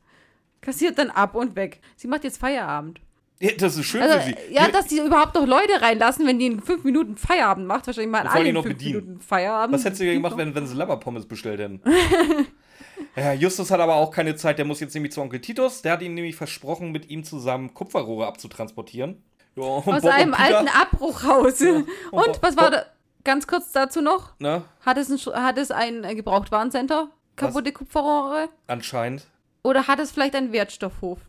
Kassiert 0.61 0.97
dann 0.97 1.09
ab 1.09 1.35
und 1.35 1.55
weg. 1.55 1.79
Sie 1.95 2.07
macht 2.07 2.23
jetzt 2.23 2.37
Feierabend. 2.37 2.99
Ja, 3.39 3.51
das 3.57 3.77
ist 3.77 3.85
schön 3.85 4.01
Also, 4.01 4.19
für 4.19 4.25
sie. 4.25 4.35
ja, 4.53 4.67
dass 4.69 4.89
sie 4.89 4.97
überhaupt 4.99 5.35
noch 5.35 5.45
Leute 5.45 5.79
reinlassen, 5.81 6.25
wenn 6.25 6.39
die 6.39 6.47
in 6.47 6.59
fünf 6.59 6.83
Minuten 6.83 7.17
Feierabend 7.17 7.67
macht. 7.67 7.85
Wahrscheinlich 7.85 8.11
mal 8.11 8.25
alle 8.27 8.43
die 8.43 8.49
in 8.49 8.55
fünf 8.55 8.67
bedienen. 8.67 8.93
Minuten 9.05 9.21
Feierabend. 9.21 9.75
Was 9.75 9.85
hättest 9.85 10.01
du 10.01 10.05
Geht 10.05 10.15
gemacht, 10.15 10.35
wenn, 10.37 10.55
wenn 10.55 10.65
sie 10.65 10.75
Leberpommes 10.75 11.27
bestellt 11.27 11.59
hätten? 11.59 11.81
ja, 13.15 13.33
Justus 13.33 13.69
hat 13.71 13.79
aber 13.79 13.95
auch 13.95 14.11
keine 14.11 14.35
Zeit. 14.35 14.57
Der 14.57 14.65
muss 14.65 14.79
jetzt 14.79 14.93
nämlich 14.95 15.11
zu 15.13 15.21
Onkel 15.21 15.39
Titus. 15.39 15.81
Der 15.83 15.93
hat 15.93 16.01
ihm 16.01 16.13
nämlich 16.15 16.35
versprochen, 16.35 16.91
mit 16.91 17.09
ihm 17.09 17.23
zusammen 17.23 17.73
Kupferrohre 17.73 18.25
abzutransportieren. 18.27 19.21
Ja, 19.55 19.63
Aus 19.63 19.85
Bob 19.85 20.05
einem 20.05 20.33
alten 20.33 20.67
Abbruchhaus. 20.67 21.61
Und 21.61 21.87
Und 22.11 22.25
Bob- 22.25 22.39
was 22.41 22.57
war 22.57 22.71
da? 22.71 22.85
Ganz 23.27 23.45
kurz 23.45 23.73
dazu 23.73 23.99
noch. 23.99 24.39
Ne? 24.39 24.63
Hat 24.85 24.97
es 24.97 25.09
ein, 25.09 25.33
hat 25.43 25.57
es 25.57 25.69
ein 25.69 26.05
äh, 26.05 26.15
Gebrauchtwarencenter? 26.15 27.09
Kaputte 27.35 27.73
Kupferrohre? 27.73 28.47
Anscheinend. 28.67 29.27
Oder 29.63 29.85
hat 29.89 29.99
es 29.99 30.11
vielleicht 30.11 30.33
einen 30.33 30.53
Wertstoffhof? 30.53 31.19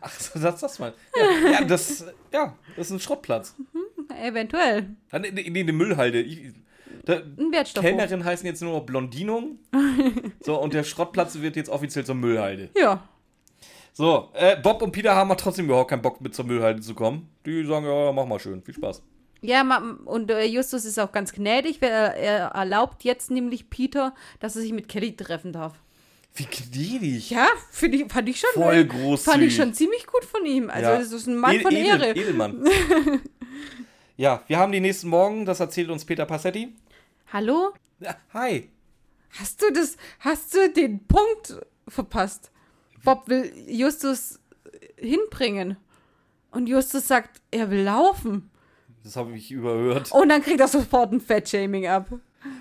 Ach, 0.00 0.12
das 0.34 0.60
das 0.60 0.80
mal. 0.80 0.92
Ja, 1.16 1.50
ja, 1.52 1.64
das, 1.64 2.06
ja, 2.32 2.56
das 2.76 2.88
ist 2.88 2.92
ein 2.92 2.98
Schrottplatz. 2.98 3.54
Eventuell. 4.20 4.96
Ah, 5.12 5.20
Nee, 5.20 5.30
nee, 5.30 5.60
eine 5.60 5.72
Müllhalde. 5.72 6.22
Ich, 6.22 6.54
da, 7.04 7.18
Ein 7.18 7.52
Wertstoffhof. 7.52 7.88
Kellnerin 7.88 8.24
heißen 8.24 8.44
jetzt 8.44 8.60
nur 8.60 8.72
noch 8.72 8.84
Blondinung. 8.84 9.60
So, 10.40 10.60
und 10.60 10.74
der 10.74 10.82
Schrottplatz 10.82 11.38
wird 11.38 11.54
jetzt 11.54 11.70
offiziell 11.70 12.04
zur 12.04 12.16
Müllhalde. 12.16 12.70
Ja. 12.76 13.06
So, 13.92 14.30
äh, 14.34 14.56
Bob 14.60 14.82
und 14.82 14.90
Peter 14.90 15.14
haben 15.14 15.30
aber 15.30 15.38
trotzdem 15.38 15.66
überhaupt 15.66 15.90
keinen 15.90 16.02
Bock 16.02 16.20
mit 16.20 16.34
zur 16.34 16.46
Müllhalde 16.46 16.80
zu 16.80 16.96
kommen. 16.96 17.28
Die 17.46 17.64
sagen, 17.64 17.86
ja, 17.86 18.10
mach 18.10 18.26
mal 18.26 18.40
schön, 18.40 18.60
viel 18.60 18.74
Spaß. 18.74 19.04
Ja, 19.40 19.62
und 20.04 20.30
äh, 20.30 20.44
Justus 20.44 20.84
ist 20.84 20.98
auch 20.98 21.12
ganz 21.12 21.32
gnädig, 21.32 21.80
weil 21.80 21.90
er, 21.90 22.14
er 22.16 22.38
erlaubt 22.48 23.04
jetzt 23.04 23.30
nämlich 23.30 23.70
Peter, 23.70 24.14
dass 24.40 24.56
er 24.56 24.62
sich 24.62 24.72
mit 24.72 24.88
Kelly 24.88 25.14
treffen 25.16 25.52
darf. 25.52 25.74
Wie 26.34 26.44
gnädig. 26.44 27.30
Ja, 27.30 27.46
ich, 27.80 28.12
fand 28.12 28.28
ich 28.28 28.40
schon. 28.40 28.50
Voll 28.54 28.84
großzügig. 28.84 29.32
Fand 29.32 29.42
ich 29.44 29.56
schon 29.56 29.74
ziemlich 29.74 30.06
gut 30.06 30.24
von 30.24 30.44
ihm. 30.44 30.70
Also, 30.70 30.90
Ja. 30.90 30.98
das 30.98 31.12
ist 31.12 31.26
ein 31.26 31.36
Mann 31.36 31.54
Ed- 31.56 31.62
von 31.62 31.72
Edel- 31.72 31.86
Ehre. 32.02 32.10
Edelmann. 32.10 32.68
ja, 34.16 34.42
wir 34.46 34.58
haben 34.58 34.72
die 34.72 34.80
nächsten 34.80 35.08
Morgen, 35.08 35.44
das 35.44 35.60
erzählt 35.60 35.90
uns 35.90 36.04
Peter 36.04 36.26
Passetti. 36.26 36.74
Hallo? 37.32 37.72
Ja, 38.00 38.16
hi. 38.34 38.68
Hast 39.38 39.62
du 39.62 39.70
das, 39.72 39.96
hast 40.20 40.54
du 40.54 40.70
den 40.70 41.06
Punkt 41.06 41.60
verpasst? 41.86 42.50
Bob 43.04 43.28
will 43.28 43.52
Justus 43.68 44.40
hinbringen. 44.96 45.76
Und 46.50 46.66
Justus 46.68 47.06
sagt, 47.06 47.40
er 47.50 47.70
will 47.70 47.82
laufen. 47.82 48.47
Das 49.08 49.16
habe 49.16 49.34
ich 49.34 49.50
überhört. 49.50 50.12
Und 50.12 50.28
dann 50.28 50.42
kriegt 50.42 50.60
er 50.60 50.68
sofort 50.68 51.12
ein 51.14 51.20
Fettshaming 51.22 51.86
ab. 51.86 52.10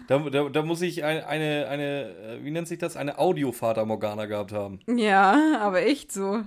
Da, 0.08 0.18
da, 0.18 0.48
da 0.48 0.62
muss 0.64 0.82
ich 0.82 1.04
eine, 1.04 1.28
eine, 1.28 1.68
eine, 1.68 1.84
äh, 2.40 2.40
wie 2.42 2.52
nennt 2.52 2.70
sich 2.70 2.80
das? 2.80 2.96
Eine 2.96 3.20
Audiofata 3.20 3.84
Morgana 3.84 4.28
gehabt 4.28 4.54
haben. 4.54 4.80
Ja, 4.88 5.60
aber 5.60 5.82
echt 5.82 6.14
so. 6.14 6.44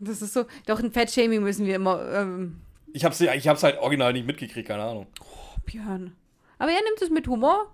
Das 0.00 0.20
ist 0.20 0.32
so. 0.32 0.46
Doch 0.66 0.80
ein 0.82 0.90
Fettshaming 0.90 1.44
müssen 1.44 1.64
wir 1.64 1.76
immer. 1.76 2.12
Ähm, 2.12 2.56
Ich 2.92 3.04
hab's, 3.04 3.20
ich 3.20 3.46
hab's 3.46 3.62
halt 3.62 3.78
original 3.78 4.12
nicht 4.12 4.26
mitgekriegt, 4.26 4.66
keine 4.66 4.82
Ahnung. 4.82 5.06
oh, 5.20 5.60
Björn. 5.64 6.12
Aber 6.58 6.72
er 6.72 6.82
nimmt 6.82 7.00
es 7.00 7.10
mit 7.10 7.28
Humor. 7.28 7.72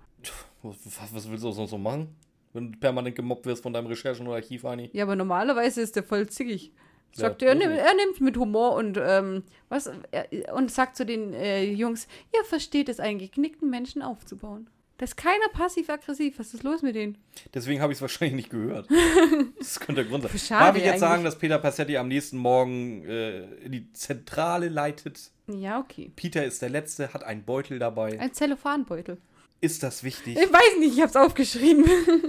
Was, 0.61 0.75
was 1.11 1.27
willst 1.27 1.43
du 1.43 1.51
sonst 1.51 1.71
so 1.71 1.79
machen? 1.79 2.15
Wenn 2.53 2.71
du 2.73 2.77
permanent 2.77 3.15
gemobbt 3.15 3.47
wirst 3.47 3.63
von 3.63 3.73
deinem 3.73 3.87
Recherchen- 3.87 4.27
oder 4.27 4.35
Archiv, 4.35 4.63
Ani? 4.63 4.91
Ja, 4.93 5.05
aber 5.05 5.15
normalerweise 5.15 5.81
ist 5.81 5.97
er 5.97 6.03
voll 6.03 6.29
zickig. 6.29 6.71
Sagt 7.13 7.41
er, 7.41 7.49
er, 7.49 7.55
nimmt, 7.55 7.77
er 7.77 7.93
nimmt 7.93 8.21
mit 8.21 8.37
Humor 8.37 8.75
und 8.75 8.97
ähm, 9.01 9.43
was 9.69 9.89
er, 10.11 10.27
und 10.55 10.71
sagt 10.71 10.95
zu 10.95 11.05
den 11.05 11.33
äh, 11.33 11.63
Jungs, 11.63 12.07
ihr 12.33 12.43
versteht 12.45 12.89
es, 12.89 12.99
einen 12.99 13.19
geknickten 13.19 13.69
Menschen 13.69 14.01
aufzubauen. 14.01 14.69
Da 15.01 15.05
ist 15.05 15.17
keiner 15.17 15.49
passiv-aggressiv. 15.51 16.37
Was 16.37 16.53
ist 16.53 16.61
los 16.61 16.83
mit 16.83 16.93
denen? 16.93 17.17
Deswegen 17.55 17.81
habe 17.81 17.91
ich 17.91 17.97
es 17.97 18.01
wahrscheinlich 18.03 18.35
nicht 18.35 18.49
gehört. 18.51 18.87
Das 19.57 19.79
könnte 19.79 20.03
der 20.03 20.05
Grund 20.05 20.23
sein. 20.23 20.37
Schade 20.37 20.65
Darf 20.65 20.75
ich 20.75 20.83
jetzt 20.83 20.89
eigentlich. 20.91 20.99
sagen, 20.99 21.23
dass 21.23 21.39
Peter 21.39 21.57
Passetti 21.57 21.97
am 21.97 22.07
nächsten 22.07 22.37
Morgen 22.37 23.03
äh, 23.05 23.45
in 23.63 23.71
die 23.71 23.91
Zentrale 23.93 24.69
leitet? 24.69 25.31
Ja, 25.47 25.79
okay. 25.79 26.11
Peter 26.15 26.45
ist 26.45 26.61
der 26.61 26.69
Letzte, 26.69 27.13
hat 27.13 27.23
einen 27.23 27.43
Beutel 27.43 27.79
dabei. 27.79 28.19
Ein 28.19 28.33
Zellophanbeutel. 28.33 29.17
Ist 29.63 29.83
das 29.83 30.03
wichtig? 30.03 30.37
Ich 30.37 30.51
weiß 30.51 30.79
nicht, 30.79 30.95
ich 30.95 31.01
hab's 31.01 31.15
aufgeschrieben. 31.15 31.85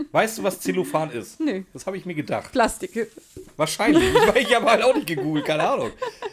Weißt 0.13 0.37
du, 0.37 0.43
was 0.43 0.61
Zellophan 0.61 1.11
ist? 1.13 1.41
Nö. 1.41 1.63
Das 1.73 1.87
habe 1.87 1.97
ich 1.97 2.05
mir 2.05 2.15
gedacht. 2.15 2.53
Plastik. 2.53 3.09
Wahrscheinlich. 3.57 4.03
Ich, 4.35 4.49
ich 4.49 4.55
habe 4.55 4.67
halt 4.67 4.83
auch 4.83 4.95
nicht 4.95 5.07
gegoogelt, 5.07 5.47
keine 5.47 5.67
Ahnung. 5.67 5.91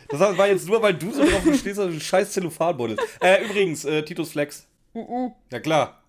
Das 0.09 0.19
war 0.19 0.47
jetzt 0.47 0.67
nur, 0.67 0.81
weil 0.81 0.93
du 0.93 1.12
so 1.12 1.23
drauf 1.23 1.41
stehst, 1.41 1.65
dass 1.65 1.88
du 1.88 1.93
ein 1.93 2.01
scheiß 2.01 2.31
Zellophanbeutel. 2.33 2.97
Äh, 3.21 3.45
übrigens, 3.45 3.85
äh, 3.85 4.03
Titus 4.03 4.31
Flex. 4.31 4.67
Ja 5.51 5.59
klar. 5.59 6.03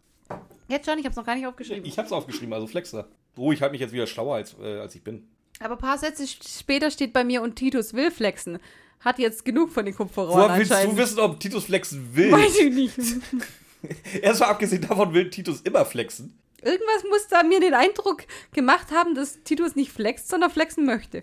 Jetzt 0.68 0.86
schon, 0.86 0.98
ich 0.98 1.06
hab's 1.06 1.16
noch 1.16 1.26
gar 1.26 1.36
nicht 1.36 1.46
aufgeschrieben. 1.46 1.84
Ich 1.84 1.96
hab's 1.96 2.10
aufgeschrieben, 2.10 2.52
also 2.52 2.66
Flexer. 2.66 3.08
Oh, 3.36 3.52
ich 3.52 3.62
halte 3.62 3.72
mich 3.72 3.80
jetzt 3.80 3.92
wieder 3.92 4.06
schlauer, 4.08 4.36
als, 4.36 4.56
äh, 4.60 4.78
als 4.80 4.94
ich 4.96 5.04
bin. 5.04 5.28
Aber 5.60 5.74
ein 5.74 5.80
paar 5.80 5.98
Sätze 5.98 6.26
später 6.26 6.90
steht 6.90 7.12
bei 7.12 7.22
mir 7.22 7.42
und 7.42 7.54
Titus 7.56 7.94
will 7.94 8.10
flexen. 8.10 8.58
Hat 9.00 9.18
jetzt 9.18 9.44
genug 9.44 9.70
von 9.70 9.84
den 9.84 9.94
Kupferrohren 9.94 10.48
Woher 10.48 10.58
willst 10.58 10.72
du 10.72 10.96
wissen, 10.96 11.20
ob 11.20 11.38
Titus 11.40 11.64
flexen 11.64 12.14
will? 12.14 12.32
Weiß 12.32 12.58
ich 12.58 12.72
nicht. 12.72 12.96
Erstmal 14.22 14.50
abgesehen 14.50 14.82
davon 14.82 15.14
will 15.14 15.30
Titus 15.30 15.60
immer 15.62 15.84
flexen. 15.84 16.38
Irgendwas 16.62 17.04
muss 17.08 17.28
da 17.28 17.42
mir 17.42 17.60
den 17.60 17.74
Eindruck 17.74 18.24
gemacht 18.52 18.90
haben, 18.90 19.14
dass 19.14 19.42
Titus 19.44 19.76
nicht 19.76 19.92
flext, 19.92 20.28
sondern 20.28 20.50
flexen 20.50 20.84
möchte. 20.84 21.22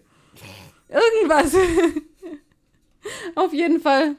Irgendwas. 0.90 1.54
Auf 3.36 3.54
jeden 3.54 3.80
Fall. 3.80 4.16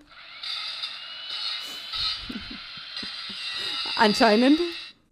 Anscheinend. 3.96 4.60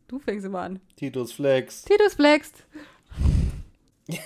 Du 0.08 0.20
fängst 0.20 0.46
immer 0.46 0.60
an. 0.60 0.80
Titus 0.94 1.32
flex. 1.32 1.82
Titus 1.82 2.14
flext. 2.14 2.64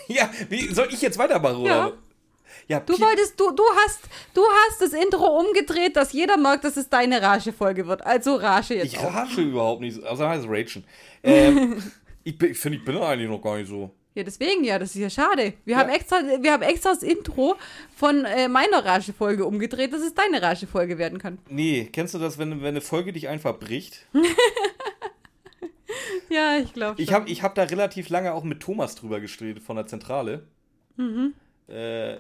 Ja, 0.09 0.31
wie 0.51 0.73
soll 0.75 0.89
ich 0.93 1.01
jetzt 1.01 1.17
weitermachen, 1.17 1.57
oder? 1.57 1.71
Ja, 1.71 1.93
Du 2.81 2.95
Pi- 2.97 3.03
wolltest, 3.03 3.39
du, 3.39 3.51
du 3.53 3.63
hast, 3.85 4.01
du 4.35 4.43
hast 4.43 4.81
das 4.83 4.93
Intro 4.93 5.27
umgedreht, 5.41 5.97
dass 5.97 6.13
jeder 6.13 6.37
merkt, 6.37 6.65
dass 6.65 6.77
es 6.77 6.89
deine 6.89 7.21
Rage-Folge 7.23 7.87
wird. 7.87 8.05
Also 8.05 8.37
Rage 8.37 8.75
jetzt 8.75 8.87
Ich 8.93 8.99
auch. 8.99 9.13
rasche 9.15 9.41
überhaupt 9.43 9.81
nicht. 9.81 10.03
Also 10.05 10.27
heißt 10.29 10.45
es 10.45 10.51
Ragen. 10.51 10.85
Ähm, 11.23 11.83
ich 12.25 12.41
ich 12.43 12.59
finde, 12.59 12.79
ich 12.79 12.85
bin 12.85 12.97
eigentlich 12.97 13.29
noch 13.29 13.43
gar 13.43 13.57
nicht 13.59 13.69
so. 13.69 13.91
Ja, 14.15 14.23
deswegen 14.25 14.65
ja, 14.65 14.79
das 14.79 14.91
ist 14.95 15.01
ja 15.01 15.11
schade. 15.11 15.53
Wir, 15.65 15.75
Ja. 15.75 15.81
haben, 15.81 15.91
extra, 15.91 16.17
wir 16.41 16.53
haben 16.53 16.63
extra 16.63 16.91
das 16.95 17.03
Intro 17.03 17.57
von 17.97 18.25
äh, 18.25 18.49
meiner 18.49 18.85
Rage-Folge 18.85 19.45
umgedreht, 19.45 19.93
dass 19.93 20.01
es 20.03 20.15
deine 20.15 20.41
Rage-Folge 20.43 20.99
werden 20.99 21.19
kann. 21.19 21.39
Nee, 21.49 21.89
kennst 21.93 22.15
du 22.15 22.19
das, 22.19 22.39
wenn, 22.39 22.61
wenn 22.63 22.69
eine 22.69 22.81
Folge 22.81 23.13
dich 23.13 23.29
einfach 23.29 23.59
bricht? 23.59 24.07
Ja, 26.29 26.59
ich 26.59 26.73
glaube 26.73 27.03
Ich 27.03 27.13
habe 27.13 27.29
ich 27.29 27.43
hab 27.43 27.55
da 27.57 27.65
relativ 27.65 28.09
lange 28.09 28.33
auch 28.35 28.45
mit 28.45 28.61
Thomas 28.61 28.95
drüber 28.95 29.19
gestritten 29.21 29.61
von 29.61 29.75
der 29.77 29.87
Zentrale. 29.87 30.47
Mhm. 30.97 31.35
Äh, 31.69 32.17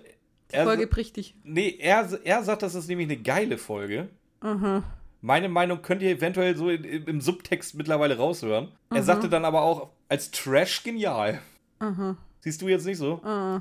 er, 0.52 0.64
Folge 0.64 0.86
bricht 0.86 1.16
dich. 1.16 1.34
nee, 1.44 1.76
er, 1.78 2.08
er 2.24 2.42
sagt, 2.44 2.62
das 2.62 2.74
ist 2.74 2.88
nämlich 2.88 3.08
eine 3.08 3.16
geile 3.18 3.58
Folge. 3.58 4.08
Aha. 4.40 4.82
Meine 5.22 5.48
Meinung 5.48 5.82
könnt 5.82 6.00
ihr 6.02 6.10
eventuell 6.10 6.56
so 6.56 6.70
in, 6.70 6.84
im 6.84 7.20
Subtext 7.20 7.74
mittlerweile 7.74 8.16
raushören. 8.16 8.66
Mhm. 8.90 8.96
Er 8.96 9.02
sagte 9.02 9.28
dann 9.28 9.44
aber 9.44 9.62
auch 9.62 9.90
als 10.08 10.30
Trash 10.30 10.82
genial. 10.82 11.40
Aha. 11.78 12.16
Siehst 12.40 12.62
du 12.62 12.68
jetzt 12.68 12.86
nicht 12.86 12.98
so? 12.98 13.20
Ah, 13.22 13.60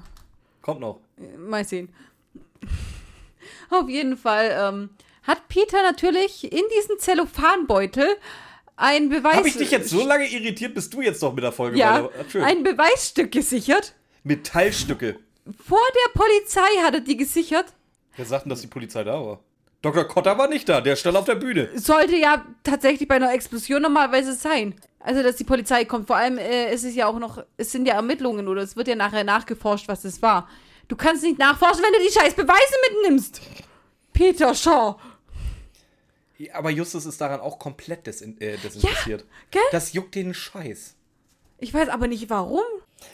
Kommt 0.62 0.80
noch. 0.80 1.00
mal 1.38 1.66
sehen. 1.66 1.90
Auf 3.70 3.90
jeden 3.90 4.18
Fall 4.18 4.56
ähm, 4.58 4.90
hat 5.24 5.48
Peter 5.48 5.82
natürlich 5.84 6.44
in 6.46 6.64
diesem 6.78 6.98
Zellophanbeutel 6.98 8.08
ein 8.76 9.10
Beweis. 9.10 9.36
Habe 9.36 9.48
ich 9.48 9.58
dich 9.58 9.72
jetzt 9.72 9.90
so 9.90 10.06
lange 10.06 10.28
irritiert, 10.28 10.74
bist 10.74 10.94
du 10.94 11.02
jetzt 11.02 11.22
doch 11.22 11.34
mit 11.34 11.44
der 11.44 11.52
Folge 11.52 11.78
Ja, 11.78 12.10
ein 12.42 12.64
Beweisstück 12.64 13.32
gesichert. 13.32 13.94
Metallstücke. 14.24 15.20
Vor 15.66 15.80
der 16.06 16.20
Polizei 16.20 16.82
hat 16.84 16.94
er 16.94 17.02
die 17.02 17.18
gesichert. 17.18 17.74
Wer 18.16 18.26
sagt 18.26 18.46
denn, 18.46 18.50
dass 18.50 18.62
die 18.62 18.68
Polizei 18.68 19.04
da 19.04 19.14
war? 19.14 19.40
Dr. 19.82 20.04
Kotter 20.06 20.38
war 20.38 20.50
nicht 20.50 20.68
da, 20.68 20.82
der 20.82 20.96
stand 20.98 21.16
auf 21.16 21.26
der 21.26 21.36
Bühne. 21.36 21.70
sollte 21.76 22.18
ja 22.18 22.46
tatsächlich 22.64 23.08
bei 23.08 23.16
einer 23.16 23.34
Explosion 23.34 23.82
normalerweise 23.82 24.34
sein. 24.34 24.76
Also, 25.00 25.24
dass 25.24 25.38
die 25.38 25.46
Polizei 25.46 25.86
kommt. 25.86 26.08
Vor 26.08 26.18
allem 26.18 26.38
äh, 26.38 26.74
ist 26.74 26.84
es 26.84 26.94
ja 26.96 27.08
auch 27.08 27.18
noch, 27.18 27.42
es 27.56 27.72
sind 27.72 27.88
ja 27.88 27.94
Ermittlungen 27.96 28.50
oder 28.50 28.62
es 28.62 28.76
wird 28.76 28.90
ja 28.90 28.96
nachher 28.96 29.24
nachgeforscht, 29.24 29.88
was 29.88 30.04
es 30.04 30.22
war. 30.22 30.50
Du 30.90 30.98
kannst 30.98 31.24
nicht 31.24 31.40
nachforschen, 31.40 31.82
wenn 31.82 31.94
du 31.94 32.06
die 32.06 32.12
scheiß 32.12 32.34
Beweise 32.34 32.74
mitnimmst. 32.92 33.40
Peter 34.12 34.54
Shaw. 34.54 34.98
Ja, 36.38 36.56
Aber 36.56 36.70
Justus 36.70 37.06
ist 37.06 37.22
daran 37.22 37.40
auch 37.40 37.58
komplett 37.60 38.06
desin 38.08 38.40
äh, 38.42 38.58
desinteressiert. 38.58 39.24
gell? 39.52 39.62
Das 39.72 39.94
juckt 39.94 40.16
den 40.16 40.34
Scheiß. 40.34 40.96
Ich 41.60 41.74
weiß 41.74 41.88
aber 41.90 42.08
nicht 42.08 42.30
warum. 42.30 42.64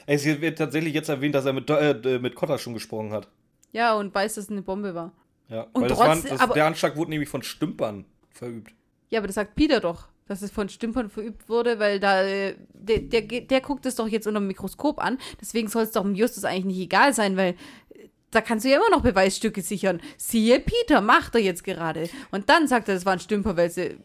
Es 0.05 0.25
wird 0.25 0.57
tatsächlich 0.57 0.93
jetzt 0.93 1.09
erwähnt, 1.09 1.35
dass 1.35 1.45
er 1.45 1.53
mit, 1.53 1.69
äh, 1.69 2.19
mit 2.19 2.35
Kotter 2.35 2.57
schon 2.57 2.73
gesprochen 2.73 3.11
hat. 3.11 3.27
Ja, 3.71 3.93
und 3.95 4.13
weiß, 4.13 4.35
dass 4.35 4.45
es 4.45 4.49
eine 4.49 4.61
Bombe 4.61 4.95
war. 4.95 5.11
Ja, 5.49 5.67
Und 5.73 5.83
weil 5.83 5.89
das 5.89 5.99
waren, 5.99 6.19
trotz- 6.21 6.29
das, 6.29 6.39
aber- 6.41 6.53
der 6.53 6.65
Anschlag 6.65 6.95
wurde 6.95 7.11
nämlich 7.11 7.29
von 7.29 7.43
Stümpern 7.43 8.05
verübt. 8.31 8.73
Ja, 9.09 9.19
aber 9.19 9.27
das 9.27 9.35
sagt 9.35 9.55
Peter 9.55 9.79
doch, 9.79 10.07
dass 10.27 10.41
es 10.41 10.49
von 10.49 10.69
Stümpern 10.69 11.09
verübt 11.09 11.47
wurde, 11.49 11.77
weil 11.77 11.99
da 11.99 12.23
äh, 12.23 12.55
der, 12.73 12.99
der, 12.99 13.21
der 13.41 13.61
guckt 13.61 13.85
es 13.85 13.95
doch 13.95 14.07
jetzt 14.07 14.25
unter 14.25 14.39
dem 14.39 14.47
Mikroskop 14.47 14.99
an. 14.99 15.19
Deswegen 15.39 15.67
soll 15.67 15.83
es 15.83 15.91
doch 15.91 16.01
dem 16.01 16.15
Justus 16.15 16.45
eigentlich 16.45 16.65
nicht 16.65 16.79
egal 16.85 17.13
sein, 17.13 17.37
weil 17.37 17.51
äh, 17.93 18.07
da 18.31 18.41
kannst 18.41 18.65
du 18.65 18.69
ja 18.69 18.77
immer 18.77 18.89
noch 18.89 19.03
Beweisstücke 19.03 19.61
sichern. 19.61 20.01
Siehe 20.17 20.59
Peter, 20.59 21.01
macht 21.01 21.35
er 21.35 21.41
jetzt 21.41 21.63
gerade. 21.63 22.09
Und 22.31 22.49
dann 22.49 22.67
sagt 22.67 22.87
er, 22.87 22.95
das 22.95 23.05
waren 23.05 23.19
Stümper, 23.19 23.55
weil 23.55 23.69
sie 23.69 23.97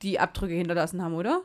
die 0.00 0.18
Abdrücke 0.18 0.54
hinterlassen 0.54 1.02
haben, 1.02 1.14
oder? 1.14 1.42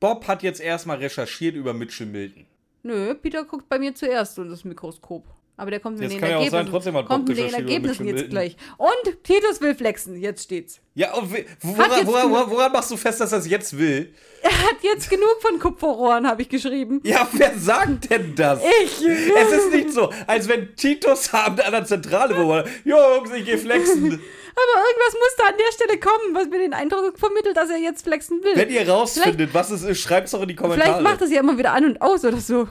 Bob 0.00 0.26
hat 0.26 0.42
jetzt 0.42 0.60
erstmal 0.60 0.96
recherchiert 0.98 1.54
über 1.54 1.74
Mitchell 1.74 2.06
Milton. 2.06 2.46
Nö, 2.88 3.14
Peter 3.14 3.44
guckt 3.44 3.68
bei 3.68 3.78
mir 3.78 3.94
zuerst 3.94 4.38
unter 4.38 4.50
das 4.52 4.64
Mikroskop. 4.64 5.24
Aber 5.58 5.72
der 5.72 5.80
kommt 5.80 5.98
mit 5.98 6.08
den 6.10 6.20
kann 6.20 6.30
ja 6.30 6.36
auch 6.38 6.48
sein, 6.48 6.66
Ergebnissen, 6.68 6.92
Bob 6.92 7.06
kommt 7.08 7.28
mit 7.28 7.36
den 7.36 7.52
Ergebnissen 7.52 8.04
Mitchell 8.06 8.20
jetzt 8.20 8.30
gleich. 8.30 8.56
Und 8.76 9.24
Titus 9.24 9.60
will 9.60 9.74
flexen, 9.74 10.16
jetzt 10.16 10.44
steht's. 10.44 10.80
Ja, 10.94 11.12
und 11.14 11.32
woran, 11.32 12.06
woran, 12.06 12.26
genug- 12.32 12.50
woran 12.50 12.70
machst 12.72 12.92
du 12.92 12.96
fest, 12.96 13.20
dass 13.20 13.32
er 13.32 13.38
es 13.38 13.48
jetzt 13.48 13.76
will? 13.76 14.14
Er 14.40 14.52
hat 14.52 14.76
jetzt 14.82 15.10
genug 15.10 15.36
von 15.40 15.58
Kupferrohren, 15.58 16.28
habe 16.28 16.42
ich 16.42 16.48
geschrieben. 16.48 17.00
Ja, 17.02 17.26
wer 17.32 17.58
sagt 17.58 18.08
denn 18.08 18.36
das? 18.36 18.60
Ich. 18.84 19.04
Es 19.04 19.50
ist 19.52 19.72
nicht 19.72 19.90
so, 19.92 20.12
als 20.28 20.48
wenn 20.48 20.76
Titus 20.76 21.34
Abend 21.34 21.60
an 21.64 21.72
der 21.72 21.84
Zentrale, 21.84 22.36
wo 22.40 22.52
er, 22.54 22.64
Jungs, 22.84 23.32
ich 23.36 23.44
geh 23.44 23.56
flexen. 23.58 24.20
Aber 24.58 24.82
irgendwas 24.88 25.14
muss 25.14 25.36
da 25.36 25.44
an 25.48 25.54
der 25.56 25.72
Stelle 25.72 26.00
kommen, 26.00 26.34
was 26.34 26.48
mir 26.48 26.58
den 26.58 26.74
Eindruck 26.74 27.18
vermittelt, 27.18 27.56
dass 27.56 27.70
er 27.70 27.78
jetzt 27.78 28.02
flexen 28.02 28.42
will. 28.42 28.56
Wenn 28.56 28.70
ihr 28.70 28.88
rausfindet, 28.88 29.54
was 29.54 29.70
es 29.70 29.82
ist, 29.82 30.00
schreibt's 30.00 30.32
doch 30.32 30.42
in 30.42 30.48
die 30.48 30.54
Vielleicht 30.56 30.74
Kommentare. 30.80 31.02
macht 31.02 31.20
er 31.20 31.26
sie 31.28 31.34
ja 31.34 31.40
immer 31.40 31.56
wieder 31.58 31.72
an 31.72 31.84
und 31.84 32.02
aus 32.02 32.24
oder 32.24 32.38
so. 32.38 32.66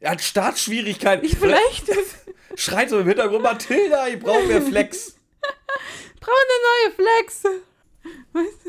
er 0.00 0.10
hat 0.12 0.20
Startschwierigkeiten. 0.20 1.24
Ich 1.24 1.36
vielleicht. 1.36 1.86
Schreit 2.56 2.90
so 2.90 2.98
im 2.98 3.06
Hintergrund, 3.06 3.42
Mathilda, 3.42 4.08
ich 4.08 4.18
brauche 4.18 4.42
mehr 4.46 4.60
Flex. 4.60 5.16
Brauche 6.20 6.36
eine 6.36 6.94
neue 6.98 7.08
Flex. 7.22 7.42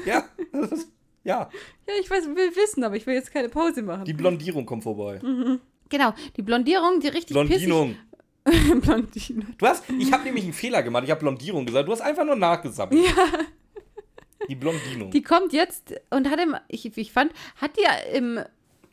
Ja, 0.06 0.30
das 0.54 0.72
ist, 0.72 0.90
ja. 1.24 1.50
Ja, 1.88 1.94
ich 2.00 2.10
weiß, 2.10 2.26
will 2.28 2.56
wissen, 2.56 2.84
aber 2.84 2.96
ich 2.96 3.06
will 3.06 3.16
jetzt 3.16 3.34
keine 3.34 3.50
Pause 3.50 3.82
machen. 3.82 4.06
Die 4.06 4.14
Blondierung 4.14 4.66
kommt 4.66 4.84
vorbei. 4.84 5.20
genau, 5.90 6.14
die 6.38 6.42
Blondierung, 6.42 7.00
die 7.02 7.10
richtig 7.10 7.34
Blondinung. 7.34 7.90
pissig... 7.96 8.11
Blondinung. 8.82 9.56
Du 9.58 9.68
hast, 9.68 9.84
ich 10.00 10.12
habe 10.12 10.24
nämlich 10.24 10.44
einen 10.44 10.54
Fehler 10.54 10.82
gemacht. 10.84 11.04
Ich 11.04 11.12
habe 11.12 11.20
Blondierung 11.22 11.66
gesagt. 11.66 11.88
Du 11.88 11.92
hast 11.92 12.02
einfach 12.02 12.26
nur 12.26 12.36
nachgesammelt. 12.36 13.00
Ja, 13.06 13.28
Die 14.48 14.56
Blondinung. 14.56 15.12
die 15.12 15.22
kommt 15.22 15.54
jetzt 15.54 15.94
und 16.10 16.30
hat 16.30 16.40
im... 16.40 16.56
Ich, 16.68 16.98
ich 16.98 17.12
fand, 17.12 17.32
hat 17.58 17.78
die 17.78 17.84
ja 17.84 17.94
im 18.18 18.40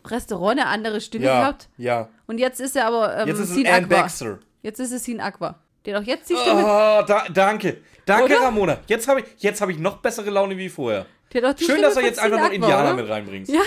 Restaurant 0.04 0.60
eine 0.60 0.66
andere 0.68 1.00
Stimme 1.00 1.24
ja, 1.24 1.40
gehabt. 1.40 1.68
ja. 1.78 2.08
Und 2.26 2.38
jetzt 2.38 2.60
ist 2.60 2.76
er 2.76 2.86
aber 2.86 3.16
ähm, 3.16 3.28
Jetzt 3.28 3.38
ist 3.40 3.50
es 3.50 3.56
Anne 3.56 3.70
Aqua. 3.70 3.86
Baxter. 4.02 4.38
Jetzt 4.62 4.80
ist 4.80 4.92
es 4.92 5.04
Sean 5.04 5.20
Aqua. 5.20 5.58
Der 5.86 5.98
auch 5.98 6.02
jetzt 6.02 6.28
die 6.28 6.36
Stimme... 6.36 6.62
Oh, 6.62 7.02
da, 7.06 7.24
danke. 7.32 7.78
Danke, 8.04 8.24
Oder? 8.36 8.42
Ramona. 8.42 8.80
Jetzt 8.86 9.08
habe 9.08 9.20
ich, 9.20 9.26
jetzt 9.38 9.60
hab 9.60 9.68
ich 9.70 9.78
noch 9.78 9.98
bessere 9.98 10.28
Laune 10.30 10.56
wie 10.58 10.68
vorher. 10.68 11.06
Der 11.32 11.54
die 11.54 11.64
Schön, 11.64 11.74
Stimme 11.76 11.82
dass 11.88 11.94
du 11.94 12.00
jetzt 12.00 12.18
einfach 12.18 12.40
noch 12.40 12.50
Indianer 12.52 12.94
oder? 12.94 13.02
mit 13.02 13.10
reinbringst. 13.10 13.52
Ja, 13.52 13.60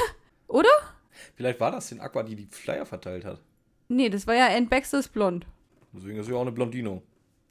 oder? 0.48 0.70
Vielleicht 1.36 1.60
war 1.60 1.72
das 1.72 1.90
den 1.90 2.00
Aqua, 2.00 2.24
die 2.24 2.36
die 2.36 2.48
Flyer 2.52 2.86
verteilt 2.86 3.26
hat. 3.26 3.40
Nee, 3.88 4.10
das 4.10 4.26
war 4.28 4.36
ja 4.36 4.48
Anne 4.48 4.68
Baxter's 4.68 5.08
Blond. 5.08 5.46
Deswegen 5.94 6.18
ist 6.20 6.28
sie 6.28 6.34
auch 6.34 6.42
eine 6.42 6.52
Blondino. 6.52 7.02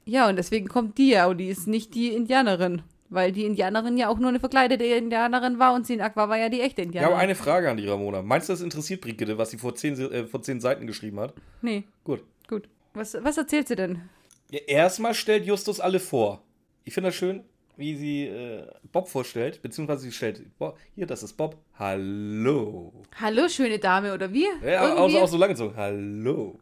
Ja, 0.05 0.27
und 0.29 0.35
deswegen 0.35 0.67
kommt 0.67 0.97
die 0.97 1.09
ja, 1.11 1.27
und 1.27 1.37
die 1.37 1.47
ist 1.49 1.67
nicht 1.67 1.93
die 1.95 2.13
Indianerin. 2.13 2.81
Weil 3.09 3.33
die 3.33 3.45
Indianerin 3.45 3.97
ja 3.97 4.07
auch 4.07 4.19
nur 4.19 4.29
eine 4.29 4.39
verkleidete 4.39 4.85
Indianerin 4.85 5.59
war 5.59 5.73
und 5.73 5.85
Sean 5.85 5.99
Aqua 5.99 6.29
war 6.29 6.37
ja 6.37 6.47
die 6.47 6.61
echte 6.61 6.81
Ich 6.81 6.87
habe 6.87 6.97
Indianerin. 6.97 7.19
eine 7.19 7.35
Frage 7.35 7.69
an 7.69 7.75
die 7.77 7.85
Ramona. 7.87 8.21
Meinst 8.21 8.47
du, 8.47 8.53
das 8.53 8.61
interessiert 8.61 9.01
Brigitte, 9.01 9.37
was 9.37 9.49
sie 9.51 9.57
vor 9.57 9.75
zehn, 9.75 9.99
äh, 9.99 10.25
vor 10.27 10.41
zehn 10.41 10.61
Seiten 10.61 10.87
geschrieben 10.87 11.19
hat? 11.19 11.33
nee, 11.61 11.83
Gut. 12.05 12.23
gut. 12.47 12.69
Was, 12.93 13.17
was 13.21 13.37
erzählt 13.37 13.67
sie 13.67 13.75
denn? 13.75 14.01
Ja, 14.49 14.59
erstmal 14.67 15.13
stellt 15.13 15.45
Justus 15.45 15.79
alle 15.79 15.99
vor. 15.99 16.41
Ich 16.83 16.93
finde 16.93 17.09
das 17.09 17.15
schön, 17.15 17.43
wie 17.77 17.95
sie 17.95 18.27
äh, 18.27 18.65
Bob 18.91 19.07
vorstellt, 19.09 19.61
beziehungsweise 19.61 20.01
sie 20.03 20.11
stellt, 20.11 20.57
Bob, 20.57 20.77
hier, 20.95 21.05
das 21.05 21.21
ist 21.23 21.33
Bob. 21.33 21.57
Hallo. 21.79 22.93
Hallo, 23.19 23.47
schöne 23.49 23.77
Dame, 23.79 24.13
oder 24.13 24.31
wie? 24.31 24.45
Ja, 24.65 24.93
auch, 24.95 25.13
auch 25.13 25.27
so 25.27 25.37
lange 25.37 25.55
so, 25.55 25.73
hallo. 25.75 26.59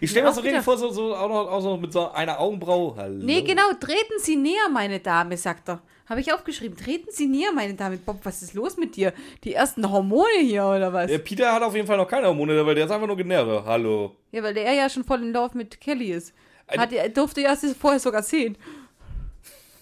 Ich 0.00 0.10
stelle 0.10 0.26
mir 0.26 0.32
so 0.34 0.40
richtig 0.40 0.62
vor, 0.62 0.76
so, 0.76 0.90
so, 0.90 1.14
auch, 1.14 1.28
noch, 1.28 1.50
auch 1.50 1.62
noch 1.62 1.80
mit 1.80 1.92
so 1.92 2.10
einer 2.10 2.38
Augenbraue. 2.38 2.96
Hallo. 2.96 3.24
Nee, 3.24 3.42
genau, 3.42 3.72
treten 3.78 4.18
Sie 4.18 4.36
näher, 4.36 4.68
meine 4.72 5.00
Dame, 5.00 5.36
sagt 5.36 5.68
er. 5.68 5.82
Habe 6.08 6.20
ich 6.20 6.32
aufgeschrieben. 6.32 6.76
Treten 6.76 7.08
Sie 7.10 7.26
näher, 7.26 7.52
meine 7.54 7.74
Dame. 7.74 7.96
Bob, 7.96 8.20
was 8.24 8.42
ist 8.42 8.54
los 8.54 8.76
mit 8.76 8.96
dir? 8.96 9.12
Die 9.44 9.54
ersten 9.54 9.90
Hormone 9.90 10.40
hier, 10.40 10.64
oder 10.64 10.92
was? 10.92 11.06
Der 11.06 11.18
Peter 11.18 11.52
hat 11.52 11.62
auf 11.62 11.74
jeden 11.74 11.86
Fall 11.86 11.96
noch 11.96 12.08
keine 12.08 12.26
Hormone, 12.26 12.66
weil 12.66 12.74
der 12.74 12.84
ist 12.84 12.90
einfach 12.90 13.06
nur 13.06 13.16
genervt. 13.16 13.64
Hallo. 13.66 14.16
Ja, 14.30 14.42
weil 14.42 14.54
der 14.54 14.72
ja 14.72 14.90
schon 14.90 15.04
voll 15.04 15.22
in 15.22 15.32
Lauf 15.32 15.54
mit 15.54 15.80
Kelly 15.80 16.12
ist. 16.12 16.34
Hat, 16.68 16.92
er 16.92 17.08
durfte 17.08 17.40
ja 17.40 17.56
vorher 17.78 18.00
sogar 18.00 18.22
sehen. 18.22 18.56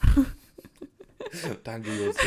Danke, 1.64 1.90
Justus. 1.90 2.26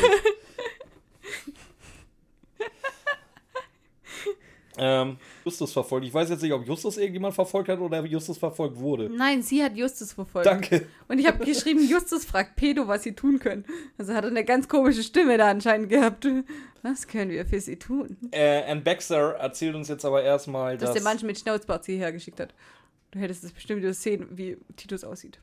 ähm, 4.78 5.16
Justus 5.44 5.72
verfolgt. 5.72 6.06
Ich 6.06 6.12
weiß 6.14 6.30
jetzt 6.30 6.42
nicht, 6.42 6.52
ob 6.52 6.66
Justus 6.66 6.96
irgendjemand 6.96 7.34
verfolgt 7.34 7.68
hat 7.68 7.78
oder 7.78 8.04
Justus 8.04 8.38
verfolgt 8.38 8.78
wurde. 8.78 9.08
Nein, 9.10 9.42
sie 9.42 9.62
hat 9.62 9.76
Justus 9.76 10.12
verfolgt. 10.12 10.46
Danke. 10.46 10.86
Und 11.08 11.18
ich 11.18 11.26
habe 11.26 11.44
geschrieben, 11.44 11.80
Justus 11.88 12.24
fragt 12.24 12.56
Pedo, 12.56 12.88
was 12.88 13.02
sie 13.02 13.12
tun 13.12 13.38
können. 13.38 13.64
Also 13.98 14.14
hat 14.14 14.24
er 14.24 14.30
eine 14.30 14.44
ganz 14.44 14.68
komische 14.68 15.02
Stimme 15.02 15.38
da 15.38 15.48
anscheinend 15.50 15.88
gehabt. 15.88 16.26
Was 16.82 17.06
können 17.06 17.30
wir 17.30 17.46
für 17.46 17.60
sie 17.60 17.76
tun? 17.76 18.16
Äh, 18.30 18.62
Ann 18.70 18.82
Baxter 18.84 19.32
erzählt 19.36 19.74
uns 19.74 19.88
jetzt 19.88 20.04
aber 20.04 20.22
erstmal, 20.22 20.76
Dass 20.76 20.90
dass. 20.92 21.02
der 21.02 21.02
Mann 21.02 21.18
mit 21.24 21.38
Schnauzbart 21.38 21.84
sie 21.84 21.96
hergeschickt 21.96 22.40
hat. 22.40 22.54
Du 23.10 23.18
hättest 23.20 23.44
es 23.44 23.52
bestimmt 23.52 23.82
sehen, 23.94 24.26
wie 24.32 24.56
Titus 24.76 25.04
aussieht. 25.04 25.38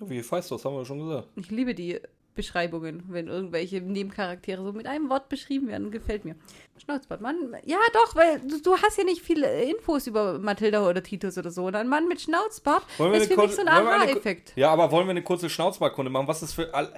Ja, 0.00 0.10
wie 0.10 0.22
heißt 0.22 0.50
das? 0.50 0.64
Haben 0.64 0.76
wir 0.76 0.84
schon 0.84 0.98
gesagt. 0.98 1.28
Ich 1.36 1.50
liebe 1.50 1.74
die 1.74 2.00
Beschreibungen, 2.34 3.04
wenn 3.08 3.28
irgendwelche 3.28 3.80
Nebencharaktere 3.80 4.62
so 4.62 4.72
mit 4.72 4.86
einem 4.86 5.08
Wort 5.08 5.28
beschrieben 5.28 5.68
werden. 5.68 5.90
Gefällt 5.90 6.24
mir. 6.24 6.34
Schnauzbart, 6.82 7.20
Mann. 7.20 7.54
Ja, 7.64 7.78
doch, 7.92 8.16
weil 8.16 8.40
du, 8.40 8.60
du 8.60 8.76
hast 8.76 8.98
ja 8.98 9.04
nicht 9.04 9.22
viele 9.22 9.62
Infos 9.62 10.06
über 10.06 10.38
Mathilda 10.38 10.88
oder 10.88 11.02
Titus 11.02 11.38
oder 11.38 11.50
so. 11.50 11.66
Und 11.66 11.76
ein 11.76 11.88
Mann 11.88 12.08
mit 12.08 12.20
Schnauzbart 12.20 12.82
ist 13.14 13.32
für 13.32 13.36
mich 13.40 13.52
so 13.52 13.60
ein 13.62 13.68
Aha-Effekt. 13.68 14.52
Ja, 14.56 14.70
aber 14.70 14.90
wollen 14.90 15.06
wir 15.06 15.12
eine 15.12 15.22
kurze 15.22 15.48
Schnauzbartkunde 15.48 16.10
machen? 16.10 16.28
Was 16.28 16.42
ist 16.42 16.54
für 16.54 16.74
all- 16.74 16.92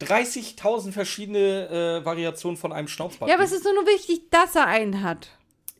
30.000 0.00 0.92
verschiedene 0.92 2.00
äh, 2.00 2.04
Variationen 2.04 2.56
von 2.56 2.72
einem 2.72 2.88
Schnauzbart? 2.88 3.28
Ja, 3.28 3.36
aber 3.36 3.44
es 3.44 3.52
ist 3.52 3.64
nur 3.64 3.86
wichtig, 3.86 4.30
dass 4.30 4.54
er 4.54 4.66
einen 4.66 5.02
hat. 5.02 5.30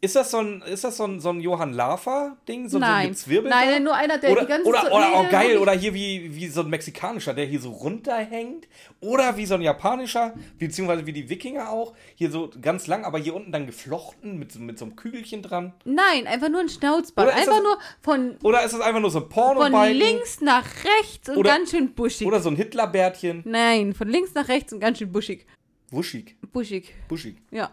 Ist 0.01 0.15
das 0.15 0.31
so 0.31 0.39
ein, 0.39 0.63
ist 0.63 0.85
das 0.85 0.97
so 0.97 1.05
ein, 1.05 1.19
so 1.19 1.31
ein 1.31 1.41
Johann 1.41 1.73
Lafer-Ding? 1.73 2.65
So, 2.69 2.73
so 2.73 2.79
Nein. 2.79 3.07
ein 3.07 3.09
Gezwirbelter? 3.09 3.57
Nein, 3.57 3.83
nur 3.83 3.95
einer, 3.95 4.17
der 4.19 4.31
oder, 4.31 4.43
die 4.43 4.47
ganze 4.47 4.69
oder, 4.69 4.83
Zeit- 4.83 4.93
oder 4.93 5.09
nee, 5.09 5.15
auch 5.17 5.29
geil, 5.29 5.59
oder 5.59 5.73
hier 5.73 5.93
wie, 5.93 6.35
wie 6.37 6.47
so 6.47 6.61
ein 6.61 6.69
mexikanischer, 6.71 7.35
der 7.35 7.47
hier 7.47 7.59
so 7.61 7.71
runterhängt. 7.71 8.69
Oder 9.01 9.37
wie 9.37 9.45
so 9.45 9.55
ein 9.55 9.61
japanischer, 9.63 10.35
beziehungsweise 10.59 11.05
wie 11.07 11.13
die 11.13 11.29
Wikinger 11.29 11.71
auch. 11.71 11.95
Hier 12.15 12.31
so 12.31 12.49
ganz 12.61 12.87
lang, 12.87 13.05
aber 13.05 13.19
hier 13.19 13.35
unten 13.35 13.51
dann 13.51 13.67
geflochten 13.67 14.39
mit, 14.39 14.53
so- 14.53 14.61
mit 14.61 14.79
so 14.79 14.85
einem 14.85 14.95
Kügelchen 14.95 15.43
dran. 15.43 15.73
Nein, 15.85 16.29
einfach 16.29 16.49
nur 16.49 16.61
ein 16.61 16.69
Schnauzbart. 16.69 17.27
Oder 17.29 17.37
ist 17.37 17.49
Einfach 17.49 17.55
das- 17.57 17.63
nur 17.65 17.79
von, 18.01 18.37
Oder 18.45 18.63
ist 18.65 18.73
es 18.75 18.81
einfach 18.81 19.01
nur 19.01 19.11
so 19.11 19.19
ein 19.19 19.23
von 19.23 19.31
Porno-Balken? 19.31 19.97
links 19.99 20.41
nach 20.41 20.65
rechts 21.01 21.29
und 21.29 21.39
Oder- 21.39 21.51
ganz 21.51 21.71
schön 21.73 21.93
buschig. 21.95 22.27
Oder 22.27 22.41
so 22.41 22.51
ein 22.51 22.57
Hitlerbärtchen? 22.57 23.43
Nein, 23.45 23.93
von 23.95 24.07
links 24.09 24.33
nach 24.35 24.47
rechts 24.49 24.73
und 24.73 24.79
ganz 24.79 24.99
schön 24.99 25.11
buschig. 25.11 25.45
Wuschig. 25.91 26.37
Buschig, 26.53 26.95
Buschig. 27.09 27.37
ja. 27.51 27.71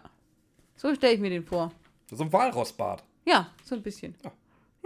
So 0.76 0.94
stelle 0.94 1.14
ich 1.14 1.20
mir 1.20 1.30
den 1.30 1.44
vor. 1.44 1.70
So 2.10 2.22
ein 2.22 2.32
Walrossbart. 2.32 3.02
Ja, 3.24 3.52
so 3.64 3.74
ein 3.74 3.82
bisschen. 3.82 4.14
Ja. 4.24 4.32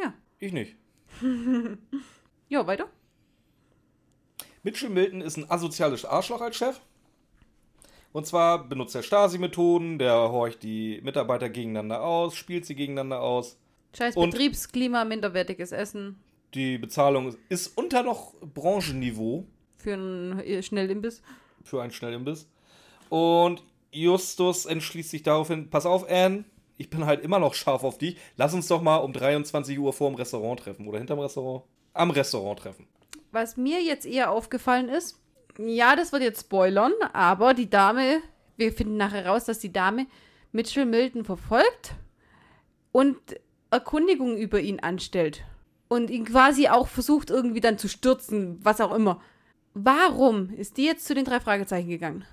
Ja. 0.03 0.15
Ich 0.39 0.53
nicht. 0.53 0.77
Ja, 2.49 2.67
weiter. 2.67 2.89
Mitchell 4.65 4.91
Milton 4.91 5.21
ist 5.21 5.37
ein 5.37 5.49
asoziales 5.51 6.05
Arschloch 6.05 6.41
als 6.41 6.57
Chef. 6.57 6.81
Und 8.13 8.27
zwar 8.27 8.65
benutzt 8.69 8.95
er 8.97 9.05
Stasi-Methoden, 9.05 9.99
der 10.01 10.15
horcht 10.15 10.65
die 10.65 11.01
Mitarbeiter 11.03 11.49
gegeneinander 11.49 12.03
aus, 12.03 12.35
spielt 12.35 12.67
sie 12.67 12.75
gegeneinander 12.75 13.21
aus. 13.23 13.57
Scheiß 13.97 14.17
Und- 14.17 14.31
Betriebsklima, 14.33 15.05
minderwertiges 15.05 15.71
Essen 15.73 16.19
Die 16.55 16.77
Bezahlung 16.79 17.37
ist 17.49 17.77
unter 17.79 18.03
noch 18.03 18.35
Branchenniveau 18.41 19.47
für 19.77 19.95
einen 19.95 20.41
äh, 20.41 20.61
Schnellimbiss. 20.63 21.23
für 21.63 21.81
einen 21.83 21.93
Schnellimbiss. 21.93 22.49
Und 23.11 23.63
Justus 23.93 24.67
entschließt 24.67 25.11
sich 25.11 25.23
daraufhin, 25.23 25.71
pass 25.71 25.87
auf, 25.87 26.09
Anne, 26.11 26.45
ich 26.81 26.89
bin 26.89 27.05
halt 27.05 27.21
immer 27.21 27.39
noch 27.39 27.53
scharf 27.53 27.85
auf 27.85 27.99
dich. 27.99 28.17
Lass 28.39 28.55
uns 28.55 28.67
doch 28.67 28.81
mal 28.81 28.97
um 28.97 29.13
23 29.13 29.79
Uhr 29.79 29.93
vor 29.93 30.09
dem 30.09 30.17
Restaurant 30.17 30.61
treffen. 30.61 30.89
Oder 30.89 30.97
hinterm 30.97 31.19
Restaurant? 31.19 31.65
Am 31.93 32.11
Restaurant 32.11 32.59
treffen. 32.59 32.87
Was 33.33 33.59
mir 33.59 33.83
jetzt 33.83 34.07
eher 34.07 34.31
aufgefallen 34.31 34.89
ist, 34.89 35.21
ja, 35.59 35.95
das 35.95 36.11
wird 36.11 36.23
jetzt 36.23 36.41
spoilern, 36.41 36.93
aber 37.13 37.53
die 37.53 37.69
Dame, 37.69 38.23
wir 38.57 38.73
finden 38.73 38.97
nachher 38.97 39.27
raus, 39.27 39.45
dass 39.45 39.59
die 39.59 39.73
Dame 39.73 40.07
Mitchell 40.53 40.87
Milton 40.87 41.23
verfolgt 41.23 41.93
und 42.93 43.19
Erkundigungen 43.71 44.39
über 44.39 44.59
ihn 44.59 44.81
anstellt. 44.81 45.45
Und 45.89 46.09
ihn 46.09 46.25
quasi 46.25 46.69
auch 46.69 46.89
versucht, 46.89 47.29
irgendwie 47.29 47.61
dann 47.61 47.77
zu 47.77 47.89
stürzen, 47.89 48.59
was 48.65 48.81
auch 48.81 48.95
immer. 48.95 49.21
Warum 49.75 50.49
ist 50.49 50.79
die 50.79 50.87
jetzt 50.87 51.05
zu 51.05 51.15
den 51.15 51.27
drei 51.27 51.41
Fragezeichen 51.41 51.91
gegangen? 51.91 52.25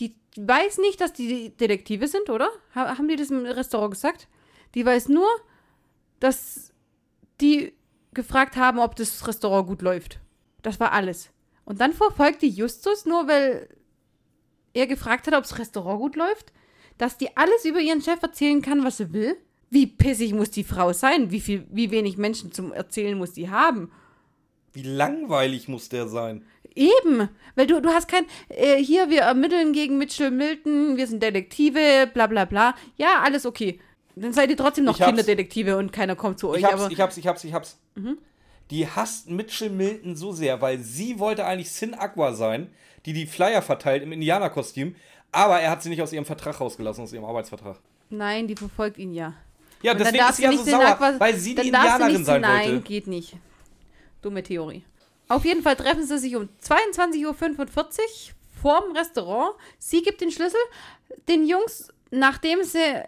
Die 0.00 0.14
weiß 0.36 0.78
nicht, 0.78 1.00
dass 1.00 1.12
die 1.12 1.50
Detektive 1.56 2.06
sind, 2.08 2.30
oder? 2.30 2.48
Ha 2.74 2.96
haben 2.96 3.08
die 3.08 3.16
das 3.16 3.30
im 3.30 3.44
Restaurant 3.44 3.92
gesagt? 3.92 4.28
Die 4.74 4.84
weiß 4.84 5.08
nur, 5.08 5.28
dass 6.20 6.72
die 7.40 7.72
gefragt 8.12 8.56
haben, 8.56 8.78
ob 8.78 8.96
das 8.96 9.26
Restaurant 9.26 9.66
gut 9.66 9.82
läuft. 9.82 10.20
Das 10.62 10.80
war 10.80 10.92
alles. 10.92 11.30
Und 11.64 11.80
dann 11.80 11.92
verfolgte 11.92 12.46
Justus, 12.46 13.04
nur 13.04 13.28
weil 13.28 13.68
er 14.74 14.86
gefragt 14.86 15.26
hat, 15.26 15.34
ob 15.34 15.42
das 15.42 15.58
Restaurant 15.58 16.00
gut 16.00 16.16
läuft, 16.16 16.52
dass 16.96 17.16
die 17.16 17.36
alles 17.36 17.64
über 17.64 17.80
ihren 17.80 18.02
Chef 18.02 18.22
erzählen 18.22 18.62
kann, 18.62 18.84
was 18.84 18.96
sie 18.96 19.12
will. 19.12 19.36
Wie 19.70 19.86
pissig 19.86 20.32
muss 20.32 20.50
die 20.50 20.64
Frau 20.64 20.92
sein? 20.92 21.30
Wie, 21.30 21.40
viel, 21.40 21.66
wie 21.70 21.90
wenig 21.90 22.16
Menschen 22.16 22.52
zum 22.52 22.72
Erzählen 22.72 23.16
muss 23.18 23.34
die 23.34 23.50
haben? 23.50 23.92
Wie 24.72 24.82
langweilig 24.82 25.68
muss 25.68 25.88
der 25.88 26.08
sein? 26.08 26.44
Eben, 26.78 27.28
weil 27.56 27.66
du, 27.66 27.80
du 27.82 27.88
hast 27.90 28.06
kein, 28.08 28.24
äh, 28.50 28.76
hier, 28.76 29.10
wir 29.10 29.22
ermitteln 29.22 29.72
gegen 29.72 29.98
Mitchell 29.98 30.30
Milton, 30.30 30.96
wir 30.96 31.06
sind 31.08 31.22
Detektive, 31.22 32.08
bla 32.12 32.26
bla 32.28 32.44
bla. 32.44 32.74
Ja, 32.96 33.20
alles 33.24 33.44
okay. 33.46 33.80
Dann 34.14 34.32
seid 34.32 34.50
ihr 34.50 34.56
trotzdem 34.56 34.84
noch. 34.84 34.98
Kinderdetektive 34.98 35.76
und 35.76 35.92
keiner 35.92 36.14
kommt 36.16 36.38
zu 36.38 36.48
euch. 36.50 36.58
Ich 36.58 36.64
hab's, 36.64 36.74
aber 36.74 36.84
Mhm. 36.86 36.92
ich 36.92 37.00
hab's, 37.00 37.16
ich 37.16 37.26
hab's, 37.26 37.44
ich 37.44 37.52
hab's. 37.54 37.78
Die 38.70 38.86
hasst 38.86 39.28
Mitchell 39.30 39.70
Milton 39.70 40.14
so 40.14 40.32
sehr, 40.32 40.60
weil 40.60 40.78
sie 40.78 41.18
wollte 41.18 41.44
eigentlich 41.46 41.70
Sin 41.72 41.94
Aqua 41.94 42.32
sein, 42.32 42.68
die 43.06 43.12
die 43.12 43.26
Flyer 43.26 43.62
verteilt 43.62 44.02
im 44.02 44.12
Indianerkostüm, 44.12 44.94
aber 45.32 45.60
er 45.60 45.70
hat 45.70 45.82
sie 45.82 45.88
nicht 45.88 46.02
aus 46.02 46.12
ihrem 46.12 46.24
Vertrag 46.24 46.60
rausgelassen, 46.60 47.04
aus 47.04 47.12
ihrem 47.12 47.24
Arbeitsvertrag. 47.24 47.78
nein, 48.10 48.46
die 48.46 48.56
verfolgt 48.56 48.98
ihn 48.98 49.12
ja. 49.14 49.34
Ja, 49.82 49.92
Und 49.92 50.00
deswegen 50.00 50.24
ist 50.28 50.36
sie 50.36 50.42
ja 50.42 50.52
so 50.52 50.64
sauer, 50.64 50.84
Aqua- 50.98 51.18
weil 51.20 51.36
sie 51.36 51.54
die 51.54 51.66
Indianerin 51.68 52.12
nicht- 52.14 52.24
sein 52.26 52.40
Nein, 52.40 52.68
wollte. 52.72 52.80
geht 52.82 53.06
nicht. 53.06 53.36
Dumme 54.22 54.42
Theorie. 54.42 54.82
Auf 55.28 55.44
jeden 55.44 55.62
Fall 55.62 55.76
treffen 55.76 56.06
sie 56.06 56.18
sich 56.18 56.36
um 56.36 56.48
22.45 56.62 57.26
Uhr 57.26 57.34
vorm 58.60 58.96
Restaurant. 58.96 59.54
Sie 59.78 60.02
gibt 60.02 60.20
den 60.20 60.30
Schlüssel 60.30 60.60
den 61.28 61.46
Jungs, 61.46 61.88
nachdem 62.10 62.64
sie 62.64 63.02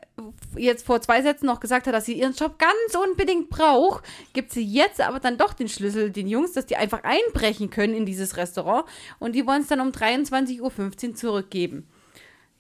jetzt 0.56 0.84
vor 0.84 1.00
zwei 1.00 1.22
Sätzen 1.22 1.46
noch 1.46 1.60
gesagt 1.60 1.86
hat, 1.86 1.94
dass 1.94 2.04
sie 2.04 2.18
ihren 2.18 2.34
Job 2.34 2.58
ganz 2.58 2.94
unbedingt 2.94 3.48
braucht, 3.48 4.04
gibt 4.32 4.52
sie 4.52 4.64
jetzt 4.64 5.00
aber 5.00 5.20
dann 5.20 5.38
doch 5.38 5.54
den 5.54 5.68
Schlüssel 5.68 6.10
den 6.10 6.28
Jungs, 6.28 6.52
dass 6.52 6.66
die 6.66 6.76
einfach 6.76 7.02
einbrechen 7.02 7.70
können 7.70 7.94
in 7.94 8.06
dieses 8.06 8.36
Restaurant 8.36 8.86
und 9.18 9.32
die 9.32 9.46
wollen 9.46 9.62
es 9.62 9.68
dann 9.68 9.80
um 9.80 9.90
23.15 9.90 10.60
Uhr 11.08 11.14
zurückgeben. 11.14 11.88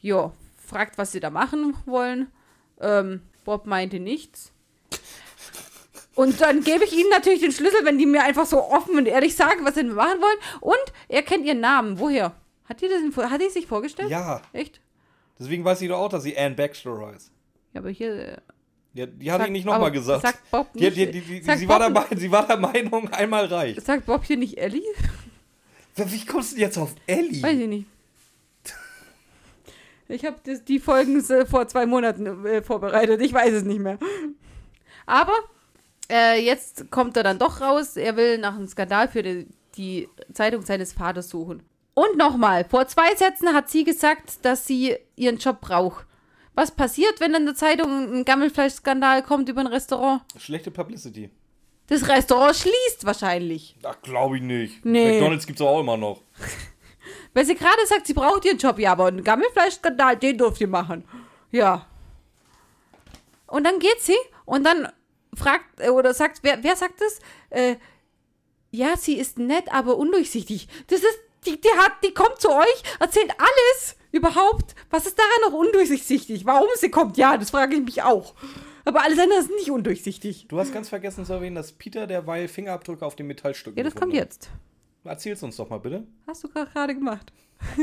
Jo, 0.00 0.32
fragt, 0.66 0.96
was 0.96 1.12
sie 1.12 1.20
da 1.20 1.30
machen 1.30 1.76
wollen. 1.84 2.28
Ähm, 2.80 3.20
Bob 3.44 3.66
meinte 3.66 4.00
nichts. 4.00 4.52
Und 6.14 6.40
dann 6.40 6.62
gebe 6.62 6.84
ich 6.84 6.92
ihnen 6.92 7.08
natürlich 7.10 7.40
den 7.40 7.52
Schlüssel, 7.52 7.84
wenn 7.84 7.96
die 7.98 8.06
mir 8.06 8.22
einfach 8.24 8.46
so 8.46 8.62
offen 8.62 8.96
und 8.98 9.06
ehrlich 9.06 9.34
sagen, 9.36 9.64
was 9.64 9.74
sie 9.76 9.84
machen 9.84 10.20
wollen. 10.20 10.38
Und 10.60 10.92
er 11.08 11.22
kennt 11.22 11.46
ihren 11.46 11.60
Namen. 11.60 11.98
Woher? 11.98 12.34
Hat 12.64 12.80
die, 12.80 12.88
das, 12.88 13.00
in- 13.02 13.30
hat 13.30 13.40
die 13.40 13.48
sich 13.48 13.66
vorgestellt? 13.66 14.10
Ja, 14.10 14.42
Echt? 14.52 14.80
deswegen 15.38 15.64
weiß 15.64 15.78
sie 15.78 15.88
doch 15.88 15.98
auch, 15.98 16.08
dass 16.08 16.22
sie 16.24 16.36
Anne 16.36 16.54
Baxter 16.56 16.98
heißt. 17.06 17.30
Ja, 17.72 17.80
aber 17.80 17.90
hier. 17.90 18.14
äh, 18.14 18.36
Die, 18.94 19.06
die 19.06 19.30
hat 19.30 19.38
sagt- 19.38 19.48
ihn 19.48 19.52
nicht 19.52 19.64
nochmal 19.64 19.92
gesagt. 19.92 20.22
Sagt 20.22 20.50
Bob 20.50 20.74
nicht. 20.74 20.96
die, 20.96 21.10
die, 21.10 21.20
die, 21.20 21.42
sie, 21.42 21.68
war 21.68 21.78
Bob, 21.78 21.94
dabei, 21.94 22.16
sie 22.16 22.30
war 22.30 22.46
der 22.46 22.56
Meinung, 22.58 23.08
einmal 23.10 23.46
reicht. 23.46 23.84
Sagt 23.86 24.06
Bob 24.06 24.24
hier 24.24 24.36
nicht 24.36 24.58
Ellie? 24.58 24.82
Wie 25.96 26.24
kommst 26.26 26.52
du 26.52 26.56
denn 26.56 26.64
jetzt 26.64 26.78
auf 26.78 26.94
Ellie? 27.06 27.42
Weiß 27.42 27.58
ich 27.58 27.68
nicht. 27.68 27.86
Ich 30.08 30.24
habe 30.24 30.38
die 30.66 30.80
Folgen 30.80 31.20
äh, 31.30 31.46
vor 31.46 31.68
zwei 31.68 31.86
Monaten 31.86 32.44
äh, 32.44 32.62
vorbereitet. 32.62 33.20
Ich 33.20 33.32
weiß 33.32 33.52
es 33.52 33.62
nicht 33.62 33.78
mehr. 33.80 33.96
Aber 35.06 35.34
äh, 36.10 36.44
jetzt 36.44 36.90
kommt 36.90 37.16
er 37.16 37.22
dann 37.22 37.38
doch 37.38 37.60
raus. 37.60 37.96
Er 37.96 38.16
will 38.16 38.38
nach 38.38 38.54
einem 38.54 38.66
Skandal 38.66 39.08
für 39.08 39.22
die, 39.22 39.46
die 39.76 40.08
Zeitung 40.32 40.62
seines 40.62 40.92
Vaters 40.92 41.28
suchen. 41.28 41.62
Und 41.94 42.16
nochmal, 42.16 42.64
vor 42.64 42.86
zwei 42.86 43.14
Sätzen 43.14 43.52
hat 43.52 43.70
sie 43.70 43.84
gesagt, 43.84 44.44
dass 44.44 44.66
sie 44.66 44.96
ihren 45.16 45.38
Job 45.38 45.60
braucht. 45.60 46.06
Was 46.54 46.70
passiert, 46.70 47.20
wenn 47.20 47.34
in 47.34 47.46
der 47.46 47.54
Zeitung 47.54 48.12
ein 48.12 48.24
Gammelfleischskandal 48.24 49.22
kommt 49.22 49.48
über 49.48 49.60
ein 49.60 49.66
Restaurant? 49.66 50.22
Schlechte 50.38 50.70
Publicity. 50.70 51.30
Das 51.86 52.08
Restaurant 52.08 52.54
schließt 52.54 53.04
wahrscheinlich. 53.04 53.76
Ach, 53.82 54.00
glaube 54.02 54.36
ich 54.36 54.42
nicht. 54.42 54.84
Nee. 54.84 55.12
McDonalds 55.12 55.46
gibt's 55.46 55.60
auch 55.60 55.80
immer 55.80 55.96
noch. 55.96 56.22
Weil 57.34 57.44
sie 57.44 57.54
gerade 57.54 57.86
sagt, 57.86 58.06
sie 58.06 58.14
braucht 58.14 58.44
ihren 58.44 58.58
Job. 58.58 58.78
Ja, 58.78 58.92
aber 58.92 59.06
einen 59.06 59.24
Gammelfleischskandal, 59.24 60.16
den 60.16 60.38
dürft 60.38 60.60
ihr 60.60 60.68
machen. 60.68 61.04
Ja. 61.50 61.86
Und 63.46 63.64
dann 63.64 63.78
geht 63.78 64.00
sie 64.00 64.16
und 64.44 64.64
dann 64.64 64.88
fragt, 65.34 65.80
äh, 65.80 65.90
oder 65.90 66.14
sagt, 66.14 66.40
wer, 66.42 66.62
wer 66.62 66.76
sagt 66.76 67.00
das? 67.00 67.18
Äh, 67.50 67.76
ja, 68.70 68.96
sie 68.96 69.18
ist 69.18 69.38
nett, 69.38 69.64
aber 69.72 69.96
undurchsichtig. 69.96 70.68
Das 70.86 71.00
ist, 71.00 71.18
die, 71.46 71.60
die 71.60 71.68
hat, 71.78 71.92
die 72.04 72.12
kommt 72.14 72.40
zu 72.40 72.50
euch, 72.50 72.82
erzählt 73.00 73.30
alles 73.38 73.96
überhaupt. 74.12 74.74
Was 74.90 75.06
ist 75.06 75.18
daran 75.18 75.52
noch 75.52 75.58
undurchsichtig? 75.58 76.44
Warum 76.46 76.68
sie 76.76 76.90
kommt? 76.90 77.16
Ja, 77.16 77.36
das 77.36 77.50
frage 77.50 77.76
ich 77.76 77.82
mich 77.84 78.02
auch. 78.02 78.34
Aber 78.84 79.02
alles 79.02 79.18
andere 79.18 79.38
ist 79.40 79.50
nicht 79.50 79.70
undurchsichtig. 79.70 80.46
Du 80.48 80.58
hast 80.58 80.72
ganz 80.72 80.88
vergessen 80.88 81.24
zu 81.24 81.32
erwähnen, 81.34 81.56
dass 81.56 81.72
Peter 81.72 82.06
derweil 82.06 82.48
Fingerabdrücke 82.48 83.04
auf 83.04 83.14
den 83.16 83.26
Metallstücken 83.26 83.76
Ja, 83.76 83.84
das 83.84 83.94
kommt 83.94 84.12
hat. 84.14 84.20
jetzt. 84.20 84.50
Erzähl's 85.04 85.42
uns 85.42 85.56
doch 85.56 85.68
mal 85.68 85.78
bitte. 85.78 86.06
Hast 86.26 86.44
du 86.44 86.48
gerade 86.48 86.94
gemacht. 86.94 87.32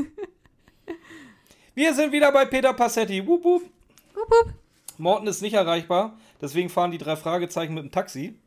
Wir 1.76 1.94
sind 1.94 2.12
wieder 2.12 2.32
bei 2.32 2.46
Peter 2.46 2.74
Passetti. 2.74 3.26
Wup, 3.26 3.44
wup. 3.44 3.64
Wupp, 4.14 4.30
wupp. 4.32 4.54
Morten 4.98 5.28
ist 5.28 5.42
nicht 5.42 5.54
erreichbar, 5.54 6.18
deswegen 6.42 6.70
fahren 6.70 6.92
die 6.92 6.98
drei 6.98 7.16
Fragezeichen 7.16 7.74
mit 7.74 7.84
dem 7.84 7.92
Taxi. 7.92 8.40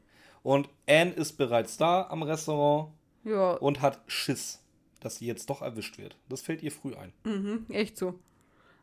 Und 0.42 0.68
Anne 0.88 1.12
ist 1.12 1.32
bereits 1.32 1.76
da 1.76 2.06
am 2.08 2.22
Restaurant 2.22 2.92
Ja, 3.24 3.52
und 3.52 3.82
hat 3.82 4.00
Schiss, 4.06 4.60
dass 5.00 5.16
sie 5.16 5.26
jetzt 5.26 5.50
doch 5.50 5.62
erwischt 5.62 5.98
wird. 5.98 6.16
Das 6.28 6.40
fällt 6.40 6.62
ihr 6.62 6.72
früh 6.72 6.94
ein. 6.94 7.12
Mhm, 7.24 7.66
echt 7.68 7.98
so. 7.98 8.18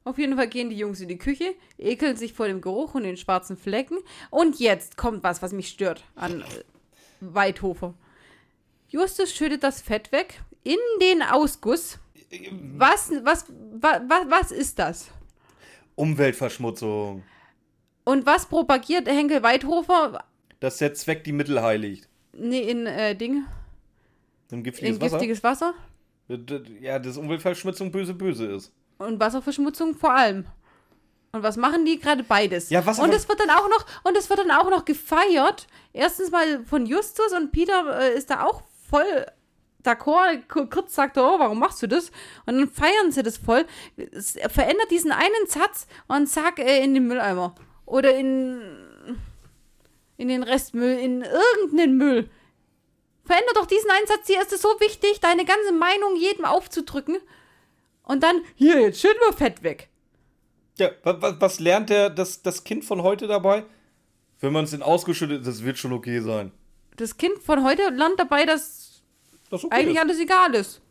Auf 0.03 0.17
jeden 0.17 0.37
Fall 0.37 0.47
gehen 0.47 0.69
die 0.69 0.77
Jungs 0.77 1.01
in 1.01 1.09
die 1.09 1.17
Küche, 1.17 1.53
ekeln 1.77 2.15
sich 2.15 2.31
vor 2.31 2.47
dem 2.47 2.61
Geruch 2.61 2.95
und 2.95 3.03
den 3.03 3.17
schwarzen 3.17 3.57
Flecken. 3.57 3.97
Und 4.29 4.59
jetzt 4.59 4.95
kommt 4.95 5.23
was, 5.23 5.41
was 5.41 5.51
mich 5.51 5.67
stört 5.67 6.05
an 6.15 6.41
äh, 6.41 6.45
Weidhofer. 7.19 7.93
Justus 8.87 9.33
schüttet 9.33 9.63
das 9.63 9.81
Fett 9.81 10.13
weg 10.13 10.41
in 10.63 10.77
den 11.01 11.21
Ausguss. 11.21 11.99
Was, 12.77 13.11
was, 13.23 13.47
wa, 13.49 14.01
wa, 14.07 14.25
was 14.29 14.51
ist 14.51 14.79
das? 14.79 15.09
Umweltverschmutzung. 15.95 17.23
Und 18.07 18.25
was 18.25 18.45
propagiert 18.45 19.07
Henkel 19.07 19.43
Weidhofer? 19.43 20.23
Dass 20.59 20.77
der 20.77 20.93
Zweck 20.93 21.23
die 21.25 21.33
Mittel 21.33 21.61
heiligt. 21.61 22.07
Nee, 22.33 22.61
in 22.61 22.85
äh, 22.85 23.15
Ding, 23.15 23.45
Im 24.51 24.63
giftiges 24.63 24.95
in 24.95 25.01
Wasser. 25.01 25.17
giftiges 25.17 25.43
Wasser 25.43 25.73
Ja, 26.81 26.99
dass 26.99 27.17
Umweltverschmutzung 27.17 27.91
böse 27.91 28.13
böse 28.13 28.45
ist. 28.45 28.71
und 28.97 29.19
Wasserverschmutzung 29.19 29.95
vor 29.95 30.13
allem. 30.13 30.45
Und 31.33 31.43
was 31.43 31.57
machen 31.57 31.83
die 31.85 31.99
gerade 31.99 32.23
beides? 32.23 32.69
Ja, 32.69 32.85
was 32.85 32.99
und 32.99 33.13
es 33.13 33.27
wird 33.27 33.39
dann 33.41 33.49
auch 33.49 33.67
noch 33.69 33.85
und 34.03 34.15
es 34.17 34.29
wird 34.29 34.39
dann 34.39 34.51
auch 34.51 34.69
noch 34.69 34.85
gefeiert. 34.85 35.67
Erstens 35.93 36.31
mal 36.31 36.63
von 36.65 36.85
Justus 36.85 37.33
und 37.33 37.51
Peter 37.51 37.99
äh, 38.01 38.15
ist 38.17 38.29
da 38.29 38.43
auch 38.43 38.61
voll 38.89 39.25
d'accord. 39.83 40.47
Ku- 40.47 40.67
Kurz 40.67 40.95
sagt 40.95 41.17
er, 41.17 41.23
oh, 41.25 41.39
warum 41.39 41.59
machst 41.59 41.81
du 41.83 41.87
das? 41.87 42.11
Und 42.45 42.57
dann 42.57 42.69
feiern 42.69 43.11
sie 43.11 43.23
das 43.23 43.37
voll. 43.37 43.65
Es 43.97 44.31
verändert 44.49 44.89
diesen 44.91 45.11
einen 45.11 45.47
Satz 45.47 45.87
und 46.07 46.27
zack 46.27 46.59
äh, 46.59 46.83
in 46.83 46.93
den 46.93 47.07
Mülleimer 47.07 47.53
oder 47.87 48.15
in 48.15 48.61
in 50.17 50.27
den 50.29 50.43
Restmüll, 50.43 50.97
in 50.97 51.21
irgendeinen 51.21 51.97
Müll. 51.97 52.29
Veränder 53.23 53.53
doch 53.53 53.65
diesen 53.67 53.89
einen 53.91 54.07
Satz. 54.07 54.25
Hier 54.27 54.41
ist 54.41 54.51
es 54.51 54.61
so 54.61 54.69
wichtig, 54.79 55.19
deine 55.19 55.45
ganze 55.45 55.71
Meinung 55.71 56.15
jedem 56.15 56.43
aufzudrücken. 56.45 57.17
Und 58.03 58.23
dann, 58.23 58.41
hier, 58.55 58.79
jetzt 58.81 58.99
schön 58.99 59.15
mal 59.19 59.33
Fett 59.35 59.61
weg. 59.63 59.89
Ja, 60.79 60.89
was, 61.03 61.35
was 61.39 61.59
lernt 61.59 61.89
der, 61.91 62.09
das, 62.09 62.41
das 62.41 62.63
Kind 62.63 62.83
von 62.85 63.03
heute 63.03 63.27
dabei? 63.27 63.65
Wenn 64.39 64.53
man 64.53 64.63
es 64.65 64.73
in 64.73 64.81
ausgeschüttet, 64.81 65.45
das 65.45 65.63
wird 65.63 65.77
schon 65.77 65.93
okay 65.93 66.19
sein. 66.19 66.51
Das 66.95 67.17
Kind 67.17 67.37
von 67.43 67.63
heute 67.63 67.89
lernt 67.89 68.19
dabei, 68.19 68.45
dass 68.45 69.03
Das 69.49 69.65
okay 69.65 69.75
eigentlich 69.75 69.97
ist. 69.97 70.01
alles 70.01 70.19
egal 70.19 70.55
ist. 70.55 70.81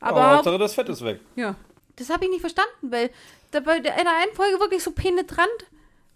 Aber 0.00 0.20
Aber, 0.22 0.36
Hauptsache 0.36 0.58
das 0.58 0.74
Fett 0.74 0.88
ist 0.88 1.04
weg. 1.04 1.20
ja, 1.36 1.54
das 1.96 2.08
habe 2.08 2.24
ich 2.24 2.30
nicht 2.30 2.40
verstanden, 2.40 2.90
weil 2.90 3.10
da 3.50 3.60
bei 3.60 3.80
der 3.80 3.98
in 3.98 4.04
der 4.04 4.16
einen 4.16 4.32
Folge 4.32 4.58
wirklich 4.60 4.82
so 4.82 4.92
penetrant 4.92 5.66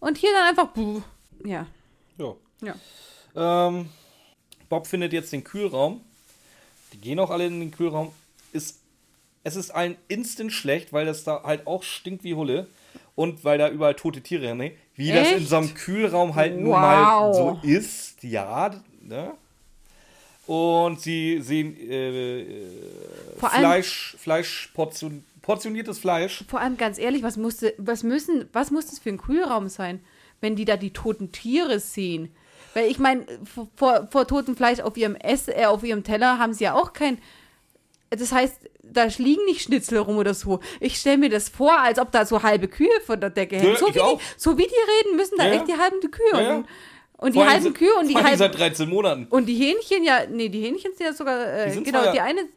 und 0.07 0.19
hier 0.19 0.31
dann 0.33 0.49
einfach, 0.49 0.69
buh. 0.69 1.03
ja, 1.45 1.67
Ja. 2.19 2.35
ja. 2.63 3.67
Ähm, 3.69 3.89
Bob 4.69 4.87
findet 4.87 5.13
jetzt 5.13 5.33
den 5.33 5.45
Kühlraum. 5.45 6.01
Die 6.93 6.99
gehen 6.99 7.19
auch 7.19 7.31
alle 7.31 7.47
in 7.47 7.61
den 7.61 7.71
Kühlraum. 7.71 8.13
Ist, 8.53 8.79
es 9.43 9.57
ist 9.57 9.71
allen 9.73 9.97
instant 10.09 10.53
schlecht, 10.53 10.93
weil 10.93 11.07
das 11.07 11.25
da 11.25 11.43
halt 11.43 11.67
auch 11.67 11.83
stinkt 11.83 12.23
wie 12.25 12.35
Hulle. 12.35 12.67
Und 13.17 13.45
weil 13.45 13.59
da 13.59 13.69
überall 13.69 13.95
tote 13.95 14.21
Tiere 14.23 14.49
rennen. 14.49 14.71
Wie 14.97 15.13
das 15.13 15.31
in 15.33 15.39
Echt? 15.39 15.49
so 15.49 15.57
einem 15.57 15.75
Kühlraum 15.75 16.35
halt 16.35 16.57
nun 16.59 16.71
mal 16.73 17.21
Wow. 17.21 17.37
so 17.63 17.69
ist. 17.69 18.23
Ja, 18.23 18.75
ne? 19.03 19.35
Und 20.47 21.01
sie 21.01 21.41
sehen 21.41 21.77
äh, 21.81 22.41
äh, 22.43 22.67
Fleisch, 23.39 24.17
Fleisch, 24.19 24.71
portion, 24.75 25.25
portioniertes 25.45 25.99
Fleisch. 25.99 26.45
Vor 26.49 26.61
allem 26.61 26.77
ganz 26.77 26.99
ehrlich, 26.99 27.23
was 27.23 27.37
musste, 27.37 27.75
was 27.77 28.03
müssen, 28.03 28.49
was 28.53 28.71
muss 28.71 28.87
das 28.87 28.99
für 28.99 29.11
ein 29.11 29.19
Kühlraum 29.19 29.69
sein, 29.69 30.01
wenn 30.41 30.57
die 30.57 30.65
da 30.65 30.77
die 30.77 30.93
toten 30.93 31.33
Tiere 31.33 31.81
sehen? 31.81 32.35
Weil 32.73 32.91
ich 32.91 32.99
meine, 32.99 33.27
vor, 33.77 34.09
vor, 34.11 34.27
totem 34.27 34.57
Fleisch 34.57 34.81
auf 34.81 34.97
ihrem 34.97 35.15
Ess, 35.15 35.49
äh, 35.49 35.67
auf 35.67 35.85
ihrem 35.85 36.03
Teller 36.03 36.39
haben 36.39 36.55
sie 36.55 36.65
ja 36.65 36.75
auch 36.75 36.93
kein. 36.93 37.19
Das 38.11 38.33
heißt, 38.33 38.59
da 38.83 39.05
liegen 39.19 39.45
nicht 39.45 39.63
Schnitzel 39.63 39.99
rum 39.99 40.17
oder 40.17 40.35
so. 40.35 40.61
Ich 40.81 40.97
stelle 40.97 41.19
mir 41.19 41.31
das 41.31 41.49
vor, 41.49 41.79
als 41.79 41.99
ob 41.99 42.11
da 42.11 42.25
so 42.25 42.43
halbe 42.43 42.69
Kühe 42.69 43.01
von 43.05 43.21
der 43.21 43.31
Decke 43.31 43.57
hängen. 43.57 43.73
Ja, 43.73 43.79
so, 43.79 43.89
wie 43.89 43.93
die, 43.93 44.23
so 44.37 44.59
wie 44.59 44.63
die 44.63 45.07
reden, 45.07 45.17
müssen 45.17 45.37
da 45.37 45.47
Ja, 45.47 45.55
echt 45.55 45.69
die 45.69 45.77
halben 45.77 46.01
Kühe. 46.11 46.43
Ja. 46.43 46.57
Und, 46.57 46.67
Und 47.19 47.35
die 47.35 47.45
halben 47.45 47.75
Kühe 47.75 47.95
und 47.99 48.09
die 48.09 48.17
halben. 48.17 48.39
seit 48.39 48.59
13 48.59 48.89
Monaten. 48.89 49.27
Und 49.31 49.47
die 49.47 49.55
Hähnchen, 49.55 50.05
ja, 50.05 50.27
nee, 50.31 50.49
die 50.49 50.63
Hähnchen 50.63 50.93
sind 50.97 51.07
ja 51.07 51.13
sogar, 51.13 51.67
äh, 51.67 51.81
genau, 51.83 52.13
die 52.13 52.21
eine 52.21 52.49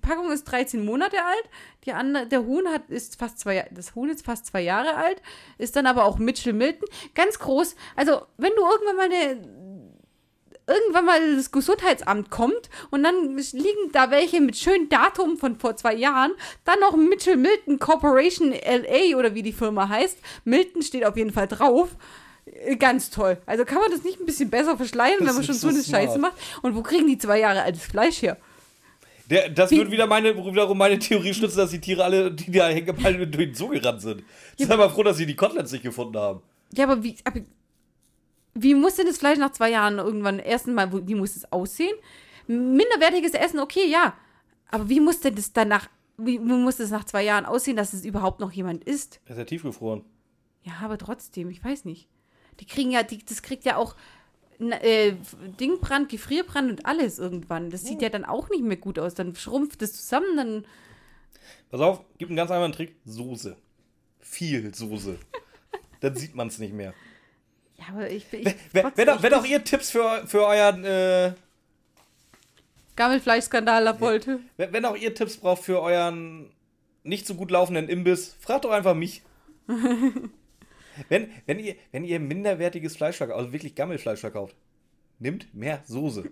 Packung 0.00 0.30
ist 0.30 0.44
13 0.44 0.84
Monate 0.84 1.16
alt, 1.24 1.50
die 1.84 1.92
andere, 1.92 2.26
der 2.26 2.44
Huhn 2.44 2.68
hat, 2.68 2.88
ist 2.88 3.18
fast 3.18 3.38
zwei, 3.38 3.68
das 3.72 3.94
Huhn 3.94 4.08
ist 4.08 4.24
fast 4.24 4.46
zwei 4.46 4.60
Jahre 4.62 4.96
alt, 4.96 5.20
ist 5.58 5.76
dann 5.76 5.86
aber 5.86 6.04
auch 6.04 6.18
Mitchell 6.18 6.52
Milton, 6.52 6.88
ganz 7.14 7.38
groß. 7.38 7.74
Also, 7.96 8.22
wenn 8.38 8.52
du 8.56 8.62
irgendwann 8.62 8.96
mal 8.96 9.04
eine, 9.06 9.40
irgendwann 10.66 11.04
mal 11.04 11.36
das 11.36 11.50
Gesundheitsamt 11.50 12.30
kommt 12.30 12.70
und 12.90 13.02
dann 13.02 13.36
liegen 13.36 13.92
da 13.92 14.10
welche 14.10 14.40
mit 14.40 14.56
schönen 14.56 14.88
Datum 14.88 15.36
von 15.36 15.56
vor 15.56 15.76
zwei 15.76 15.94
Jahren, 15.94 16.32
dann 16.64 16.80
noch 16.80 16.96
Mitchell 16.96 17.36
Milton 17.36 17.78
Corporation 17.78 18.52
LA 18.52 19.16
oder 19.16 19.34
wie 19.34 19.42
die 19.42 19.52
Firma 19.52 19.88
heißt. 19.88 20.18
Milton 20.44 20.82
steht 20.82 21.04
auf 21.04 21.16
jeden 21.16 21.32
Fall 21.32 21.48
drauf. 21.48 21.90
Äh, 22.46 22.76
Ganz 22.76 23.10
toll. 23.10 23.38
Also 23.46 23.64
kann 23.64 23.78
man 23.78 23.90
das 23.90 24.04
nicht 24.04 24.20
ein 24.20 24.26
bisschen 24.26 24.50
besser 24.50 24.76
verschleiern, 24.76 25.18
Das 25.18 25.28
wenn 25.28 25.34
man 25.34 25.44
schon 25.44 25.54
so 25.54 25.68
eine. 25.68 25.82
Scheiße 25.82 26.18
macht? 26.18 26.34
Und 26.62 26.76
wo 26.76 26.82
kriegen 26.82 27.06
die 27.06 27.18
zwei 27.18 27.40
Jahre 27.40 27.62
altes 27.62 27.82
Fleisch 27.84 28.22
her? 28.22 28.36
Der, 29.32 29.48
das 29.48 29.70
Wie- 29.70 29.78
würde 29.78 29.90
wieder 29.90 30.06
meine, 30.06 30.36
wiederum 30.36 30.76
meine 30.76 30.98
Theorie 30.98 31.32
stützen, 31.32 31.56
dass 31.56 31.70
die 31.70 31.80
Tiere 31.80 32.04
alle, 32.04 32.30
die 32.30 32.50
da 32.52 32.68
hängen 32.68 32.94
durch 33.32 33.46
den 33.46 33.54
Zoo 33.54 33.68
gerannt 33.68 34.02
sind. 34.02 34.22
Ich 34.58 34.66
bin 34.68 34.72
aber 34.72 34.90
froh, 34.90 35.02
dass 35.02 35.16
sie 35.16 35.24
die 35.24 35.34
Koteletts 35.34 35.72
nicht 35.72 35.82
gefunden 35.82 36.18
haben. 36.18 36.42
Ja, 36.74 36.84
aber 36.84 37.02
wie, 37.02 37.16
aber 37.24 37.40
wie 38.54 38.74
muss 38.74 38.96
denn 38.96 39.06
das 39.06 39.16
Fleisch 39.16 39.38
nach 39.38 39.52
zwei 39.52 39.70
Jahren 39.70 39.96
irgendwann, 39.96 40.38
erstens 40.38 40.74
mal, 40.74 41.06
wie 41.08 41.14
muss 41.14 41.34
es 41.36 41.50
aussehen? 41.50 41.94
Minderwertiges 42.46 43.32
Essen, 43.32 43.58
okay, 43.60 43.86
ja. 43.88 44.14
Aber 44.70 44.88
wie 44.90 45.00
muss 45.00 45.20
denn 45.20 45.34
das 45.34 45.52
danach, 45.54 45.88
wie, 46.18 46.38
muss 46.38 46.76
das 46.76 46.90
nach 46.90 47.04
zwei 47.04 47.22
Jahren 47.24 47.46
aussehen, 47.46 47.76
dass 47.76 47.94
es 47.94 48.04
überhaupt 48.04 48.40
noch 48.40 48.52
jemand 48.52 48.84
isst? 48.84 49.20
Er 49.24 49.32
ist 49.32 49.38
ja 49.38 49.44
tiefgefroren. 49.44 50.04
Ja, 50.62 50.72
aber 50.82 50.98
trotzdem, 50.98 51.48
ich 51.48 51.64
weiß 51.64 51.86
nicht. 51.86 52.06
Die 52.60 52.66
kriegen 52.66 52.90
ja, 52.90 53.02
die, 53.02 53.24
das 53.24 53.40
kriegt 53.42 53.64
ja 53.64 53.76
auch 53.76 53.96
äh, 54.58 55.14
Dingbrand, 55.60 56.08
Gefrierbrand 56.08 56.70
und 56.70 56.86
alles 56.86 57.18
irgendwann. 57.18 57.70
Das 57.70 57.84
sieht 57.84 58.02
ja 58.02 58.08
dann 58.08 58.24
auch 58.24 58.48
nicht 58.50 58.62
mehr 58.62 58.76
gut 58.76 58.98
aus. 58.98 59.14
Dann 59.14 59.34
schrumpft 59.34 59.82
es 59.82 59.92
zusammen, 59.94 60.36
dann. 60.36 60.66
Pass 61.70 61.80
auf, 61.80 62.00
gibt 62.18 62.30
einen 62.30 62.36
ganz 62.36 62.50
einfachen 62.50 62.72
Trick. 62.72 62.96
Soße. 63.04 63.56
Viel 64.20 64.74
Soße. 64.74 65.18
Dann 66.00 66.16
sieht 66.16 66.34
man 66.34 66.48
es 66.48 66.58
nicht 66.58 66.74
mehr. 66.74 66.94
Ja, 67.78 67.84
aber 67.94 68.10
ich 68.10 68.26
bin. 68.26 68.44
Wenn, 68.72 68.84
wenn, 68.94 69.22
wenn, 69.22 69.34
auch- 69.34 69.44
ihr 69.44 69.64
Tipps 69.64 69.90
für, 69.90 70.26
für 70.26 70.46
euren, 70.46 70.84
äh, 70.84 71.32
Gammelfleischskandal 72.96 74.00
wollte. 74.00 74.40
wenn, 74.56 74.72
wenn 74.72 74.84
auch 74.84 74.96
ihr 74.96 75.14
Tipps 75.14 75.36
braucht 75.38 75.62
für 75.62 75.80
euren 75.80 76.50
nicht 77.04 77.26
so 77.26 77.34
gut 77.34 77.50
laufenden 77.50 77.88
Imbiss, 77.88 78.36
fragt 78.38 78.64
doch 78.64 78.70
einfach 78.70 78.94
mich. 78.94 79.22
wenn, 81.08 81.30
wenn, 81.46 81.58
ihr, 81.58 81.76
wenn 81.90 82.04
ihr 82.04 82.20
minderwertiges 82.20 82.96
Fleisch 82.96 83.16
verkauft, 83.16 83.38
also 83.38 83.52
wirklich 83.52 83.74
Gammelfleisch 83.74 84.20
verkauft, 84.20 84.56
nimmt 85.18 85.54
mehr 85.54 85.82
Soße. 85.86 86.30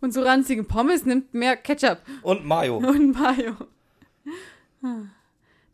Und 0.00 0.12
so 0.12 0.22
ranzige 0.22 0.64
Pommes 0.64 1.06
nimmt 1.06 1.32
mehr 1.32 1.56
Ketchup. 1.56 1.98
Und 2.22 2.44
Mayo. 2.44 2.76
Und 2.78 3.12
Mayo. 3.12 3.54
Hm. 4.80 5.10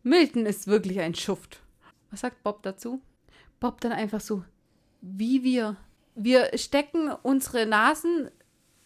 Milton 0.02 0.46
ist 0.46 0.66
wirklich 0.66 1.00
ein 1.00 1.14
Schuft. 1.14 1.60
Was 2.10 2.20
sagt 2.20 2.42
Bob 2.42 2.62
dazu? 2.62 3.00
Bob 3.60 3.80
dann 3.80 3.92
einfach 3.92 4.20
so, 4.20 4.44
wie 5.00 5.42
wir. 5.42 5.76
Wir 6.14 6.50
stecken 6.58 7.10
unsere 7.22 7.64
Nasen, 7.64 8.30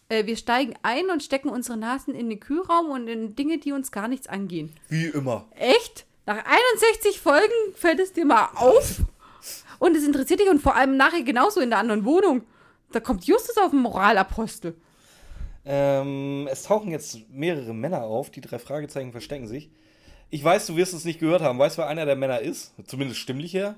äh, 0.09 0.25
wir 0.25 0.37
steigen 0.37 0.75
ein 0.83 1.09
und 1.09 1.23
stecken 1.23 1.49
unsere 1.49 1.77
Nasen 1.77 2.13
in 2.13 2.29
den 2.29 2.39
Kühlraum 2.39 2.91
und 2.91 3.07
in 3.07 3.35
Dinge, 3.35 3.57
die 3.57 3.71
uns 3.71 3.91
gar 3.91 4.07
nichts 4.07 4.27
angehen. 4.27 4.71
Wie 4.87 5.07
immer. 5.07 5.47
Echt? 5.55 6.05
Nach 6.25 6.37
61 6.37 7.19
Folgen 7.19 7.75
fällt 7.75 7.99
es 7.99 8.13
dir 8.13 8.25
mal 8.25 8.49
auf? 8.55 8.99
Und 9.79 9.97
es 9.97 10.05
interessiert 10.05 10.39
dich 10.39 10.49
und 10.49 10.61
vor 10.61 10.75
allem 10.75 10.95
nachher 10.95 11.23
genauso 11.23 11.59
in 11.59 11.69
der 11.69 11.79
anderen 11.79 12.05
Wohnung. 12.05 12.43
Da 12.91 12.99
kommt 12.99 13.25
Justus 13.25 13.57
auf 13.57 13.71
den 13.71 13.79
Moralapostel. 13.81 14.75
Ähm, 15.65 16.47
es 16.51 16.63
tauchen 16.63 16.91
jetzt 16.91 17.17
mehrere 17.29 17.73
Männer 17.73 18.03
auf. 18.03 18.29
Die 18.29 18.41
drei 18.41 18.59
Fragezeichen 18.59 19.11
verstecken 19.11 19.47
sich. 19.47 19.69
Ich 20.29 20.43
weiß, 20.43 20.67
du 20.67 20.75
wirst 20.77 20.93
es 20.93 21.05
nicht 21.05 21.19
gehört 21.19 21.41
haben. 21.41 21.59
Weißt 21.59 21.77
du, 21.77 21.81
wer 21.81 21.87
einer 21.89 22.05
der 22.05 22.15
Männer 22.15 22.39
ist? 22.39 22.73
Zumindest 22.87 23.19
stimmlich 23.19 23.53
her. 23.53 23.75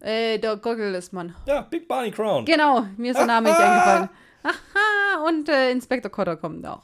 Äh, 0.00 0.38
der 0.38 0.56
Gogglesmann. 0.56 1.34
Ja, 1.46 1.60
Big 1.62 1.86
Barney 1.86 2.10
Crown. 2.10 2.44
Genau, 2.44 2.84
mir 2.96 3.12
ist 3.12 3.18
der 3.18 3.26
Name 3.26 3.48
nicht 3.50 3.60
eingefallen. 3.60 4.08
Aha, 4.42 5.28
und 5.28 5.48
äh, 5.48 5.70
Inspektor 5.70 6.10
Cotter 6.10 6.36
kommt 6.36 6.66
auch. 6.66 6.82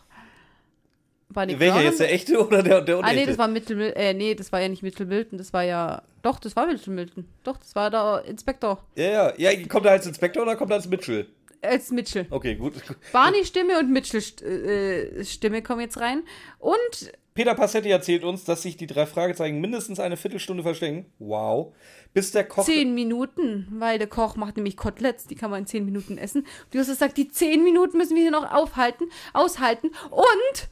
Barney 1.31 1.59
Welcher 1.59 1.75
Brown- 1.75 1.85
jetzt, 1.85 2.01
der 2.01 2.13
echte 2.13 2.47
oder 2.47 2.63
der, 2.63 2.81
der 2.81 2.99
Ah, 3.05 3.13
nee, 3.13 3.27
das 3.27 3.37
war 3.39 3.49
Mil- 3.49 3.63
äh, 3.97 4.15
nee, 4.15 4.35
das 4.35 4.51
war 4.51 4.61
ja 4.61 4.69
nicht 4.69 4.83
Mitchell 4.83 5.07
Milton, 5.07 5.37
das 5.39 5.53
war 5.53 5.63
ja, 5.63 6.03
doch, 6.23 6.39
das 6.41 6.57
war 6.57 6.67
Mitchell 6.67 6.95
Milton. 6.95 7.29
Doch, 7.45 7.59
das 7.59 7.75
war 7.75 7.91
der 7.91 8.25
Inspektor, 8.27 8.83
ja, 8.97 9.33
ja, 9.37 9.51
ja. 9.51 9.67
Kommt 9.67 9.87
er 9.87 9.93
als 9.93 10.07
Inspektor 10.07 10.43
oder 10.43 10.57
kommt 10.57 10.71
er 10.73 10.77
als 10.77 10.89
Mitchell? 10.89 11.27
als 11.61 11.91
Mitchell. 11.91 12.27
Okay, 12.31 12.55
gut. 12.55 12.75
Barney 13.13 13.45
Stimme 13.45 13.79
und 13.81 13.91
Mitchell 13.91 14.23
äh, 14.47 15.25
Stimme 15.25 15.61
kommen 15.61 15.81
jetzt 15.81 15.99
rein. 16.01 16.23
Und 16.61 17.13
Peter 17.35 17.55
Passetti 17.57 17.91
erzählt 17.91 18.23
uns, 18.23 18.45
dass 18.45 18.63
sich 18.63 18.77
die 18.77 18.87
drei 18.87 19.07
Fragezeichen 19.07 19.61
mindestens 19.61 19.99
eine 19.99 20.17
Viertelstunde 20.17 20.63
verstecken. 20.63 21.07
Wow. 21.19 21.75
Bis 22.15 22.31
der 22.31 22.45
Koch. 22.45 22.65
zehn 22.65 22.95
Minuten, 22.95 23.67
weil 23.73 23.99
der 23.99 24.07
Koch 24.07 24.37
macht 24.37 24.57
nämlich 24.57 24.77
Koteletts, 24.77 25.27
die 25.27 25.35
kann 25.35 25.51
man 25.51 25.61
in 25.61 25.67
zehn 25.67 25.85
Minuten 25.85 26.17
essen. 26.17 26.43
Und 26.43 26.75
Justus 26.75 26.99
sagt, 26.99 27.17
die 27.17 27.29
zehn 27.29 27.63
Minuten 27.65 27.99
müssen 27.99 28.15
wir 28.15 28.23
hier 28.23 28.31
noch 28.31 28.53
aufhalten, 28.53 29.11
aushalten. 29.33 29.89
Und 30.11 30.69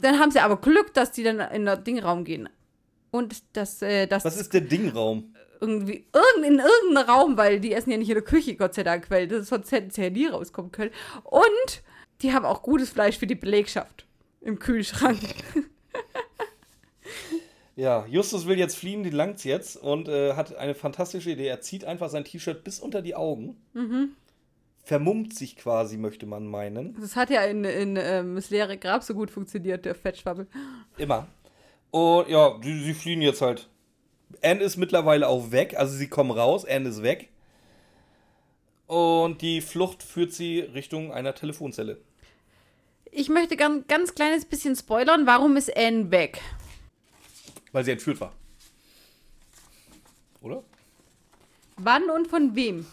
dann 0.00 0.18
haben 0.18 0.30
sie 0.30 0.40
aber 0.40 0.56
Glück, 0.60 0.92
dass 0.94 1.12
die 1.12 1.22
dann 1.22 1.40
in 1.40 1.66
den 1.66 1.84
Dingraum 1.84 2.24
gehen. 2.24 2.48
Und 3.10 3.42
dass, 3.56 3.80
äh, 3.82 4.06
dass 4.06 4.24
Was 4.24 4.36
ist 4.36 4.52
der 4.52 4.62
Dingraum? 4.62 5.34
irgendwie 5.60 6.04
irgend, 6.12 6.46
in 6.46 6.58
irgendeinem 6.58 7.08
Raum, 7.08 7.36
weil 7.36 7.58
die 7.60 7.72
essen 7.72 7.90
ja 7.90 7.96
nicht 7.96 8.10
in 8.10 8.16
der 8.16 8.24
Küche, 8.24 8.54
Gott 8.54 8.74
sei 8.74 8.82
Dank, 8.82 9.10
weil 9.10 9.26
das 9.28 9.48
sonst 9.48 9.72
hätten 9.72 9.90
sie 9.90 10.02
ja 10.02 10.10
nie 10.10 10.26
rauskommen 10.26 10.72
können. 10.72 10.90
Und 11.22 11.82
die 12.20 12.32
haben 12.32 12.44
auch 12.44 12.62
gutes 12.62 12.90
Fleisch 12.90 13.18
für 13.18 13.26
die 13.26 13.34
Belegschaft 13.34 14.04
im 14.40 14.58
Kühlschrank. 14.58 15.20
Ja, 17.76 18.06
Justus 18.06 18.46
will 18.46 18.56
jetzt 18.56 18.76
fliehen, 18.76 19.02
die 19.02 19.10
langt's 19.10 19.42
jetzt 19.42 19.76
und 19.76 20.06
äh, 20.06 20.34
hat 20.34 20.54
eine 20.56 20.74
fantastische 20.74 21.32
Idee. 21.32 21.48
Er 21.48 21.60
zieht 21.60 21.84
einfach 21.84 22.08
sein 22.08 22.24
T-Shirt 22.24 22.62
bis 22.62 22.78
unter 22.78 23.02
die 23.02 23.16
Augen. 23.16 23.56
Mhm. 23.72 24.10
Vermummt 24.84 25.34
sich 25.34 25.56
quasi, 25.56 25.96
möchte 25.96 26.26
man 26.26 26.46
meinen. 26.46 26.94
Das 27.00 27.16
hat 27.16 27.30
ja 27.30 27.42
in, 27.44 27.64
in 27.64 27.96
ähm, 27.96 28.34
das 28.34 28.50
leere 28.50 28.76
Grab 28.76 29.02
so 29.02 29.14
gut 29.14 29.30
funktioniert, 29.30 29.86
der 29.86 29.94
Fettschwabbel. 29.94 30.46
Immer. 30.98 31.26
Und 31.90 32.28
ja, 32.28 32.58
sie, 32.62 32.84
sie 32.84 32.92
fliehen 32.92 33.22
jetzt 33.22 33.40
halt. 33.40 33.70
Anne 34.42 34.62
ist 34.62 34.76
mittlerweile 34.76 35.28
auch 35.28 35.52
weg, 35.52 35.74
also 35.78 35.96
sie 35.96 36.08
kommen 36.08 36.32
raus, 36.32 36.66
Anne 36.66 36.90
ist 36.90 37.02
weg. 37.02 37.30
Und 38.86 39.40
die 39.40 39.62
Flucht 39.62 40.02
führt 40.02 40.32
sie 40.32 40.60
Richtung 40.60 41.12
einer 41.12 41.34
Telefonzelle. 41.34 41.98
Ich 43.10 43.30
möchte 43.30 43.56
ganz, 43.56 43.86
ganz 43.86 44.14
kleines 44.14 44.44
bisschen 44.44 44.76
spoilern. 44.76 45.26
Warum 45.26 45.56
ist 45.56 45.74
Anne 45.74 46.10
weg? 46.10 46.40
Weil 47.72 47.84
sie 47.84 47.92
entführt 47.92 48.20
war. 48.20 48.32
Oder? 50.42 50.62
Wann 51.76 52.10
und 52.10 52.28
von 52.28 52.54
wem? 52.54 52.86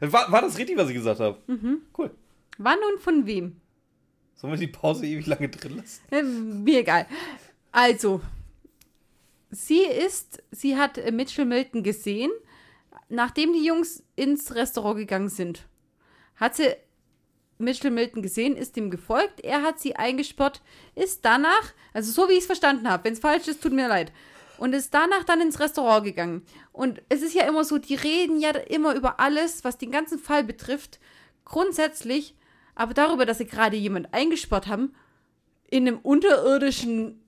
War, 0.00 0.30
war 0.32 0.40
das 0.42 0.58
richtig, 0.58 0.76
was 0.76 0.88
ich 0.88 0.94
gesagt 0.94 1.20
habe? 1.20 1.38
Mhm. 1.46 1.82
Cool. 1.96 2.10
Wann 2.58 2.78
und 2.92 3.00
von 3.00 3.26
wem? 3.26 3.60
Sollen 4.34 4.52
wir 4.52 4.58
die 4.58 4.66
Pause 4.66 5.06
ewig 5.06 5.26
lange 5.26 5.48
drin 5.48 5.76
lassen? 5.76 6.00
Äh, 6.10 6.22
Mir 6.22 6.80
egal. 6.80 7.06
Also, 7.70 8.20
sie 9.50 9.82
ist, 9.82 10.42
sie 10.50 10.76
hat 10.76 10.98
äh, 10.98 11.10
Mitchell 11.12 11.44
Milton 11.44 11.82
gesehen, 11.82 12.30
nachdem 13.08 13.52
die 13.52 13.64
Jungs 13.64 14.02
ins 14.16 14.54
Restaurant 14.54 14.96
gegangen 14.96 15.28
sind. 15.28 15.66
Hat 16.36 16.56
sie 16.56 16.74
Mitchell 17.58 17.90
Milton 17.90 18.22
gesehen, 18.22 18.56
ist 18.56 18.76
ihm 18.76 18.90
gefolgt, 18.90 19.40
er 19.40 19.62
hat 19.62 19.78
sie 19.78 19.94
eingesperrt, 19.94 20.60
ist 20.96 21.24
danach, 21.24 21.72
also 21.92 22.10
so 22.10 22.28
wie 22.28 22.32
ich 22.32 22.40
es 22.40 22.46
verstanden 22.46 22.88
habe, 22.88 23.04
wenn 23.04 23.12
es 23.12 23.20
falsch 23.20 23.46
ist, 23.46 23.62
tut 23.62 23.72
mir 23.72 23.86
leid, 23.88 24.10
und 24.58 24.74
ist 24.74 24.94
danach 24.94 25.24
dann 25.24 25.40
ins 25.40 25.60
Restaurant 25.60 26.04
gegangen. 26.04 26.44
Und 26.72 27.02
es 27.08 27.22
ist 27.22 27.34
ja 27.34 27.44
immer 27.46 27.64
so, 27.64 27.78
die 27.78 27.94
reden 27.94 28.40
ja 28.40 28.50
immer 28.50 28.94
über 28.94 29.20
alles, 29.20 29.64
was 29.64 29.78
den 29.78 29.90
ganzen 29.90 30.18
Fall 30.18 30.44
betrifft, 30.44 31.00
grundsätzlich, 31.44 32.34
aber 32.74 32.94
darüber, 32.94 33.26
dass 33.26 33.38
sie 33.38 33.46
gerade 33.46 33.76
jemand 33.76 34.12
eingesperrt 34.14 34.66
haben, 34.66 34.94
in 35.68 35.88
einem 35.88 35.98
unterirdischen 35.98 37.22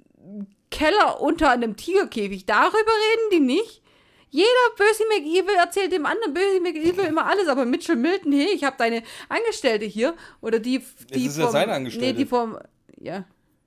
Keller 0.71 1.21
unter 1.21 1.51
einem 1.51 1.77
Tigerkäfig. 1.77 2.47
Darüber 2.47 2.77
reden 2.77 3.31
die 3.33 3.41
nicht. 3.41 3.83
Jeder 4.31 4.49
Böse 4.77 5.05
McEvil 5.09 5.55
erzählt 5.55 5.93
dem 5.93 6.07
anderen 6.07 6.35
Böse 6.35 6.61
McEvil 6.61 7.05
immer 7.05 7.27
alles, 7.27 7.47
aber 7.47 7.65
Mitchell 7.65 7.95
Milton, 7.95 8.33
hey, 8.33 8.49
ich 8.53 8.65
habe 8.65 8.77
deine 8.77 9.05
Angestellte 9.29 9.85
hier 9.85 10.17
oder 10.41 10.59
die, 10.59 10.83
die 11.15 11.27
ist 11.27 11.39
ja 11.39 11.49
seine 11.49 11.73
Angestellte. 11.73 12.07
Nee, 12.07 12.13
die 12.15 12.27
vom 12.27 12.59
ja, 12.99 13.25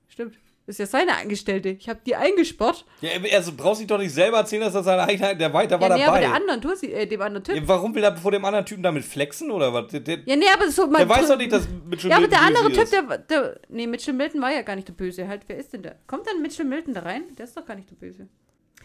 stimmt. 0.09 0.37
Ist 0.67 0.79
ja 0.79 0.85
seine 0.85 1.15
Angestellte. 1.15 1.69
Ich 1.69 1.87
habe 1.87 2.01
die 2.05 2.13
eingesperrt. 2.13 2.85
Ja, 2.99 3.11
also 3.33 3.53
brauchst 3.55 3.81
du 3.81 3.85
doch 3.85 3.97
nicht 3.97 4.13
selber 4.13 4.39
erzählen, 4.39 4.63
dass 4.63 4.73
das 4.73 4.83
seine 4.83 5.03
eigene, 5.03 5.37
der 5.37 5.53
weiter 5.53 5.79
war 5.79 5.87
ja, 5.87 5.95
nee, 5.95 6.03
aber 6.03 6.19
dabei. 6.19 6.27
der 6.27 6.35
anderen, 6.35 6.75
sie, 6.75 6.91
äh, 6.91 7.07
dem 7.07 7.21
anderen 7.21 7.43
Typ. 7.45 7.55
Ja, 7.55 7.61
warum 7.65 7.95
will 7.95 8.03
er 8.03 8.17
vor 8.17 8.31
dem 8.31 8.43
anderen 8.43 8.65
Typen 8.65 8.83
damit 8.83 9.05
flexen 9.05 9.49
oder 9.49 9.73
was? 9.73 9.87
Der, 9.87 10.01
der, 10.01 10.19
Ja, 10.25 10.35
nee, 10.35 10.45
aber 10.53 10.69
so 10.69 10.85
der 10.87 11.07
weiß 11.07 11.29
doch 11.29 11.37
nicht, 11.37 11.53
dass 11.53 11.65
Mitchell 11.89 12.09
Ja, 12.11 12.17
aber 12.17 12.27
Milton 12.27 12.39
der 12.39 12.47
andere 12.47 12.71
Typ, 12.73 12.89
der, 12.91 13.17
der. 13.17 13.59
Nee, 13.69 13.87
Mitchell 13.87 14.13
Milton 14.13 14.41
war 14.41 14.51
ja 14.51 14.61
gar 14.61 14.75
nicht 14.75 14.89
der 14.89 14.93
Böse. 14.93 15.25
Halt, 15.25 15.43
wer 15.47 15.55
ist 15.55 15.71
denn 15.71 15.83
der? 15.83 15.95
Kommt 16.05 16.27
dann 16.27 16.41
Mitchell 16.41 16.65
Milton 16.65 16.93
da 16.93 17.01
rein? 17.01 17.23
Der 17.37 17.45
ist 17.45 17.55
doch 17.55 17.65
gar 17.65 17.75
nicht 17.75 17.89
der 17.89 17.95
Böse. 17.95 18.27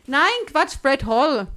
Nein, 0.07 0.31
Quatsch, 0.47 0.81
Brad 0.81 1.05
Hall. 1.05 1.49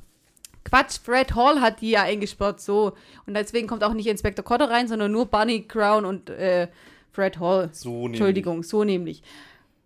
Quatsch, 0.63 0.97
Fred 0.99 1.36
Hall 1.36 1.61
hat 1.61 1.82
die 1.82 1.91
ja 1.91 2.01
eingesperrt, 2.01 2.59
so. 2.59 2.93
Und 3.28 3.36
deswegen 3.36 3.67
kommt 3.67 3.84
auch 3.84 3.93
nicht 3.93 4.07
Inspektor 4.07 4.43
Cotter 4.43 4.71
rein, 4.71 4.88
sondern 4.88 5.11
nur 5.11 5.28
Barney 5.28 5.61
Crown 5.61 6.05
und 6.05 6.32
äh, 6.32 6.67
Fred 7.11 7.39
Hall. 7.39 7.69
So 7.71 7.91
nämlich. 7.91 8.05
Entschuldigung, 8.07 8.63
so 8.63 8.84
nämlich. 8.84 9.21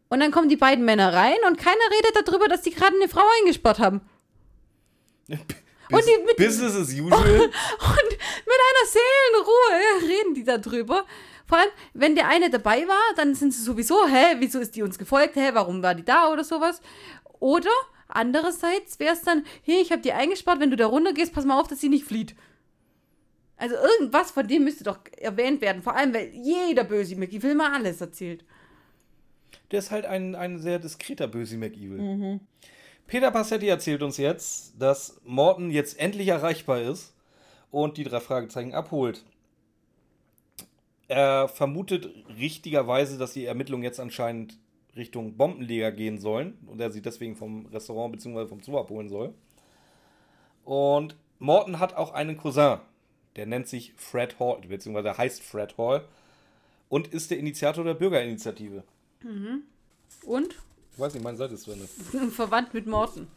Und 0.10 0.20
dann 0.20 0.32
kommen 0.32 0.50
die 0.50 0.58
beiden 0.58 0.86
Männer 0.86 1.14
rein 1.14 1.38
und 1.48 1.58
keiner 1.58 1.76
redet 1.92 2.28
darüber, 2.28 2.48
dass 2.48 2.64
die 2.64 2.72
gerade 2.72 2.96
eine 2.96 3.08
Frau 3.08 3.24
eingesperrt 3.40 3.80
haben. 3.80 4.02
Bis, 5.28 6.06
die 6.06 6.18
mit- 6.26 6.38
Business 6.38 6.76
as 6.76 6.90
usual. 6.94 7.12
Und 7.22 7.50
mit 7.50 8.60
einer 8.68 8.86
Seelenruhe 8.88 10.08
reden 10.10 10.34
die 10.36 10.44
darüber. 10.44 11.06
Vor 11.48 11.58
allem, 11.58 11.70
wenn 11.94 12.16
der 12.16 12.28
eine 12.28 12.50
dabei 12.52 12.88
war, 12.88 13.02
dann 13.16 13.34
sind 13.34 13.54
sie 13.54 13.64
sowieso, 13.64 14.08
hä, 14.08 14.36
wieso 14.38 14.60
ist 14.60 14.76
die 14.76 14.84
uns 14.84 15.00
gefolgt, 15.00 15.36
hä, 15.36 15.50
warum 15.54 15.82
war 15.82 15.96
die 15.96 16.06
da 16.06 16.32
oder 16.32 16.44
sowas. 16.44 16.82
Oder 17.40 17.72
andererseits 18.08 19.00
wäre 19.00 19.14
es 19.14 19.22
dann, 19.24 19.44
hey, 19.64 19.82
ich 19.82 19.92
habe 19.92 20.02
die 20.04 20.14
eingespart, 20.14 20.60
wenn 20.60 20.70
du 20.72 20.78
da 20.78 20.86
runtergehst, 20.88 21.34
pass 21.34 21.46
mal 21.46 21.60
auf, 21.60 21.68
dass 21.68 21.82
sie 21.82 21.90
nicht 21.90 22.06
flieht. 22.06 22.36
Also 23.58 23.76
irgendwas 23.76 24.30
von 24.32 24.48
dem 24.48 24.64
müsste 24.64 24.84
doch 24.84 25.00
erwähnt 25.18 25.62
werden. 25.62 25.82
Vor 25.82 25.96
allem, 25.96 26.14
weil 26.14 26.30
jeder 26.34 26.84
Böse 26.84 27.16
McEvil 27.16 27.56
mal 27.56 27.74
alles 27.74 28.00
erzählt. 28.00 28.46
Der 29.72 29.80
ist 29.80 29.92
halt 29.92 30.06
ein, 30.06 30.36
ein 30.36 30.60
sehr 30.60 30.80
diskreter 30.80 31.28
Böse 31.28 31.58
McEvil. 31.58 32.00
Mhm. 32.00 32.40
Peter 33.08 33.32
Passetti 33.32 33.68
erzählt 33.68 34.04
uns 34.04 34.18
jetzt, 34.18 34.74
dass 34.80 35.20
Morton 35.24 35.72
jetzt 35.72 36.00
endlich 36.00 36.28
erreichbar 36.28 36.82
ist 36.82 37.14
und 37.72 37.98
die 37.98 38.04
drei 38.04 38.20
Fragezeichen 38.20 38.74
abholt. 38.74 39.24
Er 41.08 41.48
vermutet 41.48 42.08
richtigerweise, 42.38 43.18
dass 43.18 43.34
die 43.34 43.46
Ermittlungen 43.46 43.84
jetzt 43.84 44.00
anscheinend 44.00 44.60
Richtung 44.96 45.38
Bombenleger 45.38 45.92
gehen 45.92 46.20
sollen 46.20 46.58
und 46.68 46.80
er 46.80 46.92
sie 46.92 47.02
deswegen 47.02 47.36
vom 47.36 47.66
Restaurant 47.68 48.12
bzw. 48.12 48.48
vom 48.48 48.62
Zoo 48.62 48.78
abholen 48.78 49.10
soll. 49.10 49.34
Und 50.64 51.16
Morton 51.40 51.80
hat 51.80 51.96
auch 51.96 52.14
einen 52.14 52.38
Cousin, 52.38 52.78
der 53.36 53.48
nennt 53.48 53.68
sich 53.68 53.94
Fred 53.96 54.40
Hall, 54.40 54.62
beziehungsweise 54.68 55.18
heißt 55.18 55.42
Fred 55.42 55.78
Hall 55.80 56.04
und 56.90 57.08
ist 57.08 57.32
der 57.32 57.40
Initiator 57.40 57.84
der 57.84 57.96
Bürgerinitiative. 57.96 58.84
Und 60.26 60.56
Ich 60.94 61.00
weiß 61.00 61.14
nicht, 61.14 61.24
meine 61.24 61.38
Seite 61.38 61.54
ist 61.54 61.68
drin. 61.68 61.88
verwandt 62.32 62.74
mit 62.74 62.88
Morten. 62.88 63.28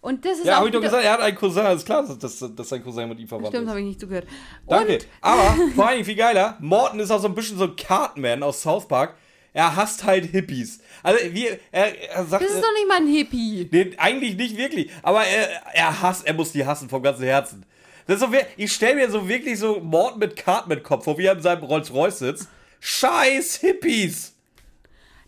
Und 0.00 0.24
das 0.24 0.38
ist 0.38 0.46
Ja, 0.46 0.56
habe 0.56 0.66
ich 0.66 0.72
doch 0.72 0.80
gesagt, 0.80 1.04
er 1.04 1.12
hat 1.12 1.20
einen 1.20 1.36
Cousin. 1.36 1.64
Ist 1.66 1.86
klar, 1.86 2.02
dass, 2.02 2.18
dass, 2.56 2.68
sein 2.68 2.82
Cousin 2.82 3.08
mit 3.08 3.20
ihm 3.20 3.28
verwandt 3.28 3.48
Stimmt, 3.48 3.64
ist. 3.64 3.70
habe 3.70 3.80
ich 3.80 3.86
nicht 3.86 4.00
zugehört. 4.00 4.26
Danke. 4.66 4.94
Und 4.94 5.06
Aber 5.20 5.56
vor 5.76 5.86
allem 5.86 6.04
viel 6.04 6.16
geiler, 6.16 6.56
Morton 6.60 6.98
ist 6.98 7.10
auch 7.12 7.20
so 7.20 7.28
ein 7.28 7.34
bisschen 7.34 7.56
so 7.56 7.64
ein 7.64 7.76
Cartman 7.76 8.42
aus 8.42 8.62
South 8.62 8.88
Park. 8.88 9.14
Er 9.54 9.76
hasst 9.76 10.02
halt 10.02 10.24
Hippies. 10.24 10.80
Also, 11.02 11.20
wie, 11.32 11.46
er, 11.70 12.10
er 12.10 12.24
sagt. 12.24 12.42
das 12.42 12.50
ist 12.50 12.62
doch 12.62 12.72
nicht 12.72 12.88
mal 12.88 12.96
ein 12.96 13.06
Hippie. 13.06 13.68
Nee, 13.70 13.94
eigentlich 13.98 14.36
nicht 14.36 14.56
wirklich. 14.56 14.90
Aber 15.02 15.24
er, 15.24 15.48
er 15.74 16.02
hasst, 16.02 16.26
er 16.26 16.34
muss 16.34 16.52
die 16.52 16.64
hassen 16.66 16.88
vom 16.88 17.02
ganzen 17.02 17.24
Herzen. 17.24 17.64
Das 18.06 18.20
ist 18.20 18.28
so, 18.28 18.34
ich 18.56 18.72
stelle 18.72 18.96
mir 18.96 19.10
so 19.10 19.28
wirklich 19.28 19.58
so 19.58 19.78
Morton 19.78 20.18
mit 20.18 20.34
Cartman-Kopf 20.36 21.04
vor, 21.04 21.18
wie 21.18 21.26
er 21.26 21.34
in 21.34 21.42
seinem 21.42 21.62
Rolls-Royce 21.62 22.18
sitzt. 22.18 22.48
Scheiß 22.80 23.56
Hippies! 23.56 24.32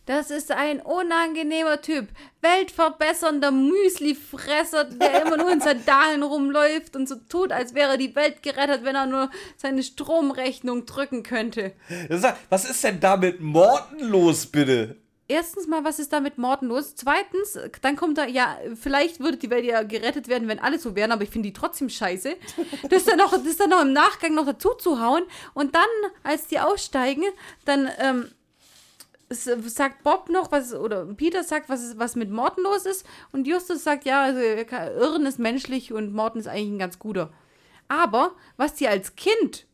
Das 0.07 0.31
ist 0.31 0.51
ein 0.51 0.81
unangenehmer 0.81 1.81
Typ. 1.81 2.09
Weltverbessernder 2.43 3.51
Müslifresser, 3.51 4.85
der 4.85 5.23
immer 5.27 5.39
nur 5.39 5.51
in 5.51 5.61
Sandalen 5.61 6.23
rumläuft 6.23 6.95
und 6.95 7.09
so 7.09 7.15
tut, 7.29 7.53
als 7.53 7.75
wäre 7.75 7.97
die 7.97 8.15
Welt 8.15 8.43
gerettet, 8.43 8.85
wenn 8.85 8.97
er 8.97 9.07
nur 9.07 9.31
seine 9.57 9.83
Stromrechnung 9.83 10.85
drücken 10.85 11.23
könnte. 11.23 11.73
Was 12.51 12.65
ist 12.69 12.85
denn 12.85 13.01
da 13.01 13.17
mit 13.17 13.41
Morton 13.41 14.01
los, 14.01 14.47
bitte? 14.47 14.97
Erstens 15.27 15.67
mal, 15.67 15.85
was 15.85 15.99
ist 15.99 16.13
da 16.13 16.21
mit 16.21 16.37
Morten 16.37 16.67
los? 16.67 16.97
Zweitens, 16.97 17.59
dann 17.81 17.97
kommt 17.97 18.19
da, 18.19 18.27
ja, 18.27 18.59
vielleicht 18.75 19.21
würde 19.21 19.39
die 19.39 19.49
Welt 19.49 19.65
ja 19.65 19.83
gerettet 19.83 20.29
werden, 20.29 20.49
wenn 20.49 20.59
alle 20.59 20.79
so 20.79 20.95
wären, 20.95 21.13
aber 21.13 21.23
ich 21.23 21.31
finde 21.31 21.49
die 21.49 21.55
trotzdem 21.55 21.89
scheiße. 21.89 22.37
Das 22.91 23.05
dann, 23.05 23.17
noch, 23.17 23.33
das 23.33 23.57
dann 23.57 23.71
noch 23.71 23.81
im 23.81 23.95
Nachgang 23.95 24.35
noch 24.35 24.45
dazu 24.45 24.75
zu 24.75 25.01
hauen 25.01 25.23
und 25.55 25.75
dann, 25.75 25.83
als 26.23 26.47
die 26.47 26.61
aussteigen, 26.61 27.25
dann 27.65 27.89
ähm, 27.99 28.29
s- 29.35 29.75
sagt 29.75 30.03
Bob 30.03 30.29
noch, 30.31 30.51
was, 30.53 30.75
oder 30.75 31.05
Peter 31.07 31.43
sagt, 31.45 31.69
was, 31.69 31.83
ist, 31.83 31.99
was 31.99 32.17
mit 32.17 32.31
Morten 32.31 32.63
los 32.63 32.87
ist 32.87 33.05
und 33.33 33.47
Justus 33.47 33.85
sagt, 33.85 34.05
ja, 34.05 34.23
also, 34.23 34.41
Irren 34.41 35.27
ist 35.27 35.39
menschlich 35.39 35.93
und 35.93 36.13
Morten 36.13 36.39
ist 36.39 36.47
eigentlich 36.49 36.71
ein 36.73 36.79
ganz 36.79 36.99
guter. 36.99 37.33
Aber, 37.89 38.33
was 38.57 38.75
dir 38.75 38.91
als 38.91 39.15
Kind 39.17 39.67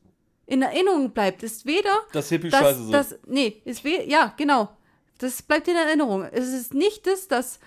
in 0.46 0.62
Erinnerung 0.62 1.12
bleibt, 1.12 1.42
ist 1.44 1.64
weder 1.66 1.92
Dass 2.12 2.28
Hippies 2.28 2.50
das, 2.50 2.60
scheiße 2.60 2.90
das, 2.90 3.18
nee, 3.26 3.62
ist 3.64 3.84
we 3.84 4.02
ja, 4.04 4.34
genau. 4.36 4.68
Das 5.18 5.42
bleibt 5.42 5.68
in 5.68 5.76
Erinnerung. 5.76 6.24
Es 6.24 6.48
ist 6.48 6.74
nicht 6.74 7.06
das, 7.06 7.28
dass, 7.28 7.60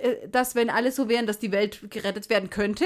äh, 0.00 0.28
dass, 0.28 0.54
wenn 0.54 0.70
alle 0.70 0.92
so 0.92 1.08
wären, 1.08 1.26
dass 1.26 1.38
die 1.38 1.52
Welt 1.52 1.80
gerettet 1.90 2.28
werden 2.30 2.50
könnte. 2.50 2.84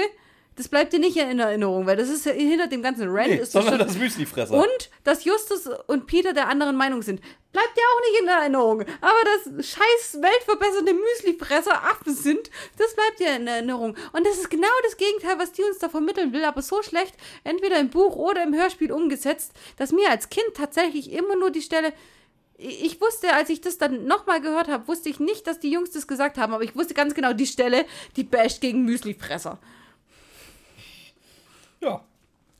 Das 0.59 0.67
bleibt 0.67 0.91
dir 0.91 0.99
nicht 0.99 1.15
in 1.15 1.39
Erinnerung, 1.39 1.85
weil 1.85 1.95
das 1.95 2.09
ist 2.09 2.25
ja 2.25 2.33
hinter 2.33 2.67
dem 2.67 2.83
ganzen 2.83 3.07
Rant. 3.07 3.29
Nee, 3.29 3.35
ist 3.35 3.55
das 3.55 3.63
sondern 3.63 3.79
schon, 3.79 3.87
das 3.87 3.97
Müslifresser. 3.97 4.55
und 4.55 4.89
dass 5.05 5.23
Justus 5.23 5.69
und 5.87 6.05
Peter 6.05 6.33
der 6.33 6.49
anderen 6.49 6.75
Meinung 6.75 7.01
sind. 7.01 7.21
Bleibt 7.53 7.77
dir 7.77 7.81
auch 7.81 8.11
nicht 8.11 8.21
in 8.23 8.27
Erinnerung. 8.27 8.81
Aber 8.99 9.55
dass 9.55 9.65
scheiß 9.65 10.17
weltverbessernde 10.21 10.93
Müslifresser 10.95 11.81
Affen 11.85 12.13
sind, 12.13 12.51
das 12.77 12.93
bleibt 12.93 13.21
dir 13.21 13.37
in 13.37 13.47
Erinnerung. 13.47 13.95
Und 14.11 14.27
das 14.27 14.37
ist 14.37 14.49
genau 14.49 14.67
das 14.83 14.97
Gegenteil, 14.97 15.39
was 15.39 15.53
die 15.53 15.63
uns 15.63 15.77
da 15.77 15.87
vermitteln 15.87 16.33
will, 16.33 16.43
aber 16.43 16.61
so 16.61 16.83
schlecht, 16.83 17.15
entweder 17.45 17.79
im 17.79 17.89
Buch 17.89 18.17
oder 18.17 18.43
im 18.43 18.53
Hörspiel 18.53 18.91
umgesetzt, 18.91 19.53
dass 19.77 19.93
mir 19.93 20.09
als 20.09 20.27
Kind 20.27 20.55
tatsächlich 20.55 21.13
immer 21.13 21.37
nur 21.37 21.51
die 21.51 21.61
Stelle. 21.61 21.93
Ich 22.57 22.99
wusste, 22.99 23.31
als 23.31 23.49
ich 23.49 23.61
das 23.61 23.77
dann 23.77 24.07
nochmal 24.07 24.41
gehört 24.41 24.67
habe, 24.67 24.89
wusste 24.89 25.07
ich 25.07 25.21
nicht, 25.21 25.47
dass 25.47 25.61
die 25.61 25.71
Jungs 25.71 25.91
das 25.91 26.05
gesagt 26.05 26.37
haben, 26.37 26.53
aber 26.53 26.65
ich 26.65 26.75
wusste 26.75 26.95
ganz 26.95 27.13
genau 27.13 27.31
die 27.31 27.47
Stelle, 27.47 27.85
die 28.17 28.25
basht 28.25 28.59
gegen 28.59 28.83
Müslifresser. 28.83 29.57
Ja. 31.81 32.03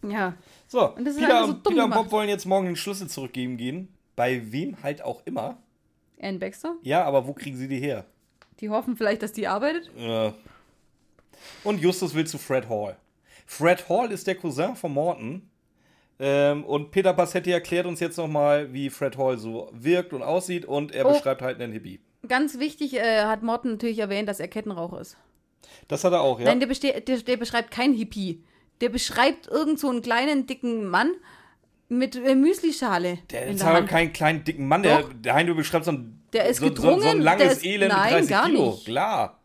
Ja. 0.08 0.34
So, 0.68 0.94
Und 0.96 1.06
das 1.06 1.16
ist 1.16 1.22
Peter, 1.22 1.46
so 1.46 1.54
dumm 1.54 1.74
Peter 1.74 1.86
und 1.86 1.94
Bob 1.94 2.12
wollen 2.12 2.30
jetzt 2.30 2.46
morgen 2.46 2.68
den 2.68 2.76
Schlüssel 2.76 3.08
zurückgeben 3.10 3.58
gehen. 3.58 3.90
Bei 4.16 4.52
wem 4.52 4.82
halt 4.84 5.02
auch 5.02 5.22
immer. 5.26 5.58
Ann 6.22 6.40
Baxter, 6.40 6.76
Ja, 6.84 7.04
aber 7.06 7.28
wo 7.28 7.34
kriegen 7.34 7.58
sie 7.58 7.68
die 7.68 7.80
her? 7.80 8.06
die 8.60 8.70
hoffen 8.70 8.98
vielleicht, 8.98 9.24
dass 9.24 9.32
die 9.32 9.48
arbeitet. 9.48 9.90
Äh. 9.98 10.34
Und 11.64 11.80
Justus 11.82 12.14
will 12.14 12.28
zu 12.28 12.38
Fred 12.38 12.68
Hall. 12.68 12.98
Fred 13.46 13.88
Hall 13.88 14.12
ist 14.12 14.28
der 14.28 14.36
Cousin 14.36 14.76
von 14.76 14.94
Morton. 14.94 15.50
Ähm, 16.20 16.66
und 16.66 16.92
Peter 16.92 17.14
Bassetti 17.14 17.52
erklärt 17.52 17.86
uns 17.86 18.02
jetzt 18.02 18.18
nochmal, 18.18 18.74
wie 18.74 18.90
Fred 18.90 19.18
Hall 19.18 19.38
so 19.38 19.70
wirkt 19.72 20.12
und 20.12 20.22
aussieht. 20.22 20.66
Und 20.66 20.94
er 20.94 21.06
Oh. 21.06 21.14
beschreibt 21.14 21.42
halt 21.42 21.62
einen 21.62 21.72
Hippie. 21.72 22.02
Ganz 22.28 22.60
wichtig 22.60 22.96
äh, 22.96 23.22
hat 23.24 23.44
Morten 23.44 23.72
natürlich 23.72 24.00
erwähnt, 24.00 24.28
dass 24.28 24.42
er 24.42 24.50
Kettenraucher 24.50 25.00
ist. 25.00 25.16
Das 25.88 26.04
hat 26.04 26.12
er 26.12 26.20
auch, 26.22 26.38
ja. 26.40 26.46
Nein, 26.54 26.60
der, 26.60 26.68
der, 27.00 27.18
der 27.22 27.38
beschreibt 27.38 27.72
kein 27.72 27.94
Hippie. 27.94 28.44
Der 28.82 28.90
beschreibt 28.90 29.48
irgend 29.48 29.80
so 29.80 29.90
einen 29.90 30.02
kleinen, 30.02 30.48
dicken 30.48 30.88
Mann 30.88 31.12
mit 31.90 32.16
äh, 32.16 32.36
Müslischale 32.36 33.20
Der 33.32 33.48
ist 33.48 33.64
aber 33.64 33.84
kein 33.84 34.14
kleinen, 34.14 34.44
dicken 34.44 34.68
Mann. 34.68 34.84
Der, 34.84 35.02
Doch. 35.02 35.12
der 35.16 35.34
Heino 35.34 35.56
beschreibt 35.56 35.86
so 35.86 35.92
ein, 35.92 36.22
Der 36.34 36.46
ist 36.48 36.58
so, 36.60 36.68
so, 36.68 36.76
so 36.76 36.82
gedrungen, 36.82 37.08
ein 37.08 37.22
langes 37.22 37.54
ist- 37.54 37.66
Elend 37.66 37.92
nein, 37.94 38.04
mit 38.04 38.14
30 38.14 38.30
gar 38.30 38.46
Kilo. 38.46 38.72
nicht. 38.72 38.86
Klar. 38.86 39.40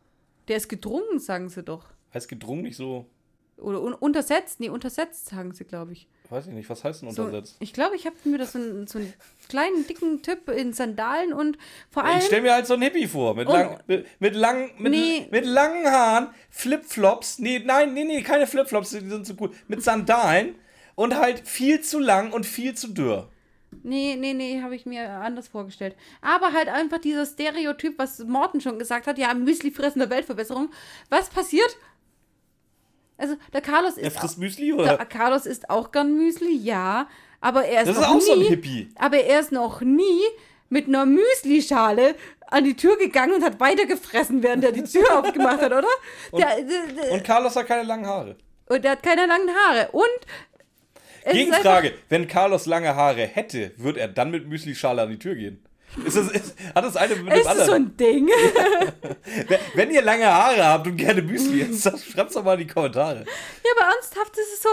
Der 0.48 0.56
ist 0.58 0.68
gedrungen, 0.68 1.18
sagen 1.18 1.48
sie 1.48 1.62
doch. 1.62 1.86
Heißt 2.12 2.28
gedrungen 2.28 2.62
nicht 2.62 2.76
so, 2.76 3.06
Oder 3.56 3.80
un 3.82 3.94
untersetzt. 3.94 4.60
Nee, 4.60 4.68
untersetzt, 4.68 5.26
sagen 5.30 5.52
sie, 5.52 5.64
glaube 5.64 5.92
ich. 5.94 6.06
Weiß 6.30 6.46
ich 6.46 6.52
nicht, 6.52 6.68
was 6.70 6.82
heißt 6.84 7.02
denn 7.02 7.10
So, 7.10 7.24
untersetzt? 7.24 7.56
ich 7.60 7.72
glaube, 7.72 7.96
ich 7.96 8.06
habe 8.06 8.16
mir 8.24 8.38
das 8.38 8.52
so, 8.52 8.58
einen- 8.58 8.86
so 8.86 8.98
einen 8.98 9.12
kleinen, 9.48 9.86
dicken 9.86 10.22
Typ 10.22 10.48
in 10.48 10.72
Sandalen 10.72 11.32
und 11.32 11.58
vor 11.90 12.04
allem. 12.04 12.18
Ich 12.18 12.24
stelle 12.24 12.42
mir 12.42 12.54
halt 12.54 12.66
so 12.66 12.74
einen 12.74 12.82
Hippie 12.82 13.06
vor, 13.06 13.34
mit, 13.34 13.48
lang, 13.48 13.78
mit, 13.86 14.06
mit, 14.20 14.34
lang, 14.34 14.70
mit, 14.78 14.92
Nee. 14.92 15.28
mit 15.30 15.44
langen 15.44 15.86
Haaren, 15.86 16.28
Flipflops, 16.50 17.38
nee, 17.38 17.60
nein, 17.64 17.92
nee, 17.94 18.04
nee, 18.04 18.22
keine 18.22 18.46
Flipflops, 18.46 18.90
die 18.90 19.00
sind 19.08 19.26
so 19.26 19.34
gut, 19.34 19.52
mit 19.68 19.82
Sandalen 19.82 20.54
und 20.94 21.14
halt 21.16 21.46
viel 21.46 21.80
zu 21.82 21.98
lang 21.98 22.32
und 22.32 22.46
viel 22.46 22.74
zu 22.74 22.88
dürr. 22.88 23.28
Nee, 23.82 24.16
nee, 24.16 24.32
nee, 24.34 24.62
habe 24.62 24.76
ich 24.76 24.86
mir 24.86 25.10
anders 25.10 25.48
vorgestellt. 25.48 25.96
Aber 26.22 26.52
halt 26.52 26.68
einfach 26.68 26.98
dieser 26.98 27.26
Stereotyp, 27.26 27.98
was 27.98 28.20
Morten 28.20 28.60
schon 28.60 28.78
gesagt 28.78 29.06
hat, 29.08 29.18
ja, 29.18 29.34
Müsli 29.34 29.72
fressende 29.72 30.08
Weltverbesserung. 30.10 30.70
Was 31.10 31.28
passiert? 31.28 31.76
Also, 33.16 33.36
der 33.52 33.60
Carlos 33.60 33.96
Er 33.96 34.08
ist. 34.08 34.16
frisst 34.18 34.34
auch, 34.34 34.38
Müsli, 34.38 34.66
der 34.68 34.76
oder? 34.76 34.96
Carlos 35.06 35.46
isst 35.46 35.70
auch 35.70 35.92
gern 35.92 36.16
Müsli, 36.16 36.56
ja. 36.56 37.08
Aber 37.40 37.64
er 37.64 37.82
ist 37.82 37.88
Das 37.88 37.96
ist 37.96 38.02
noch 38.02 38.08
auch 38.10 38.14
nie, 38.16 38.20
so 38.22 38.32
ein 38.32 38.40
Hippie. 38.42 38.88
Aber 38.96 39.16
er 39.18 39.40
ist 39.40 39.52
noch 39.52 39.80
nie 39.82 40.20
mit 40.68 40.88
einer 40.88 41.06
Müslischale 41.06 42.14
an 42.48 42.64
die 42.64 42.74
Tür 42.74 42.96
gegangen 42.98 43.34
und 43.34 43.44
hat 43.44 43.60
weitergefressen, 43.60 44.42
während 44.42 44.64
er 44.64 44.72
die 44.72 44.82
Tür 44.92 45.18
aufgemacht 45.20 45.60
hat, 45.60 45.72
oder? 45.72 45.86
der, 46.32 46.56
der, 46.56 46.64
der, 47.02 47.12
Und 47.12 47.24
Carlos 47.24 47.54
hat 47.56 47.66
keine 47.66 47.82
langen 47.84 48.06
Haare. 48.06 48.36
und 48.68 48.82
der 48.84 48.92
hat 48.92 49.02
keine 49.02 49.26
langen 49.26 49.50
Haare. 49.50 49.88
Und. 49.92 50.04
Gegenfrage, 51.30 51.92
wenn 52.10 52.28
Carlos 52.28 52.66
lange 52.66 52.94
Haare 52.94 53.22
hätte, 53.26 53.72
würde 53.78 54.00
er 54.00 54.08
dann 54.08 54.30
mit 54.30 54.46
Müslischale 54.46 55.02
an 55.02 55.08
die 55.10 55.18
Tür 55.18 55.34
gehen? 55.34 55.64
Ist 56.04 56.16
das, 56.16 56.30
ist, 56.32 56.54
hat 56.74 56.84
das 56.84 56.96
eine 56.96 57.14
mit 57.16 57.26
dem 57.32 57.38
Ist 57.38 57.44
das 57.46 57.66
so 57.66 57.72
anderen? 57.72 57.84
ein 57.84 57.96
Ding? 57.96 58.28
Wenn- 59.48 59.58
Wenn 59.74 59.90
ihr 59.90 60.02
lange 60.02 60.26
Haare 60.26 60.64
habt 60.64 60.86
und 60.86 60.96
gerne 60.96 61.22
Müsli 61.22 61.60
isst, 61.60 61.86
dann 61.86 61.98
schreibt's 61.98 62.34
doch 62.34 62.42
mal 62.44 62.54
in 62.60 62.66
die 62.66 62.72
Kommentare. 62.72 63.24
Ja, 63.24 63.70
aber 63.78 63.94
ernsthaft, 63.94 64.32
das 64.32 64.46
ist 64.52 64.62
so, 64.62 64.70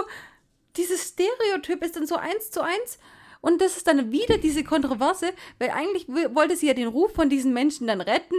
dieses 0.77 1.09
Stereotyp 1.09 1.83
ist 1.83 1.95
dann 1.95 2.07
so 2.07 2.15
eins 2.15 2.49
zu 2.51 2.61
eins. 2.61 2.97
Und 3.41 3.59
das 3.59 3.75
ist 3.77 3.87
dann 3.87 4.11
wieder 4.11 4.37
diese 4.37 4.63
Kontroverse, 4.63 5.31
weil 5.57 5.71
eigentlich 5.71 6.07
wollte 6.07 6.55
sie 6.55 6.67
ja 6.67 6.73
den 6.75 6.87
Ruf 6.87 7.13
von 7.13 7.27
diesen 7.29 7.53
Menschen 7.53 7.87
dann 7.87 7.99
retten, 7.99 8.35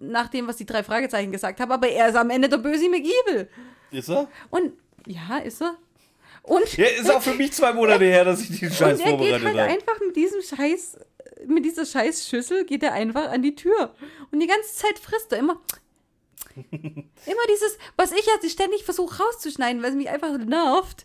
nach 0.00 0.28
dem, 0.28 0.46
was 0.48 0.56
die 0.56 0.64
drei 0.64 0.82
Fragezeichen 0.82 1.30
gesagt 1.30 1.60
haben, 1.60 1.70
aber 1.72 1.88
er 1.88 2.08
ist 2.08 2.16
am 2.16 2.30
Ende 2.30 2.48
der 2.48 2.56
böse 2.58 2.88
McEvil. 2.88 3.48
Ist 3.90 4.08
er? 4.08 4.28
Und 4.50 4.72
ja, 5.06 5.38
ist 5.38 5.60
er. 5.60 5.76
Und 6.42 6.74
Ja, 6.76 6.86
ist 6.86 7.10
auch 7.10 7.20
für 7.20 7.34
mich 7.34 7.52
zwei 7.52 7.72
Monate 7.74 8.04
her, 8.04 8.24
dass 8.24 8.40
ich 8.40 8.48
diesen 8.48 8.72
Scheiß 8.72 8.98
und 8.98 9.04
er 9.06 9.12
geht 9.12 9.18
vorbereitet 9.18 9.44
halt 9.46 9.58
habe. 9.58 9.70
einfach 9.72 10.00
mit 10.06 10.16
diesem 10.16 10.40
Scheiß, 10.40 10.98
mit 11.46 11.64
dieser 11.64 11.84
Scheißschüssel 11.84 12.64
geht 12.64 12.82
er 12.82 12.92
einfach 12.92 13.30
an 13.30 13.42
die 13.42 13.54
Tür. 13.54 13.94
Und 14.30 14.40
die 14.40 14.46
ganze 14.46 14.74
Zeit 14.74 14.98
frisst 14.98 15.32
er 15.32 15.38
immer. 15.38 15.60
immer 16.70 17.46
dieses, 17.50 17.78
was 17.96 18.12
ich 18.12 18.26
jetzt 18.26 18.50
ständig 18.50 18.84
versuche 18.84 19.22
rauszuschneiden, 19.22 19.82
weil 19.82 19.90
es 19.90 19.96
mich 19.96 20.08
einfach 20.08 20.38
nervt, 20.38 21.04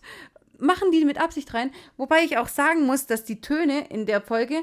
machen 0.58 0.90
die 0.90 1.04
mit 1.04 1.20
Absicht 1.20 1.52
rein. 1.52 1.72
Wobei 1.96 2.24
ich 2.24 2.38
auch 2.38 2.48
sagen 2.48 2.86
muss, 2.86 3.06
dass 3.06 3.24
die 3.24 3.40
Töne 3.40 3.88
in 3.88 4.06
der 4.06 4.20
Folge, 4.20 4.62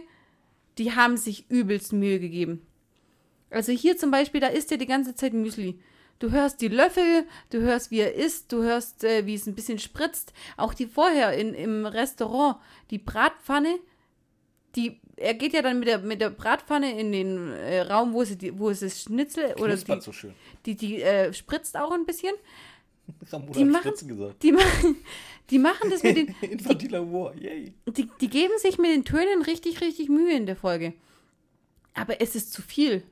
die 0.78 0.94
haben 0.96 1.18
sich 1.18 1.50
übelst 1.50 1.94
Mühe 1.94 2.20
gegeben. 2.20 2.66
Also 3.50 3.72
hier 3.72 3.98
zum 3.98 4.12
Beispiel, 4.12 4.42
da 4.42 4.48
isst 4.48 4.72
er 4.72 4.78
die 4.78 4.86
ganze 4.86 5.16
Zeit 5.16 5.34
Müsli. 5.34 5.80
Du 6.20 6.32
hörst 6.32 6.62
die 6.62 6.68
Löffel, 6.68 7.26
du 7.50 7.60
hörst, 7.60 7.92
wie 7.92 8.00
er 8.00 8.14
isst, 8.14 8.52
du 8.52 8.62
hörst, 8.62 9.04
äh, 9.04 9.26
wie 9.26 9.36
es 9.36 9.48
ein 9.48 9.56
bisschen 9.56 9.80
spritzt. 9.80 10.34
Auch 10.58 10.74
die 10.74 10.86
vorher 10.86 11.34
in, 11.34 11.54
im 11.54 11.86
Restaurant, 11.86 12.58
die 12.92 12.98
Bratpfanne, 12.98 13.80
die, 14.76 15.00
er 15.20 15.34
geht 15.34 15.54
ja 15.54 15.62
dann 15.62 15.80
mit 15.80 15.88
der, 15.88 16.00
mit 16.00 16.22
der 16.22 16.30
Bratpfanne 16.30 17.00
in 17.00 17.12
den 17.12 17.52
äh, 17.52 17.82
Raum, 17.82 18.14
wo, 18.14 18.24
sie 18.24 18.38
die, 18.38 18.58
wo 18.58 18.70
es 18.70 18.80
das 18.80 19.02
Schnitzel 19.04 19.54
oder 19.60 19.76
die, 19.76 20.02
so 20.02 20.12
schön. 20.12 20.34
die, 20.66 20.76
die 20.76 21.02
äh, 21.02 21.34
spritzt 21.34 21.78
auch 21.78 21.92
ein 21.92 22.06
bisschen. 22.06 22.34
Die 23.56 23.66
machen-. 23.66 23.94
Die, 24.42 24.52
machen- 24.52 24.96
die 25.50 25.60
machen 25.60 25.90
das 25.90 26.04
mit 26.04 26.16
den, 26.18 26.36
Infantiler 26.42 27.02
Humor, 27.02 27.34
yay. 27.36 27.74
die, 27.88 28.08
die 28.22 28.30
geben 28.30 28.54
sich 28.58 28.78
mit 28.78 28.92
den 28.92 29.04
Tönen 29.04 29.42
richtig, 29.42 29.82
richtig 29.82 30.10
Mühe 30.10 30.36
in 30.36 30.46
der 30.46 30.56
Folge. 30.56 30.94
Aber 31.94 32.22
es 32.22 32.36
ist 32.36 32.54
zu 32.54 32.62
viel. 32.62 33.04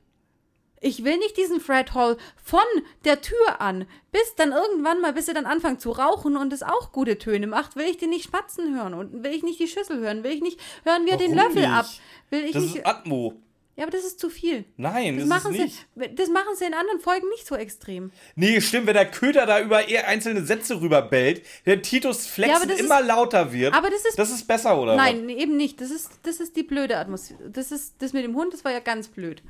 Ich 0.79 1.03
will 1.03 1.17
nicht 1.17 1.35
diesen 1.37 1.59
Fred 1.59 1.93
Hall 1.93 2.17
von 2.43 2.59
der 3.05 3.21
Tür 3.21 3.59
an, 3.61 3.87
bis 4.11 4.35
dann 4.35 4.51
irgendwann 4.51 5.01
mal, 5.01 5.13
bis 5.13 5.27
er 5.27 5.33
dann 5.33 5.45
anfängt 5.45 5.81
zu 5.81 5.91
rauchen 5.91 6.37
und 6.37 6.53
es 6.53 6.61
auch 6.63 6.91
gute 6.91 7.17
Töne 7.17 7.47
macht, 7.47 7.75
will 7.75 7.85
ich 7.85 7.97
den 7.97 8.09
nicht 8.11 8.25
spatzen 8.25 8.75
hören 8.77 8.93
und 8.93 9.23
will 9.23 9.33
ich 9.33 9.43
nicht 9.43 9.59
die 9.59 9.67
Schüssel 9.67 9.99
hören, 9.99 10.23
will 10.23 10.31
ich 10.31 10.41
nicht 10.41 10.59
hören, 10.83 11.05
wie 11.05 11.09
er 11.11 11.17
den 11.17 11.33
Löffel 11.33 11.61
nicht? 11.61 11.69
ab, 11.69 11.85
will 12.29 12.45
ich 12.45 12.51
Das 12.51 12.63
nicht. 12.63 12.75
ist 12.77 12.85
Atmo. 12.85 13.33
Ja, 13.75 13.83
aber 13.83 13.91
das 13.91 14.05
ist 14.05 14.19
zu 14.19 14.31
viel. 14.31 14.65
Nein, 14.75 15.19
Das 15.19 15.29
das, 15.29 15.43
machen, 15.43 15.53
ist 15.53 15.61
nicht. 15.61 15.85
sie, 15.95 16.15
das 16.15 16.29
machen 16.29 16.55
sie 16.55 16.65
in 16.65 16.73
anderen 16.73 16.99
Folgen 16.99 17.29
nicht 17.29 17.45
so 17.45 17.53
extrem. 17.55 18.11
Nee, 18.35 18.59
stimmt, 18.59 18.87
wenn 18.87 18.95
der 18.95 19.05
Köter 19.11 19.45
da 19.45 19.61
über 19.61 19.87
eher 19.87 20.07
einzelne 20.07 20.43
Sätze 20.43 20.81
rüberbellt, 20.81 21.43
der 21.67 21.83
Titus 21.83 22.25
Flexen 22.25 22.69
Ja, 22.69 22.75
immer 22.75 23.01
lauter 23.03 23.53
wird. 23.53 23.75
aber 23.75 23.91
das 23.91 24.03
ist- 24.05 24.17
Das 24.17 24.31
ist 24.31 24.47
besser, 24.47 24.79
oder? 24.81 24.95
Nein, 24.95 25.27
nee, 25.27 25.35
eben 25.35 25.57
nicht. 25.57 25.79
Das 25.79 25.91
ist, 25.91 26.09
das 26.23 26.39
ist 26.39 26.55
die 26.55 26.63
blöde 26.63 26.97
Atmosphäre. 26.97 27.51
Das 27.51 27.71
ist 27.71 27.93
das 27.99 28.13
mit 28.13 28.23
dem 28.23 28.35
Hund, 28.35 28.51
das 28.51 28.65
war 28.65 28.71
ja 28.71 28.79
ganz 28.79 29.09
blöd. 29.09 29.43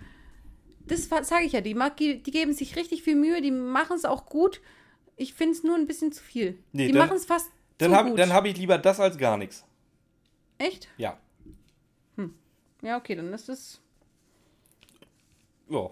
Das 0.87 1.07
sage 1.27 1.45
ich 1.45 1.51
ja, 1.53 1.61
die, 1.61 1.73
mag, 1.73 1.97
die 1.97 2.21
geben 2.23 2.53
sich 2.53 2.75
richtig 2.75 3.03
viel 3.03 3.15
Mühe, 3.15 3.41
die 3.41 3.51
machen 3.51 3.95
es 3.97 4.05
auch 4.05 4.25
gut. 4.25 4.61
Ich 5.15 5.33
finde 5.33 5.53
es 5.53 5.63
nur 5.63 5.75
ein 5.75 5.87
bisschen 5.87 6.11
zu 6.11 6.23
viel. 6.23 6.57
Nee, 6.71 6.87
die 6.87 6.93
dann- 6.93 7.07
machen 7.07 7.17
es 7.17 7.25
fast 7.25 7.49
Dann 7.79 7.91
zu 7.91 7.95
habe 7.97 8.09
gut. 8.11 8.19
hab 8.19 8.45
ich 8.45 8.57
lieber 8.57 8.77
das 8.77 8.99
als 8.99 9.17
gar 9.17 9.37
nichts. 9.37 9.65
Echt? 10.57 10.87
Ja. 10.97 11.17
Ja, 12.83 12.97
okay, 12.97 13.15
dann 13.15 13.33
ist 13.33 13.49
es. 13.49 13.81
Ja. 15.69 15.89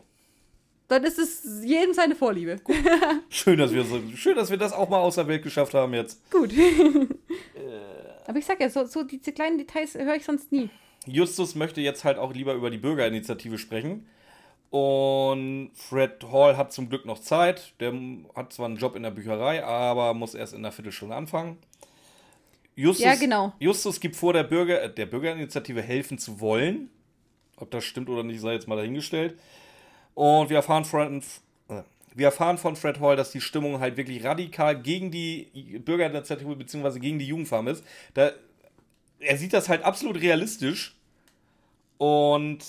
Dann 0.88 1.04
ist 1.04 1.18
es 1.18 1.64
jedem 1.64 1.96
seine 1.96 2.16
Vorliebe. 2.16 2.58
Schön, 3.30 3.58
dass 3.58 3.74
wir 3.74 3.84
so, 3.84 4.00
schön, 4.16 4.36
dass 4.36 4.52
wir 4.52 4.58
das 4.58 4.72
auch 4.72 4.88
mal 4.88 5.00
aus 5.00 5.16
der 5.16 5.28
Welt 5.28 5.41
geschafft 5.41 5.74
haben 5.74 5.96
jetzt. 5.96 6.30
Gut. 6.30 6.54
Aber 8.28 8.38
ich 8.38 8.46
sag 8.46 8.60
ja, 8.60 8.70
so, 8.70 8.86
so 8.86 9.04
diese 9.04 9.32
kleinen 9.34 9.58
Details 9.58 9.96
höre 9.96 10.16
ich 10.16 10.26
sonst 10.26 10.52
nie. 10.52 10.70
Justus 11.08 11.56
möchte 11.56 11.82
jetzt 11.82 12.04
halt 12.04 12.18
auch 12.20 12.34
lieber 12.34 12.54
über 12.54 12.70
die 12.70 12.78
Bürgerinitiative 12.78 13.58
sprechen. 13.58 14.08
Und 14.76 15.71
Fred 15.73 16.21
Hall 16.34 16.57
hat 16.57 16.73
zum 16.73 16.89
Glück 16.89 17.05
noch 17.05 17.19
Zeit. 17.19 17.71
Der 17.80 17.93
hat 18.36 18.51
zwar 18.51 18.65
einen 18.65 18.76
Job 18.76 18.97
in 18.97 19.03
der 19.03 19.11
Bücherei, 19.11 19.63
aber 19.63 20.13
muss 20.13 20.36
erst 20.36 20.51
in 20.51 20.59
einer 20.59 20.73
Viertelstunde 20.73 21.15
anfangen. 21.15 21.57
Justus, 22.76 23.05
Ja, 23.05 23.15
genau. 23.15 23.53
Justus 23.57 24.01
gibt 24.01 24.17
vor, 24.17 24.34
der, 24.34 24.43
Bürger, 24.43 24.82
äh, 24.82 24.93
der 24.93 25.05
Bürgerinitiative 25.05 25.82
helfen 25.82 26.17
zu 26.17 26.41
wollen. 26.41 26.89
Ob 27.55 27.71
das 27.71 27.86
stimmt 27.86 28.09
oder 28.09 28.23
nicht, 28.23 28.41
sei 28.41 28.51
jetzt 28.51 28.67
mal 28.67 28.76
dahingestellt. 28.76 29.39
Und 30.13 30.49
wir 30.49 30.57
erfahren 30.57 30.84
von, 30.84 31.21
äh, 31.69 31.84
wir 32.13 32.26
erfahren 32.26 32.57
von 32.57 32.76
Fred 32.76 32.99
Hall, 32.99 33.15
dass 33.15 33.32
die 33.32 33.39
Stimmung 33.39 33.80
halt 33.80 33.95
wirklich 33.95 34.26
radikal 34.26 34.78
gegen 34.82 35.09
die 35.09 35.80
Bürgerinitiative 35.86 36.53
bzw. 36.53 36.99
gegen 36.99 37.17
die 37.17 37.28
Jugendfarm 37.28 37.69
ist. 37.69 37.86
Da, 38.13 38.32
er 39.19 39.38
sieht 39.38 39.53
das 39.53 39.69
halt 39.69 39.84
absolut 39.84 40.19
realistisch. 40.19 40.97
Und 41.97 42.59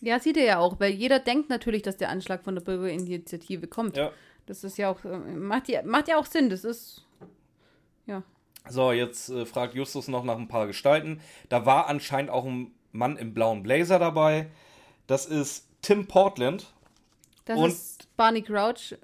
Ja, 0.00 0.20
sieht 0.20 0.36
er 0.36 0.44
ja 0.44 0.58
auch, 0.58 0.78
weil 0.78 0.92
jeder 0.92 1.18
denkt 1.18 1.48
natürlich, 1.48 1.82
dass 1.82 1.96
der 1.96 2.10
Anschlag 2.10 2.44
von 2.44 2.54
der 2.54 2.62
Bürgerinitiative 2.62 3.66
kommt. 3.66 3.96
ja. 3.96 4.10
Das 4.46 4.62
ist 4.62 4.78
ja 4.78 4.90
auch, 4.90 5.04
äh, 5.04 5.18
macht 5.18 5.66
ja, 5.68 5.82
macht 5.82 6.06
ja 6.06 6.18
auch 6.18 6.26
Sinn. 6.26 6.50
Das 6.50 6.62
ist, 6.62 7.04
ja. 8.06 8.22
So, 8.68 8.92
jetzt 8.92 9.28
äh, 9.28 9.44
fragt 9.44 9.74
Justus 9.74 10.06
noch 10.06 10.22
nach 10.22 10.38
ein 10.38 10.46
paar 10.46 10.68
Gestalten. 10.68 11.20
Da 11.48 11.66
war 11.66 11.88
anscheinend 11.88 12.30
auch 12.30 12.44
ein 12.44 12.70
Mann 12.92 13.16
im 13.16 13.34
blauen 13.34 13.64
Blazer 13.64 13.98
dabei. 13.98 14.48
Das 15.08 15.26
ist 15.26 15.66
Tim 15.82 16.06
Portland. 16.06 16.72
Das 17.44 17.58
Und- 17.58 17.70
ist 17.70 18.16
Barney 18.16 18.40
Crouch, 18.42 18.94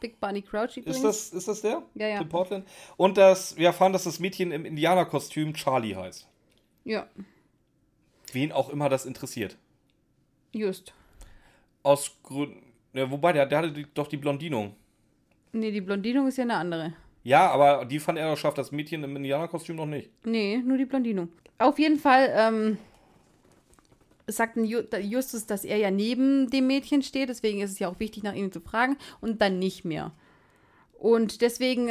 Big 0.00 0.20
Barney 0.20 0.42
Crouch 0.42 0.76
übrigens. 0.76 0.96
Ist 0.96 1.02
das, 1.04 1.28
ist 1.30 1.48
das 1.48 1.60
der? 1.62 1.82
Ja, 1.94 2.08
ja. 2.08 2.18
Tim 2.18 2.28
Portland. 2.28 2.68
Und 2.98 3.16
das, 3.16 3.56
wir 3.56 3.68
erfahren, 3.68 3.94
dass 3.94 4.04
das 4.04 4.18
Mädchen 4.20 4.52
im 4.52 4.66
Indianerkostüm 4.66 5.54
Charlie 5.54 5.96
heißt. 5.96 6.28
Ja, 6.84 7.06
Wen 8.32 8.52
auch 8.52 8.68
immer 8.68 8.90
das 8.90 9.06
interessiert. 9.06 9.56
Just. 10.52 10.92
Aus 11.82 12.16
Gründen. 12.22 12.62
Ja, 12.92 13.10
wobei, 13.10 13.32
der, 13.32 13.46
der 13.46 13.58
hatte 13.58 13.72
die, 13.72 13.86
doch 13.94 14.08
die 14.08 14.16
Blondinung. 14.16 14.74
Nee, 15.52 15.70
die 15.70 15.80
Blondinung 15.80 16.28
ist 16.28 16.38
ja 16.38 16.44
eine 16.44 16.56
andere. 16.56 16.92
Ja, 17.22 17.50
aber 17.50 17.84
die 17.84 17.98
fand 17.98 18.18
er 18.18 18.30
doch 18.30 18.36
schafft, 18.36 18.58
das 18.58 18.72
Mädchen 18.72 19.04
im 19.04 19.16
Indianerkostüm 19.16 19.76
noch 19.76 19.86
nicht. 19.86 20.10
Nee, 20.24 20.58
nur 20.58 20.78
die 20.78 20.86
Blondinung. 20.86 21.28
Auf 21.58 21.78
jeden 21.78 21.98
Fall 21.98 22.32
ähm, 22.34 22.78
sagt 24.26 24.56
Justus, 24.56 25.46
dass 25.46 25.64
er 25.64 25.76
ja 25.76 25.90
neben 25.90 26.50
dem 26.50 26.66
Mädchen 26.66 27.02
steht, 27.02 27.28
deswegen 27.28 27.60
ist 27.60 27.72
es 27.72 27.78
ja 27.78 27.88
auch 27.88 28.00
wichtig, 28.00 28.22
nach 28.22 28.34
ihm 28.34 28.52
zu 28.52 28.60
fragen, 28.60 28.96
und 29.20 29.42
dann 29.42 29.58
nicht 29.58 29.84
mehr. 29.84 30.12
Und 30.98 31.42
deswegen 31.42 31.90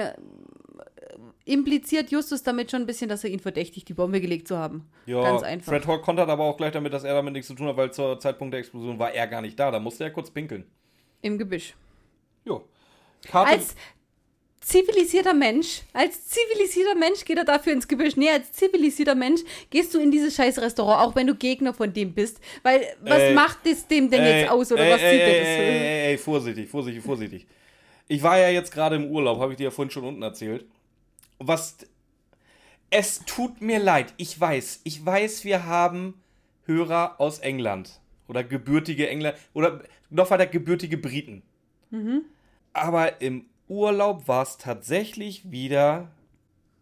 impliziert 1.49 2.11
Justus 2.11 2.43
damit 2.43 2.71
schon 2.71 2.81
ein 2.81 2.85
bisschen, 2.85 3.09
dass 3.09 3.23
er 3.23 3.31
ihn 3.31 3.39
verdächtigt, 3.39 3.89
die 3.89 3.93
Bombe 3.93 4.21
gelegt 4.21 4.47
zu 4.47 4.57
haben. 4.57 4.87
Ja, 5.05 5.21
Ganz 5.21 5.43
einfach. 5.43 5.71
Fred 5.71 5.87
Hall 5.87 6.01
kontert 6.01 6.29
aber 6.29 6.43
auch 6.43 6.57
gleich 6.57 6.71
damit, 6.71 6.93
dass 6.93 7.03
er 7.03 7.15
damit 7.15 7.33
nichts 7.33 7.47
zu 7.47 7.55
tun 7.55 7.67
hat, 7.67 7.77
weil 7.77 7.91
zur 7.91 8.19
Zeitpunkt 8.19 8.53
der 8.53 8.59
Explosion 8.59 8.99
war 8.99 9.11
er 9.11 9.27
gar 9.27 9.41
nicht 9.41 9.59
da. 9.59 9.71
Da 9.71 9.79
musste 9.79 10.03
er 10.03 10.11
kurz 10.11 10.29
pinkeln. 10.29 10.65
Im 11.21 11.37
Gebüsch. 11.37 11.73
Jo. 12.45 12.63
Karte, 13.27 13.51
Als 13.51 13.75
zivilisierter 14.61 15.33
Mensch, 15.33 15.81
als 15.93 16.27
zivilisierter 16.27 16.95
Mensch 16.95 17.25
geht 17.25 17.37
er 17.37 17.45
dafür 17.45 17.73
ins 17.73 17.87
Gebüsch. 17.87 18.15
Nee, 18.15 18.29
als 18.29 18.51
zivilisierter 18.51 19.15
Mensch 19.15 19.41
gehst 19.69 19.93
du 19.93 19.99
in 19.99 20.11
dieses 20.11 20.35
scheiß 20.35 20.59
Restaurant, 20.59 21.01
auch 21.01 21.15
wenn 21.15 21.27
du 21.27 21.35
Gegner 21.35 21.73
von 21.73 21.91
dem 21.91 22.13
bist. 22.13 22.39
Weil, 22.61 22.85
was 23.01 23.19
Ey, 23.19 23.33
macht 23.33 23.65
es 23.65 23.87
dem 23.87 24.09
denn 24.09 24.23
jetzt 24.23 24.51
aus 24.51 24.71
oder 24.71 24.83
ey, 24.83 24.91
was 24.91 24.99
sieht 24.99 25.09
er 25.09 25.39
das? 25.39 25.47
Ey, 25.47 25.67
ey, 25.67 26.11
ey, 26.11 26.17
vorsichtig, 26.17 26.69
vorsichtig, 26.69 27.03
vorsichtig. 27.03 27.47
Ich 28.07 28.21
war 28.21 28.37
ja 28.37 28.49
jetzt 28.49 28.71
gerade 28.71 28.95
im 28.95 29.05
Urlaub, 29.09 29.39
habe 29.39 29.53
ich 29.53 29.57
dir 29.57 29.65
ja 29.65 29.71
vorhin 29.71 29.91
schon 29.91 30.03
unten 30.03 30.21
erzählt. 30.21 30.65
Was. 31.39 31.77
Es 32.91 33.19
tut 33.25 33.61
mir 33.61 33.79
leid, 33.79 34.13
ich 34.17 34.39
weiß. 34.39 34.81
Ich 34.83 35.05
weiß, 35.05 35.43
wir 35.43 35.65
haben 35.65 36.21
Hörer 36.65 37.19
aus 37.19 37.39
England. 37.39 37.99
Oder 38.27 38.43
gebürtige 38.43 39.09
Engländer. 39.09 39.37
Oder 39.53 39.83
noch 40.09 40.31
weiter 40.31 40.47
gebürtige 40.47 40.97
Briten. 40.97 41.43
Aber 42.73 43.21
im 43.21 43.45
Urlaub 43.67 44.27
war 44.27 44.43
es 44.43 44.57
tatsächlich 44.57 45.51
wieder. 45.51 46.11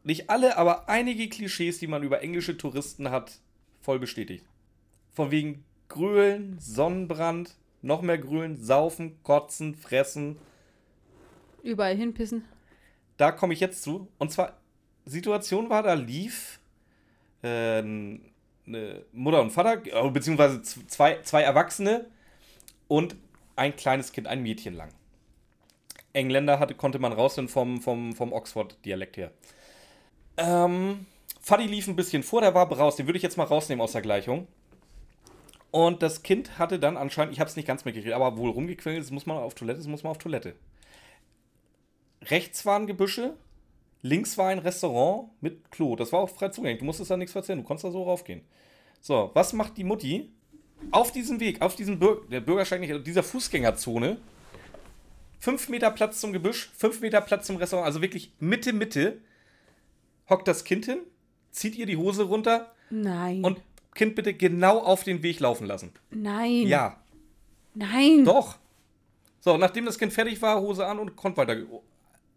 Nicht 0.03 0.29
alle, 0.29 0.57
aber 0.57 0.87
einige 0.87 1.27
Klischees, 1.27 1.79
die 1.79 1.87
man 1.87 2.03
über 2.03 2.21
englische 2.21 2.57
Touristen 2.57 3.11
hat, 3.11 3.39
voll 3.81 3.99
bestätigt. 3.99 4.45
Von 5.13 5.31
wegen 5.31 5.65
Grölen, 5.89 6.57
Sonnenbrand, 6.59 7.55
noch 7.81 8.01
mehr 8.01 8.17
Grölen, 8.17 8.57
Saufen, 8.57 9.21
Kotzen, 9.23 9.75
Fressen. 9.75 10.37
Überall 11.63 11.95
hinpissen. 11.95 12.45
Da 13.17 13.31
komme 13.31 13.53
ich 13.53 13.59
jetzt 13.59 13.83
zu. 13.83 14.07
Und 14.17 14.31
zwar, 14.31 14.57
Situation 15.05 15.69
war, 15.69 15.83
da 15.83 15.93
lief 15.93 16.59
äh, 17.41 17.79
eine 17.79 18.19
Mutter 19.11 19.41
und 19.41 19.51
Vater, 19.51 19.85
äh, 19.85 20.09
beziehungsweise 20.09 20.61
zwei, 20.61 21.21
zwei 21.21 21.41
Erwachsene 21.41 22.05
und 22.87 23.15
ein 23.55 23.75
kleines 23.75 24.11
Kind, 24.11 24.27
ein 24.27 24.43
Mädchen 24.43 24.75
lang. 24.75 24.89
Engländer 26.13 26.59
hatte, 26.59 26.75
konnte 26.75 26.99
man 26.99 27.13
rausfinden 27.13 27.51
vom, 27.51 27.81
vom, 27.81 28.13
vom 28.13 28.33
Oxford-Dialekt 28.33 29.17
her. 29.17 29.31
Ähm, 30.37 31.05
Fadi 31.41 31.65
lief 31.65 31.87
ein 31.87 31.95
bisschen 31.95 32.23
vor, 32.23 32.41
der 32.41 32.53
war 32.53 32.71
raus. 32.71 32.95
Den 32.95 33.07
würde 33.07 33.17
ich 33.17 33.23
jetzt 33.23 33.37
mal 33.37 33.43
rausnehmen 33.43 33.81
aus 33.81 33.93
der 33.93 34.01
Gleichung. 34.01 34.47
Und 35.71 36.01
das 36.01 36.23
Kind 36.23 36.57
hatte 36.57 36.79
dann 36.79 36.97
anscheinend, 36.97 37.33
ich 37.33 37.39
habe 37.39 37.49
es 37.49 37.55
nicht 37.55 37.67
ganz 37.67 37.85
mitgekriegt, 37.85 38.15
aber 38.15 38.37
wohl 38.37 38.49
rumgequengelt, 38.49 39.03
es 39.03 39.11
muss 39.11 39.25
man 39.25 39.37
auf 39.37 39.53
Toilette, 39.53 39.79
es 39.79 39.87
muss 39.87 40.03
man 40.03 40.11
auf 40.11 40.17
Toilette. 40.17 40.55
Rechts 42.23 42.65
waren 42.65 42.87
Gebüsche, 42.87 43.35
links 44.01 44.37
war 44.37 44.49
ein 44.49 44.59
Restaurant 44.59 45.29
mit 45.41 45.71
Klo. 45.71 45.95
Das 45.95 46.11
war 46.11 46.19
auch 46.19 46.29
frei 46.29 46.49
zugänglich. 46.49 46.79
Du 46.79 46.85
musstest 46.85 47.11
da 47.11 47.17
nichts 47.17 47.35
erzählen, 47.35 47.59
du 47.59 47.65
konntest 47.65 47.85
da 47.85 47.91
so 47.91 48.03
raufgehen. 48.03 48.41
So, 49.01 49.31
was 49.33 49.53
macht 49.53 49.77
die 49.77 49.83
Mutti? 49.83 50.31
Auf 50.91 51.11
diesem 51.11 51.39
Weg, 51.39 51.61
auf 51.61 51.75
diesem 51.75 51.97
Bür 51.97 52.21
der 52.29 52.41
Bürgersteig 52.41 52.79
nicht, 52.79 53.07
dieser 53.07 53.23
Fußgängerzone, 53.23 54.17
Fünf 55.39 55.69
Meter 55.69 55.91
Platz 55.91 56.19
zum 56.19 56.33
Gebüsch, 56.33 56.71
fünf 56.75 57.01
Meter 57.01 57.21
Platz 57.21 57.45
zum 57.45 57.57
Restaurant, 57.57 57.85
also 57.85 58.01
wirklich 58.01 58.33
Mitte, 58.39 58.73
Mitte. 58.73 59.21
Hockt 60.29 60.47
das 60.47 60.63
Kind 60.63 60.85
hin, 60.85 60.99
zieht 61.51 61.75
ihr 61.75 61.85
die 61.85 61.97
Hose 61.97 62.23
runter 62.23 62.73
Nein. 62.89 63.43
und 63.43 63.61
Kind 63.93 64.15
bitte 64.15 64.33
genau 64.33 64.79
auf 64.79 65.03
den 65.03 65.23
Weg 65.23 65.39
laufen 65.39 65.65
lassen. 65.65 65.91
Nein. 66.09 66.67
Ja, 66.67 66.97
Nein. 67.73 68.25
doch. 68.25 68.57
So, 69.39 69.57
nachdem 69.57 69.85
das 69.85 69.97
Kind 69.97 70.11
fertig 70.11 70.41
war, 70.41 70.59
Hose 70.59 70.85
an 70.85 70.99
und 70.99 71.15
konnte 71.15 71.37
weiter. 71.37 71.55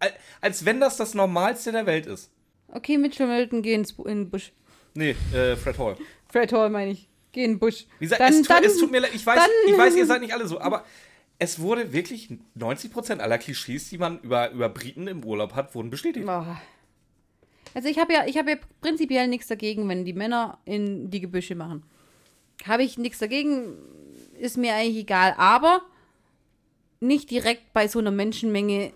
Al- 0.00 0.12
Als 0.40 0.64
wenn 0.64 0.80
das 0.80 0.96
das 0.96 1.14
Normalste 1.14 1.72
der 1.72 1.86
Welt 1.86 2.06
ist. 2.06 2.30
Okay, 2.68 2.98
Mitchell 2.98 3.26
Milton, 3.26 3.62
geh 3.62 3.74
ins 3.74 3.92
in 3.92 4.04
den 4.24 4.30
Busch. 4.30 4.52
Nee, 4.94 5.14
äh, 5.32 5.56
Fred 5.56 5.78
Hall. 5.78 5.96
Fred 6.28 6.52
Hall 6.52 6.70
meine 6.70 6.90
ich. 6.92 7.08
Geh 7.32 7.44
in 7.44 7.52
den 7.52 7.58
Busch. 7.60 7.86
Wie 7.98 8.06
gesagt, 8.06 8.20
Dann- 8.20 8.32
es, 8.34 8.42
tu, 8.42 8.48
dann- 8.52 8.64
es 8.64 8.78
tut 8.78 8.90
mir 8.90 9.00
leid, 9.00 9.10
ich 9.14 9.24
weiß, 9.24 9.36
dann- 9.38 9.72
ich 9.72 9.78
weiß, 9.78 9.94
ihr 9.96 10.06
seid 10.06 10.20
nicht 10.20 10.32
alle 10.34 10.46
so, 10.48 10.60
aber 10.60 10.84
es 11.38 11.60
wurde 11.60 11.92
wirklich 11.92 12.28
90% 12.54 13.20
aller 13.20 13.38
Klischees, 13.38 13.88
die 13.88 13.98
man 13.98 14.18
über, 14.20 14.50
über 14.50 14.68
Briten 14.68 15.06
im 15.06 15.24
Urlaub 15.24 15.54
hat, 15.54 15.74
wurden 15.74 15.90
bestätigt. 15.90 16.26
Boah. 16.26 16.60
Also 17.72 17.88
ich 17.88 17.98
habe 17.98 18.12
ja, 18.12 18.26
ich 18.26 18.36
habe 18.36 18.50
ja 18.50 18.56
prinzipiell 18.80 19.28
nichts 19.28 19.46
dagegen, 19.46 19.88
wenn 19.88 20.04
die 20.04 20.12
Männer 20.12 20.58
in 20.64 21.10
die 21.10 21.20
Gebüsche 21.20 21.54
machen. 21.54 21.84
Habe 22.66 22.82
ich 22.82 22.98
nichts 22.98 23.18
dagegen, 23.20 23.76
ist 24.38 24.56
mir 24.58 24.74
eigentlich 24.74 24.96
egal. 25.04 25.34
Aber 25.38 25.82
nicht 27.00 27.30
direkt 27.30 27.72
bei 27.72 27.86
so 27.88 27.98
einer 28.00 28.10
Menschenmenge. 28.10 28.92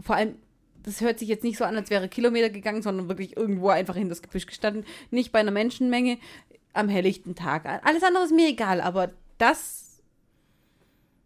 Vor 0.00 0.16
allem, 0.16 0.36
das 0.82 1.00
hört 1.00 1.18
sich 1.18 1.28
jetzt 1.28 1.44
nicht 1.44 1.58
so 1.58 1.64
an, 1.64 1.76
als 1.76 1.90
wäre 1.90 2.08
Kilometer 2.08 2.50
gegangen, 2.50 2.82
sondern 2.82 3.08
wirklich 3.08 3.36
irgendwo 3.36 3.68
einfach 3.68 3.96
in 3.96 4.08
das 4.08 4.22
Gebüsch 4.22 4.46
gestanden. 4.46 4.84
Nicht 5.10 5.30
bei 5.32 5.38
einer 5.40 5.50
Menschenmenge 5.52 6.18
am 6.72 6.88
helllichten 6.88 7.34
Tag. 7.34 7.66
Alles 7.84 8.02
andere 8.02 8.24
ist 8.24 8.32
mir 8.34 8.48
egal, 8.48 8.80
aber 8.80 9.12
das, 9.38 10.02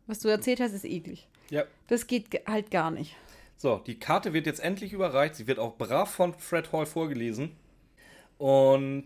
was 0.06 0.18
du 0.20 0.28
erzählt 0.28 0.60
hast, 0.60 0.72
ist 0.72 0.84
eklig. 0.84 1.28
Ja. 1.50 1.64
Das 1.88 2.06
geht 2.06 2.30
ge- 2.30 2.42
halt 2.46 2.70
gar 2.70 2.90
nicht. 2.90 3.16
So, 3.56 3.78
die 3.78 3.98
Karte 3.98 4.32
wird 4.34 4.46
jetzt 4.46 4.60
endlich 4.60 4.92
überreicht. 4.92 5.34
Sie 5.36 5.46
wird 5.46 5.58
auch 5.58 5.76
brav 5.78 6.10
von 6.10 6.34
Fred 6.34 6.72
Hall 6.72 6.84
vorgelesen. 6.84 7.52
Und 8.38 9.04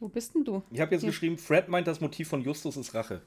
Wo 0.00 0.08
bist 0.08 0.34
denn 0.34 0.44
du? 0.44 0.62
ich 0.72 0.80
habe 0.80 0.92
jetzt 0.94 1.02
Ja. 1.02 1.10
geschrieben, 1.10 1.38
Fred 1.38 1.68
meint, 1.68 1.86
das 1.86 2.00
Motiv 2.00 2.28
von 2.28 2.42
Justus 2.42 2.76
ist 2.76 2.94
Rache. 2.94 3.22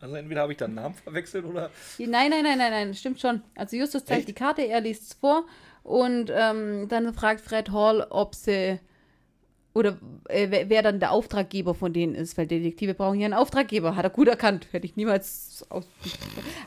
Also 0.00 0.14
entweder 0.14 0.42
habe 0.42 0.52
ich 0.52 0.58
da 0.58 0.64
einen 0.64 0.74
Namen 0.74 0.94
verwechselt 0.94 1.44
oder. 1.44 1.70
Nein, 1.98 2.30
nein, 2.30 2.42
nein, 2.42 2.58
nein, 2.58 2.70
nein, 2.70 2.94
stimmt 2.94 3.20
schon. 3.20 3.42
Also 3.54 3.76
Justus 3.76 4.04
zeigt 4.04 4.20
Echt? 4.20 4.28
die 4.28 4.34
Karte, 4.34 4.62
er 4.62 4.80
liest 4.80 5.02
es 5.02 5.12
vor 5.14 5.44
und 5.82 6.30
ähm, 6.34 6.88
dann 6.88 7.12
fragt 7.14 7.40
Fred 7.40 7.70
Hall, 7.70 8.06
ob 8.10 8.34
sie 8.34 8.78
oder 9.72 9.98
äh, 10.28 10.64
wer, 10.68 10.82
dann 10.82 10.98
der 10.98 11.12
Auftraggeber 11.12 11.74
von 11.76 11.92
denen 11.92 12.16
ist, 12.16 12.36
weil 12.36 12.48
Detektive 12.48 12.92
brauchen 12.94 13.20
ja 13.20 13.26
einen 13.26 13.34
Auftraggeber. 13.34 13.94
Hat 13.94 14.02
er 14.04 14.10
gut 14.10 14.26
erkannt. 14.26 14.66
Hätte 14.72 14.84
ich 14.84 14.96
niemals 14.96 15.64
aus. 15.68 15.84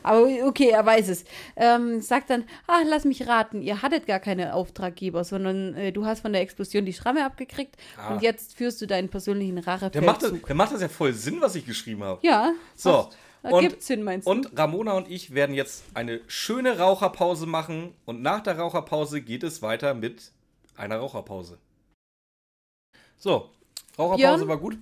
Aber 0.02 0.26
okay, 0.46 0.70
er 0.70 0.86
weiß 0.86 1.10
es. 1.10 1.24
Ähm, 1.54 2.00
sagt 2.00 2.30
dann, 2.30 2.44
ah, 2.66 2.78
lass 2.88 3.04
mich 3.04 3.28
raten, 3.28 3.60
ihr 3.60 3.82
hattet 3.82 4.06
gar 4.06 4.20
keine 4.20 4.54
Auftraggeber, 4.54 5.22
sondern 5.24 5.74
äh, 5.74 5.92
du 5.92 6.06
hast 6.06 6.20
von 6.20 6.32
der 6.32 6.40
Explosion 6.40 6.86
die 6.86 6.94
Schramme 6.94 7.26
abgekriegt 7.26 7.76
Ah. 7.98 8.14
und 8.14 8.22
jetzt 8.22 8.56
führst 8.56 8.80
du 8.80 8.86
deinen 8.86 9.10
persönlichen 9.10 9.56
Der 9.56 9.64
macht, 9.66 9.82
das, 9.82 9.92
Rachefeldzug. 10.02 10.46
der 10.46 10.56
macht 10.56 10.72
das 10.72 10.80
ja 10.80 10.88
voll 10.88 11.12
Sinn, 11.12 11.42
was 11.42 11.54
ich 11.56 11.66
geschrieben 11.66 12.02
habe. 12.04 12.26
Ja. 12.26 12.52
So, 12.74 13.10
Da 13.44 13.50
und- 13.50 13.60
gibt's 13.60 13.86
Sinn, 13.86 14.02
meinst 14.02 14.26
du? 14.26 14.30
Und 14.30 14.58
Ramona 14.58 14.92
und 14.92 15.10
ich 15.10 15.34
werden 15.34 15.54
jetzt 15.54 15.84
eine 15.92 16.22
schöne 16.26 16.78
Raucherpause 16.78 17.44
machen. 17.44 17.94
Und 18.06 18.22
nach 18.22 18.40
der 18.40 18.58
Raucherpause 18.58 19.20
geht 19.20 19.42
es 19.42 19.60
weiter 19.60 19.92
mit 19.92 20.32
einer 20.76 20.96
Raucherpause. 20.96 21.58
So, 23.18 23.50
Raucherpause 23.98 24.16
Björn? 24.16 24.48
war 24.48 24.56
gut. 24.56 24.78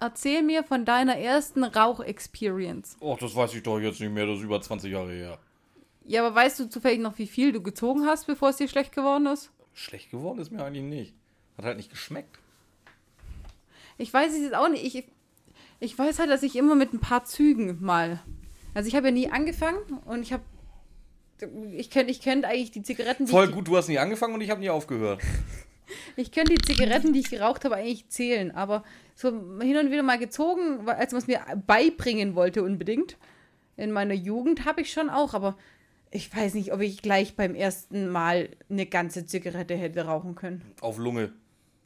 Erzähl 0.00 0.42
mir 0.42 0.64
von 0.64 0.84
deiner 0.84 1.16
ersten 1.16 1.62
Rauch-Experience. 1.62 2.96
Och, 3.00 3.18
das 3.18 3.36
weiß 3.36 3.54
ich 3.54 3.62
doch 3.62 3.78
jetzt 3.78 4.00
nicht 4.00 4.12
mehr. 4.12 4.26
Das 4.26 4.38
ist 4.38 4.42
über 4.44 4.60
20 4.60 4.92
Jahre 4.92 5.12
her. 5.12 5.38
Ja, 6.04 6.26
aber 6.26 6.34
weißt 6.34 6.58
du 6.58 6.68
zufällig 6.68 6.98
noch, 6.98 7.16
wie 7.18 7.28
viel 7.28 7.52
du 7.52 7.62
gezogen 7.62 8.04
hast, 8.04 8.26
bevor 8.26 8.48
es 8.48 8.56
dir 8.56 8.66
schlecht 8.68 8.92
geworden 8.92 9.26
ist? 9.26 9.50
Schlecht 9.74 10.10
geworden 10.10 10.40
ist 10.40 10.50
mir 10.50 10.64
eigentlich 10.64 10.84
nicht. 10.84 11.14
Hat 11.56 11.64
halt 11.64 11.76
nicht 11.76 11.90
geschmeckt. 11.90 12.36
Ich 13.96 14.12
weiß 14.12 14.32
es 14.32 14.40
jetzt 14.40 14.54
auch 14.56 14.68
nicht. 14.68 14.84
Ich, 14.84 15.04
ich 15.80 15.98
weiß 15.98 16.18
halt, 16.18 16.30
dass 16.30 16.42
ich 16.42 16.56
immer 16.56 16.74
mit 16.74 16.92
ein 16.92 17.00
paar 17.00 17.24
Zügen 17.24 17.78
mal. 17.80 18.20
Also 18.74 18.88
ich 18.88 18.94
habe 18.94 19.08
ja 19.08 19.12
nie 19.12 19.30
angefangen 19.30 19.80
und 20.04 20.22
ich 20.22 20.32
habe. 20.32 20.42
Ich 21.72 21.90
könnte 21.90 22.10
ich 22.10 22.22
könnt 22.22 22.46
eigentlich 22.46 22.70
die 22.70 22.82
Zigaretten, 22.82 23.26
die 23.26 23.30
Voll 23.30 23.48
gut, 23.48 23.68
du 23.68 23.76
hast 23.76 23.88
nie 23.88 23.98
angefangen 23.98 24.34
und 24.34 24.40
ich 24.40 24.50
habe 24.50 24.60
nie 24.60 24.70
aufgehört. 24.70 25.20
ich 26.16 26.32
könnte 26.32 26.54
die 26.54 26.62
Zigaretten, 26.62 27.12
die 27.12 27.20
ich 27.20 27.30
geraucht 27.30 27.64
habe, 27.64 27.76
eigentlich 27.76 28.08
zählen. 28.08 28.50
Aber 28.52 28.84
so 29.14 29.28
hin 29.60 29.76
und 29.76 29.90
wieder 29.90 30.02
mal 30.02 30.18
gezogen, 30.18 30.88
als 30.88 31.12
man 31.12 31.20
es 31.20 31.26
mir 31.26 31.40
beibringen 31.66 32.34
wollte 32.34 32.62
unbedingt. 32.62 33.16
In 33.76 33.92
meiner 33.92 34.14
Jugend 34.14 34.64
habe 34.64 34.80
ich 34.80 34.92
schon 34.92 35.10
auch, 35.10 35.34
aber 35.34 35.56
ich 36.10 36.34
weiß 36.34 36.54
nicht, 36.54 36.72
ob 36.72 36.80
ich 36.80 37.02
gleich 37.02 37.36
beim 37.36 37.54
ersten 37.54 38.08
Mal 38.08 38.48
eine 38.70 38.86
ganze 38.86 39.26
Zigarette 39.26 39.76
hätte 39.76 40.06
rauchen 40.06 40.34
können. 40.34 40.62
Auf 40.80 40.96
Lunge. 40.96 41.32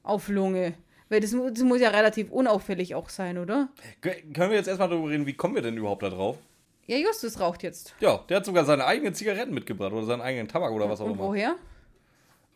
Auf 0.05 0.29
Lunge. 0.29 0.75
Weil 1.11 1.21
das, 1.21 1.33
das 1.33 1.63
muss 1.65 1.81
ja 1.81 1.91
relativ 1.91 2.31
unauffällig 2.31 2.95
auch 2.95 3.09
sein, 3.11 3.37
oder? 3.37 3.69
Können 4.01 4.51
wir 4.51 4.57
jetzt 4.57 4.69
erstmal 4.69 4.89
darüber 4.89 5.11
reden, 5.11 5.27
wie 5.27 5.35
kommen 5.35 5.55
wir 5.57 5.63
denn 5.63 5.77
überhaupt 5.77 6.03
da 6.03 6.09
drauf? 6.09 6.39
Ja, 6.87 6.97
Justus 6.97 7.39
raucht 7.39 7.63
jetzt. 7.63 7.95
Ja, 8.01 8.25
der 8.29 8.39
hat 8.39 8.45
sogar 8.47 8.65
seine 8.65 8.87
eigenen 8.87 9.13
Zigaretten 9.15 9.53
mitgebracht 9.53 9.93
oder 9.93 10.07
seinen 10.07 10.23
eigenen 10.23 10.49
Tabak 10.49 10.71
oder 10.73 10.89
was 10.89 11.01
auch 11.01 11.07
Und 11.07 11.13
immer. 11.15 11.25
woher? 11.25 11.57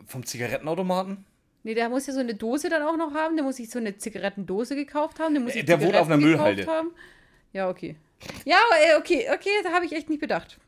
Vom 0.06 0.24
Zigarettenautomaten? 0.24 1.24
Nee, 1.64 1.74
der 1.74 1.88
muss 1.88 2.06
ja 2.06 2.12
so 2.12 2.20
eine 2.20 2.34
Dose 2.34 2.68
dann 2.68 2.82
auch 2.82 2.96
noch 2.96 3.14
haben. 3.14 3.36
Der 3.36 3.44
muss 3.44 3.56
sich 3.56 3.70
so 3.70 3.78
eine 3.78 3.96
Zigarettendose 3.96 4.76
gekauft 4.76 5.18
haben. 5.18 5.34
Der 5.34 5.42
muss 5.42 5.52
Äh, 5.52 5.54
sich 5.58 5.64
der 5.64 5.80
wohnt 5.82 5.96
auf 5.96 6.06
einer 6.06 6.16
Müllhalde. 6.16 6.66
Haben. 6.66 6.90
Ja, 7.52 7.68
okay. 7.70 7.96
Ja, 8.44 8.58
äh, 8.82 8.98
okay, 8.98 9.28
okay, 9.34 9.50
da 9.62 9.72
habe 9.72 9.84
ich 9.86 9.92
echt 9.92 10.08
nicht 10.10 10.20
bedacht. 10.20 10.58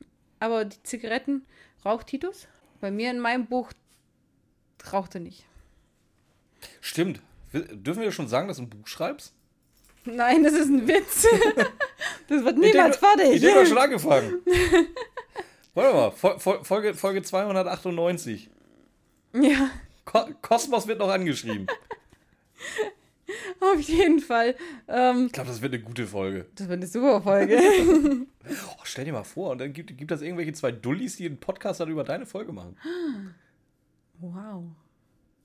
Aber 0.40 0.64
die 0.64 0.82
Zigaretten 0.82 1.44
raucht 1.84 2.06
Titus? 2.08 2.48
Bei 2.80 2.90
mir 2.90 3.10
in 3.10 3.20
meinem 3.20 3.46
Buch 3.46 3.70
raucht 4.92 5.14
er 5.14 5.20
nicht. 5.20 5.44
Stimmt. 6.80 7.20
Dürfen 7.60 8.02
wir 8.02 8.12
schon 8.12 8.28
sagen, 8.28 8.48
dass 8.48 8.56
du 8.58 8.64
ein 8.64 8.70
Buch 8.70 8.86
schreibst? 8.86 9.34
Nein, 10.04 10.44
das 10.44 10.52
ist 10.52 10.68
ein 10.68 10.86
Witz. 10.86 11.26
das 12.28 12.44
wird 12.44 12.58
niemals 12.58 12.96
fertig. 12.96 13.42
Ich 13.42 13.54
habe 13.54 13.66
schon 13.66 13.78
angefangen. 13.78 14.40
Warte 15.74 15.94
mal, 15.94 16.10
Fol 16.12 16.38
Fol 16.38 16.64
Folge, 16.64 16.94
Folge 16.94 17.22
298. 17.22 18.48
Ja, 19.34 19.70
Ko 20.04 20.26
Kosmos 20.40 20.86
wird 20.86 21.00
noch 21.00 21.10
angeschrieben. 21.10 21.66
auf 23.60 23.80
jeden 23.80 24.20
Fall. 24.20 24.54
Ähm, 24.88 25.26
Ich 25.26 25.32
glaube, 25.32 25.48
das 25.50 25.60
wird 25.60 25.74
eine 25.74 25.82
gute 25.82 26.06
Folge. 26.06 26.46
das 26.54 26.68
wird 26.68 26.78
eine 26.78 26.86
super 26.86 27.20
Folge. 27.22 27.60
Oh, 28.48 28.80
stell 28.84 29.04
dir 29.04 29.12
mal 29.12 29.24
vor, 29.24 29.50
und 29.50 29.58
dann 29.58 29.72
gibt, 29.72 29.98
gibt 29.98 30.08
das 30.12 30.22
irgendwelche 30.22 30.52
zwei 30.52 30.70
Dullis, 30.70 31.16
die 31.16 31.26
einen 31.26 31.40
Podcast 31.40 31.80
dann 31.80 31.88
über 31.88 32.04
deine 32.04 32.26
Folge 32.26 32.52
machen. 32.52 32.76
wow. 34.20 34.62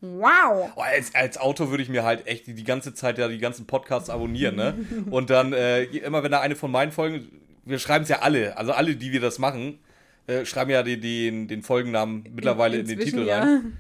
Wow. 0.02 0.72
Oh, 0.76 0.82
als, 0.82 1.14
als 1.14 1.38
Autor 1.38 1.70
würde 1.70 1.84
ich 1.84 1.90
mir 1.90 2.04
halt 2.04 2.26
echt 2.26 2.48
die, 2.48 2.56
die 2.56 2.64
ganze 2.64 2.94
Zeit 2.96 3.20
ja 3.20 3.28
die 3.28 3.38
ganzen 3.38 3.68
Podcasts 3.68 4.10
abonnieren, 4.10 4.56
ne? 4.56 4.74
Und 5.12 5.30
dann 5.30 5.54
äh, 5.54 5.84
immer, 5.84 6.24
wenn 6.24 6.32
da 6.32 6.42
eine 6.42 6.56
von 6.56 6.72
meinen 6.72 6.92
Folgen, 6.92 7.28
wir 7.66 7.78
schreiben 7.78 8.04
es 8.04 8.10
ja 8.10 8.20
alle, 8.20 8.58
also 8.58 8.72
alle, 8.72 8.96
die 8.96 9.12
wir 9.12 9.22
das 9.22 9.38
machen, 9.38 9.78
äh, 10.26 10.44
schreiben 10.44 10.72
ja 10.72 10.82
den, 10.82 11.02
den, 11.02 11.48
den 11.48 11.62
Folgennamen 11.62 12.24
mittlerweile 12.34 12.78
in, 12.78 12.88
den 12.88 12.98
Inzwischen, 12.98 13.20
Titel 13.20 13.30
ja. 13.30 13.40
rein. 13.40 13.78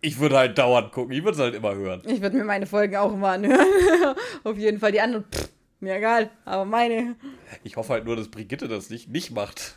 Ich 0.00 0.18
würde 0.20 0.36
halt 0.36 0.58
dauernd 0.58 0.92
gucken, 0.92 1.12
ich 1.12 1.24
würde 1.24 1.36
es 1.36 1.38
halt 1.38 1.54
immer 1.54 1.74
hören. 1.74 2.02
Ich 2.06 2.20
würde 2.20 2.36
mir 2.36 2.44
meine 2.44 2.66
Folgen 2.66 2.96
auch 2.96 3.12
immer 3.12 3.30
anhören. 3.30 3.66
Auf 4.44 4.58
jeden 4.58 4.78
Fall. 4.78 4.92
Die 4.92 5.00
anderen, 5.00 5.24
pff, 5.24 5.48
mir 5.80 5.96
egal. 5.96 6.30
Aber 6.44 6.64
meine. 6.64 7.16
Ich 7.64 7.76
hoffe 7.76 7.92
halt 7.92 8.04
nur, 8.04 8.16
dass 8.16 8.28
Brigitte 8.28 8.68
das 8.68 8.90
nicht, 8.90 9.08
nicht 9.08 9.32
macht. 9.32 9.76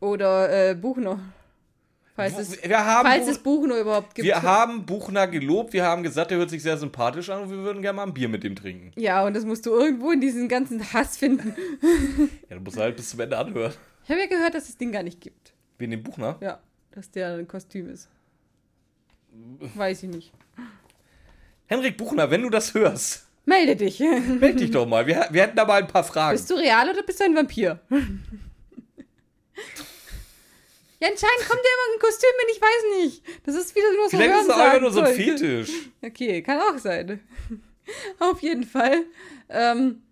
Oder 0.00 0.70
äh, 0.70 0.74
Buchner. 0.74 1.20
Falls, 2.16 2.38
es, 2.38 2.62
wir 2.62 2.84
haben, 2.84 3.08
falls 3.08 3.24
Buch- 3.24 3.32
es 3.32 3.38
Buchner 3.38 3.76
überhaupt 3.78 4.14
gibt. 4.14 4.24
wir 4.26 4.40
haben 4.42 4.86
Buchner 4.86 5.26
gelobt, 5.26 5.72
wir 5.72 5.84
haben 5.84 6.04
gesagt, 6.04 6.30
der 6.30 6.38
hört 6.38 6.48
sich 6.50 6.62
sehr 6.62 6.76
sympathisch 6.78 7.28
an 7.28 7.42
und 7.42 7.50
wir 7.50 7.58
würden 7.58 7.82
gerne 7.82 7.96
mal 7.96 8.04
ein 8.04 8.14
Bier 8.14 8.28
mit 8.28 8.44
dem 8.44 8.54
trinken. 8.54 8.92
ja, 8.94 9.24
und 9.24 9.34
das 9.34 9.44
musst 9.44 9.66
du 9.66 9.70
irgendwo 9.70 10.12
in 10.12 10.20
diesem 10.20 10.48
ganzen 10.48 10.92
Hass 10.92 11.16
finden. 11.16 11.54
Ja, 12.48 12.56
du 12.56 12.60
musst 12.62 12.76
halt 12.76 12.96
bis 12.96 13.10
zum 13.10 13.18
Ende 13.20 13.36
anhören. 13.36 13.72
Ich 14.04 14.10
habe 14.10 14.20
ja 14.20 14.26
gehört, 14.26 14.54
dass 14.54 14.64
es 14.64 14.68
das 14.70 14.76
Ding 14.78 14.92
gar 14.92 15.02
nicht 15.02 15.20
gibt. 15.20 15.52
Wen 15.78 15.90
den 15.90 16.02
Buchner? 16.04 16.36
Ja, 16.40 16.60
dass 16.92 17.10
der 17.10 17.34
ein 17.34 17.48
Kostüm 17.48 17.88
ist. 17.88 18.08
Weiß 19.74 20.04
ich 20.04 20.08
nicht. 20.10 20.32
Henrik 21.66 21.96
Buchner, 21.96 22.30
wenn 22.30 22.42
du 22.42 22.50
das 22.50 22.74
hörst, 22.74 23.26
Melde 23.46 23.74
dich. 23.76 23.98
meld 24.00 24.60
dich 24.60 24.70
doch 24.70 24.86
mal. 24.86 25.06
Wir, 25.06 25.26
wir 25.30 25.42
hätten 25.42 25.56
da 25.56 25.64
mal 25.64 25.82
ein 25.82 25.88
paar 25.88 26.04
Fragen. 26.04 26.36
Bist 26.36 26.48
du 26.48 26.54
real 26.54 26.88
oder 26.88 27.02
bist 27.02 27.18
du 27.20 27.24
ein 27.24 27.34
Vampir? 27.34 27.80
Ja, 31.04 31.10
anscheinend 31.10 31.48
kommt 31.48 31.60
der 31.62 31.70
immer 31.72 31.94
ein 31.94 32.00
Kostüm 32.00 32.30
in, 32.42 32.54
ich 32.54 32.60
weiß 32.62 33.02
nicht. 33.04 33.46
Das 33.46 33.54
ist 33.56 33.74
wieder 33.76 33.92
nur 33.92 34.04
so 34.08 34.16
Vielleicht 34.16 34.40
ist 34.40 34.48
es 34.48 34.54
einfach 34.54 34.80
nur 34.80 34.92
so 34.92 35.00
ein. 35.00 35.14
Fetisch. 35.14 35.70
Okay, 36.02 36.42
kann 36.42 36.58
auch 36.60 36.78
sein. 36.78 37.20
Auf 38.18 38.40
jeden 38.40 38.64
Fall. 38.64 39.04
Ähm, 39.48 40.02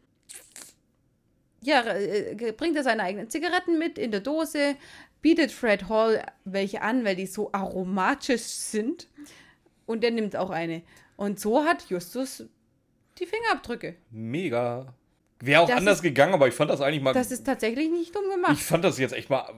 ja, 1.62 1.82
äh, 1.95 2.53
bringt 2.57 2.76
er 2.76 2.82
seine 2.82 3.03
eigenen 3.03 3.30
Zigaretten 3.30 3.78
mit 3.78 3.99
in 3.99 4.11
der 4.11 4.20
Dose, 4.20 4.76
bietet 5.20 5.53
Fred 5.53 5.88
Hall 5.88 6.24
welche 6.45 6.82
an, 6.82 7.05
weil 7.05 7.16
die 7.16 7.26
so 7.26 7.51
aromatisch 7.53 8.43
sind. 8.43 9.09
Und 9.86 10.03
der 10.03 10.11
nimmt 10.11 10.36
auch 10.36 10.51
eine. 10.51 10.82
Und 11.16 11.38
so 11.40 11.64
hat 11.64 11.88
Justus 11.88 12.45
die 13.18 13.26
Fingerabdrücke. 13.26 13.97
Mega. 14.11 14.95
Wäre 15.40 15.61
auch 15.62 15.68
Das 15.68 15.76
anders 15.78 15.97
ist- 15.99 16.03
gegangen, 16.03 16.34
aber 16.34 16.49
ich 16.49 16.55
fand 16.55 16.70
das 16.70 16.80
eigentlich 16.80 17.03
mal. 17.03 17.12
Das 17.12 17.30
ist 17.30 17.45
tatsächlich 17.45 17.90
nicht 17.90 18.14
dumm 18.14 18.28
gemacht. 18.30 18.53
ich 18.55 18.64
fand 18.64 18.84
das 18.84 18.99
jetzt 18.99 19.12
echt 19.12 19.28
mal 19.30 19.49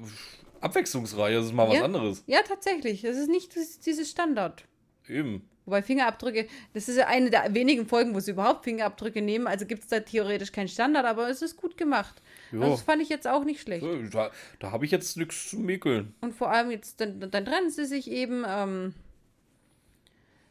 abwechslungsreich. 0.64 1.34
Das 1.34 1.46
ist 1.46 1.52
mal 1.52 1.68
was 1.68 1.76
Ja. 1.76 1.84
anderes. 1.84 2.24
Ja, 2.26 2.40
tatsächlich. 2.42 3.02
Das 3.02 3.16
ist 3.16 3.28
nicht 3.28 3.54
dieses, 3.86 4.10
Standard. 4.10 4.64
Eben. 5.08 5.48
Wobei 5.66 5.82
Fingerabdrücke, 5.82 6.46
das 6.74 6.88
ist 6.88 6.96
ja 6.98 7.06
eine 7.06 7.30
der 7.30 7.54
wenigen 7.54 7.86
Folgen, 7.86 8.14
wo 8.14 8.20
sie 8.20 8.32
überhaupt 8.32 8.64
Fingerabdrücke 8.64 9.22
nehmen. 9.22 9.46
Also 9.46 9.64
gibt 9.64 9.82
es 9.84 9.88
da 9.88 10.00
theoretisch 10.00 10.52
keinen 10.52 10.68
Standard, 10.68 11.06
aber 11.06 11.28
es 11.30 11.40
ist 11.40 11.56
gut 11.56 11.76
gemacht. 11.78 12.20
Ja. 12.52 12.60
Also 12.60 12.72
das 12.72 12.82
fand 12.82 13.00
ich 13.00 13.08
jetzt 13.08 13.26
auch 13.26 13.44
nicht 13.44 13.60
schlecht. 13.60 13.86
Da, 14.12 14.30
da 14.58 14.72
habe 14.72 14.84
ich 14.84 14.90
jetzt 14.90 15.16
nichts 15.16 15.48
zu 15.48 15.58
mäkeln. 15.58 16.14
Und 16.20 16.34
vor 16.34 16.50
allem 16.50 16.70
jetzt, 16.70 17.00
dann, 17.00 17.18
dann 17.30 17.44
trennen 17.44 17.70
sie 17.70 17.86
sich 17.86 18.10
eben. 18.10 18.44
Ähm, 18.46 18.94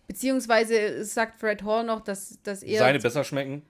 beziehungsweise 0.08 1.04
sagt 1.06 1.40
Fred 1.40 1.64
Hall 1.64 1.84
noch, 1.84 2.02
dass, 2.02 2.40
dass 2.44 2.64
er. 2.64 2.80
Seine 2.80 3.00
besser 3.00 3.24
schmecken. 3.24 3.64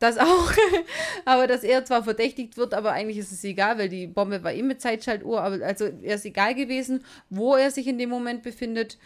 Das 0.00 0.18
auch. 0.18 0.52
aber 1.24 1.46
dass 1.46 1.62
er 1.62 1.84
zwar 1.84 2.02
verdächtigt 2.02 2.56
wird, 2.56 2.74
aber 2.74 2.92
eigentlich 2.92 3.18
ist 3.18 3.30
es 3.30 3.44
egal, 3.44 3.78
weil 3.78 3.88
die 3.88 4.08
Bombe 4.08 4.42
war 4.42 4.52
ihm 4.52 4.66
mit 4.66 4.80
Zeitschaltuhr. 4.80 5.40
Aber 5.40 5.64
also 5.64 5.84
er 5.84 6.16
ist 6.16 6.24
egal 6.24 6.54
gewesen, 6.56 7.04
wo 7.28 7.54
er 7.54 7.70
sich 7.70 7.86
in 7.86 7.98
dem 7.98 8.10
Moment 8.10 8.42
befindet, 8.42 8.98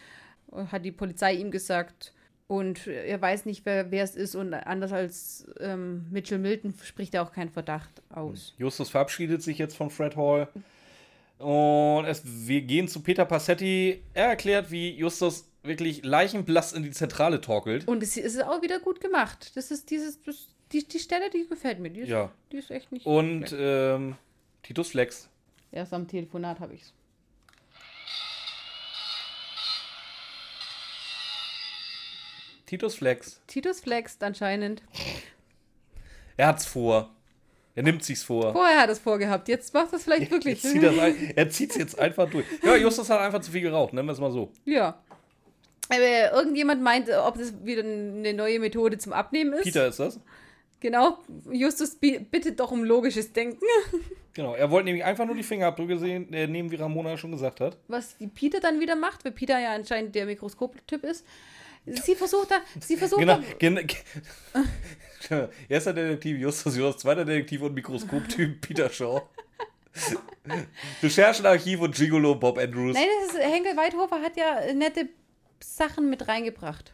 hat 0.71 0.85
die 0.85 0.93
Polizei 0.93 1.35
ihm 1.35 1.51
gesagt. 1.51 2.15
Und 2.47 2.87
er 2.87 3.21
weiß 3.21 3.47
nicht, 3.47 3.65
wer, 3.65 3.91
wer 3.91 4.05
es 4.05 4.15
ist. 4.15 4.35
Und 4.35 4.55
anders 4.55 4.93
als 4.93 5.47
ähm, 5.61 6.07
Mitchell 6.11 6.39
Milton 6.39 6.75
spricht 6.83 7.15
er 7.15 7.23
auch 7.23 7.33
keinen 7.33 7.51
Verdacht 7.51 8.03
aus. 8.11 8.55
Justus 8.59 8.91
verabschiedet 8.91 9.43
sich 9.43 9.59
jetzt 9.59 9.77
von 9.77 9.91
Fred 9.91 10.17
Hall. 10.17 10.49
Und 11.39 12.05
es, 12.05 12.23
wir 12.25 12.63
gehen 12.63 12.87
zu 12.87 13.01
Peter 13.01 13.25
Passetti. 13.25 14.03
Er 14.13 14.27
erklärt, 14.27 14.71
wie 14.71 14.91
Justus 14.91 15.49
wirklich 15.65 16.05
leichenblass 16.05 16.73
in 16.73 16.83
die 16.83 16.91
Zentrale 16.91 17.41
torkelt. 17.41 17.89
Und 17.89 18.03
es 18.03 18.17
ist 18.17 18.43
auch 18.45 18.63
wieder 18.63 18.79
gut 18.79 19.01
gemacht. 19.01 19.53
Das 19.57 19.71
ist 19.71 19.91
dieses, 19.91 20.23
das, 20.23 20.49
die, 20.75 20.85
die 20.87 20.99
Stelle, 20.99 21.31
die 21.31 21.47
gefällt 21.49 21.79
mir. 21.79 21.91
Die 21.91 22.01
ist, 22.01 22.09
Ja. 22.09 22.31
die 22.53 22.57
ist 22.59 22.70
echt 22.70 22.91
nicht. 22.93 23.07
Und 23.07 23.55
ähm, 23.57 24.16
Titus 24.62 24.91
Flex. 24.91 25.29
Erst 25.72 25.93
am 25.93 26.07
Telefonat 26.09 26.61
habe 26.61 26.75
ich's. 26.75 26.93
Titus 32.66 32.95
Flex. 32.97 33.41
Titus 33.47 33.81
flext 33.81 34.22
anscheinend. 34.22 34.83
Er 36.37 36.49
hat's 36.49 36.66
vor. 36.66 37.11
Er 37.75 37.83
nimmt 37.83 38.05
sich's 38.05 38.22
vor. 38.22 38.53
Vorher 38.53 38.79
hat 38.81 38.89
er 38.89 38.93
es 38.93 38.99
vorgehabt. 39.01 39.49
Jetzt 39.49 39.75
macht 39.75 39.93
es 39.93 40.05
vielleicht 40.05 40.31
wirklich. 40.31 40.61
Zieht 40.62 40.83
das 40.83 40.99
ein, 40.99 41.33
er 41.37 41.51
zieht's 41.51 41.77
jetzt 41.77 41.99
einfach 41.99 42.29
durch. 42.31 42.47
Ja, 42.62 42.77
Justus 42.77 43.11
hat 43.11 43.20
einfach 43.20 43.41
zu 43.41 43.51
viel 43.51 43.62
geraucht, 43.62 43.93
nennen 43.93 44.09
wir 44.09 44.12
es 44.12 44.20
mal 44.20 44.31
so. 44.33 44.51
Ja. 44.64 45.01
Aber 45.89 46.33
irgendjemand 46.33 46.81
meint, 46.83 47.11
ob 47.11 47.37
das 47.37 47.53
wieder 47.64 47.83
eine 47.83 48.33
neue 48.33 48.59
Methode 48.59 48.97
zum 48.97 49.12
Abnehmen 49.12 49.53
ist. 49.53 49.64
Peter 49.64 49.87
ist 49.87 49.99
das. 50.01 50.18
Genau. 50.85 51.16
Justus 51.51 51.95
bi- 51.95 52.18
bittet 52.18 52.61
doch 52.61 52.70
um 52.70 52.85
logisches 52.85 53.32
Denken. 53.32 53.64
Genau, 54.37 54.53
er 54.57 54.68
wollte 54.68 54.87
nämlich 54.87 55.05
einfach 55.05 55.26
nur 55.26 55.37
die 55.37 55.45
Fingerabdrücke 55.45 55.97
sehen, 55.97 56.32
äh, 56.32 56.49
nehmen, 56.49 56.68
wie 56.72 56.74
Ramona 56.74 57.16
schon 57.16 57.30
gesagt 57.30 57.61
hat. 57.61 57.78
Was 57.87 58.18
die 58.18 58.26
Peter 58.26 58.59
dann 58.59 58.80
wieder 58.80 58.97
macht, 58.97 59.24
weil 59.24 59.30
Peter 59.30 59.61
ja 59.61 59.72
anscheinend 59.74 60.12
der 60.16 60.26
Mikroskop-Typ 60.26 61.05
ist. 61.05 61.24
Sie 61.87 62.16
versucht 62.16 62.51
da, 62.51 62.57
sie 62.80 62.97
versucht 62.97 63.20
Genau, 63.20 63.37
da, 63.37 63.43
gen, 63.61 63.87
ge- 63.87 65.49
erster 65.68 65.93
Detektiv 65.93 66.37
Justus 66.41 66.76
Jost, 66.76 66.99
zweiter 66.99 67.24
Detektiv 67.24 67.62
und 67.62 67.74
Mikroskoptyp 67.74 68.61
Peter 68.66 68.91
Shaw. 68.91 69.22
Recherchenarchiv 71.01 71.80
und 71.80 71.95
Gigolo 71.95 72.35
Bob 72.35 72.59
Andrews. 72.59 72.95
Nein, 72.95 73.07
das 73.26 73.35
ist, 73.37 73.41
Henkel 73.41 73.76
Weidhofer 73.76 74.20
hat 74.20 74.37
ja 74.37 74.72
nette 74.74 75.09
Sachen 75.62 76.11
mit 76.11 76.26
reingebracht. 76.26 76.93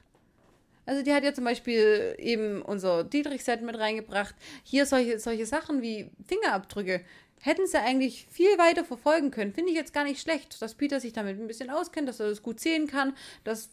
Also 0.91 1.05
die 1.05 1.15
hat 1.15 1.23
ja 1.23 1.33
zum 1.33 1.45
Beispiel 1.45 2.17
eben 2.19 2.63
unser 2.63 3.05
Dietrich-Set 3.05 3.63
mit 3.63 3.79
reingebracht. 3.79 4.35
Hier 4.65 4.87
solche, 4.87 5.21
solche 5.21 5.47
Sachen 5.47 5.83
wie 5.83 6.11
Fingerabdrücke. 6.27 7.05
Hätten 7.39 7.69
sie 7.69 7.79
eigentlich 7.79 8.27
viel 8.29 8.59
weiter 8.59 8.85
verfolgen 8.85 9.31
können. 9.31 9.53
Finde 9.53 9.71
ich 9.71 9.77
jetzt 9.77 9.93
gar 9.93 10.03
nicht 10.03 10.21
schlecht, 10.21 10.61
dass 10.61 10.75
Peter 10.75 10.99
sich 10.99 11.13
damit 11.13 11.39
ein 11.39 11.47
bisschen 11.47 11.71
auskennt, 11.71 12.09
dass 12.09 12.19
er 12.19 12.29
das 12.29 12.43
gut 12.43 12.59
sehen 12.59 12.89
kann. 12.89 13.15
Das 13.45 13.71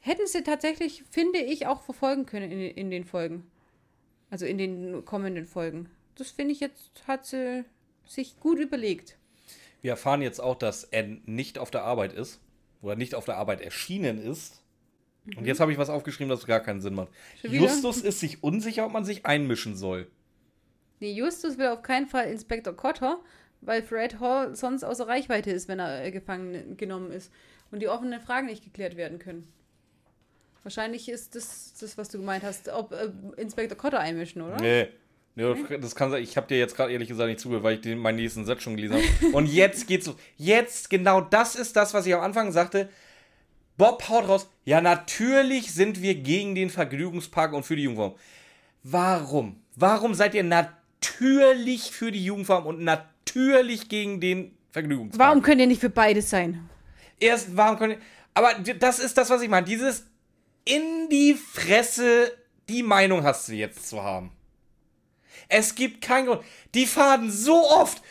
hätten 0.00 0.26
sie 0.26 0.42
tatsächlich, 0.42 1.04
finde 1.10 1.40
ich, 1.40 1.66
auch 1.66 1.82
verfolgen 1.82 2.24
können 2.24 2.50
in, 2.50 2.60
in 2.70 2.90
den 2.90 3.04
Folgen. 3.04 3.46
Also 4.30 4.46
in 4.46 4.56
den 4.56 5.04
kommenden 5.04 5.44
Folgen. 5.44 5.90
Das 6.14 6.30
finde 6.30 6.52
ich 6.52 6.60
jetzt, 6.60 6.90
hat 7.06 7.26
sie 7.26 7.66
sich 8.06 8.40
gut 8.40 8.58
überlegt. 8.58 9.18
Wir 9.82 9.90
erfahren 9.90 10.22
jetzt 10.22 10.40
auch, 10.40 10.56
dass 10.56 10.90
Anne 10.90 11.20
nicht 11.26 11.58
auf 11.58 11.70
der 11.70 11.84
Arbeit 11.84 12.14
ist. 12.14 12.40
Oder 12.80 12.96
nicht 12.96 13.14
auf 13.14 13.26
der 13.26 13.36
Arbeit 13.36 13.60
erschienen 13.60 14.16
ist. 14.16 14.62
Und 15.36 15.46
jetzt 15.46 15.60
habe 15.60 15.72
ich 15.72 15.78
was 15.78 15.90
aufgeschrieben, 15.90 16.28
das 16.28 16.46
gar 16.46 16.60
keinen 16.60 16.80
Sinn 16.80 16.94
macht. 16.94 17.08
Mhm. 17.42 17.54
Justus 17.54 18.00
ist 18.00 18.20
sich 18.20 18.42
unsicher, 18.42 18.86
ob 18.86 18.92
man 18.92 19.04
sich 19.04 19.26
einmischen 19.26 19.76
soll. 19.76 20.06
Nee, 21.00 21.12
Justus 21.12 21.58
will 21.58 21.66
auf 21.68 21.82
keinen 21.82 22.06
Fall 22.06 22.30
Inspektor 22.30 22.74
Cotter, 22.74 23.20
weil 23.60 23.82
Fred 23.82 24.20
Hall 24.20 24.54
sonst 24.54 24.84
außer 24.84 25.08
Reichweite 25.08 25.50
ist, 25.50 25.68
wenn 25.68 25.78
er 25.78 26.04
äh, 26.04 26.10
gefangen 26.10 26.76
genommen 26.76 27.10
ist 27.10 27.32
und 27.70 27.80
die 27.80 27.88
offenen 27.88 28.20
Fragen 28.20 28.46
nicht 28.46 28.64
geklärt 28.64 28.96
werden 28.96 29.18
können. 29.18 29.52
Wahrscheinlich 30.62 31.08
ist 31.08 31.34
das, 31.34 31.74
das 31.78 31.98
was 31.98 32.08
du 32.08 32.18
gemeint 32.18 32.42
hast, 32.42 32.68
ob 32.68 32.92
äh, 32.92 33.10
Inspektor 33.36 33.76
Cotter 33.76 34.00
einmischen, 34.00 34.42
oder? 34.42 34.56
Nee. 34.60 34.88
Nee, 35.38 35.54
das 35.78 35.94
kann 35.94 36.10
sein. 36.10 36.22
Ich 36.22 36.38
habe 36.38 36.46
dir 36.46 36.58
jetzt 36.58 36.74
gerade 36.74 36.92
ehrlich 36.92 37.08
gesagt 37.08 37.28
nicht 37.28 37.40
zugehört, 37.40 37.62
weil 37.62 37.74
ich 37.74 37.82
den, 37.82 37.98
meinen 37.98 38.16
nächsten 38.16 38.46
Satz 38.46 38.62
schon 38.62 38.74
gelesen 38.74 38.96
habe. 38.96 39.36
Und 39.36 39.46
jetzt 39.46 39.86
geht's 39.86 40.06
los. 40.06 40.16
Jetzt, 40.38 40.88
genau 40.88 41.20
das 41.20 41.56
ist 41.56 41.76
das, 41.76 41.92
was 41.92 42.06
ich 42.06 42.14
am 42.14 42.22
Anfang 42.22 42.52
sagte. 42.52 42.88
Bob 43.76 44.08
haut 44.08 44.28
raus. 44.28 44.48
Ja, 44.64 44.80
natürlich 44.80 45.72
sind 45.72 46.00
wir 46.02 46.14
gegen 46.14 46.54
den 46.54 46.70
Vergnügungspark 46.70 47.52
und 47.52 47.64
für 47.64 47.76
die 47.76 47.82
Jugendfarm. 47.82 48.14
Warum? 48.82 49.60
Warum 49.74 50.14
seid 50.14 50.34
ihr 50.34 50.42
natürlich 50.44 51.90
für 51.90 52.10
die 52.12 52.24
Jugendfarm 52.24 52.66
und 52.66 52.80
natürlich 52.80 53.88
gegen 53.88 54.20
den 54.20 54.56
Vergnügungspark? 54.72 55.18
Warum 55.28 55.42
könnt 55.42 55.60
ihr 55.60 55.66
nicht 55.66 55.80
für 55.80 55.90
beides 55.90 56.30
sein? 56.30 56.68
Erst, 57.20 57.56
warum 57.56 57.78
können 57.78 57.96
Aber 58.34 58.54
d- 58.54 58.74
das 58.78 58.98
ist 58.98 59.16
das, 59.18 59.30
was 59.30 59.42
ich 59.42 59.48
meine. 59.48 59.66
Dieses 59.66 60.06
in 60.64 61.08
die 61.10 61.34
Fresse, 61.34 62.32
die 62.68 62.82
Meinung 62.82 63.22
hast 63.22 63.48
du 63.48 63.52
jetzt 63.52 63.88
zu 63.88 64.02
haben. 64.02 64.32
Es 65.48 65.74
gibt 65.74 66.00
keinen 66.02 66.26
Grund. 66.26 66.42
Die 66.74 66.86
fahren 66.86 67.30
so 67.30 67.54
oft, 67.70 68.02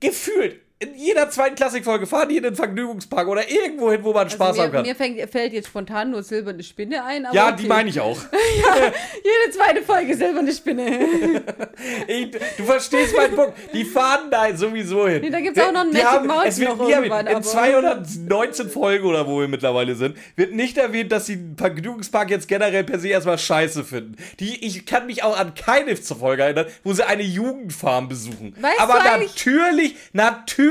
gefühlt, 0.00 0.60
in 0.82 0.94
jeder 0.96 1.30
zweiten 1.30 1.54
Klassikfolge 1.54 2.06
fahren 2.06 2.28
die 2.28 2.36
in 2.38 2.42
den 2.42 2.54
Vergnügungspark 2.56 3.28
oder 3.28 3.48
irgendwo 3.50 3.90
hin, 3.92 4.00
wo 4.02 4.12
man 4.12 4.28
Spaß 4.28 4.48
also 4.48 4.62
haben 4.62 4.70
mir, 4.70 4.76
kann. 4.78 4.86
mir 4.86 4.94
fängt, 4.94 5.30
fällt 5.30 5.52
jetzt 5.52 5.68
spontan 5.68 6.10
nur 6.10 6.22
silberne 6.22 6.62
Spinne 6.62 7.04
ein. 7.04 7.26
Ja, 7.32 7.48
okay. 7.48 7.56
die 7.62 7.66
meine 7.66 7.88
ich 7.88 8.00
auch. 8.00 8.18
Jede 8.72 9.52
zweite 9.56 9.82
Folge 9.82 10.14
silberne 10.16 10.52
Spinne. 10.52 11.42
Ich, 12.06 12.30
du 12.30 12.64
verstehst 12.64 13.16
meinen 13.16 13.34
Punkt. 13.34 13.54
Die 13.72 13.84
fahren 13.84 14.30
da 14.30 14.54
sowieso 14.56 15.08
hin. 15.08 15.20
Nee, 15.22 15.30
da 15.30 15.40
gibt's 15.40 15.58
auch 15.60 15.72
noch 15.72 15.80
einen 15.80 15.90
Magic 15.92 16.06
haben- 16.06 16.26
Mountain 16.26 16.48
es 16.48 16.58
wird 16.60 16.76
noch 16.78 16.86
nie 16.86 16.92
erwähnt. 16.92 17.28
In 17.28 17.28
aber- 17.36 17.42
219 17.42 18.70
Folgen 18.70 19.06
oder 19.06 19.26
wo 19.26 19.40
wir 19.40 19.48
mittlerweile 19.48 19.94
sind, 19.94 20.16
wird 20.36 20.52
nicht 20.52 20.76
erwähnt, 20.78 21.10
dass 21.12 21.26
sie 21.26 21.36
den 21.36 21.56
Vergnügungspark 21.56 22.30
jetzt 22.30 22.48
generell 22.48 22.84
per 22.84 22.98
se 22.98 23.08
erstmal 23.08 23.38
scheiße 23.38 23.84
finden. 23.84 24.16
Die, 24.40 24.64
ich 24.64 24.86
kann 24.86 25.06
mich 25.06 25.22
auch 25.22 25.38
an 25.38 25.54
keine 25.54 25.96
Folge 25.96 26.42
erinnern, 26.42 26.66
wo 26.84 26.92
sie 26.92 27.04
eine 27.06 27.22
Jugendfarm 27.22 28.08
besuchen. 28.08 28.54
Weißt 28.60 28.80
Aber 28.80 28.94
du 28.94 29.10
eigentlich- 29.10 29.30
natürlich, 29.32 29.96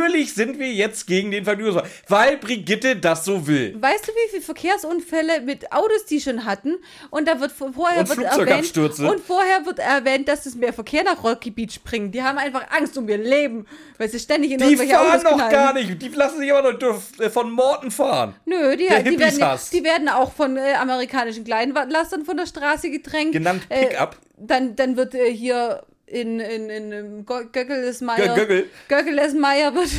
natürlich 0.01 0.33
sind 0.33 0.59
wir 0.59 0.71
jetzt 0.71 1.07
gegen 1.07 1.31
den 1.31 1.43
Vergnügungspark, 1.45 1.89
weil 2.07 2.37
Brigitte 2.37 2.95
das 2.95 3.25
so 3.25 3.47
will. 3.47 3.75
Weißt 3.79 4.07
du, 4.07 4.11
wie 4.11 4.29
viele 4.29 4.41
Verkehrsunfälle 4.41 5.41
mit 5.41 5.71
Autos 5.71 6.05
die 6.09 6.19
schon 6.21 6.45
hatten? 6.45 6.75
Und 7.09 7.27
da 7.27 7.39
wird 7.39 7.51
vor- 7.51 7.73
vorher 7.73 8.01
Und 8.01 8.09
wird 8.09 8.19
erwähnt, 8.23 8.77
und 8.77 9.19
vorher 9.25 9.65
wird 9.65 9.79
erwähnt, 9.79 10.27
dass 10.27 10.45
es 10.45 10.55
mehr 10.55 10.73
Verkehr 10.73 11.03
nach 11.03 11.23
Rocky 11.23 11.51
Beach 11.51 11.79
bringt. 11.83 12.13
Die 12.15 12.23
haben 12.23 12.37
einfach 12.37 12.65
Angst 12.71 12.97
um 12.97 13.07
ihr 13.09 13.17
Leben, 13.17 13.65
weil 13.97 14.09
sie 14.09 14.19
ständig 14.19 14.51
in 14.51 14.57
Die 14.57 14.63
irgendwelche 14.65 14.93
fahren 14.93 15.11
Autos 15.11 15.23
noch 15.23 15.35
knallen. 15.35 15.51
gar 15.51 15.73
nicht. 15.73 16.01
Die 16.01 16.07
lassen 16.09 16.39
sich 16.39 16.51
aber 16.53 16.73
noch 16.73 17.01
äh, 17.19 17.29
von 17.29 17.51
Morten 17.51 17.91
fahren. 17.91 18.35
Nö, 18.45 18.75
die, 18.75 18.87
die, 18.87 19.19
werden, 19.19 19.59
die 19.73 19.83
werden 19.83 20.09
auch 20.09 20.31
von 20.33 20.57
äh, 20.57 20.73
amerikanischen 20.73 21.43
Kleinlastern 21.43 22.25
von 22.25 22.37
der 22.37 22.45
Straße 22.45 22.89
gedrängt. 22.89 23.33
Genannt 23.33 23.63
Äh, 23.69 23.87
Pickup. 23.87 24.17
dann, 24.37 24.75
dann 24.75 24.97
wird 24.97 25.13
äh, 25.15 25.31
hier 25.33 25.83
in, 26.11 26.39
in, 26.39 26.69
in, 26.69 27.25
Göckelesmeier, 27.25 28.35
Göggel. 28.35 28.69
Göckelesmeier 28.87 29.73
wird, 29.73 29.89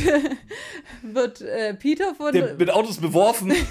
wird 1.01 1.41
äh, 1.41 1.73
Peter 1.73 2.13
von, 2.15 2.31
Der 2.31 2.53
mit 2.53 2.69
Autos 2.69 2.97
beworfen. 2.97 3.53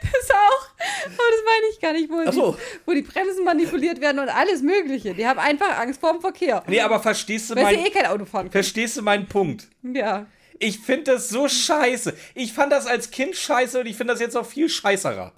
Das 0.00 0.30
auch. 0.30 0.68
Aber 1.04 1.14
das 1.30 1.44
meine 1.44 1.66
ich 1.70 1.80
gar 1.80 1.92
nicht, 1.92 2.10
wo, 2.10 2.32
so. 2.32 2.52
die, 2.52 2.58
wo 2.86 2.92
die 2.92 3.02
Bremsen 3.02 3.44
manipuliert 3.44 4.00
werden 4.00 4.18
und 4.18 4.28
alles 4.28 4.62
Mögliche. 4.62 5.14
Die 5.14 5.26
haben 5.26 5.38
einfach 5.38 5.78
Angst 5.78 6.00
vor 6.00 6.12
dem 6.12 6.20
Verkehr. 6.20 6.64
Nee, 6.66 6.80
aber 6.80 6.98
verstehst 6.98 7.50
du, 7.50 7.54
weil 7.54 7.62
mein, 7.62 7.86
eh 7.86 7.90
kein 7.90 8.06
Auto 8.06 8.24
fahren 8.24 8.42
können. 8.42 8.52
verstehst 8.52 8.96
du 8.96 9.02
meinen 9.02 9.26
Punkt? 9.26 9.68
Ja. 9.82 10.26
Ich 10.58 10.80
finde 10.80 11.12
das 11.12 11.28
so 11.28 11.48
scheiße. 11.48 12.14
Ich 12.34 12.52
fand 12.52 12.72
das 12.72 12.86
als 12.86 13.10
Kind 13.10 13.36
scheiße 13.36 13.80
und 13.80 13.86
ich 13.86 13.96
finde 13.96 14.14
das 14.14 14.20
jetzt 14.20 14.34
noch 14.34 14.46
viel 14.46 14.68
scheißerer. 14.68 15.32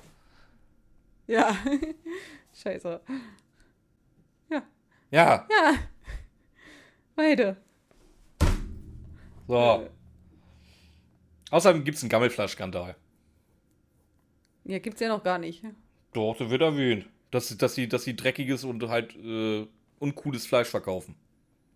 Ja. 1.26 1.56
Scheiße. 2.62 3.00
Ja. 4.50 4.62
Ja. 5.10 5.46
Weiter. 7.20 7.56
So. 9.47 9.88
Außerdem 11.51 11.84
gibt 11.84 11.97
es 11.97 12.02
einen 12.02 12.10
Gammelflaschskandal. 12.10 12.97
Ja, 14.64 14.78
gibt's 14.78 15.01
ja 15.01 15.09
noch 15.09 15.22
gar 15.22 15.38
nicht. 15.38 15.64
Doch, 16.12 16.36
der 16.36 16.51
wird 16.51 16.62
erwähnt. 16.62 17.06
Dass, 17.30 17.56
dass, 17.56 17.74
sie, 17.74 17.88
dass 17.88 18.05
sie 18.05 18.16
dreckig 18.16 18.48
ist 18.48 18.64
und 18.64 18.88
halt 18.88 19.14
äh, 19.16 19.66
uncooles 19.98 20.47
Fleisch 20.47 20.68
verkaufen. 20.68 21.14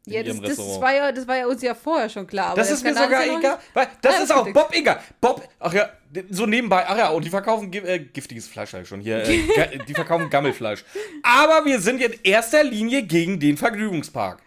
Ja, 0.07 0.23
das, 0.23 0.39
das, 0.39 0.59
war 0.59 0.95
ja, 0.95 1.13
das 1.13 1.27
war 1.27 1.37
ja 1.39 1.47
uns 1.47 1.63
ja 1.63 1.75
vorher 1.75 2.11
schon 2.11 2.27
klar. 2.27 2.49
aber 2.49 2.57
Das 2.57 2.69
der 2.69 2.77
ist 2.77 2.83
mir 2.85 2.93
sogar 2.93 3.25
ja 3.25 3.39
egal. 3.39 3.59
Weil 3.73 3.89
das 4.03 4.17
Ah, 4.17 4.23
ist 4.23 4.33
auch. 4.33 4.53
Bob 4.53 4.71
egal. 4.75 5.01
Bob, 5.19 5.49
ach 5.59 5.73
ja, 5.73 5.89
so 6.29 6.45
nebenbei, 6.45 6.85
ach 6.87 6.99
ja, 6.99 7.09
und 7.09 7.25
die 7.25 7.31
verkaufen 7.31 7.73
äh, 7.73 8.01
giftiges 8.01 8.47
Fleisch 8.47 8.75
ich 8.75 8.87
schon 8.87 9.01
hier. 9.01 9.27
Äh, 9.27 9.79
die 9.89 9.95
verkaufen 9.95 10.29
Gammelfleisch. 10.29 10.85
Aber 11.23 11.65
wir 11.65 11.81
sind 11.81 12.03
in 12.03 12.13
erster 12.23 12.63
Linie 12.63 13.05
gegen 13.05 13.41
den 13.41 13.57
Vergnügungspark. 13.57 14.43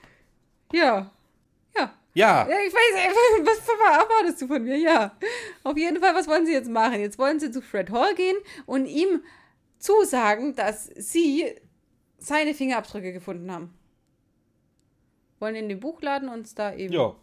Ja. 0.74 1.12
Ja. 1.76 1.94
Ja. 2.14 2.48
Ja, 2.50 2.56
ich 2.66 2.74
weiß, 2.74 3.16
was 3.46 3.68
erwartest 3.68 4.42
du 4.42 4.48
von 4.48 4.64
mir? 4.64 4.78
Ja. 4.78 5.16
Auf 5.64 5.78
jeden 5.78 6.00
Fall, 6.02 6.16
was 6.16 6.28
wollen 6.28 6.46
sie 6.46 6.54
jetzt 6.54 6.70
machen? 6.70 7.00
Jetzt 7.00 7.18
wollen 7.20 7.40
sie 7.40 7.52
zu 7.52 7.62
Fred 7.62 7.92
Hall 7.92 8.16
gehen 8.16 8.38
und 8.66 8.86
ihm 8.88 9.22
zusagen, 9.80 10.56
dass 10.56 10.86
sie 10.96 11.46
seine 12.18 12.54
Fingerabdrücke 12.56 13.14
gefunden 13.14 13.52
haben. 13.52 13.74
Wollen 15.40 15.56
in 15.56 15.70
den 15.70 15.80
Buchladen 15.80 16.30
uns 16.30 16.56
da 16.56 16.74
eben. 16.74 16.94
Ja. 16.94 17.16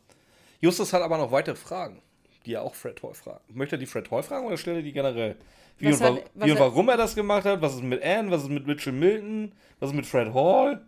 Justus 0.61 0.93
hat 0.93 1.03
aber 1.03 1.19
noch 1.19 1.33
weitere 1.33 1.57
Fragen, 1.57 2.01
die 2.47 2.55
er 2.55 2.63
auch 2.63 2.75
Fred 2.75 3.03
Hall 3.03 3.15
fragt. 3.15 3.55
Möchte 3.55 3.75
er 3.75 3.79
die 3.79 3.87
Fred 3.87 4.11
Hall 4.11 4.23
fragen 4.23 4.47
oder 4.47 4.57
stellt 4.57 4.77
er 4.77 4.83
die 4.83 4.93
generell? 4.93 5.37
Wie, 5.79 5.89
und, 5.89 6.01
wa 6.01 6.05
hat- 6.15 6.31
was 6.35 6.47
wie 6.47 6.53
und 6.53 6.59
warum 6.61 6.89
er 6.89 6.97
das 6.97 7.15
gemacht 7.17 7.45
hat? 7.45 7.61
Was 7.61 7.75
ist 7.75 7.83
mit 7.83 8.03
Anne? 8.05 8.31
Was 8.31 8.45
ist 8.45 8.49
mit 8.51 8.67
Mitchell 8.67 8.93
Milton? 8.93 9.53
Was 9.81 9.91
ist 9.91 9.97
mit 9.97 10.07
Fred 10.07 10.33
Hall? 10.33 10.87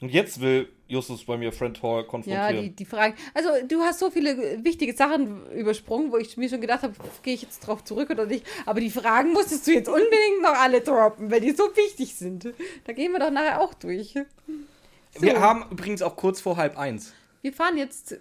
Und 0.00 0.10
jetzt 0.10 0.40
will 0.40 0.68
Justus 0.86 1.24
bei 1.24 1.36
mir 1.36 1.52
Fred 1.52 1.82
Hall 1.82 2.02
Ja, 2.02 2.02
konfrontieren. 2.04 2.62
die, 2.62 2.70
die 2.70 2.84
Fragen. 2.84 3.14
Also, 3.34 3.48
du 3.66 3.80
hast 3.80 3.98
so 3.98 4.10
viele 4.10 4.62
wichtige 4.64 4.92
Sachen 4.94 5.44
übersprungen, 5.50 6.12
wo 6.12 6.18
ich 6.18 6.36
mir 6.36 6.48
schon 6.48 6.60
gedacht 6.60 6.82
habe, 6.84 6.94
gehe 7.22 7.34
ich 7.34 7.42
jetzt 7.42 7.60
drauf 7.66 7.82
zurück 7.82 8.08
oder 8.10 8.26
nicht. 8.26 8.46
Aber 8.64 8.80
die 8.80 8.90
Fragen 8.90 9.32
musstest 9.32 9.66
du 9.66 9.72
jetzt 9.72 9.88
unbedingt 9.88 10.40
noch 10.40 10.54
alle 10.54 10.80
droppen, 10.82 11.30
weil 11.32 11.40
die 11.40 11.50
so 11.50 11.64
wichtig 11.76 12.14
sind. 12.14 12.54
Da 12.84 12.92
gehen 12.92 13.10
wir 13.12 13.18
doch 13.18 13.30
nachher 13.32 13.60
auch 13.60 13.74
durch. 13.74 14.14
So, 14.14 15.22
Wir 15.22 15.40
haben 15.40 15.64
übrigens 15.70 16.00
auch 16.02 16.14
kurz 16.16 16.40
vor 16.40 16.56
halb 16.56 16.78
eins. 16.78 17.12
wir 17.42 17.52
fahren 17.52 17.76
jetzt. 17.76 18.16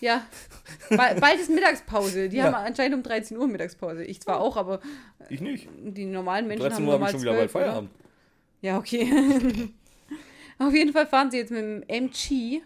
Ja, 0.00 0.24
ba- 0.90 1.14
bald 1.20 1.40
ist 1.40 1.48
Mittagspause. 1.50 2.28
Die 2.28 2.36
Ja. 2.38 2.44
haben 2.44 2.54
anscheinend 2.54 2.96
um 2.96 3.02
13 3.04 3.36
Uhr 3.38 3.46
Mittagspause. 3.46 4.04
Ich 4.04 4.20
zwar 4.20 4.40
auch, 4.40 4.56
aber 4.56 4.80
Ich 5.28 5.40
nicht. 5.40 5.68
die 5.80 6.06
normalen 6.06 6.48
Menschen 6.48 6.62
13 6.62 6.76
haben 6.78 6.86
Uhr 6.86 6.92
habe 6.94 7.00
normal 7.04 7.08
ich 7.10 7.12
schon 7.12 7.22
wieder 7.22 7.32
bald 7.38 7.50
12, 7.50 7.64
oder? 7.68 7.88
Ja, 8.62 8.78
okay. 8.78 9.06
Auf 10.58 10.72
jeden 10.72 10.92
Fall 10.92 11.06
fahren 11.06 11.30
sie 11.30 11.38
jetzt 11.38 11.50
mit 11.50 11.60
dem 11.60 11.82
MG 11.86 12.62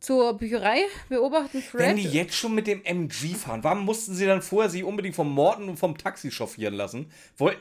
zur 0.00 0.36
Bücherei, 0.36 0.80
beobachten 1.08 1.62
Fred. 1.62 1.80
Wenn 1.80 1.96
die 1.96 2.04
jetzt 2.04 2.34
schon 2.34 2.54
mit 2.54 2.66
dem 2.66 2.84
MG 2.84 3.34
fahren, 3.34 3.62
warum 3.62 3.84
mussten 3.84 4.14
sie 4.14 4.26
dann 4.26 4.42
vorher 4.42 4.70
sich 4.70 4.84
unbedingt 4.84 5.14
vom 5.14 5.32
Morten 5.32 5.68
und 5.68 5.78
vom 5.78 5.96
Taxi 5.96 6.30
chauffieren 6.30 6.74
lassen? 6.74 7.10
Woll 7.36 7.56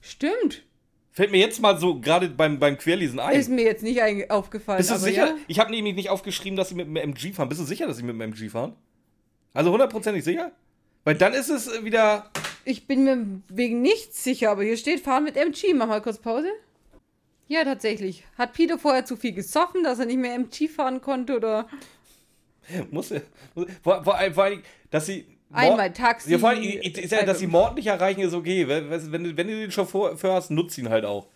Stimmt. 0.00 0.62
Fällt 1.10 1.32
mir 1.32 1.38
jetzt 1.38 1.60
mal 1.60 1.78
so 1.78 1.98
gerade 1.98 2.28
beim, 2.28 2.58
beim 2.58 2.76
Querlesen 2.76 3.18
ein. 3.18 3.38
Ist 3.38 3.48
mir 3.48 3.64
jetzt 3.64 3.82
nicht 3.82 4.30
aufgefallen. 4.30 4.78
Bist 4.78 4.90
du 4.90 4.98
sicher? 4.98 5.28
Ja. 5.28 5.34
Ich 5.48 5.58
habe 5.58 5.70
nämlich 5.70 5.94
nicht 5.94 6.10
aufgeschrieben, 6.10 6.56
dass 6.56 6.68
sie 6.68 6.74
mit 6.74 6.86
dem 6.86 6.96
MG 6.96 7.32
fahren. 7.32 7.48
Bist 7.48 7.60
du 7.60 7.64
sicher, 7.64 7.86
dass 7.86 7.96
sie 7.96 8.02
mit 8.02 8.14
dem 8.14 8.20
MG 8.20 8.50
fahren? 8.50 8.76
Also 9.54 9.72
hundertprozentig 9.72 10.22
sicher? 10.22 10.52
Weil 11.04 11.14
dann 11.14 11.32
ist 11.32 11.48
es 11.48 11.68
äh, 11.68 11.84
wieder. 11.84 12.30
Ich 12.68 12.86
bin 12.88 13.04
mir 13.04 13.24
wegen 13.48 13.80
nichts 13.80 14.24
sicher, 14.24 14.50
aber 14.50 14.64
hier 14.64 14.76
steht, 14.76 15.00
fahren 15.00 15.22
mit 15.24 15.36
MG. 15.36 15.72
Mach 15.72 15.86
mal 15.86 16.02
kurz 16.02 16.18
Pause. 16.18 16.48
Ja, 17.46 17.62
tatsächlich. 17.62 18.24
Hat 18.36 18.54
Peter 18.54 18.76
vorher 18.76 19.04
zu 19.04 19.16
viel 19.16 19.32
gesoffen, 19.32 19.84
dass 19.84 20.00
er 20.00 20.06
nicht 20.06 20.18
mehr 20.18 20.34
MG 20.34 20.66
fahren 20.68 21.00
konnte 21.00 21.36
oder 21.36 21.68
Muss, 22.90 23.12
er- 23.12 23.22
vor, 23.84 24.02
vor, 24.02 24.16
allem- 24.16 24.34
vor 24.34 24.44
allem, 24.44 24.62
dass 24.90 25.06
sie. 25.06 25.24
Mord- 25.48 25.62
einmal 25.62 25.92
Taxi. 25.92 26.32
Ja, 26.32 26.38
vor 26.38 26.48
allem, 26.48 26.62
ist 26.64 27.12
ja, 27.12 27.24
dass 27.24 27.38
sie 27.38 27.46
Mord 27.46 27.76
nicht 27.76 27.86
erreichen, 27.86 28.20
ist 28.22 28.34
okay. 28.34 28.66
Wenn, 28.66 28.90
wenn, 29.12 29.22
du- 29.22 29.36
wenn 29.36 29.46
du 29.46 29.60
den 29.60 29.70
Chauffeur 29.70 30.18
hast, 30.34 30.50
nutzt 30.50 30.76
ihn 30.76 30.88
halt 30.88 31.04
auch. 31.04 31.28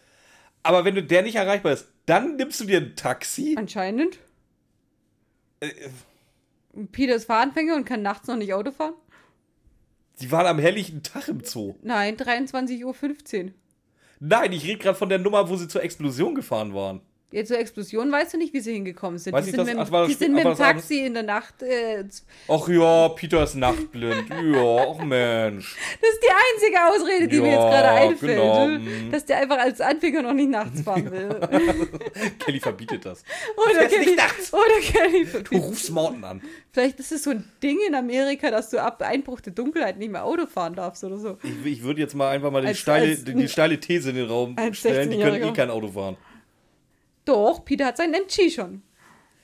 Aber 0.64 0.84
wenn 0.84 0.96
du 0.96 1.02
der 1.04 1.22
nicht 1.22 1.36
erreichbar 1.36 1.72
ist, 1.74 1.86
dann 2.06 2.34
nimmst 2.34 2.60
du 2.60 2.64
dir 2.64 2.78
ein 2.80 2.96
Taxi. 2.96 3.54
Anscheinend. 3.56 4.18
Äh, 5.60 5.70
Peter 6.90 7.14
ist 7.14 7.26
Fahranfänger 7.26 7.76
und 7.76 7.84
kann 7.84 8.02
nachts 8.02 8.26
noch 8.26 8.36
nicht 8.36 8.52
Auto 8.52 8.72
fahren? 8.72 8.94
Die 10.20 10.30
waren 10.30 10.46
am 10.46 10.58
helllichen 10.58 11.02
Tag 11.02 11.28
im 11.28 11.42
Zoo. 11.44 11.76
Nein, 11.82 12.16
23.15 12.16 12.84
Uhr. 13.44 13.50
Nein, 14.20 14.52
ich 14.52 14.64
rede 14.64 14.78
gerade 14.78 14.98
von 14.98 15.08
der 15.08 15.18
Nummer, 15.18 15.48
wo 15.48 15.56
sie 15.56 15.68
zur 15.68 15.82
Explosion 15.82 16.34
gefahren 16.34 16.74
waren. 16.74 17.00
Jetzt 17.32 17.46
zur 17.48 17.58
Explosion 17.60 18.10
weißt 18.10 18.34
du 18.34 18.38
nicht, 18.38 18.52
wie 18.52 18.60
sie 18.60 18.72
hingekommen 18.72 19.16
sind. 19.18 19.32
Weiß 19.32 19.44
die 19.44 19.52
sind 19.52 19.58
das- 19.60 19.66
mit, 19.68 19.78
ach, 19.78 19.88
das 19.90 20.08
die 20.08 20.14
sind 20.14 20.32
mit 20.34 20.44
dem 20.44 20.50
das 20.50 20.60
abends? 20.60 20.82
Taxi 20.88 21.04
in 21.06 21.14
der 21.14 21.22
Nacht. 21.22 21.62
Äh, 21.62 22.02
das 22.04 22.24
Ach 22.48 22.68
ja, 22.68 23.08
Peter 23.10 23.44
ist 23.44 23.54
nachtblind. 23.54 24.28
ja, 24.52 24.76
ach 24.90 25.04
Mensch. 25.04 25.76
ist 26.00 26.20
die 26.22 26.28
einzige 26.28 26.86
Ausrede, 26.88 27.28
die 27.28 27.38
mir 27.40 27.46
Ja, 27.48 27.52
jetzt 27.52 27.70
gerade 27.70 27.88
einfällt. 27.88 28.32
genau, 28.36 28.66
mm. 28.66 29.12
Dass 29.12 29.24
der 29.26 29.36
einfach 29.38 29.58
als 29.58 29.80
Anfänger 29.80 30.22
noch 30.22 30.32
nicht 30.32 30.50
nachts 30.50 30.80
fahren 30.82 31.08
will. 31.10 31.40
Kelly 32.40 32.58
verbietet 32.60 33.04
das. 33.06 33.22
Oder 33.56 33.74
fährst 33.80 33.94
Kelly, 33.94 34.06
nicht 34.06 34.16
nachts. 34.18 34.52
oder 34.52 34.80
Kelly 34.82 35.20
Du 35.24 35.30
verbietet. 35.30 35.62
rufst 35.68 35.90
Morten 35.90 36.24
an. 36.24 36.42
Vielleicht 36.72 36.98
ist 36.98 37.12
es 37.12 37.22
so 37.22 37.30
ein 37.30 37.44
Ding 37.62 37.78
in 37.86 37.94
Amerika, 37.94 38.50
dass 38.50 38.70
du 38.70 38.82
ab 38.82 39.02
Einbruch 39.02 39.40
der 39.40 39.52
Dunkelheit 39.52 39.98
nicht 39.98 40.10
mehr 40.10 40.24
Auto 40.24 40.46
fahren 40.46 40.74
darfst 40.74 41.04
oder 41.04 41.16
so. 41.18 41.38
Ich, 41.42 41.72
ich 41.74 41.82
würde 41.82 42.00
jetzt 42.00 42.14
mal 42.14 42.30
einfach 42.30 42.50
mal 42.50 42.62
die, 42.62 42.68
Als- 42.68 42.78
steile, 42.78 43.06
als- 43.10 43.24
die, 43.24 43.48
steile 43.48 43.78
These 43.78 44.10
in 44.10 44.16
den 44.16 44.26
Raum 44.26 44.56
stellen. 44.72 45.10
Die 45.10 45.18
können 45.18 45.34
eh 45.36 45.38
16-Jähriger. 45.44 45.52
kein 45.54 45.70
Auto 45.70 45.88
fahren. 45.88 46.16
Doch, 47.24 47.64
Peter 47.64 47.86
hat 47.86 47.96
seinen 47.96 48.14
MG 48.14 48.50
schon. 48.50 48.82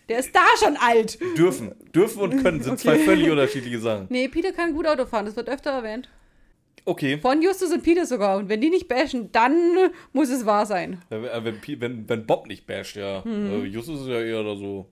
Der 0.09 0.19
ist 0.21 0.35
da 0.35 0.45
schon 0.65 0.77
alt. 0.77 1.19
Dürfen. 1.37 1.75
Dürfen 1.95 2.23
und 2.23 2.43
können 2.43 2.63
sind 2.63 2.79
zwei 2.79 2.95
Okay. 2.95 3.05
völlig 3.05 3.31
unterschiedliche 3.31 3.81
Sachen. 3.81 4.07
Nee, 4.09 4.29
Peter 4.29 4.53
kann 4.53 4.73
gut 4.75 4.87
Auto 4.87 5.05
fahren, 5.07 5.27
das 5.27 5.35
wird 5.37 5.49
öfter 5.49 5.71
erwähnt. 5.71 6.09
Okay. 6.85 7.19
Von 7.19 7.43
Justus 7.43 7.73
und 7.73 7.83
Peter 7.83 8.07
sogar. 8.07 8.37
Und 8.39 8.49
wenn 8.49 8.61
die 8.61 8.71
nicht 8.71 8.87
bashen, 8.87 9.33
dann 9.33 9.75
muss 10.13 10.31
es 10.31 10.47
wahr 10.47 10.65
sein. 10.67 11.03
Wenn, 11.09 11.25
wenn, 11.25 11.61
Pi- 11.61 11.81
wenn, 11.81 12.09
wenn 12.09 12.25
Bob 12.27 12.47
nicht 12.47 12.67
basht, 12.69 12.95
ja. 12.95 13.23
Mhm. 13.25 13.65
Äh, 13.65 13.65
Justus 13.67 14.03
ist 14.03 14.07
ja 14.09 14.21
eher 14.21 14.45
da 14.45 14.55
so. 14.55 14.87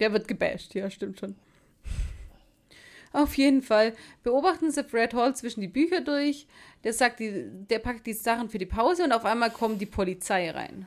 Der 0.00 0.12
wird 0.12 0.26
gebasht, 0.26 0.74
ja, 0.74 0.90
stimmt 0.90 1.20
schon. 1.20 1.36
Auf 3.12 3.34
jeden 3.36 3.62
Fall 3.62 3.94
beobachten 4.22 4.70
sie 4.70 4.84
Fred 4.84 5.14
Hall 5.14 5.34
zwischen 5.34 5.60
die 5.60 5.68
Bücher 5.68 6.00
durch. 6.00 6.46
Der 6.84 6.92
sagt, 6.92 7.20
die, 7.20 7.44
der 7.68 7.80
packt 7.80 8.06
die 8.06 8.12
Sachen 8.12 8.48
für 8.48 8.58
die 8.58 8.66
Pause 8.66 9.04
und 9.04 9.12
auf 9.12 9.24
einmal 9.24 9.50
kommt 9.50 9.80
die 9.80 9.86
Polizei 9.86 10.50
rein. 10.50 10.86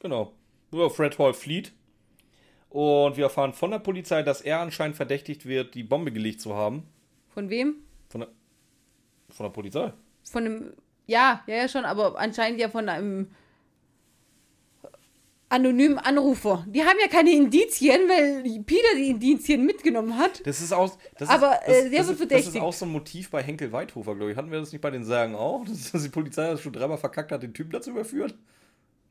Genau. 0.00 0.32
Ja, 0.72 0.88
Fred 0.88 1.18
Hall 1.18 1.34
flieht. 1.34 1.72
Und 2.68 3.16
wir 3.16 3.24
erfahren 3.24 3.52
von 3.52 3.70
der 3.70 3.78
Polizei, 3.78 4.22
dass 4.22 4.40
er 4.40 4.60
anscheinend 4.60 4.96
verdächtigt 4.96 5.46
wird, 5.46 5.74
die 5.74 5.82
Bombe 5.82 6.12
gelegt 6.12 6.40
zu 6.40 6.54
haben. 6.54 6.82
Von 7.28 7.48
wem? 7.48 7.76
Von 8.08 8.22
der, 8.22 8.30
von 9.30 9.44
der 9.44 9.50
Polizei. 9.50 9.92
Von 10.30 10.44
einem. 10.44 10.72
Ja, 11.06 11.44
ja, 11.46 11.56
ja, 11.56 11.68
schon, 11.68 11.84
aber 11.84 12.18
anscheinend 12.18 12.60
ja 12.60 12.68
von 12.68 12.88
einem 12.88 13.28
anonymen 15.48 15.98
Anrufer. 15.98 16.64
Die 16.68 16.82
haben 16.82 16.98
ja 17.00 17.08
keine 17.08 17.32
Indizien, 17.32 18.08
weil 18.08 18.42
Peter 18.64 18.96
die 18.96 19.10
Indizien 19.10 19.64
mitgenommen 19.64 20.18
hat. 20.18 20.44
Das 20.46 20.60
ist 20.60 20.72
auch. 20.72 20.98
Das 21.18 21.28
Aber, 21.28 21.60
ist, 21.62 21.68
das, 21.68 21.76
äh, 21.76 21.90
das, 21.90 22.08
wird 22.08 22.32
ist, 22.32 22.46
das 22.48 22.54
ist 22.54 22.60
auch 22.60 22.72
so 22.72 22.84
ein 22.84 22.92
Motiv 22.92 23.30
bei 23.30 23.42
Henkel 23.42 23.72
Weidhofer, 23.72 24.14
glaube 24.16 24.32
ich. 24.32 24.36
Hatten 24.36 24.50
wir 24.50 24.58
das 24.58 24.72
nicht 24.72 24.82
bei 24.82 24.90
den 24.90 25.04
Sagen 25.04 25.34
auch? 25.34 25.64
Dass, 25.64 25.92
dass 25.92 26.02
die 26.02 26.08
Polizei 26.08 26.50
das 26.50 26.60
schon 26.60 26.72
dreimal 26.72 26.98
verkackt 26.98 27.32
hat, 27.32 27.42
den 27.42 27.54
Typen 27.54 27.70
dazu 27.70 27.90
überführt? 27.90 28.34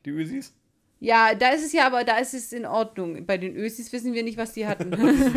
Die 0.04 0.10
Ösis? 0.10 0.54
Ja, 0.98 1.34
da 1.34 1.50
ist 1.50 1.62
es 1.64 1.72
ja, 1.74 1.86
aber 1.86 2.04
da 2.04 2.16
ist 2.18 2.32
es 2.32 2.54
in 2.54 2.64
Ordnung. 2.64 3.26
Bei 3.26 3.36
den 3.36 3.54
Ösis 3.54 3.92
wissen 3.92 4.14
wir 4.14 4.22
nicht, 4.22 4.38
was 4.38 4.54
die 4.54 4.66
hatten. 4.66 4.92
Ist 4.94 5.36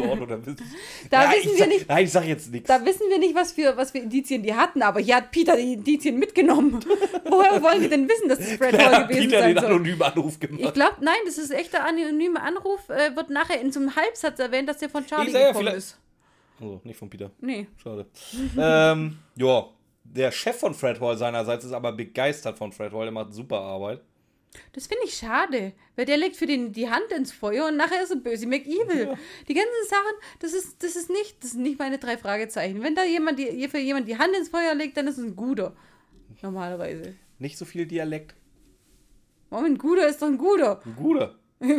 Da 1.09 1.25
Nein, 1.25 1.31
wissen 1.35 1.39
ich 1.39 1.45
wir 1.51 1.57
sag, 1.57 1.67
nicht- 1.67 1.89
Nein, 1.89 2.03
ich 2.05 2.11
sag 2.11 2.25
jetzt 2.25 2.51
nichts. 2.51 2.67
Da 2.69 2.85
wissen 2.85 3.09
wir 3.09 3.19
nicht, 3.19 3.35
was 3.35 3.51
für, 3.51 3.75
was 3.75 3.91
für 3.91 3.97
Indizien 3.97 4.41
die 4.41 4.53
hatten, 4.55 4.81
aber 4.81 5.01
hier 5.01 5.17
hat 5.17 5.31
Peter 5.31 5.57
die 5.57 5.73
Indizien 5.73 6.17
mitgenommen. 6.17 6.79
Woher 7.29 7.61
wollen 7.61 7.81
die 7.81 7.89
denn 7.89 8.07
wissen, 8.07 8.29
dass 8.29 8.39
es 8.39 8.53
Fred 8.53 8.77
Hall 8.81 9.07
gewesen 9.07 9.29
Peter 9.29 9.39
sein 9.41 9.55
den 9.55 9.61
soll? 9.61 9.71
anonymen 9.73 10.01
Anruf 10.01 10.33
Ich 10.33 10.39
gemacht? 10.39 10.73
glaube, 10.73 10.95
nein, 11.01 11.15
das 11.25 11.37
ist 11.37 11.51
echter 11.51 11.85
anonymer 11.85 12.41
Anruf. 12.43 12.87
Äh, 12.89 13.13
wird 13.17 13.29
nachher 13.29 13.59
in 13.59 13.71
so 13.73 13.81
einem 13.81 13.93
Halbsatz 13.95 14.39
erwähnt, 14.39 14.69
dass 14.69 14.77
der 14.77 14.89
von 14.89 15.05
Charlie 15.05 15.27
Ich 15.27 15.33
ja, 15.33 15.47
gekommen 15.51 15.75
ist. 15.75 15.97
Also, 16.61 16.79
nicht 16.85 16.97
von 16.97 17.09
Peter. 17.09 17.31
Nee. 17.41 17.67
Schade. 17.83 18.05
ähm, 18.57 19.17
ja, 19.35 19.65
der 20.05 20.31
Chef 20.31 20.57
von 20.57 20.73
Fred 20.73 21.01
Hall 21.01 21.17
seinerseits 21.17 21.65
ist 21.65 21.73
aber 21.73 21.91
begeistert 21.91 22.57
von 22.57 22.71
Fred 22.71 22.93
Hall. 22.93 23.03
Der 23.05 23.11
macht 23.11 23.33
super 23.33 23.59
Arbeit. 23.59 24.01
Das 24.73 24.87
finde 24.87 25.03
ich 25.05 25.13
schade, 25.15 25.73
weil 25.95 26.05
der 26.05 26.17
legt 26.17 26.35
für 26.35 26.45
den 26.47 26.71
die 26.73 26.89
Hand 26.89 27.11
ins 27.15 27.31
Feuer 27.31 27.67
und 27.67 27.77
nachher 27.77 28.01
ist 28.03 28.09
er 28.09 28.17
böse 28.17 28.47
McEvil. 28.47 29.07
Ja. 29.07 29.17
Die 29.47 29.53
ganzen 29.53 29.87
Sachen, 29.89 30.11
das 30.39 30.53
ist, 30.53 30.81
das 30.83 30.95
ist 30.95 31.09
nicht, 31.09 31.43
das 31.43 31.51
sind 31.51 31.61
nicht 31.63 31.77
meine 31.79 31.99
drei 31.99 32.17
Fragezeichen. 32.17 32.81
Wenn 32.81 32.95
da 32.95 33.03
jemand 33.03 33.37
die, 33.39 33.67
für 33.69 33.77
jemand 33.79 34.07
die 34.07 34.17
Hand 34.17 34.35
ins 34.35 34.49
Feuer 34.49 34.73
legt, 34.75 34.97
dann 34.97 35.07
ist 35.07 35.17
es 35.17 35.23
ein 35.23 35.35
guter. 35.35 35.75
Normalerweise. 36.41 37.15
Nicht 37.37 37.57
so 37.57 37.65
viel 37.65 37.85
Dialekt. 37.85 38.35
Moment, 39.51 39.75
ein 39.75 39.77
guter 39.77 40.07
ist 40.07 40.21
doch 40.21 40.27
ein 40.27 40.37
guter. 40.37 40.81
Ein 40.85 40.95
guter. 40.95 41.35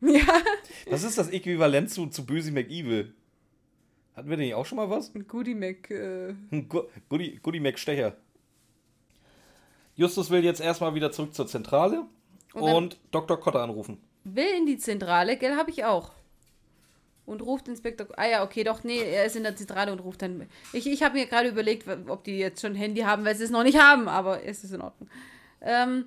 Ja, 0.00 0.42
Was 0.90 1.02
ist 1.02 1.16
das 1.16 1.30
Äquivalent 1.30 1.90
zu, 1.90 2.06
zu 2.08 2.26
Böse 2.26 2.52
McEvil? 2.52 3.14
Hatten 4.14 4.28
wir 4.28 4.36
denn 4.36 4.44
nicht 4.46 4.54
auch 4.54 4.66
schon 4.66 4.76
mal 4.76 4.90
was? 4.90 5.14
ein 5.14 5.26
Goodie 5.26 5.54
Mac. 5.54 5.90
Äh, 5.90 6.34
Ein 6.50 6.68
Gu- 6.68 6.84
Goodie, 7.08 7.38
Goodie 7.42 7.60
McStecher. 7.60 8.16
Justus 9.96 10.30
will 10.30 10.44
jetzt 10.44 10.60
erstmal 10.60 10.94
wieder 10.94 11.12
zurück 11.12 11.34
zur 11.34 11.46
Zentrale 11.46 12.04
Und 12.52 12.62
und, 12.74 12.98
Dr. 13.10 13.38
Kotter 13.38 13.62
anrufen. 13.62 13.98
will 14.24 14.46
in 14.58 14.66
die 14.66 14.78
Zentrale, 14.78 15.36
gell, 15.36 15.56
habe 15.56 15.70
ich 15.70 15.84
auch. 15.84 16.12
Und 17.26 17.40
ruft 17.40 17.68
Inspektor. 17.68 18.06
Ah 18.18 18.26
ja, 18.26 18.44
okay, 18.44 18.64
doch, 18.64 18.84
nee, 18.84 18.98
er 18.98 19.24
ist 19.24 19.34
in 19.36 19.44
der 19.44 19.56
Zentrale 19.56 19.90
und 19.92 20.00
ruft 20.00 20.20
dann. 20.20 20.46
Ich, 20.74 20.86
ich 20.86 21.02
habe 21.02 21.14
mir 21.14 21.26
gerade 21.26 21.48
überlegt, 21.48 21.86
ob 22.08 22.22
die 22.24 22.36
jetzt 22.38 22.60
schon 22.60 22.74
Handy 22.74 23.00
haben, 23.00 23.24
weil 23.24 23.34
sie 23.34 23.44
es 23.44 23.50
noch 23.50 23.62
nicht 23.62 23.78
haben, 23.78 24.08
aber 24.08 24.44
es 24.44 24.62
ist 24.62 24.72
in 24.72 24.82
Ordnung. 24.82 25.08
Ähm, 25.62 26.04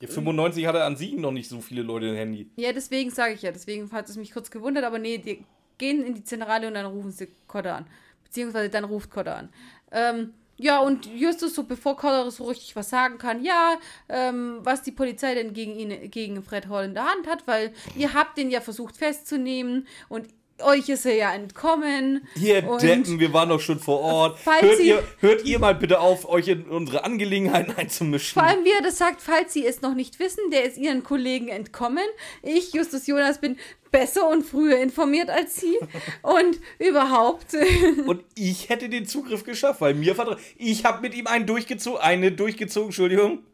Ja, 0.00 0.08
95 0.08 0.66
hatte 0.66 0.82
an 0.84 0.96
sich 0.96 1.14
noch 1.16 1.30
nicht 1.32 1.48
so 1.50 1.60
viele 1.60 1.82
Leute 1.82 2.08
ein 2.08 2.16
Handy. 2.16 2.48
ja, 2.56 2.72
deswegen 2.72 3.10
sage 3.10 3.34
ich 3.34 3.42
ja, 3.42 3.52
deswegen 3.52 3.90
hat 3.92 4.08
es 4.08 4.16
mich 4.16 4.32
kurz 4.32 4.50
gewundert, 4.50 4.84
aber 4.84 4.98
nee, 4.98 5.18
die 5.18 5.44
gehen 5.76 6.02
in 6.06 6.14
die 6.14 6.24
Zentrale 6.24 6.68
und 6.68 6.74
dann 6.74 6.86
rufen 6.86 7.10
sie 7.10 7.28
Kotter 7.46 7.74
an. 7.76 7.86
Beziehungsweise 8.24 8.70
dann 8.70 8.84
ruft 8.84 9.10
Kotter 9.10 9.36
an. 9.36 9.48
Ähm, 9.92 10.32
ja, 10.56 10.78
und 10.78 11.06
Justus, 11.06 11.54
so 11.54 11.64
bevor 11.64 11.96
Kotter 11.96 12.30
so 12.30 12.44
richtig 12.44 12.76
was 12.76 12.90
sagen 12.90 13.18
kann, 13.18 13.42
ja, 13.42 13.74
ähm, 14.08 14.60
was 14.62 14.82
die 14.82 14.92
Polizei 14.92 15.34
denn 15.34 15.52
gegen 15.52 15.74
ihn, 15.76 16.10
gegen 16.10 16.42
Fred 16.42 16.68
Hall 16.68 16.84
in 16.84 16.94
der 16.94 17.04
Hand 17.06 17.26
hat, 17.26 17.46
weil 17.46 17.72
ihr 17.96 18.14
habt 18.14 18.38
den 18.38 18.50
ja 18.50 18.60
versucht 18.60 18.96
festzunehmen 18.96 19.86
und 20.08 20.28
euch 20.62 20.88
ist 20.88 21.04
er 21.04 21.14
ja 21.16 21.34
entkommen. 21.34 22.26
Hier, 22.34 22.68
Und- 22.68 22.82
Deppen, 22.82 23.18
wir 23.18 23.32
waren 23.32 23.48
doch 23.48 23.60
schon 23.60 23.80
vor 23.80 24.00
Ort. 24.00 24.38
Falls 24.38 24.62
Hört 24.62 24.76
Sie- 24.76 24.88
ihr, 24.88 25.02
hört 25.20 25.44
ihr 25.44 25.58
mal 25.58 25.74
bitte 25.74 25.98
auf, 26.00 26.28
euch 26.28 26.48
in 26.48 26.64
unsere 26.66 27.04
Angelegenheiten 27.04 27.74
einzumischen. 27.76 28.34
Vor 28.34 28.42
allem, 28.48 28.64
wie 28.64 28.70
er 28.70 28.82
das 28.82 28.98
sagt, 28.98 29.20
falls 29.20 29.52
sie 29.52 29.66
es 29.66 29.80
noch 29.82 29.94
nicht 29.94 30.18
wissen, 30.20 30.50
der 30.50 30.64
ist 30.64 30.76
ihren 30.78 31.02
Kollegen 31.02 31.48
entkommen. 31.48 32.04
Ich, 32.42 32.72
Justus 32.72 33.06
Jonas, 33.06 33.40
bin 33.40 33.56
besser 33.90 34.28
und 34.28 34.44
früher 34.44 34.78
informiert 34.78 35.30
als 35.30 35.56
sie. 35.56 35.76
Und 36.22 36.58
überhaupt. 36.78 37.54
Und 38.06 38.24
ich 38.34 38.68
hätte 38.68 38.88
den 38.88 39.06
Zugriff 39.06 39.44
geschafft, 39.44 39.80
weil 39.80 39.94
mir 39.94 40.14
vertraut. 40.14 40.38
Ich 40.56 40.84
habe 40.84 41.00
mit 41.00 41.14
ihm 41.14 41.26
einen 41.26 41.46
durchgezogen, 41.46 42.00
eine 42.00 42.32
durchgezogen, 42.32 42.88
Entschuldigung. 42.88 43.44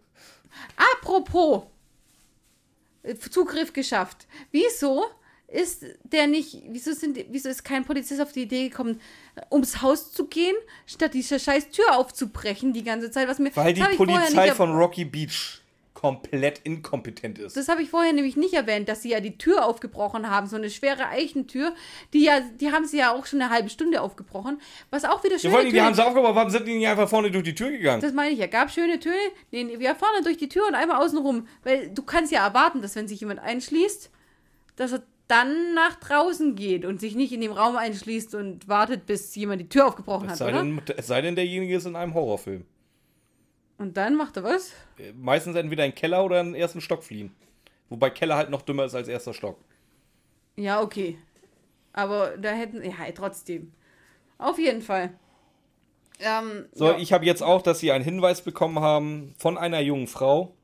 Apropos 0.77 1.65
äh, 3.03 3.15
Zugriff 3.17 3.73
geschafft. 3.73 4.27
Wieso 4.51 5.05
ist 5.53 5.85
der 6.05 6.27
nicht, 6.27 6.63
wieso, 6.69 6.93
sind, 6.93 7.19
wieso 7.31 7.49
ist 7.49 7.65
kein 7.65 7.85
Polizist 7.85 8.21
auf 8.21 8.33
die 8.33 8.43
Idee 8.43 8.69
gekommen, 8.69 9.01
äh, 9.35 9.43
ums 9.51 9.83
Haus 9.83 10.13
zu 10.13 10.27
gehen, 10.27 10.55
statt 10.87 11.15
diese 11.15 11.39
scheiß 11.39 11.71
Tür 11.71 11.97
aufzubrechen 11.97 12.73
die 12.73 12.85
ganze 12.85 13.11
Zeit? 13.11 13.29
Was 13.29 13.39
mir, 13.39 13.55
Weil 13.57 13.75
die 13.75 13.83
Polizei 13.83 14.47
nicht 14.47 14.55
von 14.55 14.73
Rocky 14.73 15.05
Beach 15.05 15.61
komplett 16.01 16.61
inkompetent 16.65 17.39
ist. 17.39 17.59
Das 17.59 17.69
habe 17.69 17.83
ich 17.83 17.91
vorher 17.91 18.15
nämlich 18.15 18.35
nicht 18.35 18.55
erwähnt, 18.55 18.89
dass 18.89 19.03
sie 19.03 19.11
ja 19.11 19.21
die 19.21 19.37
Tür 19.37 19.67
aufgebrochen 19.67 20.31
haben, 20.31 20.47
so 20.47 20.57
eine 20.57 20.71
schwere 20.71 21.09
Eichentür, 21.09 21.75
die 22.15 22.25
ja, 22.25 22.41
die 22.41 22.73
haben 22.73 22.87
sie 22.87 22.97
ja 22.97 23.13
auch 23.13 23.27
schon 23.27 23.43
eine 23.43 23.51
halbe 23.51 23.69
Stunde 23.69 24.01
aufgebrochen, 24.01 24.63
was 24.89 25.05
auch 25.05 25.23
wieder 25.25 25.37
Ja, 25.37 25.51
vor 25.51 25.59
allem, 25.59 25.71
die 25.71 25.83
haben 25.83 25.95
sie 25.95 26.03
aufgebaut, 26.03 26.35
warum 26.35 26.49
sind 26.49 26.67
die 26.67 26.79
nicht 26.79 26.89
einfach 26.89 27.07
vorne 27.07 27.31
durch 27.31 27.45
die 27.45 27.55
Tür 27.55 27.71
gegangen? 27.71 28.01
Das 28.01 28.15
meine 28.15 28.31
ich 28.31 28.39
ja, 28.39 28.47
gab 28.47 28.71
schöne 28.71 28.99
Töne, 28.99 29.15
nee, 29.51 29.79
wir 29.79 29.95
vorne 29.95 30.23
durch 30.23 30.39
die 30.39 30.49
Tür 30.49 30.67
und 30.67 30.75
einmal 30.75 31.05
außen 31.05 31.19
rum, 31.19 31.47
weil 31.65 31.91
du 31.91 32.03
kannst 32.03 32.33
ja 32.33 32.47
erwarten, 32.47 32.81
dass 32.81 32.97
wenn 32.97 33.07
sich 33.07 33.21
jemand 33.21 33.41
einschließt, 33.41 34.11
dass 34.77 34.93
er 34.93 35.03
dann 35.31 35.75
nach 35.75 35.97
draußen 35.97 36.57
geht 36.57 36.85
und 36.85 37.01
sich 37.01 37.15
nicht 37.15 37.33
in 37.33 37.41
dem 37.41 37.53
Raum 37.53 37.77
einschließt 37.77 38.35
und 38.35 38.69
wartet, 38.69 39.07
bis 39.07 39.35
jemand 39.37 39.61
die 39.61 39.69
Tür 39.69 39.87
aufgebrochen 39.87 40.27
Es 40.27 40.33
hat, 40.33 40.39
sei, 40.39 40.49
oder? 40.51 40.59
denn, 40.63 40.83
es 40.97 41.07
sei 41.07 41.21
denn, 41.23 41.37
derjenige 41.37 41.77
ist 41.77 41.87
in 41.87 41.97
einem 41.97 42.15
Horrorfilm. 42.15 42.65
Und 43.79 43.97
dann 43.97 44.17
macht 44.17 44.37
er 44.37 44.45
was? 44.45 44.73
Äh, 44.99 45.13
Meistens 45.15 45.57
entweder 45.57 45.85
in 45.85 45.93
den 45.93 45.97
Keller 45.97 46.25
oder 46.25 46.41
in 46.41 46.49
den 46.53 46.55
ersten 46.55 46.81
Stock 46.81 47.03
fliehen. 47.03 47.35
Wobei 47.89 48.11
Keller 48.11 48.37
halt 48.37 48.51
noch 48.51 48.63
dümmer 48.63 48.85
ist 48.85 48.95
als 48.95 49.09
erster 49.09 49.33
Stock. 49.35 49.59
Ja, 50.57 50.83
okay. 50.83 51.19
Aber 51.93 52.37
da 52.37 52.51
hätten, 52.51 52.85
ja, 52.85 52.93
trotzdem. 53.15 53.73
Auf 54.39 54.59
jeden 54.59 54.83
Fall. 54.83 55.13
Ähm, 56.19 56.67
So, 56.73 56.87
ja. 56.89 56.99
ich 56.99 57.13
habe 57.13 57.25
jetzt 57.25 57.43
auch, 57.43 57.63
dass 57.63 57.81
sie 57.81 57.91
einen 57.93 58.05
Hinweis 58.05 58.43
bekommen 58.43 58.81
haben 58.81 59.35
von 59.39 59.57
einer 59.59 59.81
jungen 59.81 60.07
Frau. 60.07 60.55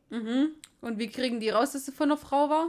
Und 0.80 0.98
wie 0.98 1.08
kriegen 1.08 1.40
die 1.40 1.48
raus, 1.48 1.72
dass 1.72 1.86
sie 1.86 1.92
von 1.92 2.10
einer 2.10 2.16
Frau 2.18 2.48
war? 2.48 2.68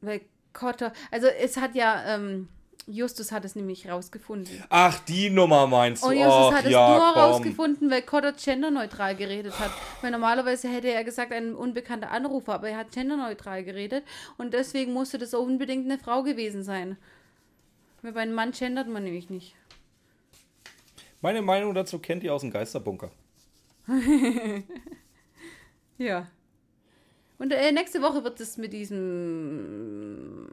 Weil 0.00 0.20
Cotter, 0.52 0.92
also 1.10 1.26
es 1.26 1.56
hat 1.56 1.74
ja, 1.74 2.14
ähm, 2.14 2.48
Justus 2.86 3.32
hat 3.32 3.44
es 3.44 3.54
nämlich 3.54 3.88
rausgefunden. 3.88 4.64
Ach, 4.70 4.98
die 5.00 5.28
Nummer 5.28 5.66
meinst 5.66 6.02
du? 6.02 6.08
Und 6.08 6.14
Justus 6.16 6.32
Ach, 6.32 6.52
hat 6.52 6.64
es 6.64 6.70
ja, 6.70 6.88
nur 6.88 7.12
komm. 7.12 7.22
rausgefunden, 7.22 7.90
weil 7.90 8.02
Cotter 8.02 8.32
genderneutral 8.32 9.14
geredet 9.14 9.58
hat. 9.58 9.70
Weil 10.00 10.10
normalerweise 10.10 10.68
hätte 10.68 10.90
er 10.90 11.04
gesagt, 11.04 11.32
ein 11.32 11.54
unbekannter 11.54 12.10
Anrufer, 12.10 12.54
aber 12.54 12.70
er 12.70 12.78
hat 12.78 12.92
genderneutral 12.92 13.62
geredet. 13.62 14.04
Und 14.38 14.54
deswegen 14.54 14.92
musste 14.94 15.18
das 15.18 15.34
unbedingt 15.34 15.84
eine 15.84 15.98
Frau 15.98 16.22
gewesen 16.22 16.62
sein. 16.62 16.96
Weil 18.00 18.12
bei 18.12 18.20
einem 18.20 18.34
Mann 18.34 18.52
gendert 18.52 18.88
man 18.88 19.04
nämlich 19.04 19.28
nicht. 19.28 19.54
Meine 21.20 21.42
Meinung 21.42 21.74
dazu 21.74 21.98
kennt 21.98 22.22
ihr 22.22 22.32
aus 22.32 22.42
dem 22.42 22.50
Geisterbunker. 22.50 23.10
Ja. 25.98 26.28
Und 27.38 27.52
äh, 27.52 27.70
nächste 27.72 28.02
Woche 28.02 28.24
wird 28.24 28.40
es 28.40 28.56
mit 28.56 28.72
diesem. 28.72 30.48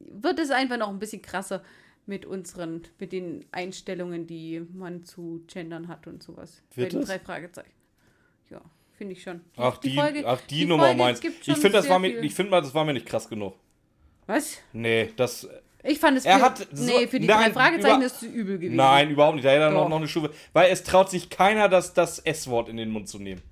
Wird 0.00 0.38
es 0.40 0.50
einfach 0.50 0.76
noch 0.78 0.88
ein 0.88 0.98
bisschen 0.98 1.22
krasser 1.22 1.62
mit 2.06 2.26
unseren, 2.26 2.82
mit 2.98 3.12
den 3.12 3.44
Einstellungen, 3.52 4.26
die 4.26 4.62
man 4.74 5.04
zu 5.04 5.44
gendern 5.46 5.88
hat 5.88 6.06
und 6.06 6.22
sowas. 6.22 6.62
Wird 6.74 6.92
Bei 6.92 6.98
den 6.98 7.06
drei 7.06 7.18
Fragezeichen. 7.18 7.70
Ja, 8.50 8.60
finde 8.96 9.12
ich 9.12 9.22
schon. 9.22 9.42
Ach, 9.56 9.76
die, 9.78 9.94
Folge- 9.94 10.24
ach, 10.26 10.40
die, 10.42 10.56
die 10.60 10.66
Nummer 10.66 10.86
Folge 10.86 10.98
meinst 10.98 11.24
Ich 11.24 11.32
finde, 11.44 11.70
das, 11.70 11.82
sehr 11.84 11.92
war 11.92 11.98
mir- 12.00 12.10
viel. 12.14 12.24
ich 12.24 12.34
find 12.34 12.50
mal, 12.50 12.60
das 12.62 12.74
war 12.74 12.84
mir 12.84 12.94
nicht 12.94 13.06
krass 13.06 13.28
genug. 13.28 13.54
Was? 14.26 14.58
Nee, 14.72 15.10
das. 15.16 15.46
Ich 15.84 16.00
fand 16.00 16.18
es 16.18 16.24
Er 16.24 16.38
für, 16.38 16.44
hat 16.44 16.66
so- 16.72 16.84
nee, 16.84 17.06
für 17.06 17.20
die 17.20 17.26
nein, 17.26 17.52
drei 17.52 17.52
Fragezeichen 17.52 17.96
über- 17.98 18.06
ist 18.06 18.16
es 18.22 18.28
übel 18.28 18.58
gewesen. 18.58 18.74
Nein, 18.76 19.10
überhaupt 19.10 19.36
nicht. 19.36 19.44
Da 19.44 19.50
hätte 19.50 19.62
er 19.64 19.70
noch, 19.70 19.88
noch 19.88 19.98
eine 19.98 20.08
Stufe. 20.08 20.30
Weil 20.52 20.72
es 20.72 20.82
traut 20.82 21.08
sich 21.10 21.30
keiner, 21.30 21.68
das, 21.68 21.94
das 21.94 22.18
S-Wort 22.18 22.68
in 22.68 22.76
den 22.78 22.90
Mund 22.90 23.08
zu 23.08 23.18
nehmen. 23.20 23.42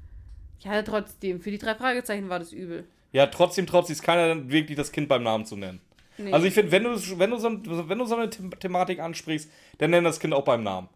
Ja, 0.61 0.83
trotzdem. 0.83 1.41
Für 1.41 1.51
die 1.51 1.59
drei 1.59 1.75
Fragezeichen 1.75 2.29
war 2.29 2.39
das 2.39 2.53
übel. 2.53 2.87
Ja, 3.13 3.27
trotzdem 3.27 3.67
traut 3.67 3.87
sich 3.87 4.03
keiner, 4.03 4.29
dann 4.29 4.51
wirklich 4.51 4.77
das 4.77 4.93
Kind 4.93 5.09
beim 5.09 5.23
Namen 5.23 5.47
zu 5.47 5.57
nennen. 5.57 5.81
Nee. 6.19 6.33
Also 6.33 6.47
ich 6.47 6.55
finde, 6.55 6.73
wenn 6.73 6.85
du, 6.85 7.19
wenn, 7.19 7.31
du 7.31 7.39
so, 7.39 7.89
wenn 7.89 7.99
du 7.99 8.05
so 8.07 8.17
eine 8.17 8.31
The 8.33 8.51
Thematik 8.61 9.01
ansprichst, 9.01 9.51
dann 9.79 9.91
nenn 9.91 10.05
das 10.05 10.19
Kind 10.19 10.33
auch 10.33 10.45
beim 10.45 10.63
Namen. 10.63 10.89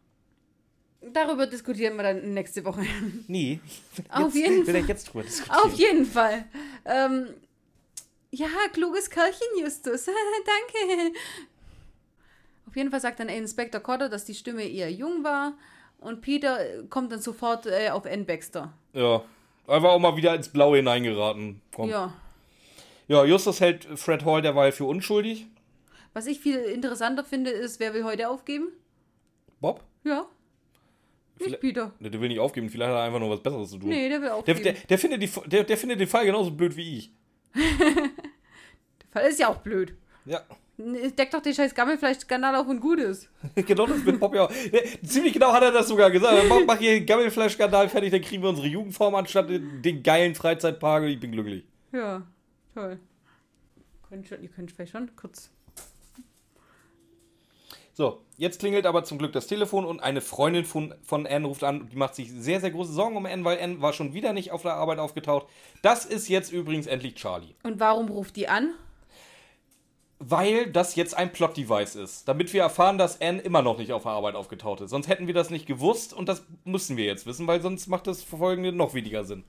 Darüber 1.13 1.47
diskutieren 1.47 1.97
wir 1.97 2.03
dann 2.03 2.35
nächste 2.35 2.65
Woche. 2.65 2.83
Nee. 3.27 3.61
Auf 4.11 4.35
jeden 4.35 4.65
Fall. 4.65 4.85
jetzt 4.87 5.05
drüber 5.05 5.25
diskutieren. 5.25 5.59
Auf 5.65 5.75
jeden 5.75 6.05
Fall. 6.05 6.45
Ähm, 6.85 7.29
ja, 8.31 8.49
kluges 8.73 9.09
Kerlchen, 9.11 9.47
Justus. 9.61 10.07
Danke. 10.07 11.13
Auf 12.67 12.77
jeden 12.77 12.91
Fall 12.91 13.01
sagt 13.01 13.21
dann 13.21 13.29
Inspektor 13.29 13.81
Cotter, 13.81 14.09
dass 14.09 14.25
die 14.25 14.35
Stimme 14.35 14.63
eher 14.63 14.91
jung 14.91 15.25
war. 15.25 15.55
Und 15.99 16.21
Peter 16.21 16.85
kommt 16.89 17.13
dann 17.13 17.21
sofort 17.21 17.67
äh, 17.67 17.91
auf 17.91 18.07
Ann 18.07 18.27
Baxter. 18.27 18.73
Ja. 18.93 19.23
Einfach 19.71 19.91
auch 19.91 19.99
mal 20.01 20.17
wieder 20.17 20.35
ins 20.35 20.49
Blaue 20.49 20.79
hineingeraten. 20.79 21.61
Komm. 21.73 21.89
Ja. 21.89 22.13
Ja. 23.09 23.25
Justus 23.25 23.61
hält 23.61 23.85
Fred 23.97 24.25
Hall 24.25 24.43
derweil 24.43 24.73
für 24.73 24.85
unschuldig. 24.85 25.47
Was 26.13 26.27
ich 26.27 26.41
viel 26.41 26.57
interessanter 26.59 27.23
finde, 27.25 27.51
ist, 27.51 27.79
wer 27.79 27.95
will 27.95 28.05
heute 28.05 28.29
aufgeben? 28.29 28.69
Bob? 29.61 29.85
Ja. 30.05 30.27
Nicht 31.39 31.61
Peter. 31.61 31.93
Der 32.01 32.11
der 32.11 32.21
will 32.21 32.29
nicht 32.29 32.41
aufgeben, 32.41 32.69
vielleicht 32.69 32.91
hat 32.91 32.99
er 32.99 33.03
einfach 33.05 33.21
nur 33.21 33.31
was 33.31 33.43
Besseres 33.43 33.71
zu 33.71 33.79
tun. 33.79 33.89
Nee, 33.89 34.09
der 34.09 34.21
will 34.21 34.27
Der, 34.29 34.37
aufgeben. 34.37 34.63
der, 34.63 34.73
der, 34.75 34.99
findet 34.99 35.23
die, 35.23 35.31
der, 35.47 35.65
der 35.65 35.77
findet 35.79 36.01
den 36.01 36.09
Fall 36.09 36.27
genauso 36.27 36.51
blöd 36.51 36.77
wie 36.77 36.99
ich. 36.99 37.11
der 37.55 39.09
Fall 39.11 39.31
ist 39.31 39.39
ja 39.41 39.49
auch 39.49 39.59
blöd. 39.59 39.95
Ja. 40.27 40.43
Deck 41.19 41.31
doch 41.31 41.43
den 41.43 41.55
scheiß 41.55 41.75
Gammelfleisch-Skandal 41.75 42.57
auf 42.57 42.67
und 42.67 42.81
gut 42.81 42.99
ist. 42.99 43.29
genau 43.55 43.87
das 43.87 44.03
mit 44.05 44.21
ja 44.21 44.45
auch. 44.45 44.53
Ziemlich 45.05 45.33
genau 45.33 45.53
hat 45.53 45.63
er 45.63 45.73
das 45.73 45.89
sogar 45.89 46.11
gesagt. 46.11 46.49
Mach, 46.49 46.61
mach 46.67 46.79
hier 46.79 46.93
den 46.93 47.07
Gammelfleisch-Skandal 47.07 47.89
fertig, 47.89 48.11
dann 48.11 48.23
kriegen 48.23 48.43
wir 48.43 48.49
unsere 48.49 48.67
Jugendform 48.67 49.15
anstatt 49.15 49.51
den, 49.51 49.83
den 49.83 50.03
geilen 50.03 50.35
Freizeitpark 50.35 51.03
und 51.03 51.09
ich 51.09 51.21
bin 51.21 51.33
glücklich. 51.33 51.65
Ja, 51.93 52.23
toll. 52.75 52.99
Könnt 54.09 54.27
schon, 54.27 54.43
ihr 54.43 54.49
könnt 54.49 54.73
vielleicht 54.73 54.93
schon 54.93 55.15
kurz. 55.17 55.51
So, 57.93 58.23
jetzt 58.39 58.61
klingelt 58.61 58.87
aber 58.87 59.05
zum 59.05 59.19
Glück 59.19 59.33
das 59.33 59.47
Telefon 59.47 59.85
und 59.85 60.01
eine 60.01 60.23
Freundin 60.23 60.65
von, 60.65 60.95
von 61.03 61.27
Anne 61.27 61.47
ruft 61.47 61.63
an. 61.65 61.89
Die 61.91 61.97
macht 61.97 62.15
sich 62.15 62.33
sehr, 62.33 62.61
sehr 62.61 62.71
große 62.71 62.93
Sorgen 62.93 63.17
um 63.17 63.27
Anne, 63.27 63.45
weil 63.45 63.61
Anne 63.61 63.83
war 63.83 63.93
schon 63.93 64.15
wieder 64.15 64.33
nicht 64.33 64.53
auf 64.53 64.63
der 64.63 64.75
Arbeit 64.75 64.99
aufgetaucht. 64.99 65.47
Das 65.83 66.07
ist 66.07 66.29
jetzt 66.29 66.51
übrigens 66.51 66.87
endlich 66.87 67.17
Charlie. 67.17 67.55
Und 67.63 67.79
warum 67.79 68.09
ruft 68.09 68.37
die 68.37 68.49
an? 68.49 68.71
Weil 70.23 70.71
das 70.71 70.97
jetzt 70.97 71.17
ein 71.17 71.33
Plot-Device 71.33 71.97
ist. 71.97 72.29
Damit 72.29 72.53
wir 72.53 72.61
erfahren, 72.61 72.99
dass 72.99 73.21
Anne 73.23 73.41
immer 73.41 73.63
noch 73.63 73.79
nicht 73.79 73.93
auf 73.93 74.03
der 74.03 74.13
Arbeit 74.13 74.35
aufgetaucht 74.35 74.83
ist. 74.83 74.91
Sonst 74.91 75.09
hätten 75.09 75.27
wir 75.27 75.35
das 75.35 75.49
nicht 75.49 75.67
gewusst 75.67 76.13
und 76.13 76.29
das 76.29 76.45
müssen 76.65 76.97
wir 76.99 77.07
jetzt 77.07 77.27
wissen, 77.27 77.47
weil 77.47 77.63
sonst 77.63 77.87
macht 77.89 78.07
das 78.07 78.23
folgende 78.23 78.71
noch 78.71 78.93
weniger 78.93 79.25
Sinn. 79.25 79.45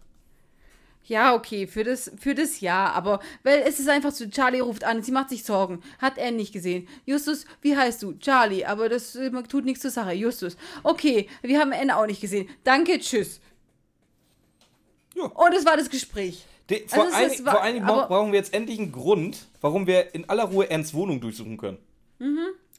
Ja, 1.06 1.34
okay, 1.34 1.68
für 1.68 1.84
das, 1.84 2.12
für 2.18 2.36
das 2.36 2.62
ja, 2.62 2.92
aber 2.92 3.20
weil 3.44 3.64
es 3.68 3.80
ist 3.80 3.90
einfach 3.90 4.12
so, 4.12 4.30
Charlie 4.30 4.60
ruft 4.60 4.84
an, 4.84 5.02
sie 5.02 5.12
macht 5.12 5.30
sich 5.30 5.44
Sorgen. 5.44 5.82
Hat 6.00 6.18
er 6.18 6.32
nicht 6.32 6.54
gesehen. 6.54 6.88
Justus, 7.06 7.46
wie 7.62 7.76
heißt 7.76 8.04
du? 8.04 8.14
Charlie, 8.14 8.66
aber 8.66 8.88
das 8.88 9.16
äh, 9.16 9.32
tut 9.44 9.66
nichts 9.66 9.82
zur 9.82 9.92
Sache. 9.92 10.14
Justus. 10.14 10.56
Okay, 10.84 11.28
wir 11.42 11.60
haben 11.60 11.74
Anne 11.74 11.98
auch 11.98 12.06
nicht 12.06 12.22
gesehen. 12.22 12.48
Danke, 12.64 13.00
tschüss. 13.00 13.42
Ja. 15.16 15.24
Und 15.24 15.54
es 15.54 15.66
war 15.66 15.76
das 15.76 15.90
Gespräch. 15.90 16.46
De, 16.72 16.88
vor, 16.88 17.04
Also 17.04 17.16
allen, 17.16 17.32
ist 17.32 17.46
wa- 17.46 17.52
vor 17.52 17.62
allen 17.62 17.74
Dingen 17.76 17.86
brauchen 17.86 18.32
wir 18.32 18.40
jetzt 18.40 18.54
endlich 18.54 18.80
einen 18.80 18.92
Grund, 18.92 19.48
warum 19.62 19.86
wir 19.88 20.16
in 20.16 20.28
aller 20.30 20.46
Ruhe 20.46 20.70
Annes 20.72 20.94
Wohnung 20.94 21.22
durchsuchen 21.22 21.58
können. 21.58 21.78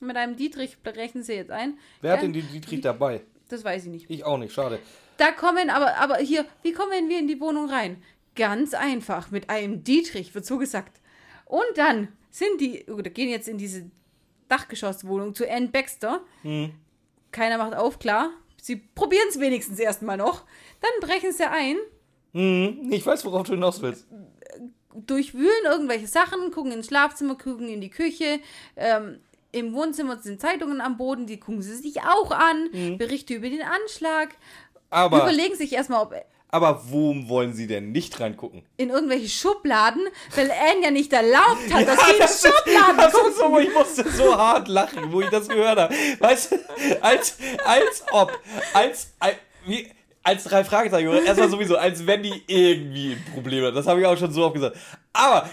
Mit 0.01 0.17
einem 0.17 0.35
Dietrich 0.37 0.77
rechnen 0.85 1.23
sie 1.23 1.35
jetzt 1.35 1.51
ein. 1.53 1.79
Wer 2.01 2.15
hat 2.15 2.23
denn 2.23 2.33
die 2.33 2.43
Dietrich 2.43 2.81
dabei? 2.81 3.21
Das 3.49 3.63
weiß 3.65 3.85
ich 3.85 3.91
nicht. 3.91 4.07
Ich 4.11 4.25
auch 4.25 4.39
nicht, 4.39 4.53
schade. 4.53 4.81
Da 5.19 5.31
kommen, 5.31 5.71
aber, 5.71 5.97
aber 5.99 6.17
hier, 6.17 6.45
wie 6.63 6.73
kommen 6.73 7.09
wir 7.09 7.19
in 7.19 7.29
die 7.29 7.41
Wohnung 7.41 7.69
rein? 7.69 8.03
Ganz 8.35 8.75
einfach, 8.75 9.31
mit 9.31 9.49
einem 9.51 9.85
Dietrich, 9.85 10.35
wird 10.35 10.45
so 10.47 10.59
gesagt. 10.59 11.01
Und 11.45 11.63
dann 11.77 12.09
sind 12.31 12.61
die, 12.61 12.87
oder 12.87 13.11
gehen 13.11 13.29
jetzt 13.29 13.47
in 13.47 13.59
diese 13.59 13.91
Dachgeschosswohnung 14.49 15.35
zu 15.35 15.49
Ann 15.49 15.71
Baxter. 15.71 16.23
Keiner 17.31 17.59
macht 17.59 17.75
auf, 17.75 17.99
klar. 17.99 18.31
Sie 18.61 18.77
probieren 18.77 19.27
es 19.29 19.39
wenigstens 19.41 19.79
erstmal 19.79 20.17
noch. 20.17 20.45
Dann 20.81 21.09
brechen 21.09 21.33
sie 21.33 21.49
ein, 21.49 21.77
Hm, 22.33 22.89
ich 22.91 23.05
weiß, 23.05 23.25
worauf 23.25 23.47
du 23.47 23.53
hinaus 23.53 23.83
willst. 23.83 24.07
durchwühlen 24.95 25.65
irgendwelche 25.65 26.07
Sachen, 26.07 26.51
gucken 26.51 26.73
ins 26.73 26.87
Schlafzimmer, 26.87 27.37
gucken 27.37 27.69
in 27.69 27.81
die 27.81 27.91
Küche. 27.91 28.41
Ähm, 28.77 29.21
Im 29.53 29.73
Wohnzimmer 29.75 30.19
sind 30.19 30.41
Zeitungen 30.41 30.81
am 30.81 30.97
Boden, 30.97 31.27
die 31.27 31.39
gucken 31.41 31.63
sie 31.63 31.75
sich 31.77 32.01
auch 32.03 32.31
an. 32.31 32.97
Berichte 32.99 33.35
über 33.35 33.49
den 33.49 33.63
Anschlag. 33.63 34.31
Aber, 34.91 35.23
Überlegen 35.23 35.55
sich 35.57 35.73
erstmal, 35.73 36.03
ob 36.03 36.15
aber 36.55 36.83
wo 36.91 37.15
wollen 37.29 37.55
sie 37.55 37.67
denn 37.67 37.93
nicht 37.93 38.21
reingucken? 38.21 38.63
in 38.77 38.91
irgendwelche 38.91 39.31
Schubladen, 39.31 40.07
weil 40.37 40.51
Anne 40.51 40.85
ja 40.85 40.91
nicht 40.91 41.11
erlaubt 41.11 41.73
hat, 41.73 41.89
dass 41.89 41.99
sie 42.05 42.13
in 42.13 42.19
das 42.19 42.45
ist- 42.45 42.47
Schubladen 42.47 42.97
das 42.99 43.13
gucken. 43.15 43.31
ist 43.31 43.39
so, 43.39 43.59
ich 43.59 43.73
musste 43.73 44.11
so 44.11 44.37
hart 44.37 44.69
lachen, 44.69 45.11
wo 45.11 45.23
ich 45.23 45.31
das 45.31 45.49
gehört 45.49 45.79
habe. 45.79 45.95
Weißt 46.19 46.53
du, 46.53 46.57
als, 47.03 47.39
als 47.65 48.05
ob, 48.13 48.39
als, 48.75 49.15
als, 49.19 49.37
wie, 49.65 49.91
als 50.23 50.45
drei 50.45 50.65
Fragezeichen, 50.65 51.09
erstmal 51.25 51.51
sowieso, 51.51 51.77
als 51.77 52.07
wenn 52.07 52.23
die 52.23 52.43
irgendwie 52.47 53.13
ein 53.13 53.25
Problem 53.33 53.65
hat. 53.65 53.77
Das 53.77 53.87
habe 53.87 54.01
ich 54.01 54.07
auch 54.07 54.17
schon 54.17 54.33
so 54.33 54.45
oft 54.45 54.55
gesagt. 54.55 54.77
Aber 55.13 55.49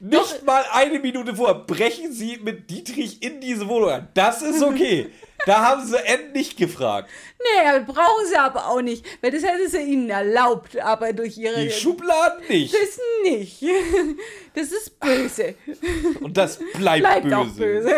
nicht 0.00 0.44
mal 0.44 0.64
eine 0.72 0.98
Minute 1.00 1.34
vor 1.34 1.66
brechen 1.66 2.12
sie 2.12 2.38
mit 2.38 2.70
Dietrich 2.70 3.22
in 3.22 3.40
diese 3.40 3.68
Wohnung 3.68 3.90
ein. 3.90 4.08
Das 4.14 4.42
ist 4.42 4.62
okay. 4.62 5.10
Da 5.46 5.64
haben 5.64 5.86
sie 5.86 5.96
endlich 6.04 6.56
gefragt. 6.56 7.08
Nee, 7.40 7.80
brauchen 7.86 8.26
sie 8.28 8.36
aber 8.36 8.68
auch 8.68 8.80
nicht, 8.80 9.04
weil 9.22 9.30
das 9.30 9.42
hätte 9.42 9.68
sie 9.68 9.78
ihnen 9.80 10.10
erlaubt, 10.10 10.78
aber 10.78 11.12
durch 11.12 11.36
ihre... 11.38 11.60
Die 11.60 11.70
Schubladen 11.70 12.42
nicht. 12.48 12.74
das 12.74 12.98
nicht. 13.24 13.62
Das 14.54 14.72
ist 14.72 14.98
böse. 14.98 15.54
Und 16.20 16.36
das 16.36 16.58
bleibt, 16.74 17.00
Bleibt 17.00 17.22
böse. 17.24 17.36
auch 17.36 17.46
böse. 17.46 17.94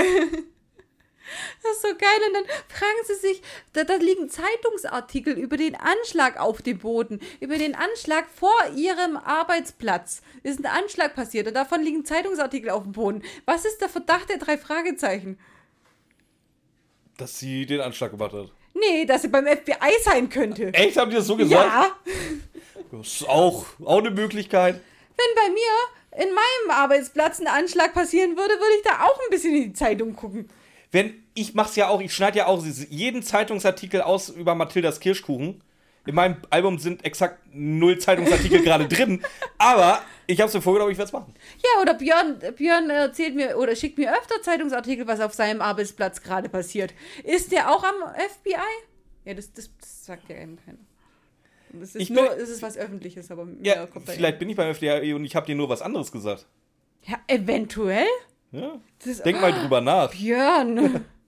Das 1.63 1.73
ist 1.77 1.83
so 1.83 1.89
geil. 1.89 2.21
Und 2.29 2.35
dann 2.35 2.45
fragen 2.69 2.99
sie 3.07 3.15
sich, 3.15 3.43
da, 3.73 3.85
da 3.85 3.95
liegen 3.97 4.29
Zeitungsartikel 4.29 5.35
über 5.39 5.57
den 5.57 5.75
Anschlag 5.77 6.39
auf 6.39 6.63
dem 6.63 6.79
Boden, 6.79 7.21
über 7.41 7.57
den 7.59 7.75
Anschlag 7.75 8.27
vor 8.35 8.55
ihrem 8.77 9.17
Arbeitsplatz. 9.17 10.23
Ist 10.43 10.59
ein 10.61 10.67
Anschlag 10.67 11.15
passiert 11.15 11.47
und 11.47 11.55
davon 11.55 11.83
liegen 11.83 12.05
Zeitungsartikel 12.05 12.71
auf 12.71 12.83
dem 12.85 12.93
Boden. 12.93 13.23
Was 13.47 13.65
ist 13.65 13.81
der 13.81 13.89
Verdacht 13.89 14.29
der 14.29 14.39
drei 14.39 14.57
Fragezeichen? 14.59 15.39
Dass 17.17 17.39
sie 17.39 17.67
den 17.67 17.81
Anschlag 17.81 18.11
gemacht 18.13 18.33
hat. 18.33 18.51
Nee, 18.75 19.05
dass 19.05 19.23
sie 19.23 19.29
beim 19.29 19.47
FBI 19.47 19.93
sein 20.05 20.29
könnte. 20.31 20.73
Echt, 20.73 20.97
haben 20.97 21.11
die 21.11 21.17
das 21.17 21.27
so 21.27 21.37
gesagt? 21.37 21.67
Ja, 21.71 21.97
Das 22.93 23.07
ist 23.07 23.29
auch, 23.29 23.67
auch 23.85 23.99
eine 23.99 24.11
Möglichkeit. 24.11 24.81
wenn 25.17 25.35
bei 25.35 25.51
mir 25.51 26.25
in 26.25 26.33
meinem 26.35 26.71
Arbeitsplatz 26.71 27.41
ein 27.41 27.47
Anschlag 27.47 27.93
passieren 27.95 28.37
würde, 28.37 28.55
würde 28.55 28.75
ich 28.79 28.83
da 28.85 29.05
auch 29.05 29.19
ein 29.19 29.31
bisschen 29.31 29.55
in 29.55 29.63
die 29.65 29.73
Zeitung 29.73 30.15
gucken. 30.17 30.49
Wenn, 30.93 31.20
ich 31.41 31.55
mach's 31.55 31.77
ja 31.77 31.89
auch, 31.89 32.01
ich 32.01 32.15
schneide 32.15 32.39
ja 32.39 32.47
auch 32.47 32.65
jeden 32.65 33.23
Zeitungsartikel 33.23 34.03
aus 34.03 34.29
über 34.29 34.55
Mathildas 34.55 35.01
Kirschkuchen. 35.01 35.63
In 36.07 36.15
meinem 36.15 36.37
Album 36.49 36.79
sind 36.79 37.05
exakt 37.05 37.41
null 37.53 37.99
Zeitungsartikel 37.99 38.63
gerade 38.65 38.89
drin, 38.89 39.23
aber 39.59 40.01
ich 40.27 40.41
hab's 40.41 40.55
mir 40.55 40.63
vorgenommen, 40.63 40.93
ich 40.93 40.99
werde 40.99 41.09
es 41.09 41.13
machen. 41.13 41.35
Ja, 41.59 41.83
oder 41.83 41.95
Björn, 41.95 42.39
Björn 42.57 42.89
erzählt 42.89 43.35
mir 43.35 43.57
oder 43.59 43.77
schickt 43.77 43.99
mir 43.99 44.11
öfter 44.13 44.41
Zeitungsartikel, 44.43 45.07
was 45.07 45.21
auf 45.21 45.35
seinem 45.35 45.61
Arbeitsplatz 45.61 46.23
gerade 46.23 46.49
passiert. 46.49 46.95
Ist 47.23 47.53
der 47.53 47.71
auch 47.71 47.85
am 47.85 47.95
FBI? 48.15 48.57
Ja, 49.25 49.35
das, 49.35 49.53
das, 49.53 49.71
das 49.79 50.07
sagt 50.07 50.29
ja 50.31 50.37
eben 50.37 50.59
keiner. 50.65 50.79
Das 51.73 51.95
ist 51.95 52.01
Ich 52.01 52.11
nur, 52.11 52.37
es 52.37 52.49
ist 52.49 52.63
was 52.63 52.77
Öffentliches, 52.77 53.31
aber 53.31 53.47
Ja, 53.63 53.87
vielleicht 54.07 54.39
bin 54.39 54.49
ich 54.49 54.57
beim 54.57 54.75
FDA 54.75 55.15
und 55.15 55.25
ich 55.25 55.37
habe 55.37 55.47
dir 55.47 55.55
nur 55.55 55.69
was 55.69 55.83
anderes 55.83 56.11
gesagt. 56.11 56.47
Ja, 57.05 57.19
eventuell? 57.27 58.07
Ja? 58.53 58.81
Das, 59.05 59.23
Denk 59.23 59.41
mal 59.41 59.53
drüber 59.53 59.81
nach. 59.81 60.11
Björn. 60.11 61.05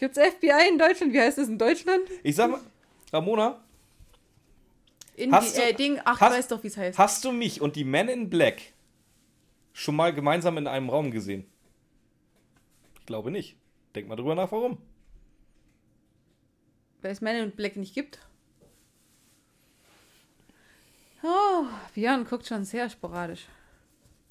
Gibt's 0.00 0.18
FBI 0.18 0.68
in 0.68 0.78
Deutschland? 0.78 1.12
Wie 1.12 1.20
heißt 1.20 1.38
das 1.38 1.48
in 1.48 1.58
Deutschland? 1.58 2.02
Ich 2.22 2.36
sag 2.36 2.50
mal, 2.50 2.60
Ramona, 3.12 3.62
In 5.16 5.32
Hast 5.32 5.56
die, 5.56 5.60
du- 5.60 5.66
äh, 5.66 5.72
Ding, 5.74 6.00
ach, 6.04 6.20
hast- 6.20 6.30
du 6.32 6.36
weißt 6.38 6.50
doch, 6.52 6.62
wie 6.62 6.68
es 6.68 6.76
heißt. 6.76 6.98
hast 6.98 7.24
du 7.24 7.32
mich 7.32 7.60
und 7.60 7.76
die 7.76 7.84
Men 7.84 8.08
in 8.08 8.30
Black 8.30 8.60
schon 9.74 9.94
mal 9.96 10.12
gemeinsam 10.14 10.56
in 10.58 10.66
einem 10.66 10.88
Raum 10.90 11.10
gesehen? 11.10 11.44
Ich 12.98 13.06
glaube 13.06 13.30
nicht. 13.30 13.56
Denk 13.94 14.08
mal 14.08 14.16
drüber 14.16 14.34
nach, 14.34 14.50
warum. 14.52 14.78
Weil 17.02 17.10
es 17.12 17.20
Man 17.20 17.36
in 17.36 17.50
Black 17.50 17.76
nicht 17.76 17.94
gibt. 17.94 18.18
Oh, 21.22 21.66
Björn 21.94 22.24
guckt 22.24 22.46
schon 22.46 22.64
sehr 22.64 22.88
sporadisch. 22.90 23.46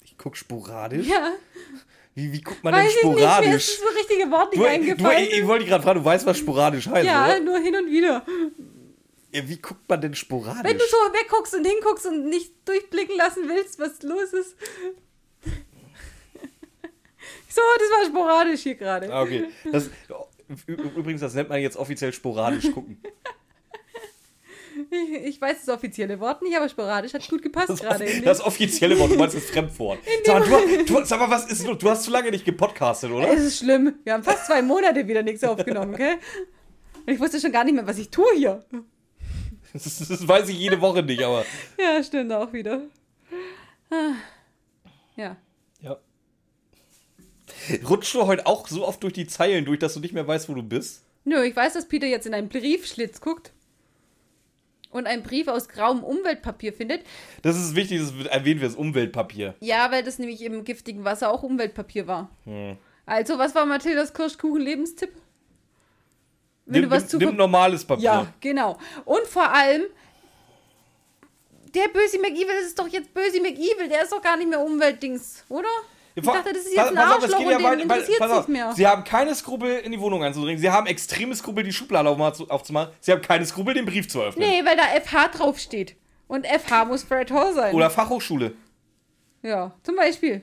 Ich 0.04 0.18
guck 0.18 0.36
sporadisch. 0.36 1.08
Ja, 1.08 1.34
Wie, 2.14 2.34
wie 2.34 2.42
guckt 2.42 2.64
man 2.64 2.74
weiß 2.74 2.82
denn 2.82 2.90
ich 2.90 2.96
nicht, 2.96 3.16
mir 3.16 3.22
sporadisch? 3.22 3.54
ist 3.70 3.82
das 3.84 3.96
richtige 3.96 4.32
Wort 4.32 4.52
nicht 4.52 4.60
Du, 4.60 4.64
du, 4.64 4.70
eingefallen. 4.70 5.24
ich, 5.24 5.34
ich 5.34 5.48
wollte 5.48 5.64
dich 5.64 5.70
gerade 5.70 5.84
fragen, 5.84 6.00
du 6.00 6.06
weißt, 6.06 6.26
was 6.26 6.38
sporadisch 6.38 6.88
heißt, 6.88 7.06
ja, 7.08 7.26
oder? 7.26 7.40
nur 7.40 7.60
hin 7.60 7.76
und 7.76 7.90
wieder. 7.90 8.26
Ja, 9.34 9.48
wie 9.48 9.58
guckt 9.58 9.88
man 9.88 10.02
denn 10.02 10.14
sporadisch? 10.14 10.64
Wenn 10.64 10.78
du 10.78 10.84
so 10.84 10.98
wegguckst 10.98 11.56
und 11.56 11.66
hinguckst 11.66 12.06
und 12.06 12.26
nicht 12.30 12.52
durchblicken 12.68 13.16
lassen 13.18 13.48
willst, 13.48 13.80
was 13.80 14.02
los 14.04 14.34
ist. 14.34 14.56
So, 17.54 17.62
das 17.78 17.90
war 17.90 18.06
sporadisch 18.06 18.62
hier 18.62 18.76
gerade. 18.76 19.12
Ah, 19.14 19.24
okay. 19.24 19.50
Das, 19.74 19.90
übrigens, 20.68 21.20
das 21.20 21.34
nennt 21.34 21.50
man 21.50 21.60
jetzt 21.62 21.76
offiziell 21.76 22.14
sporadisch 22.14 22.72
gucken. 22.72 23.02
Ich, 25.26 25.40
weiß 25.40 25.66
das 25.66 25.70
offizielle 25.74 26.20
Wort 26.20 26.42
nicht, 26.42 26.56
aber 26.56 26.68
sporadisch 26.70 27.14
hat 27.14 27.28
gut 27.30 27.42
gepasst 27.42 27.70
Das, 27.70 27.80
gerade. 27.80 28.22
das 28.22 28.42
offizielle 28.42 28.98
Wort, 29.00 29.12
du 29.12 29.16
meinst 29.16 29.36
das 29.36 29.46
Fremdwort. 29.52 30.00
Sag 30.26 30.50
mal, 30.50 30.62
du, 30.68 30.84
du, 30.84 31.06
sag 31.06 31.20
mal, 31.20 31.30
was 31.30 31.50
ist? 31.50 31.66
Du 31.66 31.90
hast 31.90 32.04
zu 32.04 32.12
lange 32.12 32.32
nicht 32.32 32.46
gepodcastet, 32.46 33.12
oder? 33.12 33.32
Es 33.32 33.42
ist 33.42 33.60
schlimm. 33.60 33.96
Wir 34.04 34.14
haben 34.14 34.24
fast 34.24 34.48
zwei 34.48 34.62
Monate 34.62 35.08
wieder 35.08 35.24
nichts 35.24 35.44
aufgenommen, 35.44 35.96
gell? 35.96 36.18
Und 37.06 37.14
ich 37.14 37.20
wusste 37.20 37.40
schon 37.40 37.52
gar 37.52 37.64
nicht 37.64 37.74
mehr, 37.74 37.88
was 37.88 37.98
ich 37.98 38.10
tue 38.10 38.28
hier. 38.36 38.64
Das, 39.74 39.84
das 40.08 40.28
weiß 40.28 40.50
ich 40.50 40.60
jede 40.60 40.82
Woche 40.82 41.04
nicht, 41.04 41.24
aber. 41.24 41.46
Ja, 41.80 42.04
stimmt 42.04 42.32
auch 42.32 42.52
wieder. 42.54 42.82
Ah. 43.90 44.14
Ja. 45.16 45.38
Ja. 45.82 45.98
Rutschst 47.88 48.14
du 48.14 48.26
heute 48.28 48.46
auch 48.46 48.68
so 48.68 48.86
oft 48.86 49.04
durch 49.04 49.14
die 49.14 49.28
Zeilen 49.28 49.66
durch, 49.66 49.80
dass 49.80 49.94
du 49.94 50.00
nicht 50.00 50.14
mehr 50.14 50.28
weißt, 50.28 50.50
wo 50.50 50.54
du 50.54 50.64
bist? 50.64 51.04
Nö, 51.24 51.44
ich 51.44 51.56
weiß, 51.56 51.74
dass 51.74 51.88
Peter 51.88 52.08
jetzt 52.08 52.26
in 52.26 52.34
einen 52.34 52.50
Briefschlitz 52.50 53.22
guckt 53.22 53.52
und 54.92 55.08
einen 55.08 55.24
Brief 55.24 55.48
aus 55.48 55.68
grauem 55.68 56.04
Umweltpapier 56.04 56.74
findet. 56.74 57.02
Das 57.42 57.58
ist 57.58 57.76
wichtig, 57.76 58.00
das 58.00 58.16
wird- 58.18 58.28
erwähnen 58.28 58.62
wir, 58.62 58.68
das 58.68 58.78
Umweltpapier. 58.78 59.56
Ja, 59.60 59.92
weil 59.92 60.04
das 60.04 60.20
nämlich 60.20 60.42
im 60.44 60.64
giftigen 60.64 61.04
Wasser 61.04 61.32
auch 61.32 61.44
Umweltpapier 61.44 62.08
war. 62.08 62.30
Hm. 62.46 62.78
Also, 63.06 63.38
was 63.40 63.56
war 63.56 63.66
Mathildas 63.66 64.14
Kirschkuchen-Lebenstipp? 64.14 65.12
Wenn 66.66 66.82
Nimm, 66.82 66.90
du 66.90 66.96
was 66.96 67.04
nimm, 67.04 67.10
zu 67.10 67.18
nimm 67.18 67.36
normales 67.36 67.84
Papier. 67.84 68.04
Ja, 68.04 68.34
genau. 68.40 68.78
Und 69.04 69.24
vor 69.28 69.52
allem, 69.52 69.84
der 71.74 71.88
Böse 71.88 72.20
McEvil, 72.20 72.56
ist 72.64 72.78
doch 72.78 72.88
jetzt 72.88 73.14
Böse 73.14 73.42
McEvil, 73.42 73.88
der 73.90 74.04
ist 74.04 74.12
doch 74.12 74.22
gar 74.22 74.38
nicht 74.38 74.50
mehr 74.50 74.60
Umweltdings, 74.60 75.44
oder? 75.50 75.68
Ich 76.16 76.24
dachte, 76.26 76.52
das 76.54 76.64
ist 76.66 76.76
jetzt 76.76 76.90
ein 76.90 76.98
auf, 76.98 77.04
Arschloch 77.06 77.38
geht 77.38 77.48
und 77.48 77.52
ja 77.52 77.58
den 77.58 77.66
weil- 77.66 77.80
interessiert 77.80 78.22
auf, 78.22 78.48
nicht 78.48 78.50
mehr. 78.50 78.74
Sie 78.74 78.86
haben 78.86 79.04
keine 79.04 79.34
Skrupel, 79.34 79.78
in 79.80 79.92
die 79.92 80.00
Wohnung 80.00 80.24
einzudringen. 80.24 80.62
Sie 80.62 80.70
haben 80.70 80.88
extreme 80.88 81.36
Skrupel, 81.36 81.64
die 81.64 81.72
Schublade 81.74 82.10
aufzumachen. 82.10 82.94
Sie 83.00 83.12
haben 83.12 83.22
keine 83.22 83.46
Skrupel, 83.46 83.74
den 83.74 83.86
Brief 83.86 84.10
zu 84.10 84.22
öffnen. 84.22 84.48
Nee, 84.48 84.66
weil 84.66 84.76
da 84.76 84.84
FH 85.00 85.30
draufsteht. 85.38 85.96
Und 86.28 86.46
FH 86.48 86.86
muss 86.86 87.04
Fred 87.04 87.32
Hall 87.32 87.54
sein. 87.54 87.74
Oder 87.76 87.90
Fachhochschule. 87.90 88.54
Ja, 89.44 89.74
zum 89.84 89.96
Beispiel. 89.96 90.42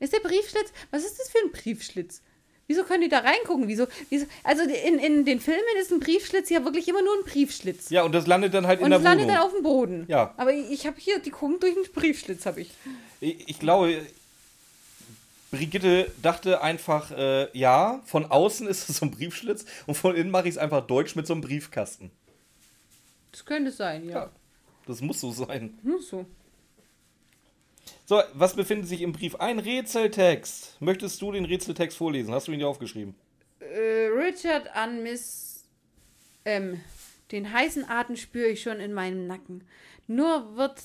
Ist 0.00 0.12
der 0.12 0.20
Briefschlitz? 0.20 0.72
Was 0.90 1.04
ist 1.04 1.18
das 1.18 1.30
für 1.30 1.38
ein 1.38 1.50
Briefschlitz? 1.52 2.22
Wieso 2.68 2.84
können 2.84 3.00
die 3.02 3.08
da 3.08 3.20
reingucken? 3.20 3.66
Wieso? 3.66 3.86
wieso 4.10 4.26
also 4.44 4.62
in, 4.62 4.98
in 4.98 5.24
den 5.24 5.40
Filmen 5.40 5.62
ist 5.80 5.90
ein 5.90 6.00
Briefschlitz 6.00 6.50
ja 6.50 6.64
wirklich 6.64 6.86
immer 6.86 7.02
nur 7.02 7.14
ein 7.14 7.24
Briefschlitz. 7.24 7.88
Ja, 7.90 8.02
und 8.02 8.12
das 8.14 8.26
landet 8.26 8.52
dann 8.52 8.66
halt 8.66 8.80
Und 8.80 8.86
in 8.86 8.90
der 8.90 8.98
es 8.98 9.04
landet 9.04 9.26
Wohnung. 9.26 9.36
dann 9.36 9.46
auf 9.46 9.52
dem 9.54 9.62
Boden. 9.62 10.04
Ja. 10.08 10.34
Aber 10.36 10.52
ich, 10.52 10.70
ich 10.70 10.86
habe 10.86 10.96
hier, 10.98 11.18
die 11.18 11.30
gucken 11.30 11.58
durch 11.60 11.74
einen 11.74 11.86
Briefschlitz, 11.94 12.44
habe 12.44 12.60
ich. 12.60 12.70
Ich, 13.20 13.48
ich 13.48 13.58
glaube, 13.58 14.06
Brigitte 15.50 16.10
dachte 16.20 16.60
einfach, 16.60 17.10
äh, 17.10 17.48
ja, 17.56 18.00
von 18.04 18.26
außen 18.26 18.66
ist 18.66 18.88
es 18.88 18.98
so 18.98 19.06
ein 19.06 19.10
Briefschlitz 19.10 19.64
und 19.86 19.94
von 19.94 20.14
innen 20.14 20.30
mache 20.30 20.48
ich 20.48 20.54
es 20.54 20.58
einfach 20.58 20.86
deutsch 20.86 21.16
mit 21.16 21.26
so 21.26 21.32
einem 21.32 21.42
Briefkasten. 21.42 22.10
Das 23.32 23.44
könnte 23.44 23.70
sein, 23.70 24.04
ja. 24.04 24.10
Ja. 24.10 24.30
Das 24.86 25.00
muss 25.00 25.20
so 25.20 25.30
sein. 25.30 25.78
Nur 25.82 26.02
so. 26.02 26.26
So, 28.04 28.22
was 28.32 28.56
befindet 28.56 28.88
sich 28.88 29.02
im 29.02 29.12
Brief? 29.12 29.36
Ein 29.36 29.58
Rätseltext. 29.58 30.76
Möchtest 30.80 31.20
du 31.20 31.32
den 31.32 31.44
Rätseltext 31.44 31.96
vorlesen? 31.96 32.32
Hast 32.32 32.48
du 32.48 32.52
ihn 32.52 32.58
dir 32.58 32.68
aufgeschrieben? 32.68 33.14
Äh, 33.60 34.06
Richard 34.06 34.74
an 34.74 35.02
Miss 35.02 35.64
M. 36.44 36.80
Den 37.32 37.52
heißen 37.52 37.88
Atem 37.88 38.16
spüre 38.16 38.48
ich 38.48 38.62
schon 38.62 38.80
in 38.80 38.94
meinem 38.94 39.26
Nacken. 39.26 39.66
Nur 40.06 40.56
wird 40.56 40.84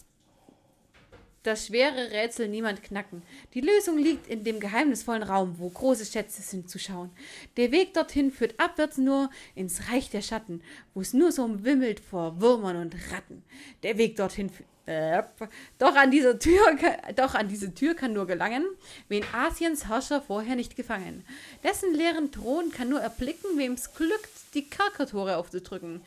das 1.43 1.67
schwere 1.67 2.11
Rätsel 2.11 2.47
niemand 2.47 2.83
knacken. 2.83 3.21
Die 3.53 3.61
Lösung 3.61 3.97
liegt 3.97 4.27
in 4.27 4.43
dem 4.43 4.59
geheimnisvollen 4.59 5.23
Raum, 5.23 5.55
wo 5.59 5.69
große 5.69 6.05
Schätze 6.05 6.41
sind 6.41 6.69
zu 6.69 6.79
schauen. 6.79 7.11
Der 7.57 7.71
Weg 7.71 7.93
dorthin 7.93 8.31
führt 8.31 8.59
abwärts 8.59 8.97
nur 8.97 9.29
ins 9.53 9.89
Reich 9.89 10.09
der 10.09 10.21
Schatten, 10.21 10.61
wo 10.93 11.01
es 11.01 11.13
nur 11.13 11.31
so 11.31 11.63
wimmelt 11.63 11.99
vor 11.99 12.41
Würmern 12.41 12.77
und 12.77 12.95
Ratten. 13.11 13.43
Der 13.83 13.97
Weg 13.97 14.15
dorthin 14.15 14.49
Yep. 14.85 15.49
Doch, 15.79 15.95
an 15.95 16.11
dieser 16.11 16.37
Tür, 16.37 16.77
doch 17.15 17.35
an 17.35 17.47
diese 17.47 17.73
Tür 17.73 17.95
kann 17.95 18.11
nur 18.11 18.27
gelangen, 18.27 18.65
wen 19.07 19.23
Asiens 19.31 19.87
Herrscher 19.87 20.21
vorher 20.21 20.57
nicht 20.57 20.75
gefangen. 20.75 21.23
Dessen 21.63 21.93
leeren 21.93 22.33
Thron 22.33 22.69
kann 22.69 22.89
nur 22.89 22.99
erblicken, 22.99 23.57
wem's 23.57 23.93
glückt, 23.93 24.29
die 24.53 24.67
Kerkertore 24.67 25.37
aufzudrücken. 25.37 26.01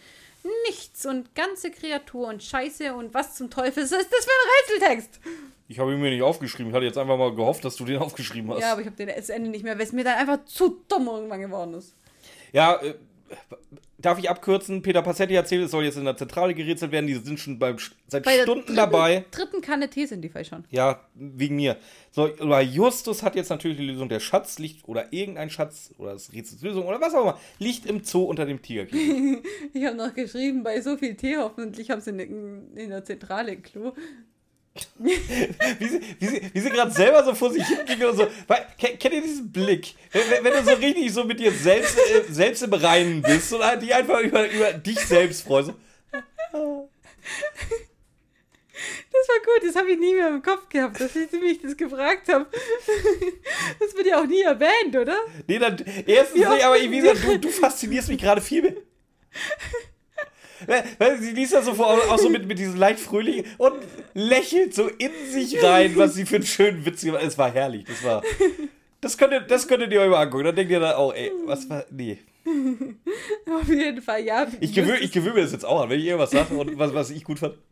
Nichts 0.68 1.06
und 1.06 1.35
ganze 1.35 1.70
Kreatur 1.70 2.28
und 2.28 2.43
Scheiße 2.43 2.94
und 2.94 3.14
was 3.14 3.35
zum 3.35 3.51
Teufel 3.51 3.82
ist 3.82 3.93
das 3.93 4.05
für 4.05 4.09
ein 4.09 4.78
Rätseltext? 4.81 5.20
Ich 5.68 5.78
habe 5.78 5.93
ihn 5.93 6.01
mir 6.01 6.10
nicht 6.10 6.23
aufgeschrieben. 6.23 6.70
Ich 6.70 6.77
hatte 6.77 6.86
jetzt 6.86 6.98
einfach 6.98 7.18
mal 7.18 7.35
gehofft, 7.35 7.64
dass 7.64 7.77
du 7.77 7.85
den 7.85 7.98
aufgeschrieben 8.02 8.51
hast. 8.51 8.60
Ja, 8.60 8.73
aber 8.73 8.82
ich 8.82 8.86
habe 8.86 8.97
den 8.97 9.09
Ende 9.09 9.51
nicht 9.51 9.64
mehr, 9.64 9.77
weil 9.77 9.85
es 9.85 9.93
mir 9.93 10.05
dann 10.05 10.18
einfach 10.18 10.44
zu 10.44 10.82
dumm 10.89 11.06
irgendwann 11.09 11.40
geworden 11.40 11.74
ist. 11.74 11.94
Ja, 12.52 12.77
äh, 12.82 12.94
darf 13.98 14.18
ich 14.18 14.30
abkürzen? 14.30 14.82
Peter 14.82 15.02
Passetti 15.02 15.34
erzählt, 15.34 15.64
es 15.64 15.70
soll 15.70 15.84
jetzt 15.84 15.96
in 15.96 16.04
der 16.04 16.16
Zentrale 16.16 16.54
gerätselt 16.54 16.92
werden. 16.92 17.06
Die 17.06 17.14
sind 17.14 17.40
schon 17.40 17.58
beim, 17.58 17.76
seit 18.06 18.24
Bei 18.24 18.42
Stunden 18.42 18.60
dritten, 18.62 18.76
dabei. 18.76 19.24
dritten 19.30 19.60
Kanne 19.60 19.90
Tee 19.90 20.06
sind 20.06 20.22
die 20.22 20.28
vielleicht 20.28 20.50
schon. 20.50 20.64
Ja, 20.70 21.00
wegen 21.14 21.56
mir. 21.56 21.76
So, 22.10 22.30
aber 22.38 22.60
Justus 22.60 23.22
hat 23.22 23.34
jetzt 23.36 23.50
natürlich 23.50 23.76
die 23.78 23.86
Lösung. 23.86 24.08
Der 24.08 24.20
Schatz 24.20 24.58
liegt, 24.58 24.88
oder 24.88 25.12
irgendein 25.12 25.50
Schatz, 25.50 25.92
oder 25.98 26.12
das 26.12 26.32
Rätselslösung, 26.32 26.86
oder 26.86 27.00
was 27.00 27.14
auch 27.14 27.22
immer, 27.22 27.40
liegt 27.58 27.86
im 27.86 28.04
Zoo 28.04 28.24
unter 28.24 28.46
dem 28.46 28.62
Tigerkäfig. 28.62 29.42
Ich 29.72 29.84
habe 29.84 29.96
noch 29.96 30.14
geschrieben, 30.14 30.62
bei 30.62 30.80
so 30.80 30.96
viel 30.96 31.14
Tee 31.14 31.36
hoffentlich 31.36 31.90
haben 31.90 32.00
sie 32.00 32.10
in, 32.10 32.74
in 32.76 32.90
der 32.90 33.04
Zentrale 33.04 33.52
ein 33.52 33.62
Klo. 33.62 33.92
Wie 34.98 35.88
sie, 35.88 36.00
wie 36.18 36.26
sie, 36.26 36.50
wie 36.52 36.60
sie 36.60 36.70
gerade 36.70 36.90
selber 36.90 37.24
so 37.24 37.34
vor 37.34 37.52
sich 37.52 37.64
hinging 37.66 38.08
und 38.08 38.16
so. 38.16 38.26
Weil, 38.46 38.66
kennt, 38.78 39.14
ihr 39.14 39.22
diesen 39.22 39.52
Blick? 39.52 39.94
Wenn, 40.12 40.44
wenn, 40.44 40.52
du 40.52 40.64
so 40.64 40.76
richtig 40.76 41.12
so 41.12 41.24
mit 41.24 41.40
dir 41.40 41.52
selbst, 41.52 41.98
äh, 41.98 42.24
selbst 42.30 42.62
im 42.62 42.72
Reinen 42.72 43.22
bist 43.22 43.52
und 43.52 43.64
halt 43.64 43.82
die 43.82 43.92
einfach 43.92 44.20
über, 44.20 44.48
über 44.50 44.72
dich 44.72 45.00
selbst 45.00 45.42
freust. 45.42 45.72
So. 46.52 46.90
Das 49.12 49.28
war 49.28 49.40
gut, 49.40 49.68
das 49.68 49.76
habe 49.76 49.90
ich 49.90 49.98
nie 49.98 50.14
mehr 50.14 50.28
im 50.28 50.42
Kopf 50.42 50.68
gehabt, 50.68 51.00
dass 51.00 51.16
ich 51.16 51.32
mich 51.32 51.60
das 51.60 51.76
gefragt 51.76 52.28
habe. 52.28 52.46
Das 53.80 53.96
wird 53.96 54.06
ja 54.06 54.20
auch 54.20 54.26
nie 54.26 54.42
erwähnt, 54.42 54.94
oder? 54.94 55.16
Nee, 55.46 55.58
dann, 55.58 55.82
erstens 56.06 56.38
nicht, 56.38 56.64
aber 56.64 56.80
wie 56.80 57.00
gesagt, 57.00 57.24
du, 57.24 57.38
du 57.38 57.48
faszinierst 57.48 58.08
mich 58.08 58.20
gerade 58.20 58.40
viel 58.40 58.62
mehr. 58.62 58.74
Sie 61.20 61.30
liest 61.32 61.52
das 61.52 61.64
so 61.66 61.74
vor, 61.74 61.86
auch 61.88 62.18
so 62.18 62.28
mit, 62.28 62.46
mit 62.46 62.58
diesem 62.58 62.76
leicht 62.76 63.00
fröhlichen 63.00 63.44
und 63.58 63.74
lächelt 64.14 64.74
so 64.74 64.88
in 64.88 65.10
sich 65.30 65.62
rein, 65.62 65.96
was 65.96 66.14
sie 66.14 66.24
für 66.26 66.36
einen 66.36 66.46
schönen 66.46 66.84
Witz 66.86 67.02
gemacht 67.02 67.22
hat. 67.22 67.28
Es 67.28 67.38
war 67.38 67.50
herrlich. 67.50 67.84
Das 67.84 68.02
war. 68.02 68.22
Das 69.00 69.18
könntet, 69.18 69.50
das 69.50 69.68
könntet 69.68 69.92
ihr 69.92 70.00
euch 70.00 70.08
mal 70.10 70.22
angucken. 70.22 70.44
Dann 70.44 70.56
denkt 70.56 70.72
ihr 70.72 70.80
dann 70.80 70.94
auch, 70.94 71.12
ey, 71.14 71.30
was 71.44 71.68
war. 71.68 71.84
Nee. 71.90 72.18
Auf 73.46 73.68
jeden 73.68 74.00
Fall, 74.02 74.24
ja. 74.24 74.46
Ich 74.60 74.72
gewöhne 74.72 75.34
mir 75.34 75.42
das 75.42 75.52
jetzt 75.52 75.64
auch 75.64 75.82
an, 75.82 75.90
wenn 75.90 76.00
ich 76.00 76.06
irgendwas 76.06 76.30
sage 76.30 76.54
und 76.54 76.78
was, 76.78 76.94
was 76.94 77.10
ich 77.10 77.22
gut 77.24 77.38
fand. 77.38 77.54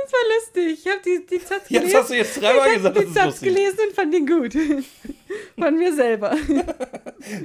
Das 0.00 0.12
war 0.12 0.20
lustig. 0.36 0.78
Ich 0.86 0.90
habe 0.90 1.02
die, 1.04 1.26
die 1.26 1.38
Satz 1.44 1.64
Jetzt 1.68 1.80
gelesen. 1.82 1.98
hast 1.98 2.10
du 2.10 2.14
jetzt 2.14 2.40
dreimal 2.40 2.68
ich 2.68 2.74
gesagt, 2.76 2.96
das 2.96 3.02
den 3.02 3.08
ist 3.08 3.14
Satz 3.14 3.26
lustig. 3.26 3.48
gelesen 3.54 3.78
und 3.88 3.94
fand 3.94 4.14
ihn 4.14 4.26
gut. 4.26 4.52
Von 5.58 5.76
mir 5.76 5.92
selber. 5.92 6.36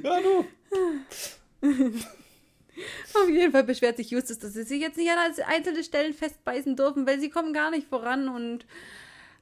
Ja, 0.03 0.19
du. 0.22 0.45
Auf 3.14 3.30
jeden 3.30 3.52
Fall 3.52 3.64
beschwert 3.64 3.98
sich 3.98 4.10
Justus, 4.10 4.40
dass 4.40 4.54
sie 4.54 4.64
sich 4.64 4.82
jetzt 4.82 4.98
nicht 4.98 5.10
an 5.12 5.18
einzelne 5.48 5.84
Stellen 5.84 6.14
festbeißen 6.14 6.76
dürfen, 6.76 7.06
weil 7.06 7.20
sie 7.20 7.30
kommen 7.30 7.54
gar 7.54 7.72
nicht 7.72 7.88
voran 7.88 8.30
und 8.30 8.66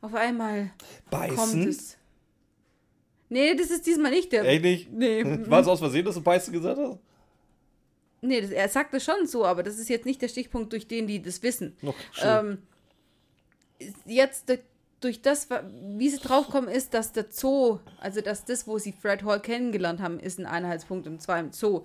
auf 0.02 0.14
einmal 0.16 0.72
kommt 1.10 1.36
Beißen? 1.36 1.68
es. 1.68 1.98
Nee, 3.30 3.56
das 3.56 3.72
ist 3.72 3.86
diesmal 3.86 4.12
nicht 4.12 4.32
der. 4.32 4.44
Echt 4.44 4.64
nicht? 4.64 4.92
Nee, 4.92 5.24
War 5.50 5.62
es 5.62 5.68
aus 5.68 5.80
Versehen, 5.80 6.06
dass 6.06 6.16
du 6.16 6.22
Beißen 6.22 6.52
gesagt 6.52 6.78
hast? 6.78 7.00
nee 8.22 8.40
das, 8.40 8.52
er 8.52 8.70
sagt 8.70 8.94
es 8.94 9.04
schon 9.04 9.26
so, 9.26 9.46
aber 9.46 9.64
das 9.64 9.80
ist 9.80 9.90
jetzt 9.90 10.06
nicht 10.06 10.22
der 10.22 10.28
Stichpunkt, 10.28 10.72
durch 10.74 10.88
den 10.88 11.08
die 11.08 11.22
das 11.22 11.42
wissen. 11.44 11.76
Noch. 11.82 11.96
Ähm, 12.24 12.60
jetzt 14.06 14.46
durch 15.00 15.22
das, 15.22 15.48
wie 15.50 16.10
sie 16.10 16.20
draufkommen, 16.20 16.70
ist, 16.70 16.94
dass 16.94 17.12
der 17.12 17.26
Zoo, 17.32 17.80
also 18.00 18.22
dass 18.22 18.46
das, 18.46 18.68
wo 18.68 18.78
sie 18.78 18.94
Fred 18.94 19.24
Hall 19.24 19.40
kennengelernt 19.40 20.00
haben, 20.00 20.20
ist 20.20 20.40
ein 20.40 20.46
Einheitspunkt 20.46 21.08
und 21.08 21.22
zwar 21.22 21.40
im 21.40 21.52
Zoo. 21.52 21.82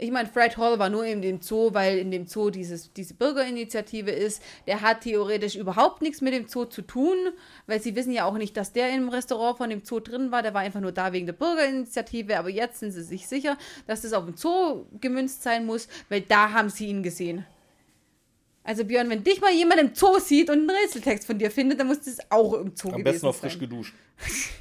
Ich 0.00 0.12
meine, 0.12 0.28
Fred 0.28 0.56
Hall 0.56 0.78
war 0.78 0.90
nur 0.90 1.04
in 1.04 1.22
dem 1.22 1.42
Zoo, 1.42 1.74
weil 1.74 1.98
in 1.98 2.12
dem 2.12 2.28
Zoo 2.28 2.50
dieses, 2.50 2.92
diese 2.92 3.14
Bürgerinitiative 3.14 4.12
ist. 4.12 4.40
Der 4.68 4.80
hat 4.80 5.00
theoretisch 5.00 5.56
überhaupt 5.56 6.02
nichts 6.02 6.20
mit 6.20 6.32
dem 6.32 6.46
Zoo 6.46 6.66
zu 6.66 6.82
tun, 6.82 7.16
weil 7.66 7.82
sie 7.82 7.96
wissen 7.96 8.12
ja 8.12 8.24
auch 8.24 8.38
nicht, 8.38 8.56
dass 8.56 8.72
der 8.72 8.94
im 8.94 9.08
Restaurant 9.08 9.58
von 9.58 9.70
dem 9.70 9.84
Zoo 9.84 9.98
drin 9.98 10.30
war. 10.30 10.42
Der 10.42 10.54
war 10.54 10.60
einfach 10.60 10.80
nur 10.80 10.92
da 10.92 11.12
wegen 11.12 11.26
der 11.26 11.32
Bürgerinitiative. 11.32 12.38
Aber 12.38 12.48
jetzt 12.48 12.78
sind 12.78 12.92
sie 12.92 13.02
sich 13.02 13.26
sicher, 13.26 13.58
dass 13.88 14.02
das 14.02 14.12
auf 14.12 14.24
dem 14.24 14.36
Zoo 14.36 14.86
gemünzt 15.00 15.42
sein 15.42 15.66
muss, 15.66 15.88
weil 16.08 16.20
da 16.20 16.52
haben 16.52 16.70
sie 16.70 16.86
ihn 16.86 17.02
gesehen. 17.02 17.44
Also 18.62 18.84
Björn, 18.84 19.10
wenn 19.10 19.24
dich 19.24 19.40
mal 19.40 19.52
jemand 19.52 19.80
im 19.80 19.94
Zoo 19.94 20.20
sieht 20.20 20.48
und 20.48 20.58
einen 20.58 20.70
Rätseltext 20.70 21.26
von 21.26 21.40
dir 21.40 21.50
findet, 21.50 21.80
dann 21.80 21.88
muss 21.88 22.02
das 22.02 22.18
auch 22.30 22.52
im 22.52 22.76
Zoo 22.76 22.90
Am 22.90 22.98
gewesen 22.98 23.04
besten 23.04 23.26
noch 23.26 23.34
sein. 23.34 23.50
frisch 23.50 23.58
geduscht. 23.58 23.94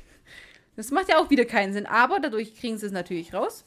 Das 0.78 0.92
macht 0.92 1.10
ja 1.10 1.18
auch 1.18 1.32
wieder 1.32 1.46
keinen 1.46 1.74
Sinn, 1.74 1.88
aber 1.88 2.20
dadurch 2.20 2.54
kriegen 2.54 2.78
sie 2.78 2.86
es 2.86 2.92
natürlich 2.92 3.34
raus. 3.34 3.66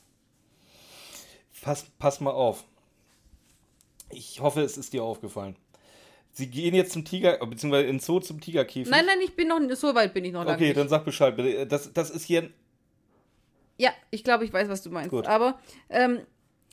Pass, 1.63 1.87
pass 1.99 2.21
mal 2.21 2.31
auf. 2.31 2.65
Ich 4.11 4.41
hoffe, 4.41 4.63
es 4.63 4.77
ist 4.77 4.93
dir 4.93 5.05
aufgefallen. 5.05 5.57
Sie 6.33 6.49
gehen 6.49 6.75
jetzt 6.75 6.93
zum 6.93 7.05
Tiger, 7.05 7.45
beziehungsweise 7.45 7.87
in 7.89 7.97
den 7.97 8.01
Zoo 8.01 8.21
zum 8.21 8.41
Tigerkäfig. 8.41 8.89
Nein, 8.91 9.05
nein, 9.07 9.19
ich 9.23 9.35
bin 9.35 9.49
noch 9.49 9.61
so 9.75 9.95
weit 9.95 10.15
bin 10.15 10.25
ich 10.25 10.33
noch 10.33 10.45
lange 10.45 10.57
Okay, 10.57 10.69
nicht. 10.69 10.77
dann 10.77 10.89
sag 10.89 11.05
Bescheid. 11.05 11.37
bitte. 11.37 11.67
Das, 11.67 11.93
das 11.93 12.11
ist 12.11 12.25
hier. 12.25 12.51
Ja, 13.79 13.91
ich 14.11 14.23
glaube, 14.25 14.45
ich 14.45 14.53
weiß, 14.53 14.69
was 14.69 14.83
du 14.83 14.91
meinst. 14.91 15.11
Gut. 15.11 15.27
Aber 15.27 15.59
ähm, 15.89 16.21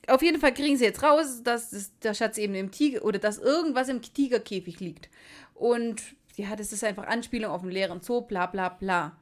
auf 0.07 0.21
jeden 0.21 0.39
Fall 0.39 0.53
kriegen 0.53 0.77
sie 0.77 0.85
jetzt 0.85 1.03
raus, 1.03 1.41
dass 1.43 1.71
das, 1.71 1.97
der 1.99 2.13
Schatz 2.13 2.37
eben 2.37 2.53
im 2.55 2.71
Tiger 2.71 3.03
oder 3.03 3.19
dass 3.19 3.39
irgendwas 3.39 3.89
im 3.89 4.01
Tigerkäfig 4.01 4.79
liegt. 4.79 5.09
Und 5.53 6.01
ja, 6.35 6.55
das 6.55 6.71
ist 6.71 6.83
einfach 6.83 7.07
Anspielung 7.07 7.51
auf 7.51 7.61
einen 7.63 7.71
leeren 7.71 8.01
Zoo, 8.01 8.21
bla 8.21 8.45
bla 8.45 8.69
bla. 8.69 9.17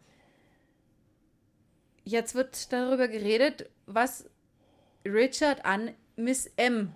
Jetzt 2.03 2.35
wird 2.35 2.71
darüber 2.73 3.07
geredet, 3.07 3.69
was 3.87 4.29
Richard 5.05 5.65
an 5.65 5.91
Miss 6.15 6.51
M 6.57 6.91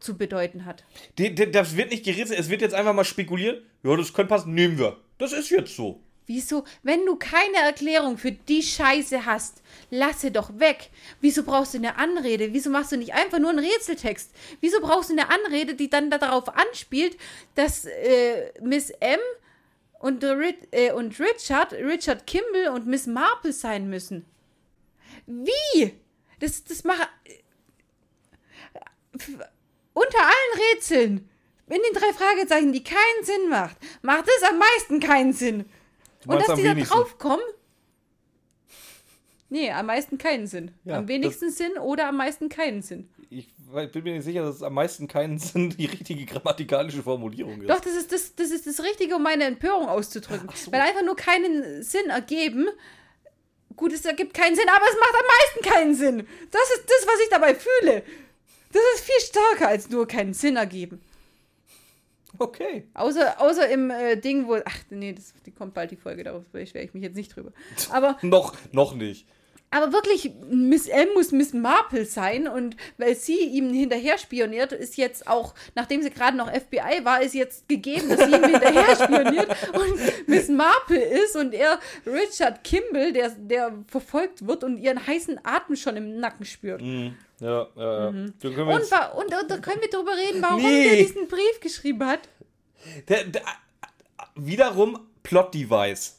zu 0.00 0.16
bedeuten 0.16 0.64
hat. 0.64 0.84
Die, 1.18 1.34
die, 1.34 1.50
das 1.50 1.76
wird 1.76 1.90
nicht 1.90 2.04
gerätselt, 2.04 2.38
es 2.38 2.48
wird 2.48 2.62
jetzt 2.62 2.74
einfach 2.74 2.94
mal 2.94 3.04
spekuliert. 3.04 3.62
Ja, 3.82 3.96
das 3.96 4.12
könnte 4.12 4.28
passen, 4.28 4.54
nehmen 4.54 4.78
wir. 4.78 4.96
Das 5.18 5.32
ist 5.32 5.50
jetzt 5.50 5.74
so. 5.74 6.00
Wieso, 6.26 6.64
wenn 6.82 7.06
du 7.06 7.16
keine 7.16 7.56
Erklärung 7.56 8.18
für 8.18 8.32
die 8.32 8.62
Scheiße 8.62 9.24
hast, 9.24 9.62
lasse 9.90 10.30
doch 10.30 10.58
weg. 10.58 10.90
Wieso 11.22 11.42
brauchst 11.42 11.72
du 11.72 11.78
eine 11.78 11.96
Anrede? 11.96 12.52
Wieso 12.52 12.68
machst 12.68 12.92
du 12.92 12.98
nicht 12.98 13.14
einfach 13.14 13.38
nur 13.38 13.48
einen 13.48 13.64
Rätseltext? 13.64 14.30
Wieso 14.60 14.78
brauchst 14.80 15.08
du 15.08 15.14
eine 15.14 15.30
Anrede, 15.30 15.74
die 15.74 15.88
dann 15.88 16.10
darauf 16.10 16.54
anspielt, 16.54 17.16
dass 17.54 17.86
äh, 17.86 18.52
Miss 18.60 18.90
M 19.00 19.18
und, 20.00 20.22
äh, 20.22 20.92
und 20.92 21.18
Richard, 21.18 21.72
Richard 21.72 22.26
Kimball 22.26 22.74
und 22.74 22.86
Miss 22.86 23.06
Marple 23.06 23.54
sein 23.54 23.88
müssen? 23.88 24.26
Wie? 25.26 25.94
Das, 26.40 26.62
das 26.62 26.84
macht. 26.84 27.08
Unter 29.92 30.18
allen 30.20 30.74
Rätseln, 30.74 31.28
in 31.66 31.80
den 31.82 31.94
drei 31.94 32.12
Fragezeichen, 32.12 32.72
die 32.72 32.82
keinen 32.82 33.24
Sinn 33.24 33.48
macht, 33.48 33.76
macht 34.02 34.24
es 34.26 34.48
am 34.48 34.58
meisten 34.58 35.00
keinen 35.00 35.32
Sinn. 35.32 35.64
Und 36.26 36.40
dass 36.40 36.56
die 36.56 36.64
da 36.64 36.74
draufkommen? 36.74 37.44
Nee, 39.50 39.70
am 39.70 39.86
meisten 39.86 40.18
keinen 40.18 40.46
Sinn. 40.46 40.72
Ja, 40.84 40.98
am 40.98 41.08
wenigsten 41.08 41.50
Sinn 41.50 41.72
oder 41.78 42.08
am 42.08 42.16
meisten 42.16 42.48
keinen 42.48 42.82
Sinn. 42.82 43.08
Ich 43.30 43.48
bin 43.92 44.04
mir 44.04 44.14
nicht 44.14 44.24
sicher, 44.24 44.42
dass 44.42 44.56
es 44.56 44.62
am 44.62 44.74
meisten 44.74 45.08
keinen 45.08 45.38
Sinn 45.38 45.70
die 45.70 45.86
richtige 45.86 46.24
grammatikalische 46.24 47.02
Formulierung 47.02 47.60
ist. 47.62 47.68
Doch, 47.68 47.80
das 47.80 47.94
ist 47.94 48.12
das, 48.12 48.34
das 48.34 48.50
ist 48.50 48.66
das 48.66 48.82
Richtige, 48.82 49.16
um 49.16 49.22
meine 49.22 49.44
Empörung 49.44 49.88
auszudrücken. 49.88 50.48
Weil 50.70 50.80
einfach 50.80 51.02
nur 51.02 51.16
keinen 51.16 51.82
Sinn 51.82 52.10
ergeben. 52.10 52.68
Gut, 53.76 53.92
es 53.92 54.04
ergibt 54.04 54.34
keinen 54.34 54.56
Sinn, 54.56 54.68
aber 54.68 54.84
es 54.86 54.98
macht 54.98 55.14
am 55.14 55.26
meisten 55.26 55.70
keinen 55.74 55.94
Sinn. 55.94 56.26
Das 56.50 56.70
ist 56.76 56.84
das, 56.86 57.06
was 57.06 57.20
ich 57.20 57.28
dabei 57.30 57.54
fühle. 57.54 58.02
Das 58.72 58.82
ist 58.94 59.04
viel 59.04 59.20
stärker 59.20 59.68
als 59.68 59.88
nur 59.88 60.06
keinen 60.06 60.34
Sinn 60.34 60.56
ergeben. 60.56 61.00
Okay. 62.38 62.86
Außer, 62.94 63.40
außer 63.40 63.68
im 63.68 63.90
äh, 63.90 64.16
Ding, 64.16 64.46
wo. 64.46 64.58
Ach, 64.64 64.78
nee, 64.90 65.12
das, 65.12 65.32
die 65.44 65.50
kommt 65.50 65.74
bald 65.74 65.90
die 65.90 65.96
Folge, 65.96 66.24
darauf 66.24 66.44
beschwere 66.50 66.84
ich 66.84 66.94
mich 66.94 67.02
jetzt 67.02 67.16
nicht 67.16 67.34
drüber. 67.34 67.52
Aber 67.90 68.18
Noch, 68.22 68.54
noch 68.72 68.94
nicht. 68.94 69.26
Aber 69.70 69.92
wirklich, 69.92 70.30
Miss 70.48 70.88
M 70.88 71.08
muss 71.14 71.30
Miss 71.30 71.52
Marple 71.52 72.06
sein 72.06 72.48
und 72.48 72.74
weil 72.96 73.14
sie 73.14 73.38
ihm 73.38 73.72
hinterher 73.72 74.16
spioniert, 74.16 74.72
ist 74.72 74.96
jetzt 74.96 75.26
auch, 75.26 75.54
nachdem 75.74 76.02
sie 76.02 76.10
gerade 76.10 76.36
noch 76.36 76.50
FBI 76.50 77.04
war, 77.04 77.20
ist 77.20 77.34
jetzt 77.34 77.68
gegeben, 77.68 78.08
dass 78.08 78.20
sie 78.20 78.34
ihm 78.34 78.44
hinterher 78.44 78.96
spioniert 78.96 79.48
und 79.74 80.26
Miss 80.28 80.48
Marple 80.48 80.98
ist 80.98 81.36
und 81.36 81.52
er 81.52 81.78
Richard 82.06 82.64
Kimball, 82.64 83.12
der, 83.12 83.30
der 83.30 83.72
verfolgt 83.88 84.46
wird 84.46 84.64
und 84.64 84.78
ihren 84.78 85.06
heißen 85.06 85.38
Atem 85.44 85.76
schon 85.76 85.96
im 85.96 86.18
Nacken 86.18 86.46
spürt. 86.46 86.80
Mhm. 86.80 87.16
Ja, 87.40 87.68
ja, 87.76 88.10
ja. 88.10 88.12
Wir 88.40 88.58
Und, 88.58 88.68
und, 88.68 89.34
und 89.42 89.50
da 89.50 89.58
können 89.58 89.80
wir 89.80 89.90
drüber 89.90 90.16
reden, 90.16 90.42
warum 90.42 90.62
Nee. 90.62 90.84
der 90.84 90.96
diesen 90.96 91.28
Brief 91.28 91.60
geschrieben 91.60 92.04
hat. 92.06 92.20
der, 93.08 93.24
der, 93.24 93.42
wiederum 94.34 94.98
Plot-Device. 95.22 96.17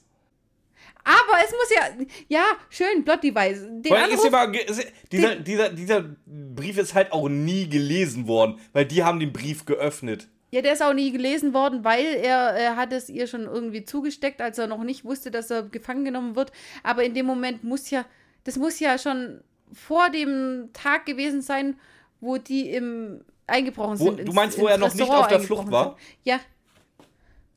Aber 1.03 1.37
es 1.43 1.51
muss 1.51 1.69
ja, 1.75 2.05
ja, 2.27 2.43
schön, 2.69 3.03
Plot 3.03 3.23
Device. 3.23 3.61
Den 3.61 3.91
Weil 3.91 4.03
Anruf, 4.03 4.25
ist, 4.69 4.87
dieser, 5.11 5.35
dieser, 5.37 5.69
dieser 5.69 6.05
Brief 6.25 6.77
ist 6.77 6.93
halt 6.93 7.11
auch 7.11 7.29
nie 7.29 7.67
gelesen 7.69 8.27
worden, 8.27 8.59
weil 8.73 8.85
die 8.85 9.03
haben 9.03 9.19
den 9.19 9.31
Brief 9.33 9.65
geöffnet. 9.65 10.27
Ja, 10.51 10.61
der 10.61 10.73
ist 10.73 10.81
auch 10.83 10.93
nie 10.93 11.11
gelesen 11.11 11.53
worden, 11.53 11.83
weil 11.83 12.05
er, 12.05 12.51
er 12.55 12.75
hat 12.75 12.91
es 12.91 13.07
ihr 13.09 13.27
schon 13.27 13.43
irgendwie 13.43 13.83
zugesteckt, 13.85 14.41
als 14.41 14.57
er 14.57 14.67
noch 14.67 14.83
nicht 14.83 15.05
wusste, 15.05 15.29
dass 15.31 15.49
er 15.51 15.63
gefangen 15.63 16.05
genommen 16.05 16.35
wird. 16.35 16.51
Aber 16.83 17.03
in 17.03 17.13
dem 17.13 17.25
Moment 17.27 17.63
muss 17.63 17.89
ja, 17.91 18.03
das 18.43 18.55
muss 18.57 18.79
ja 18.79 18.97
schon 18.97 19.41
vor 19.71 20.09
dem 20.09 20.69
Tag 20.73 21.05
gewesen 21.05 21.41
sein, 21.41 21.75
wo 22.19 22.37
die 22.37 22.71
im 22.71 23.21
eingebrochen 23.47 23.99
Wo- 23.99 24.05
sind. 24.05 24.17
du 24.19 24.23
ins- 24.23 24.33
meinst, 24.33 24.59
wo 24.59 24.67
er 24.67 24.77
noch 24.77 24.93
nicht 24.93 25.09
auf 25.09 25.27
der 25.27 25.39
Flucht 25.39 25.71
war? 25.71 25.95
sind. 25.97 26.17
Ja. 26.23 26.39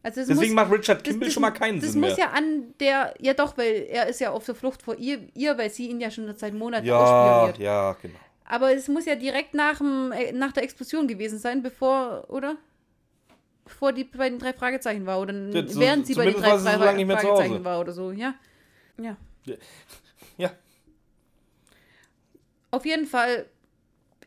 Also 0.05 0.21
es 0.23 0.27
Deswegen 0.29 0.55
muss, 0.55 0.65
macht 0.65 0.73
Richard 0.73 0.99
das- 0.99 1.05
Kimball 1.05 1.27
das- 1.29 1.35
schon 1.35 1.41
mal 1.43 1.51
keinen 1.53 1.81
das 1.81 1.93
Sinn 1.93 2.01
muss 2.01 2.17
mehr. 2.17 2.27
ja 2.27 2.33
an 2.33 2.75
der, 2.81 3.15
ja 3.21 3.35
doch, 3.35 3.57
weil 3.57 3.87
er 3.89 4.09
ist 4.09 4.21
ja 4.21 4.31
auf 4.33 4.45
der 4.45 4.55
Flucht 4.57 4.83
vor 4.83 4.97
ihr, 4.97 5.29
ihr 5.35 5.57
weil 5.57 5.71
sie 5.71 5.89
ihn 5.89 6.01
ja 6.01 6.11
schon 6.11 6.35
seit 6.37 6.55
Monaten 6.55 6.87
ja, 6.87 6.97
ausspioniert. 6.99 7.59
ja, 7.59 7.93
genau. 8.03 8.19
Aber 8.45 8.75
es 8.75 8.89
muss 8.89 9.05
ja 9.07 9.15
direkt 9.15 9.55
nach, 9.55 9.79
dem, 9.79 10.11
äh, 10.13 10.33
nach 10.33 10.51
der 10.53 10.65
Explosion 10.65 11.07
gewesen 11.07 11.39
sein, 11.39 11.63
bevor, 11.63 12.25
oder? 12.29 12.57
Bevor 13.65 13.93
die 13.93 14.03
bei 14.05 14.29
den 14.29 14.41
drei 14.41 14.53
Fragezeichen 14.53 15.07
war, 15.07 15.21
oder 15.21 15.33
Ja, 15.33 15.67
so- 15.69 15.79
während 15.81 16.07
sie 16.07 16.15
bei 16.15 16.25
den 16.25 16.35
drei 16.35 16.49
zu 16.49 16.53
Hause. 16.53 16.69
Fragezeichen 16.71 17.65
war 17.65 17.79
oder 17.81 17.93
so, 17.93 18.11
ja. 18.11 18.35
Ja. 18.99 19.17
Ja. 20.37 20.51
Auf 22.73 22.85
jeden 22.87 23.07
Fall 23.07 23.47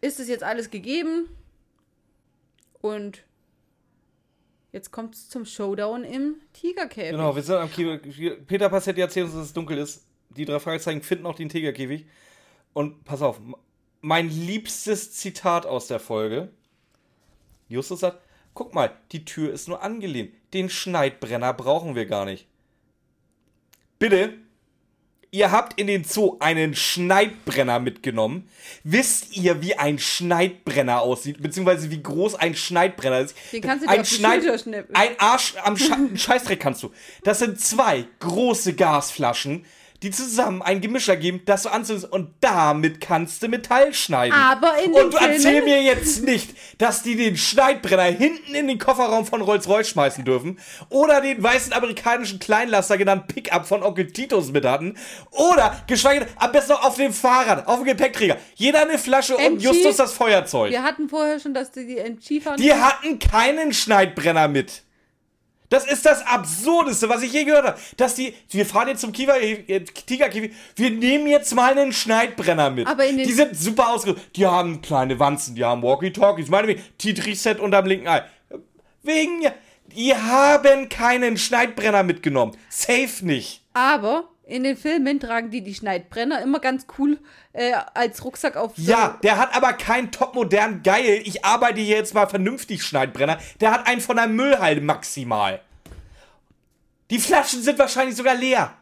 ist 0.01 0.19
es 0.19 0.27
jetzt 0.29 0.43
alles 0.43 0.69
gegeben. 0.69 1.27
Und 2.81 3.23
jetzt 4.75 4.91
kommt 4.91 5.15
es 5.15 5.29
zum 5.29 5.45
Showdown 5.45 6.03
im 6.03 6.35
Tigerkäfig. 6.51 7.11
Genau, 7.11 7.33
wir 7.33 7.41
sind 7.41 7.55
am 7.55 7.71
Käfig. 7.71 8.45
Peter 8.45 8.67
Passetti 8.69 8.99
erzählt 8.99 9.27
uns, 9.27 9.35
dass 9.35 9.45
es 9.45 9.53
dunkel 9.53 9.77
ist. 9.77 10.05
Die 10.35 10.43
drei 10.43 10.59
Fragezeichen 10.59 11.01
finden 11.01 11.25
auch 11.25 11.35
den 11.35 11.47
Tigerkäfig. 11.47 12.05
Und 12.73 13.05
pass 13.05 13.21
auf, 13.21 13.39
mein 14.01 14.29
liebstes 14.29 15.13
Zitat 15.13 15.65
aus 15.65 15.87
der 15.87 16.01
Folge. 16.01 16.49
Justus 17.69 18.01
sagt, 18.01 18.19
guck 18.53 18.75
mal, 18.75 18.91
die 19.13 19.23
Tür 19.23 19.53
ist 19.53 19.69
nur 19.69 19.81
angelehnt. 19.81 20.33
Den 20.53 20.69
Schneidbrenner 20.69 21.53
brauchen 21.53 21.95
wir 21.95 22.05
gar 22.05 22.25
nicht. 22.25 22.45
Bitte, 23.97 24.33
ihr 25.35 25.51
habt 25.51 25.77
in 25.79 25.87
den 25.87 26.05
Zoo 26.05 26.37
einen 26.39 26.75
Schneidbrenner 26.75 27.79
mitgenommen. 27.79 28.47
Wisst 28.83 29.35
ihr, 29.35 29.61
wie 29.61 29.75
ein 29.75 29.99
Schneidbrenner 29.99 31.01
aussieht? 31.01 31.41
Beziehungsweise 31.41 31.91
wie 31.91 32.01
groß 32.01 32.35
ein 32.35 32.55
Schneidbrenner 32.55 33.19
ist? 33.19 33.35
Den 33.51 33.61
kannst 33.61 33.83
du 33.83 33.89
dir 33.89 33.99
ein 33.99 34.05
Schneid. 34.05 34.43
Ein 34.93 35.19
Arsch 35.19 35.55
am 35.61 35.75
einen 35.75 36.17
Scheißdreck 36.17 36.59
kannst 36.59 36.83
du. 36.83 36.91
Das 37.23 37.39
sind 37.39 37.59
zwei 37.59 38.05
große 38.19 38.75
Gasflaschen, 38.75 39.65
die 40.05 40.11
zusammen 40.11 40.61
ein 40.61 40.81
Gemisch 40.81 41.09
ergeben, 41.09 41.41
das 41.45 41.63
du 41.63 41.69
anzündest 41.69 42.11
und 42.11 42.29
damit 42.39 43.01
kannst 43.01 43.41
du 43.41 43.47
Metall 43.47 43.91
schneiden. 43.91 44.33
Aber 44.37 44.73
in 44.83 44.93
Und 44.93 45.13
du 45.13 45.17
erzähl 45.17 45.63
mir 45.63 45.81
jetzt 45.81 46.23
nicht, 46.23 46.55
dass 46.77 47.01
die 47.01 47.15
den 47.15 47.35
Schneidbrenner 47.35 48.03
hinten 48.03 48.53
in 48.53 48.67
den 48.67 48.77
Kofferraum 48.77 49.25
von 49.25 49.41
Rolls-Royce 49.41 49.89
schmeißen 49.89 50.23
dürfen 50.23 50.59
oder 50.89 51.21
den 51.21 51.41
weißen 51.41 51.73
amerikanischen 51.73 52.37
Kleinlaster 52.37 52.99
genannt 52.99 53.25
Pickup 53.27 53.65
von 53.65 53.81
Onkel 53.81 54.11
Titus 54.11 54.51
mit 54.51 54.63
hatten 54.63 54.95
oder 55.31 55.75
geschweige 55.87 56.25
denn 56.25 56.29
am 56.37 56.51
besten 56.51 56.73
noch 56.73 56.83
auf 56.83 56.97
dem 56.97 57.11
Fahrrad, 57.11 57.67
auf 57.67 57.77
dem 57.79 57.85
Gepäckträger. 57.85 58.37
Jeder 58.53 58.83
eine 58.83 58.99
Flasche 58.99 59.35
und 59.35 59.43
MG. 59.43 59.63
Justus 59.63 59.97
das 59.97 60.13
Feuerzeug. 60.13 60.69
Wir 60.69 60.83
hatten 60.83 61.09
vorher 61.09 61.39
schon, 61.39 61.55
dass 61.55 61.71
die, 61.71 61.87
die 61.87 61.97
MG 61.97 62.41
fahren. 62.41 62.57
Die 62.57 62.73
hatten 62.73 63.17
keinen 63.17 63.73
Schneidbrenner 63.73 64.47
mit. 64.47 64.83
Das 65.75 65.85
ist 65.85 66.05
das 66.05 66.25
Absurdeste, 66.25 67.09
was 67.09 67.21
ich 67.21 67.33
je 67.33 67.43
gehört 67.43 67.65
habe. 67.67 67.77
Dass 67.97 68.15
die, 68.15 68.33
wir 68.51 68.65
fahren 68.65 68.87
jetzt 68.87 69.01
zum 69.01 69.11
Kiefer, 69.11 69.41
äh, 69.41 69.81
Tigerkäfig, 69.81 70.53
wir 70.77 70.89
nehmen 70.89 71.27
jetzt 71.27 71.53
mal 71.53 71.71
einen 71.77 71.91
Schneidbrenner 71.91 72.69
mit. 72.69 72.87
Aber 72.87 73.05
in 73.05 73.17
den- 73.17 73.27
die 73.27 73.33
sind 73.33 73.57
super 73.57 73.89
ausgerüstet. 73.89 74.35
Die 74.37 74.45
haben 74.45 74.81
kleine 74.81 75.19
Wanzen, 75.19 75.53
die 75.55 75.65
haben 75.65 75.83
Walkie-Talkies, 75.83 76.47
meine 76.47 76.77
T-Reset 76.97 77.55
unterm 77.59 77.87
linken 77.87 78.07
Ei. 78.07 78.23
Wegen, 79.03 79.41
die 79.87 80.15
haben 80.15 80.87
keinen 80.87 81.37
Schneidbrenner 81.37 82.03
mitgenommen. 82.03 82.55
Safe 82.69 83.09
nicht. 83.25 83.61
Aber 83.73 84.29
in 84.47 84.63
den 84.63 84.77
Filmen 84.77 85.19
tragen 85.19 85.49
die 85.49 85.61
die 85.61 85.73
Schneidbrenner 85.73 86.41
immer 86.41 86.59
ganz 86.59 86.85
cool 86.97 87.19
äh, 87.53 87.73
als 87.93 88.23
Rucksack 88.23 88.55
auf. 88.55 88.73
Ja, 88.77 89.19
der 89.23 89.37
hat 89.37 89.55
aber 89.55 89.73
keinen 89.73 90.11
topmodern 90.11 90.83
geil, 90.83 91.21
ich 91.25 91.43
arbeite 91.43 91.81
hier 91.81 91.97
jetzt 91.97 92.13
mal 92.13 92.27
vernünftig 92.27 92.83
Schneidbrenner. 92.83 93.39
Der 93.59 93.71
hat 93.71 93.87
einen 93.87 94.01
von 94.01 94.17
der 94.17 94.27
Müllhalde 94.27 94.81
maximal. 94.81 95.61
Die 97.09 97.19
Flaschen 97.19 97.61
sind 97.61 97.79
wahrscheinlich 97.79 98.15
sogar 98.15 98.35
leer. 98.35 98.73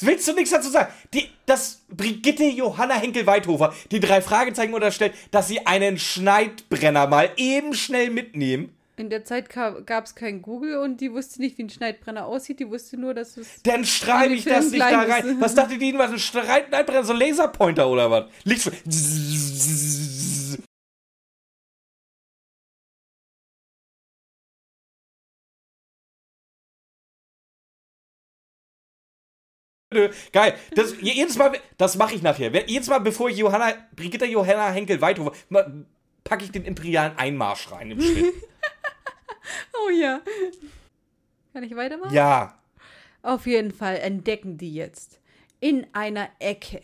Willst 0.00 0.26
du 0.26 0.32
nichts 0.32 0.50
dazu 0.50 0.70
sagen? 0.70 0.92
Die, 1.12 1.30
dass 1.46 1.82
Brigitte 1.88 2.44
Johanna 2.44 2.94
Henkel-Weithofer 2.94 3.72
die 3.92 4.00
drei 4.00 4.20
Fragezeichen 4.20 4.74
unterstellt, 4.74 5.14
dass 5.30 5.46
sie 5.46 5.66
einen 5.66 5.98
Schneidbrenner 5.98 7.06
mal 7.06 7.30
eben 7.36 7.74
schnell 7.74 8.10
mitnehmen. 8.10 8.74
In 8.96 9.10
der 9.10 9.24
Zeit 9.24 9.48
gab 9.48 10.04
es 10.04 10.14
kein 10.14 10.40
Google 10.40 10.76
und 10.78 11.00
die 11.00 11.12
wusste 11.12 11.40
nicht, 11.40 11.58
wie 11.58 11.64
ein 11.64 11.70
Schneidbrenner 11.70 12.26
aussieht. 12.26 12.60
Die 12.60 12.70
wusste 12.70 12.96
nur, 12.96 13.12
dass 13.12 13.36
es. 13.36 13.60
Dann 13.64 13.84
schreibe 13.84 14.34
ich 14.34 14.44
das 14.44 14.70
nicht 14.70 14.80
da 14.80 15.02
rein. 15.02 15.26
ist. 15.26 15.40
Was 15.40 15.54
dachte 15.56 15.78
die 15.78 15.90
denn, 15.90 15.98
was 15.98 16.12
ein 16.12 16.18
Schneidbrenner, 16.18 17.02
so 17.02 17.12
ein 17.12 17.18
Laserpointer 17.18 17.88
oder 17.88 18.10
was? 18.10 18.26
Licht. 18.44 18.70
Geil. 30.32 30.54
Das, 30.74 30.94
jedes 31.00 31.36
Mal, 31.36 31.58
das 31.76 31.96
mache 31.96 32.14
ich 32.14 32.22
nachher. 32.22 32.52
Jedes 32.68 32.88
Mal, 32.88 32.98
bevor 33.00 33.28
ich 33.28 33.36
Johanna, 33.36 33.74
Brigitte 33.94 34.26
Johanna 34.26 34.70
Henkel 34.70 35.00
Weithofer, 35.00 35.32
packe 36.24 36.44
ich 36.44 36.52
den 36.52 36.64
imperialen 36.64 37.16
Einmarsch 37.16 37.70
rein 37.70 37.90
im 37.92 38.00
Schnitt. 38.00 38.34
Oh 39.86 39.90
ja. 39.90 40.20
Kann 41.52 41.62
ich 41.62 41.74
weitermachen? 41.76 42.14
ja. 42.14 42.58
Auf 43.22 43.46
jeden 43.46 43.72
Fall 43.72 43.96
entdecken 43.96 44.58
die 44.58 44.74
jetzt 44.74 45.18
in 45.58 45.86
einer 45.94 46.28
Ecke, 46.40 46.82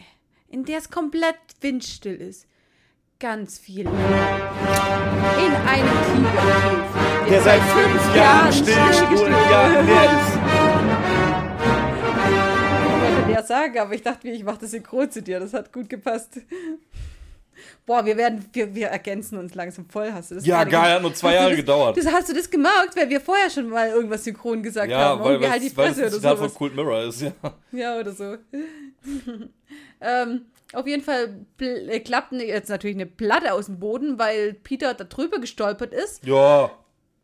in 0.48 0.64
der 0.64 0.78
es 0.78 0.88
komplett 0.90 1.36
windstill 1.60 2.16
ist, 2.16 2.46
ganz 3.18 3.58
viel. 3.58 3.86
In 3.86 3.92
einem 3.92 5.90
Tigerkäfig. 6.14 7.28
Der 7.28 7.42
seit 7.42 7.60
fünf 7.60 8.16
Jahren 8.16 8.52
still 8.52 8.72
stillgestellt 8.94 9.50
ja, 9.50 9.80
leer 9.82 10.04
ist. 10.22 10.38
Ich 12.96 13.16
wollte 13.18 13.32
ja 13.32 13.42
sagen, 13.42 13.78
aber 13.78 13.94
ich 13.94 14.02
dachte 14.02 14.26
mir, 14.26 14.32
ich 14.32 14.42
mache 14.44 14.60
das 14.60 14.70
synchron 14.70 15.10
zu 15.10 15.20
dir. 15.22 15.40
Das 15.40 15.52
hat 15.52 15.70
gut 15.72 15.90
gepasst. 15.90 16.40
Boah, 17.86 18.04
wir 18.04 18.16
werden, 18.16 18.44
wir, 18.52 18.74
wir 18.74 18.88
ergänzen 18.88 19.38
uns 19.38 19.54
langsam 19.54 19.88
voll. 19.88 20.12
Hast 20.12 20.30
du 20.30 20.36
das 20.36 20.46
Ja, 20.46 20.64
geil, 20.64 20.94
hat 20.94 21.02
nur 21.02 21.14
zwei 21.14 21.34
Jahre 21.34 21.50
das, 21.50 21.56
gedauert. 21.56 21.96
Das 21.96 22.06
hast 22.06 22.28
du 22.28 22.34
das 22.34 22.50
gemerkt, 22.50 22.96
weil 22.96 23.08
wir 23.08 23.20
vorher 23.20 23.50
schon 23.50 23.68
mal 23.68 23.88
irgendwas 23.88 24.24
synchron 24.24 24.62
gesagt 24.62 24.90
Ja, 24.90 24.98
haben. 24.98 25.24
weil, 25.24 25.40
weil, 25.40 25.50
halt 25.50 25.62
die 25.62 25.76
weil 25.76 25.88
Fresse 25.88 26.02
das 26.02 26.14
Zitat 26.14 26.38
von. 26.38 26.54
Cold 26.54 26.74
Mirror 26.76 27.02
ist, 27.04 27.22
ja. 27.22 27.32
Ja, 27.72 27.98
oder 27.98 28.12
so. 28.12 28.36
ähm, 30.00 30.46
auf 30.72 30.86
jeden 30.86 31.02
Fall 31.02 31.44
äh, 31.60 32.00
klappt 32.00 32.32
ne- 32.32 32.46
jetzt 32.46 32.68
natürlich 32.68 32.96
eine 32.96 33.06
Platte 33.06 33.52
aus 33.52 33.66
dem 33.66 33.78
Boden, 33.80 34.18
weil 34.18 34.54
Peter 34.54 34.94
da 34.94 35.04
drüber 35.04 35.38
gestolpert 35.40 35.92
ist. 35.92 36.24
Ja. 36.24 36.70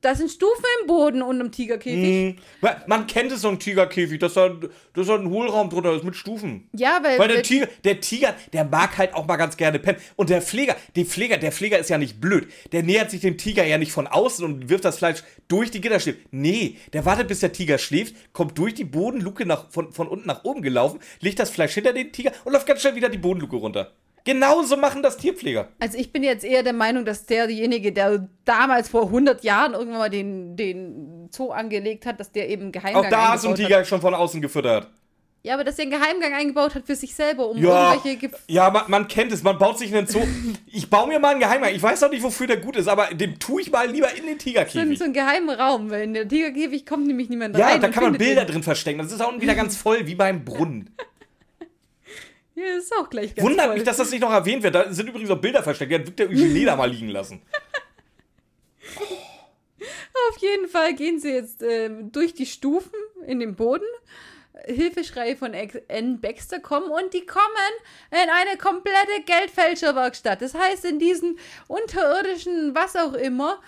Da 0.06 0.14
sind 0.14 0.30
Stufen 0.30 0.62
im 0.82 0.86
Boden 0.86 1.20
und 1.20 1.40
im 1.40 1.50
Tigerkäfig. 1.50 2.36
Hm. 2.60 2.70
Man- 2.86 3.08
kennt 3.08 3.32
es 3.32 3.40
so 3.40 3.48
ein 3.48 3.58
Tigerkäfig, 3.58 4.20
dass 4.20 4.34
da, 4.34 4.50
dass 4.94 5.08
da 5.08 5.16
ein 5.16 5.28
Hohlraum 5.28 5.68
drunter 5.68 5.92
ist 5.94 6.04
mit 6.04 6.14
Stufen. 6.14 6.68
Ja, 6.72 7.00
weil, 7.02 7.18
Weil 7.18 7.26
der 7.26 7.36
weil- 7.38 7.42
Tiger, 7.42 7.66
der 7.82 8.00
Tiger, 8.00 8.32
der 8.52 8.64
mag 8.66 8.96
halt 8.98 9.14
auch 9.14 9.26
mal 9.26 9.34
ganz 9.36 9.56
gerne 9.56 9.80
pennen. 9.80 9.98
Und 10.14 10.30
der 10.30 10.42
Pfleger, 10.42 10.76
der 10.94 11.06
Pfleger, 11.06 11.38
der 11.38 11.50
Pfleger 11.50 11.80
ist 11.80 11.90
ja 11.90 11.98
nicht 11.98 12.20
blöd. 12.20 12.46
Der 12.70 12.84
nähert 12.84 13.10
sich 13.10 13.20
dem 13.20 13.36
Tiger 13.36 13.64
ja 13.66 13.78
nicht 13.78 13.90
von 13.90 14.06
außen 14.06 14.44
und 14.44 14.68
wirft 14.68 14.84
das 14.84 14.98
Fleisch 14.98 15.24
durch 15.48 15.72
die 15.72 15.80
Gitterstäbe. 15.80 16.18
Nee, 16.30 16.76
der 16.92 17.04
wartet, 17.04 17.26
bis 17.26 17.40
der 17.40 17.50
Tiger 17.50 17.76
schläft, 17.78 18.14
kommt 18.32 18.56
durch 18.58 18.74
die 18.74 18.84
Bodenluke 18.84 19.44
nach, 19.44 19.72
von, 19.72 19.92
von 19.92 20.06
unten 20.06 20.28
nach 20.28 20.44
oben 20.44 20.62
gelaufen, 20.62 21.00
legt 21.20 21.40
das 21.40 21.50
Fleisch 21.50 21.74
hinter 21.74 21.92
den 21.92 22.12
Tiger 22.12 22.30
und 22.44 22.52
läuft 22.52 22.66
ganz 22.68 22.80
schnell 22.80 22.94
wieder 22.94 23.08
die 23.08 23.18
Bodenluke 23.18 23.56
runter. 23.56 23.90
Genauso 24.26 24.76
machen 24.76 25.02
das 25.02 25.16
Tierpfleger. 25.16 25.68
also 25.80 25.96
ich 25.96 26.12
bin 26.12 26.22
jetzt 26.22 26.44
eher 26.44 26.62
der 26.62 26.72
Meinung, 26.74 27.04
dass 27.06 27.24
derjenige, 27.24 27.92
der 27.92 28.28
damals 28.44 28.88
vor 28.90 29.04
100 29.04 29.42
Jahren 29.44 29.72
irgendwann 29.72 29.98
mal 29.98 30.10
den, 30.10 30.56
den 30.56 31.28
Zoo 31.32 31.50
angelegt 31.52 32.04
hat, 32.04 32.20
dass 32.20 32.30
der 32.32 32.50
eben 32.50 32.64
einen 32.64 32.72
Geheimgang 32.72 33.04
Auch 33.06 33.08
da 33.10 33.34
ist 33.34 33.46
ein 33.46 33.54
Tiger 33.54 33.78
hat. 33.78 33.86
schon 33.86 34.00
von 34.02 34.12
außen 34.14 34.42
gefüttert. 34.42 34.90
Ja, 35.42 35.54
aber 35.54 35.62
dass 35.62 35.78
er 35.78 35.82
einen 35.82 35.92
Geheimgang 35.92 36.34
eingebaut 36.34 36.74
hat 36.74 36.86
für 36.86 36.96
sich 36.96 37.14
selber, 37.14 37.48
um 37.48 37.56
Ja, 37.56 37.92
irgendwelche... 37.94 38.18
Gef 38.18 38.32
ja 38.48 38.68
man, 38.68 38.82
man 38.88 39.06
kennt 39.06 39.30
es, 39.30 39.44
man 39.44 39.56
baut 39.58 39.78
sich 39.78 39.94
einen 39.94 40.08
Zoo. 40.08 40.22
Ich 40.66 40.90
baue 40.90 41.06
mir 41.06 41.20
mal 41.20 41.30
einen 41.30 41.40
Geheimgang. 41.40 41.72
Ich 41.72 41.80
weiß 41.80 42.02
auch 42.02 42.10
nicht, 42.10 42.24
wofür 42.24 42.48
der 42.48 42.56
gut 42.56 42.74
ist, 42.74 42.88
aber 42.88 43.06
dem 43.14 43.38
tue 43.38 43.62
ich 43.62 43.70
mal 43.70 43.88
lieber 43.88 44.12
in 44.12 44.24
den 44.26 44.40
so, 44.40 44.44
Tigerkäfig. 44.44 44.98
so 44.98 45.04
einen 45.04 45.12
geheimen 45.12 45.50
Raum, 45.50 45.88
weil 45.88 46.02
in 46.02 46.14
der 46.14 46.26
Tigerkäfig 46.26 46.84
kommt 46.84 47.06
nämlich 47.06 47.28
niemand 47.28 47.56
Ja, 47.56 47.66
rein. 47.68 47.80
da 47.80 47.86
und 47.86 47.92
kann 47.92 48.02
man 48.02 48.18
Bilder 48.18 48.42
ihn. 48.42 48.48
drin 48.48 48.62
verstecken. 48.64 48.98
Das 48.98 49.12
ist 49.12 49.20
auch 49.22 49.40
wieder 49.40 49.54
ganz 49.54 49.76
voll, 49.76 50.04
wie 50.08 50.16
beim 50.16 50.44
Brunnen. 50.44 50.90
Ja, 52.56 52.64
das 52.74 52.84
ist 52.84 52.96
auch 52.96 53.10
gleich 53.10 53.34
ganz 53.34 53.46
Wundert 53.46 53.66
voll. 53.66 53.74
mich, 53.74 53.84
dass 53.84 53.98
das 53.98 54.10
nicht 54.10 54.22
noch 54.22 54.32
erwähnt 54.32 54.62
wird. 54.62 54.74
Da 54.74 54.90
sind 54.90 55.08
übrigens 55.08 55.30
auch 55.30 55.38
Bilder 55.38 55.62
versteckt. 55.62 55.90
Die 55.92 55.96
hat 55.96 56.06
Victor 56.06 56.26
Eugenie 56.26 56.64
da 56.64 56.74
mal 56.74 56.90
liegen 56.90 57.08
lassen. 57.08 57.42
Auf 60.30 60.38
jeden 60.38 60.66
Fall 60.66 60.94
gehen 60.94 61.20
sie 61.20 61.32
jetzt 61.32 61.62
ähm, 61.62 62.10
durch 62.10 62.32
die 62.32 62.46
Stufen 62.46 62.98
in 63.26 63.40
den 63.40 63.54
Boden. 63.56 63.84
Hilfeschreie 64.64 65.36
von 65.36 65.52
N. 65.52 66.20
Baxter 66.20 66.58
kommen 66.60 66.90
und 66.90 67.12
die 67.12 67.26
kommen 67.26 67.44
in 68.10 68.30
eine 68.30 68.56
komplette 68.56 69.22
Geldfälscherwerkstatt. 69.26 70.40
Das 70.40 70.54
heißt, 70.54 70.86
in 70.86 70.98
diesen 70.98 71.38
unterirdischen, 71.68 72.74
was 72.74 72.96
auch 72.96 73.12
immer, 73.12 73.60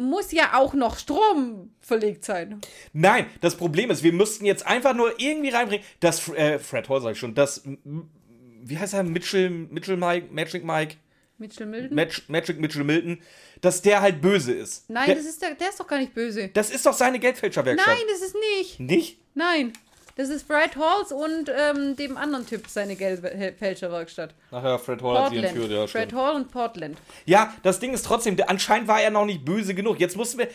muss 0.00 0.32
ja 0.32 0.54
auch 0.54 0.74
noch 0.74 0.98
Strom 0.98 1.70
verlegt 1.80 2.24
sein. 2.24 2.60
Nein, 2.92 3.26
das 3.40 3.56
Problem 3.56 3.90
ist, 3.90 4.02
wir 4.02 4.12
müssten 4.12 4.44
jetzt 4.44 4.66
einfach 4.66 4.94
nur 4.94 5.20
irgendwie 5.20 5.50
reinbringen, 5.50 5.84
dass 6.00 6.28
äh, 6.30 6.58
Fred 6.58 6.88
Hall 6.88 7.00
sag 7.00 7.12
ich 7.12 7.18
schon, 7.18 7.34
dass 7.34 7.62
wie 8.62 8.78
heißt 8.78 8.94
er 8.94 9.02
Mitchell 9.02 9.50
Mitchell 9.50 9.96
Mike 9.96 10.28
Magic 10.32 10.64
Mike 10.64 10.96
Mitchell 11.38 11.66
Milton? 11.66 11.94
Mag 11.94 12.08
Magic 12.28 12.60
Mitchell 12.60 12.84
Milton, 12.84 13.22
dass 13.60 13.82
der 13.82 14.02
halt 14.02 14.20
böse 14.20 14.52
ist. 14.52 14.88
Nein, 14.90 15.06
der, 15.06 15.16
das 15.16 15.24
ist 15.24 15.40
der, 15.40 15.54
der 15.54 15.70
ist 15.70 15.80
doch 15.80 15.86
gar 15.86 15.98
nicht 15.98 16.14
böse. 16.14 16.48
das 16.48 16.70
ist 16.70 16.84
doch 16.84 16.92
seine 16.92 17.18
Geldfälscherwerkstatt. 17.18 17.94
Nein, 17.94 18.06
das 18.08 18.20
ist 18.20 18.36
nicht. 18.58 18.80
Nicht? 18.80 19.18
Nein. 19.34 19.72
Das 20.20 20.28
ist 20.28 20.46
Fred 20.46 20.76
Halls 20.76 21.12
und 21.12 21.48
ähm, 21.48 21.96
dem 21.96 22.18
anderen 22.18 22.46
Typ 22.46 22.68
seine 22.68 22.94
Geldfälscherwerkstatt. 22.94 24.34
Nachher 24.50 24.78
Fred 24.78 25.00
Hall 25.00 25.16
hat 25.18 25.30
sie 25.30 25.36
Portland. 25.36 25.44
entführt, 25.56 25.70
ja, 25.70 25.86
Fred 25.86 26.08
stimmt. 26.08 26.22
Hall 26.22 26.34
und 26.36 26.50
Portland. 26.50 26.98
Ja, 27.24 27.54
das 27.62 27.80
Ding 27.80 27.94
ist 27.94 28.04
trotzdem, 28.04 28.36
anscheinend 28.46 28.86
war 28.86 29.00
er 29.00 29.08
noch 29.10 29.24
nicht 29.24 29.46
böse 29.46 29.74
genug. 29.74 29.98
Jetzt 29.98 30.18
mussten 30.18 30.40
wir. 30.40 30.48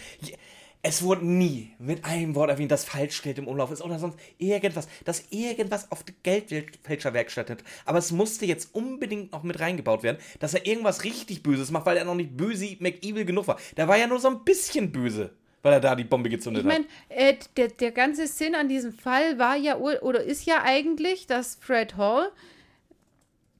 Es 0.83 1.01
wurde 1.01 1.25
nie 1.25 1.73
mit 1.79 2.05
einem 2.05 2.35
Wort 2.35 2.51
erwähnt, 2.51 2.69
dass 2.69 2.85
Falschgeld 2.85 3.39
im 3.39 3.47
Umlauf 3.47 3.71
ist 3.71 3.81
oder 3.81 3.97
sonst 3.97 4.19
irgendwas, 4.37 4.87
dass 5.03 5.23
irgendwas 5.31 5.91
auf 5.91 6.03
die 6.03 6.13
Geldfälscherwerkstatt 6.21 7.49
hat. 7.49 7.63
Aber 7.85 7.97
es 7.97 8.11
musste 8.11 8.45
jetzt 8.45 8.75
unbedingt 8.75 9.31
noch 9.31 9.41
mit 9.41 9.59
reingebaut 9.59 10.03
werden, 10.03 10.17
dass 10.37 10.53
er 10.53 10.67
irgendwas 10.67 11.03
richtig 11.03 11.41
Böses 11.41 11.71
macht, 11.71 11.87
weil 11.87 11.97
er 11.97 12.05
noch 12.05 12.13
nicht 12.13 12.37
böse 12.37 12.77
McEvil 12.77 13.25
genug 13.25 13.47
war. 13.47 13.57
Der 13.77 13.87
war 13.87 13.97
ja 13.97 14.05
nur 14.05 14.19
so 14.19 14.27
ein 14.27 14.43
bisschen 14.43 14.91
böse, 14.91 15.31
weil 15.65 15.73
er 15.73 15.79
da 15.79 15.95
die 15.95 16.03
Bombe 16.03 16.29
gezündet 16.29 16.61
Ich 16.61 16.67
meine, 16.67 16.85
äh, 17.09 17.33
der, 17.57 17.69
der 17.69 17.91
ganze 17.91 18.27
Sinn 18.27 18.53
an 18.53 18.69
diesem 18.69 18.93
Fall 18.93 19.39
war 19.39 19.55
ja 19.55 19.77
oder 19.77 20.21
ist 20.23 20.45
ja 20.45 20.61
eigentlich, 20.63 21.25
dass 21.25 21.55
Fred 21.55 21.97
Hall 21.97 22.31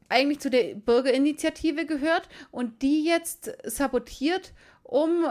eigentlich 0.08 0.40
zu 0.40 0.52
der 0.52 0.76
Bürgerinitiative 0.76 1.88
gehört 1.88 2.30
und 2.52 2.84
die 2.84 3.04
jetzt 3.04 3.52
sabotiert, 3.64 4.54
um, 4.84 5.26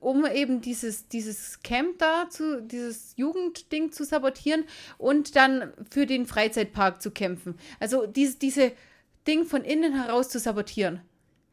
um 0.00 0.26
eben 0.26 0.60
dieses, 0.60 1.08
dieses 1.08 1.62
Camp 1.62 1.98
da 2.00 2.28
zu, 2.28 2.60
dieses 2.60 3.14
Jugendding 3.16 3.92
zu 3.92 4.04
sabotieren 4.04 4.64
und 4.98 5.36
dann 5.36 5.72
für 5.90 6.04
den 6.04 6.26
Freizeitpark 6.26 7.00
zu 7.00 7.10
kämpfen. 7.10 7.56
Also 7.80 8.06
dies, 8.06 8.38
diese 8.38 8.72
Ding 9.26 9.46
von 9.46 9.64
innen 9.64 9.94
heraus 9.94 10.28
zu 10.28 10.38
sabotieren. 10.38 11.00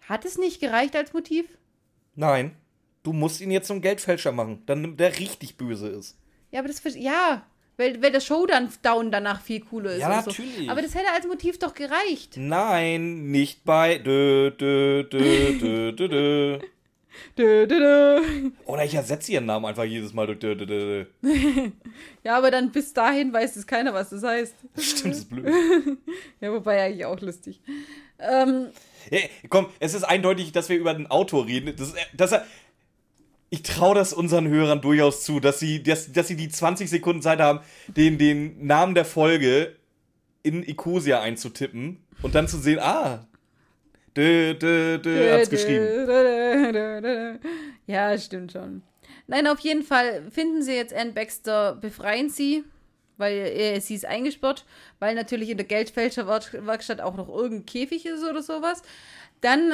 Hat 0.02 0.26
es 0.26 0.38
nicht 0.38 0.60
gereicht 0.60 0.98
als 0.98 1.14
Motiv? 1.14 1.45
hat. 1.48 1.57
Nein, 2.15 2.56
du 3.03 3.14
musst 3.14 3.41
ihn 3.41 3.52
jetzt 3.52 3.68
zum 3.68 3.82
Geldfälscher 3.82 4.32
machen, 4.32 4.64
dann 4.65 4.98
der 4.98 5.19
richtig 5.19 5.57
böse 5.57 5.88
ist. 5.90 6.18
Ja, 6.52 6.60
aber 6.60 6.68
das 6.68 6.82
ja, 6.95 7.45
weil, 7.78 8.02
weil 8.02 8.11
der 8.11 8.19
Showdown 8.19 8.69
down 8.84 9.11
danach 9.11 9.41
viel 9.41 9.61
cooler 9.61 9.94
ist. 9.94 10.02
Ja, 10.02 10.22
natürlich. 10.23 10.65
So. 10.65 10.69
Aber 10.69 10.82
das 10.82 10.94
hätte 10.94 11.11
als 11.15 11.26
Motiv 11.26 11.57
doch 11.57 11.73
gereicht. 11.73 12.36
Nein, 12.36 13.32
nicht 13.32 13.64
bei. 13.64 13.98
Dö, 13.98 14.52
dö, 14.52 15.03
dö, 15.03 15.53
dö, 15.60 15.91
dö, 15.94 16.07
dö. 16.07 16.60
Dö, 17.38 17.68
dö, 17.68 17.80
dö. 17.80 18.49
Oder 18.65 18.86
ich 18.86 18.94
ersetze 18.94 19.34
ihren 19.34 19.45
Namen 19.45 19.65
einfach 19.65 19.84
jedes 19.84 20.14
Mal 20.14 20.28
durch. 20.28 20.40
Dö, 20.40 20.56
dö, 20.56 20.65
dö, 20.65 21.06
dö. 21.22 21.72
Ja, 22.23 22.38
aber 22.38 22.52
dann 22.52 22.72
bis 22.72 22.94
dahin 22.94 23.34
weiß 23.34 23.57
es 23.57 23.68
keiner, 23.68 23.94
was 23.94 24.11
das 24.11 24.23
heißt. 24.23 24.56
Stimmt, 24.78 25.14
das 25.14 25.19
ist 25.19 25.30
blöd. 25.30 25.45
Ja, 26.40 26.52
wobei 26.53 26.82
eigentlich 26.82 27.06
auch 27.06 27.19
lustig. 27.19 27.61
Ähm, 28.18 28.68
Ja, 29.10 29.19
komm, 29.49 29.68
es 29.80 29.94
ist 29.94 30.03
eindeutig, 30.03 30.52
dass 30.52 30.69
wir 30.69 30.78
über 30.78 30.94
den 30.94 31.07
Autor 31.07 31.48
reden. 31.48 31.76
Das, 32.14 32.32
er, 32.32 32.45
ich 33.52 33.64
traue 33.64 33.94
das 33.94 34.14
unseren 34.14 34.48
Hörern 34.48 34.80
durchaus 34.82 35.23
zu, 35.23 35.41
dass 35.41 35.60
sie, 35.60 35.84
dass, 35.84 36.11
dass 36.14 36.30
sie 36.30 36.38
die 36.38 36.48
20 36.48 36.90
Sekunden 36.90 37.22
Zeit 37.22 37.40
haben, 37.40 37.60
den, 37.88 38.18
den 38.18 38.65
Namen 38.65 38.95
der 38.95 39.03
Folge 39.03 39.76
in 40.41 40.64
Ecosia 40.64 41.22
einzutippen 41.22 42.02
und 42.22 42.34
dann 42.34 42.48
zu 42.48 42.57
sehen, 42.57 42.80
ah, 42.80 43.28
dö, 44.15 44.56
dö, 44.56 44.98
dö, 44.99 45.34
hat's 45.34 45.49
geschrieben. 45.49 47.40
Ja, 47.88 48.18
stimmt 48.18 48.53
schon. 48.53 48.84
Nein, 49.28 49.48
auf 49.48 49.60
jeden 49.60 49.84
Fall 49.84 50.32
finden 50.32 50.64
sie 50.64 50.73
jetzt 50.73 50.94
Ann 50.94 51.14
Baxter, 51.14 51.76
befreien 51.76 52.30
sie, 52.30 52.64
weil 53.18 53.34
äh, 53.34 53.82
sie 53.82 53.95
ist 53.95 54.06
eingesperrt, 54.06 54.65
weil 54.99 55.14
natürlich 55.14 55.49
in 55.49 55.57
der 55.57 55.68
Geldfälscherwerkstatt 55.68 57.02
auch 57.02 57.18
noch 57.18 57.28
irgendein 57.28 57.65
Käfig 57.65 58.06
ist 58.06 58.23
oder 58.23 58.41
sowas. 58.41 58.82
Dann 59.41 59.73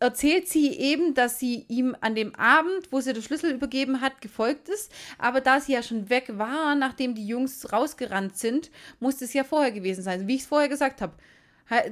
erzählt 0.00 0.48
sie 0.48 0.70
eben, 0.78 1.14
dass 1.14 1.38
sie 1.38 1.64
ihm 1.68 1.96
an 2.00 2.14
dem 2.14 2.34
Abend, 2.34 2.90
wo 2.90 3.00
sie 3.00 3.12
den 3.12 3.22
Schlüssel 3.22 3.52
übergeben 3.52 4.00
hat, 4.00 4.20
gefolgt 4.20 4.68
ist. 4.68 4.92
Aber 5.18 5.40
da 5.40 5.60
sie 5.60 5.72
ja 5.72 5.82
schon 5.82 6.10
weg 6.10 6.26
war, 6.36 6.74
nachdem 6.74 7.14
die 7.14 7.26
Jungs 7.26 7.72
rausgerannt 7.72 8.36
sind, 8.36 8.70
muss 9.00 9.22
es 9.22 9.32
ja 9.32 9.44
vorher 9.44 9.72
gewesen 9.72 10.02
sein, 10.02 10.26
wie 10.26 10.36
ich 10.36 10.42
es 10.42 10.46
vorher 10.46 10.68
gesagt 10.68 11.00
habe. 11.00 11.14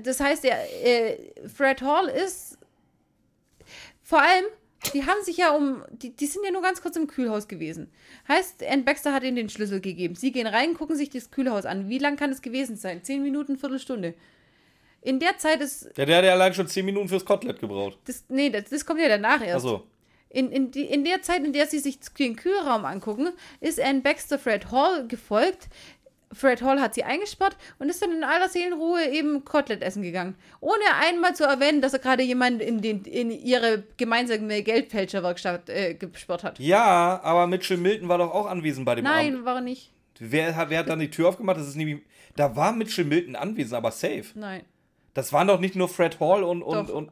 Das 0.03 0.21
heißt, 0.21 0.45
er, 0.45 0.59
äh, 0.85 1.49
Fred 1.49 1.81
Hall 1.81 2.09
ist 2.09 2.59
vor 4.03 4.21
allem, 4.21 4.45
die 4.93 5.07
haben 5.07 5.23
sich 5.25 5.37
ja 5.37 5.53
um, 5.53 5.83
die, 5.91 6.15
die 6.15 6.27
sind 6.27 6.45
ja 6.45 6.51
nur 6.51 6.63
ganz 6.63 6.83
kurz 6.83 6.97
im 6.97 7.07
Kühlhaus 7.07 7.49
gewesen. 7.49 7.91
Heißt, 8.29 8.63
Ann 8.65 8.85
Baxter 8.85 9.13
hat 9.15 9.23
ihnen 9.23 9.37
den 9.37 9.49
Schlüssel 9.49 9.81
gegeben. 9.81 10.17
Sie 10.17 10.33
gehen 10.33 10.47
rein, 10.47 10.75
gucken 10.75 10.97
sich 10.97 11.09
das 11.09 11.31
Kühlhaus 11.31 11.65
an. 11.65 11.89
Wie 11.89 11.99
lang 11.99 12.17
kann 12.17 12.31
es 12.31 12.43
gewesen 12.43 12.77
sein? 12.77 13.05
Zehn 13.05 13.23
Minuten, 13.23 13.57
Viertelstunde. 13.57 14.15
In 15.03 15.19
der 15.19 15.37
Zeit 15.39 15.61
ist, 15.61 15.91
Ja, 15.97 16.05
der 16.07 16.19
hat 16.19 16.25
ja 16.25 16.33
allein 16.33 16.55
schon 16.55 16.69
10 16.69 16.85
Minuten 16.87 17.09
fürs 17.09 17.25
Kotelett 17.25 17.61
gebraucht. 17.61 17.99
das, 18.07 18.25
nee, 18.29 18.51
das, 18.51 18.65
das 18.71 18.87
kommt 18.87 19.01
ja 19.01 19.09
danach 19.09 19.43
erst. 19.45 19.65
Achso. 19.65 19.83
In, 20.31 20.51
in, 20.51 20.71
die, 20.71 20.85
in 20.85 21.05
der 21.05 21.21
Zeit, 21.21 21.45
in 21.45 21.53
der 21.53 21.67
sie 21.67 21.79
sich 21.79 21.99
den 22.19 22.37
Kühlraum 22.37 22.85
angucken, 22.87 23.29
ist 23.61 23.79
Ann 23.81 24.03
Baxter 24.03 24.39
Fred 24.39 24.71
Hall 24.71 25.07
gefolgt. 25.07 25.69
Fred 26.33 26.63
Hall 26.63 26.81
hat 26.81 26.95
sie 26.95 27.05
eingesperrt 27.05 27.59
und 27.79 27.91
ist 27.91 28.01
dann 28.01 28.13
in 28.13 28.25
aller 28.25 28.49
Seelenruhe 28.49 29.05
eben 29.11 29.45
Kotelett 29.45 29.83
essen 29.83 30.03
gegangen. 30.03 30.35
Ohne 30.61 30.83
einmal 31.01 31.37
zu 31.37 31.45
erwähnen, 31.45 31.83
dass 31.83 31.93
er 31.93 31.99
gerade 31.99 32.23
jemanden 32.23 32.61
in, 32.61 32.81
den, 32.81 33.03
in 33.05 33.31
ihre 33.31 33.83
gemeinsame 33.99 34.63
Geldfälscherwerkstatt 34.63 35.69
äh, 35.69 35.95
gesperrt 35.95 36.45
hat. 36.45 36.59
Ja, 36.59 37.21
aber 37.23 37.47
Mitchell 37.47 37.77
Milton 37.77 38.09
war 38.09 38.17
doch 38.17 38.33
auch 38.33 38.47
anwesend 38.47 38.87
bei 38.87 38.95
dem 38.95 39.07
Abend. 39.07 39.35
Nein, 39.35 39.45
war 39.45 39.57
er 39.57 39.61
nicht. 39.61 39.91
Wer 40.19 40.57
hat, 40.57 40.71
wer 40.71 40.79
hat 40.79 40.89
dann 40.89 41.01
die 41.01 41.11
Tür 41.11 41.29
aufgemacht? 41.29 41.59
Das 41.59 41.69
ist 41.69 41.77
nämlich, 41.77 42.01
da 42.37 42.57
war 42.57 42.73
Mitchell 42.73 43.05
Milton 43.05 43.37
anwesend, 43.37 43.75
aber 43.75 43.91
safe. 43.91 44.25
Nein. 44.35 44.63
Das 45.15 45.33
waren 45.33 45.49
doch 45.49 45.61
nicht 45.61 45.77
nur 45.77 45.89
Fred 45.89 46.21
Hall 46.21 46.43
und, 46.43 46.63
und, 46.63 46.89
Doch. 46.89 46.95
und. 46.95 47.11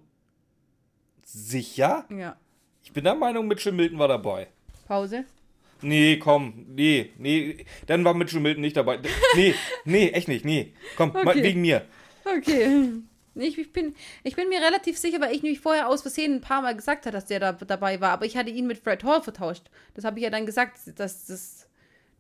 Sicher? 1.25 2.07
Ja. 2.11 2.37
Ich 2.83 2.93
bin 2.93 3.05
der 3.05 3.15
Meinung, 3.15 3.47
Mitchell 3.47 3.73
Milton 3.73 3.99
war 3.99 4.09
dabei. 4.09 4.49
Pause. 4.87 5.25
Nee, 5.83 6.19
komm, 6.19 6.67
nee, 6.69 7.11
nee, 7.17 7.65
dann 7.87 8.05
war 8.05 8.13
Mitchell 8.15 8.41
Milton 8.41 8.61
nicht 8.61 8.77
dabei. 8.77 9.01
Nee, 9.35 9.55
nee, 9.85 10.09
echt 10.11 10.29
nicht, 10.29 10.45
nee. 10.45 10.75
Komm, 10.97 11.13
mal, 11.13 11.27
Okay. 11.29 11.43
wegen 11.43 11.61
mir. 11.63 11.87
Okay. 12.25 12.93
Ich, 13.37 13.57
ich, 13.59 13.73
bin, 13.73 13.95
ich 14.25 14.35
bin 14.37 14.49
mir 14.49 14.61
relativ 14.61 14.99
sicher, 14.99 15.21
weil 15.21 15.35
ich 15.35 15.43
nämlich 15.43 15.61
vorher 15.61 15.89
aus 15.89 16.03
Versehen 16.03 16.35
ein 16.35 16.41
paar 16.41 16.61
Mal 16.63 16.75
gesagt 16.77 17.07
habe, 17.07 17.15
dass 17.15 17.27
der 17.27 17.41
da 17.41 17.53
dabei 17.53 18.01
war, 18.01 18.11
aber 18.11 18.27
ich 18.27 18.37
hatte 18.37 18.51
ihn 18.51 18.67
mit 18.67 18.79
Fred 18.79 19.05
Hall 19.05 19.23
vertauscht. 19.23 19.71
Das 19.95 20.05
habe 20.05 20.19
ich 20.19 20.25
ja 20.25 20.31
dann 20.31 20.45
gesagt, 20.47 20.79
dass 20.97 21.27
das 21.27 21.67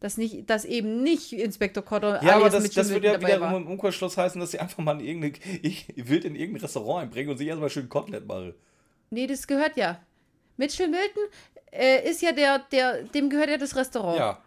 dass 0.01 0.16
nicht, 0.16 0.48
dass 0.48 0.64
eben 0.64 1.02
nicht 1.02 1.32
Inspektor 1.32 1.85
Cotter 1.85 2.22
Ja, 2.22 2.36
aber 2.36 2.51
das, 2.51 2.70
das 2.70 2.89
würde 2.89 3.09
ja 3.09 3.20
wiederum 3.20 3.40
war. 3.40 3.56
im 3.56 3.66
Umkehrschluss 3.66 4.16
heißen, 4.16 4.40
dass 4.40 4.51
sie 4.51 4.59
einfach 4.59 4.78
mal 4.78 4.98
in 5.01 5.06
irgendeine, 5.06 5.60
ich, 5.62 5.86
wild 5.94 6.24
in 6.24 6.35
irgendein 6.35 6.62
Restaurant 6.62 7.05
einbringen 7.05 7.31
und 7.31 7.36
sich 7.36 7.47
erstmal 7.47 7.70
schön 7.70 7.89
Kotelett 7.89 8.27
machen. 8.27 8.55
Nee, 9.10 9.27
das 9.27 9.47
gehört 9.47 9.77
ja. 9.77 10.01
Mitchell 10.56 10.89
Milton 10.89 11.22
äh, 11.70 12.09
ist 12.09 12.22
ja 12.22 12.32
der, 12.32 12.60
der, 12.72 13.02
dem 13.05 13.28
gehört 13.28 13.51
ja 13.51 13.59
das 13.59 13.77
Restaurant. 13.77 14.18
Ja. 14.18 14.43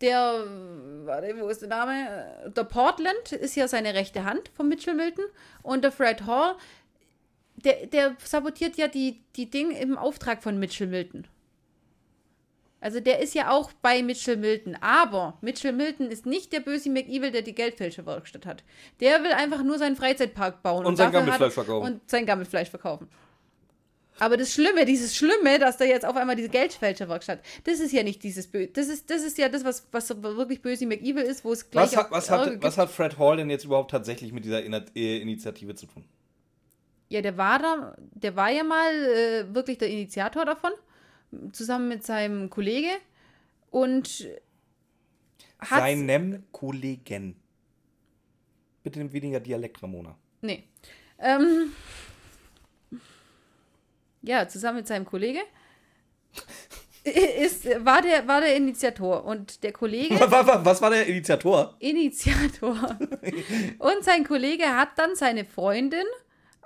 Der, 0.00 0.44
warte, 1.04 1.34
wo 1.38 1.48
ist 1.48 1.62
der 1.62 1.68
Name? 1.68 2.52
Der 2.54 2.64
Portland 2.64 3.32
ist 3.32 3.54
ja 3.54 3.68
seine 3.68 3.94
rechte 3.94 4.24
Hand 4.24 4.50
von 4.54 4.68
Mitchell 4.68 4.94
Milton. 4.94 5.24
Und 5.62 5.82
der 5.82 5.92
Fred 5.92 6.26
Hall, 6.26 6.56
der, 7.56 7.86
der 7.86 8.16
sabotiert 8.22 8.76
ja 8.76 8.88
die, 8.88 9.22
die 9.36 9.48
Dinge 9.48 9.78
im 9.78 9.96
Auftrag 9.96 10.42
von 10.42 10.58
Mitchell 10.58 10.88
Milton. 10.88 11.26
Also 12.84 13.00
der 13.00 13.20
ist 13.20 13.34
ja 13.34 13.50
auch 13.50 13.72
bei 13.80 14.02
Mitchell 14.02 14.36
Milton. 14.36 14.76
Aber 14.82 15.38
Mitchell 15.40 15.72
Milton 15.72 16.10
ist 16.10 16.26
nicht 16.26 16.52
der 16.52 16.60
böse 16.60 16.90
McEvil, 16.90 17.30
der 17.30 17.40
die 17.40 17.54
Geldfälscherwerkstatt 17.54 18.44
hat. 18.44 18.62
Der 19.00 19.22
will 19.22 19.32
einfach 19.32 19.62
nur 19.62 19.78
seinen 19.78 19.96
Freizeitpark 19.96 20.62
bauen. 20.62 20.84
Und 20.84 20.96
sein 20.96 21.06
dafür 21.10 21.20
Gammelfleisch 21.20 21.46
hat- 21.48 21.64
verkaufen. 21.64 21.86
Und 21.94 22.10
sein 22.10 22.26
Gammelfleisch 22.26 22.68
verkaufen. 22.68 23.08
Aber 24.18 24.36
das 24.36 24.52
Schlimme, 24.52 24.84
dieses 24.84 25.16
Schlimme, 25.16 25.58
dass 25.58 25.78
da 25.78 25.86
jetzt 25.86 26.04
auf 26.04 26.14
einmal 26.14 26.36
diese 26.36 26.50
Geldfälscherwerkstatt, 26.50 27.40
das 27.64 27.80
ist 27.80 27.92
ja 27.92 28.02
nicht 28.02 28.22
dieses 28.22 28.46
Böse. 28.48 28.68
Das 28.74 28.88
ist, 28.88 29.08
das 29.08 29.22
ist 29.22 29.38
ja 29.38 29.48
das, 29.48 29.64
was, 29.64 29.88
was 29.90 30.10
wirklich 30.22 30.60
böse 30.60 30.86
McEvil 30.86 31.22
ist, 31.22 31.42
wo 31.42 31.52
es 31.52 31.70
gleich 31.70 31.86
Was 31.92 31.96
hat, 31.96 32.10
was, 32.10 32.30
hat, 32.30 32.62
was 32.62 32.76
hat 32.76 32.90
Fred 32.90 33.18
Hall 33.18 33.38
denn 33.38 33.48
jetzt 33.48 33.64
überhaupt 33.64 33.90
tatsächlich 33.92 34.30
mit 34.32 34.44
dieser 34.44 34.60
Ina- 34.62 34.84
äh, 34.94 35.18
Initiative 35.22 35.74
zu 35.74 35.86
tun? 35.86 36.04
Ja, 37.08 37.22
der 37.22 37.36
war 37.38 37.58
da, 37.58 37.96
der 38.12 38.36
war 38.36 38.50
ja 38.50 38.62
mal 38.62 38.92
äh, 38.94 39.54
wirklich 39.54 39.78
der 39.78 39.88
Initiator 39.88 40.44
davon, 40.44 40.72
zusammen 41.52 41.88
mit 41.88 42.04
seinem 42.04 42.50
Kollege 42.50 42.90
und 43.70 44.28
hat 45.58 45.80
Seinem 45.80 46.44
Kollegen. 46.52 47.36
Bitte 48.82 48.98
nimm 48.98 49.12
weniger 49.12 49.40
Dialekt, 49.40 49.82
Ramona. 49.82 50.16
Nee. 50.42 50.64
Ähm, 51.18 51.72
ja, 54.22 54.46
zusammen 54.48 54.78
mit 54.78 54.86
seinem 54.86 55.06
Kollege 55.06 55.40
ist, 57.04 57.66
war, 57.84 58.02
der, 58.02 58.26
war 58.26 58.40
der 58.40 58.56
Initiator 58.56 59.24
und 59.24 59.62
der 59.62 59.72
Kollege 59.72 60.14
Was, 60.20 60.80
war 60.80 60.90
der 60.90 61.06
Initiator? 61.06 61.76
Initiator. 61.78 62.98
Und 63.78 64.04
sein 64.04 64.24
Kollege 64.24 64.66
hat 64.66 64.90
dann 64.96 65.14
seine 65.14 65.44
Freundin 65.44 66.06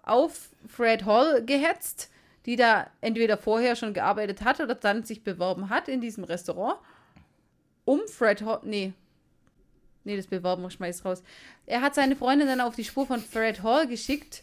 auf 0.03 0.51
Fred 0.66 1.05
Hall 1.05 1.45
gehetzt, 1.45 2.11
die 2.47 2.56
da 2.56 2.89
entweder 3.01 3.36
vorher 3.36 3.77
schon 3.77 3.94
gearbeitet 3.94 4.43
hat 4.43 4.60
oder 4.60 4.74
dann 4.74 5.05
sich 5.05 5.23
beworben 5.23 5.69
hat 5.70 5.89
in 5.89 6.01
diesem 6.01 6.24
Restaurant, 6.24 6.78
um 7.85 8.01
Fred 8.06 8.43
Hall, 8.43 8.60
nee, 8.65 8.93
nee, 10.05 10.16
das 10.16 10.27
beworben 10.27 10.62
wir 10.62 10.70
schmeiß 10.70 11.05
raus. 11.05 11.23
Er 11.66 11.81
hat 11.82 11.94
seine 11.94 12.16
Freundin 12.16 12.47
dann 12.48 12.60
auf 12.60 12.74
die 12.77 12.85
Spur 12.85 13.06
von 13.06 13.20
Fred 13.20 13.62
Hall 13.62 13.86
geschickt, 13.86 14.43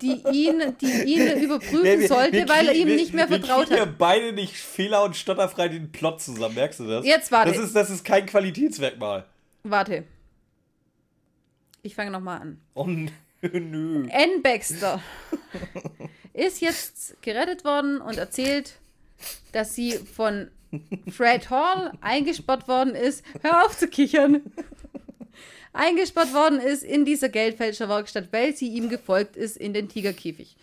die 0.00 0.22
ihn, 0.32 0.74
die 0.80 1.02
ihn 1.14 1.42
überprüfen 1.42 1.82
Nee, 1.82 2.00
wir- 2.00 2.08
sollte, 2.08 2.32
wir 2.32 2.48
weil 2.48 2.66
er 2.68 2.74
ihm 2.74 2.88
wir- 2.88 2.96
nicht 2.96 3.14
mehr 3.14 3.28
wir 3.30 3.38
vertraut 3.38 3.70
hat. 3.70 3.78
ja 3.78 3.84
beide 3.84 4.32
nicht 4.32 4.56
fehler- 4.56 5.04
und 5.04 5.14
stotterfrei 5.16 5.68
den 5.68 5.92
Plot 5.92 6.20
zusammen, 6.20 6.54
merkst 6.56 6.80
du 6.80 6.86
das? 6.88 7.06
Jetzt 7.06 7.30
warte. 7.30 7.52
Das 7.52 7.60
ist, 7.62 7.76
das 7.76 7.90
ist 7.90 8.04
kein 8.04 8.26
Qualitätsmerkmal. 8.26 9.24
Warte. 9.62 10.04
Ich 11.82 11.94
fange 11.94 12.10
nochmal 12.10 12.40
an. 12.40 12.60
Oh 12.74 12.84
n- 12.84 13.10
nö. 13.52 14.08
Ann 14.10 14.42
Baxter 14.42 15.02
ist 16.32 16.60
jetzt 16.60 17.20
gerettet 17.22 17.64
worden 17.64 18.00
und 18.00 18.18
erzählt, 18.18 18.74
dass 19.52 19.74
sie 19.74 19.92
von 19.92 20.50
Fred 21.10 21.50
Hall 21.50 21.92
eingesperrt 22.00 22.68
worden 22.68 22.94
ist. 22.94 23.24
Hör 23.42 23.66
auf 23.66 23.76
zu 23.76 23.88
kichern. 23.88 24.42
Eingesperrt 25.72 26.34
worden 26.34 26.60
ist 26.60 26.82
in 26.82 27.04
dieser 27.04 27.28
Geldfälscherwerkstatt, 27.28 28.28
weil 28.30 28.54
sie 28.54 28.68
ihm 28.68 28.88
gefolgt 28.88 29.36
ist 29.36 29.56
in 29.56 29.72
den 29.72 29.88
Tigerkäfig. 29.88 30.56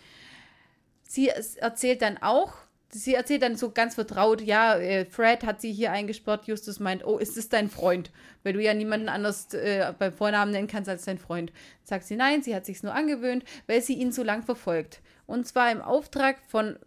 Sie 1.02 1.28
erzählt 1.28 2.02
dann 2.02 2.18
auch, 2.18 2.54
sie 2.92 3.14
erzählt 3.14 3.42
dann 3.42 3.56
so 3.56 3.70
ganz 3.70 3.94
vertraut, 3.94 4.40
ja, 4.40 4.76
äh, 4.76 5.04
Fred 5.04 5.44
hat 5.44 5.60
sie 5.60 5.72
hier 5.72 5.92
eingesperrt. 5.92 6.46
Justus 6.46 6.80
meint, 6.80 7.04
oh, 7.04 7.18
ist 7.18 7.36
es 7.36 7.48
dein 7.48 7.70
Freund? 7.70 8.10
Weil 8.42 8.54
du 8.54 8.62
ja 8.62 8.74
niemanden 8.74 9.08
anders 9.08 9.52
äh, 9.54 9.92
beim 9.98 10.12
Vornamen 10.12 10.52
nennen 10.52 10.68
kannst 10.68 10.88
als 10.88 11.04
dein 11.04 11.18
Freund. 11.18 11.52
Sagt 11.84 12.04
sie, 12.04 12.16
nein, 12.16 12.42
sie 12.42 12.54
hat 12.54 12.66
sich's 12.66 12.82
nur 12.82 12.94
angewöhnt, 12.94 13.44
weil 13.66 13.82
sie 13.82 13.94
ihn 13.94 14.12
so 14.12 14.22
lang 14.22 14.42
verfolgt. 14.42 15.00
Und 15.26 15.46
zwar 15.46 15.70
im 15.70 15.80
Auftrag 15.80 16.38
von 16.48 16.78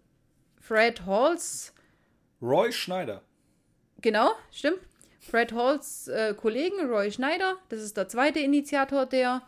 Fred 0.60 1.06
Halls, 1.06 1.74
Roy 2.42 2.72
Schneider. 2.72 3.22
genau, 4.02 4.32
stimmt, 4.52 4.80
Fred 5.20 5.54
Halls 5.54 6.08
äh, 6.10 6.34
Kollegen, 6.34 6.90
Roy 6.90 7.12
Schneider, 7.12 7.58
das 7.70 7.82
ist 7.82 7.96
der 7.96 8.10
zweite 8.10 8.40
Initiator 8.40 9.06
der, 9.06 9.44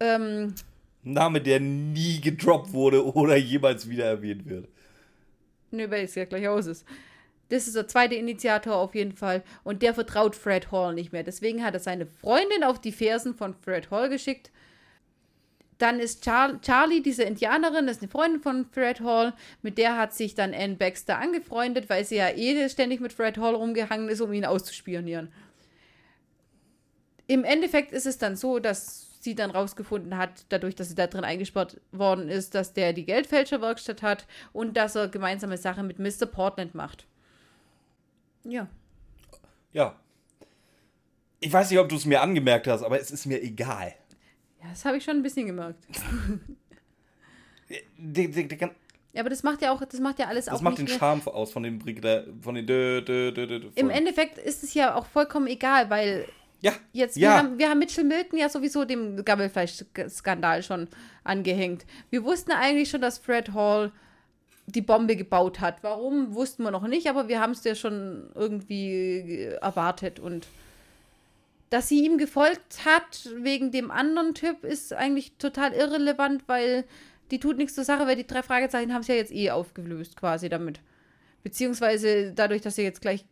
ähm, 0.00 0.54
Name, 1.02 1.40
der 1.40 1.60
nie 1.60 2.20
gedroppt 2.20 2.72
wurde 2.72 3.04
oder 3.14 3.36
jemals 3.36 3.88
wieder 3.88 4.06
erwähnt 4.06 4.46
wird. 4.48 4.68
Nö, 5.70 5.90
weil 5.90 6.04
es 6.04 6.14
ja 6.14 6.24
gleich 6.24 6.48
aus 6.48 6.66
ist. 6.66 6.86
Das 7.50 7.66
ist 7.66 7.76
der 7.76 7.88
zweite 7.88 8.14
Initiator 8.14 8.76
auf 8.76 8.94
jeden 8.94 9.12
Fall. 9.12 9.42
Und 9.64 9.82
der 9.82 9.94
vertraut 9.94 10.36
Fred 10.36 10.70
Hall 10.70 10.94
nicht 10.94 11.12
mehr. 11.12 11.22
Deswegen 11.22 11.64
hat 11.64 11.74
er 11.74 11.80
seine 11.80 12.06
Freundin 12.06 12.64
auf 12.64 12.80
die 12.80 12.92
Fersen 12.92 13.34
von 13.34 13.54
Fred 13.54 13.90
Hall 13.90 14.08
geschickt. 14.08 14.50
Dann 15.78 16.00
ist 16.00 16.24
Char 16.24 16.60
Charlie, 16.60 17.02
diese 17.02 17.22
Indianerin, 17.22 17.86
das 17.86 17.96
ist 17.96 18.02
eine 18.02 18.10
Freundin 18.10 18.40
von 18.40 18.66
Fred 18.66 19.00
Hall. 19.00 19.32
Mit 19.62 19.78
der 19.78 19.96
hat 19.96 20.12
sich 20.12 20.34
dann 20.34 20.52
Ann 20.52 20.76
Baxter 20.76 21.18
angefreundet, 21.18 21.88
weil 21.88 22.04
sie 22.04 22.16
ja 22.16 22.28
eh 22.30 22.68
ständig 22.68 23.00
mit 23.00 23.12
Fred 23.12 23.38
Hall 23.38 23.54
rumgehangen 23.54 24.08
ist, 24.08 24.20
um 24.20 24.32
ihn 24.32 24.44
auszuspionieren. 24.44 25.32
Im 27.28 27.44
Endeffekt 27.44 27.92
ist 27.92 28.06
es 28.06 28.18
dann 28.18 28.36
so, 28.36 28.58
dass 28.58 29.07
sie 29.20 29.34
dann 29.34 29.50
rausgefunden 29.50 30.16
hat, 30.16 30.46
dadurch, 30.48 30.74
dass 30.74 30.88
sie 30.88 30.94
da 30.94 31.06
drin 31.06 31.24
eingesperrt 31.24 31.80
worden 31.92 32.28
ist, 32.28 32.54
dass 32.54 32.72
der 32.72 32.92
die 32.92 33.04
Geldfälscherwerkstatt 33.04 34.02
hat 34.02 34.26
und 34.52 34.76
dass 34.76 34.94
er 34.94 35.08
gemeinsame 35.08 35.56
Sachen 35.56 35.86
mit 35.86 35.98
Mr. 35.98 36.26
Portland 36.26 36.74
macht. 36.74 37.06
Ja. 38.44 38.68
Ja. 39.72 39.96
Ich 41.40 41.52
weiß 41.52 41.70
nicht, 41.70 41.78
ob 41.78 41.88
du 41.88 41.96
es 41.96 42.04
mir 42.04 42.20
angemerkt 42.20 42.66
hast, 42.66 42.82
aber 42.82 43.00
es 43.00 43.10
ist 43.10 43.26
mir 43.26 43.42
egal. 43.42 43.94
Ja, 44.60 44.70
das 44.70 44.84
habe 44.84 44.96
ich 44.96 45.04
schon 45.04 45.16
ein 45.16 45.22
bisschen 45.22 45.46
gemerkt. 45.46 45.84
Der, 47.98 48.28
der 48.28 48.48
kann, 48.56 48.70
Ja, 49.12 49.20
aber 49.20 49.28
das 49.28 49.42
macht 49.42 49.60
ja 49.60 49.72
auch, 49.72 49.84
das 49.84 50.00
macht 50.00 50.18
ja 50.18 50.26
alles 50.26 50.46
das 50.46 50.54
auch 50.54 50.62
macht 50.62 50.78
den. 50.78 50.88
Charme 50.88 51.20
aus 51.26 51.52
von 51.52 51.62
den 51.62 51.78
Brigitte, 51.78 52.32
von 52.40 52.54
den 52.54 52.66
dö, 52.66 53.02
dö, 53.02 53.30
dö, 53.30 53.68
Im. 53.74 53.90
Endeffekt 53.90 54.38
ist 54.38 54.62
es 54.62 54.72
ja 54.72 54.94
auch 54.94 55.04
vollkommen 55.04 55.48
egal, 55.48 55.90
weil 55.90 56.26
Ja. 56.60 56.72
jetzt, 56.92 57.16
wir, 57.16 57.22
ja. 57.22 57.38
haben, 57.38 57.58
wir 57.58 57.70
haben 57.70 57.78
Mitchell 57.78 58.04
Milton 58.04 58.38
ja 58.38 58.48
sowieso 58.48 58.84
dem 58.84 59.24
Gammelfleisch-Skandal 59.24 60.62
schon 60.62 60.88
angehängt. 61.22 61.86
Wir 62.10 62.24
wussten 62.24 62.52
eigentlich 62.52 62.90
schon, 62.90 63.00
dass 63.00 63.18
Fred 63.18 63.54
Hall 63.54 63.92
die 64.66 64.82
Bombe 64.82 65.16
gebaut 65.16 65.60
hat. 65.60 65.82
Warum, 65.82 66.34
wussten 66.34 66.62
wir 66.62 66.70
noch 66.70 66.86
nicht, 66.86 67.08
aber 67.08 67.28
wir 67.28 67.40
haben 67.40 67.52
es 67.52 67.64
ja 67.64 67.74
schon 67.74 68.30
irgendwie 68.34 69.50
erwartet 69.60 70.20
und 70.20 70.46
dass 71.70 71.88
sie 71.88 72.04
ihm 72.04 72.18
gefolgt 72.18 72.84
hat 72.84 73.28
wegen 73.36 73.70
dem 73.70 73.90
anderen 73.90 74.34
Typ 74.34 74.64
ist 74.64 74.92
eigentlich 74.92 75.32
total 75.38 75.72
irrelevant, 75.72 76.44
weil 76.46 76.84
die 77.30 77.40
tut 77.40 77.58
nichts 77.58 77.74
zur 77.74 77.84
Sache, 77.84 78.06
weil 78.06 78.16
die 78.16 78.26
drei 78.26 78.42
Fragezeichen 78.42 78.92
haben 78.92 79.02
es 79.02 79.08
ja 79.08 79.14
jetzt 79.14 79.32
eh 79.32 79.50
aufgelöst 79.50 80.16
quasi 80.16 80.48
damit. 80.48 80.80
Beziehungsweise 81.42 82.32
dadurch, 82.32 82.62
dass 82.62 82.76
sie 82.76 82.82
jetzt 82.82 83.02
gleich 83.02 83.26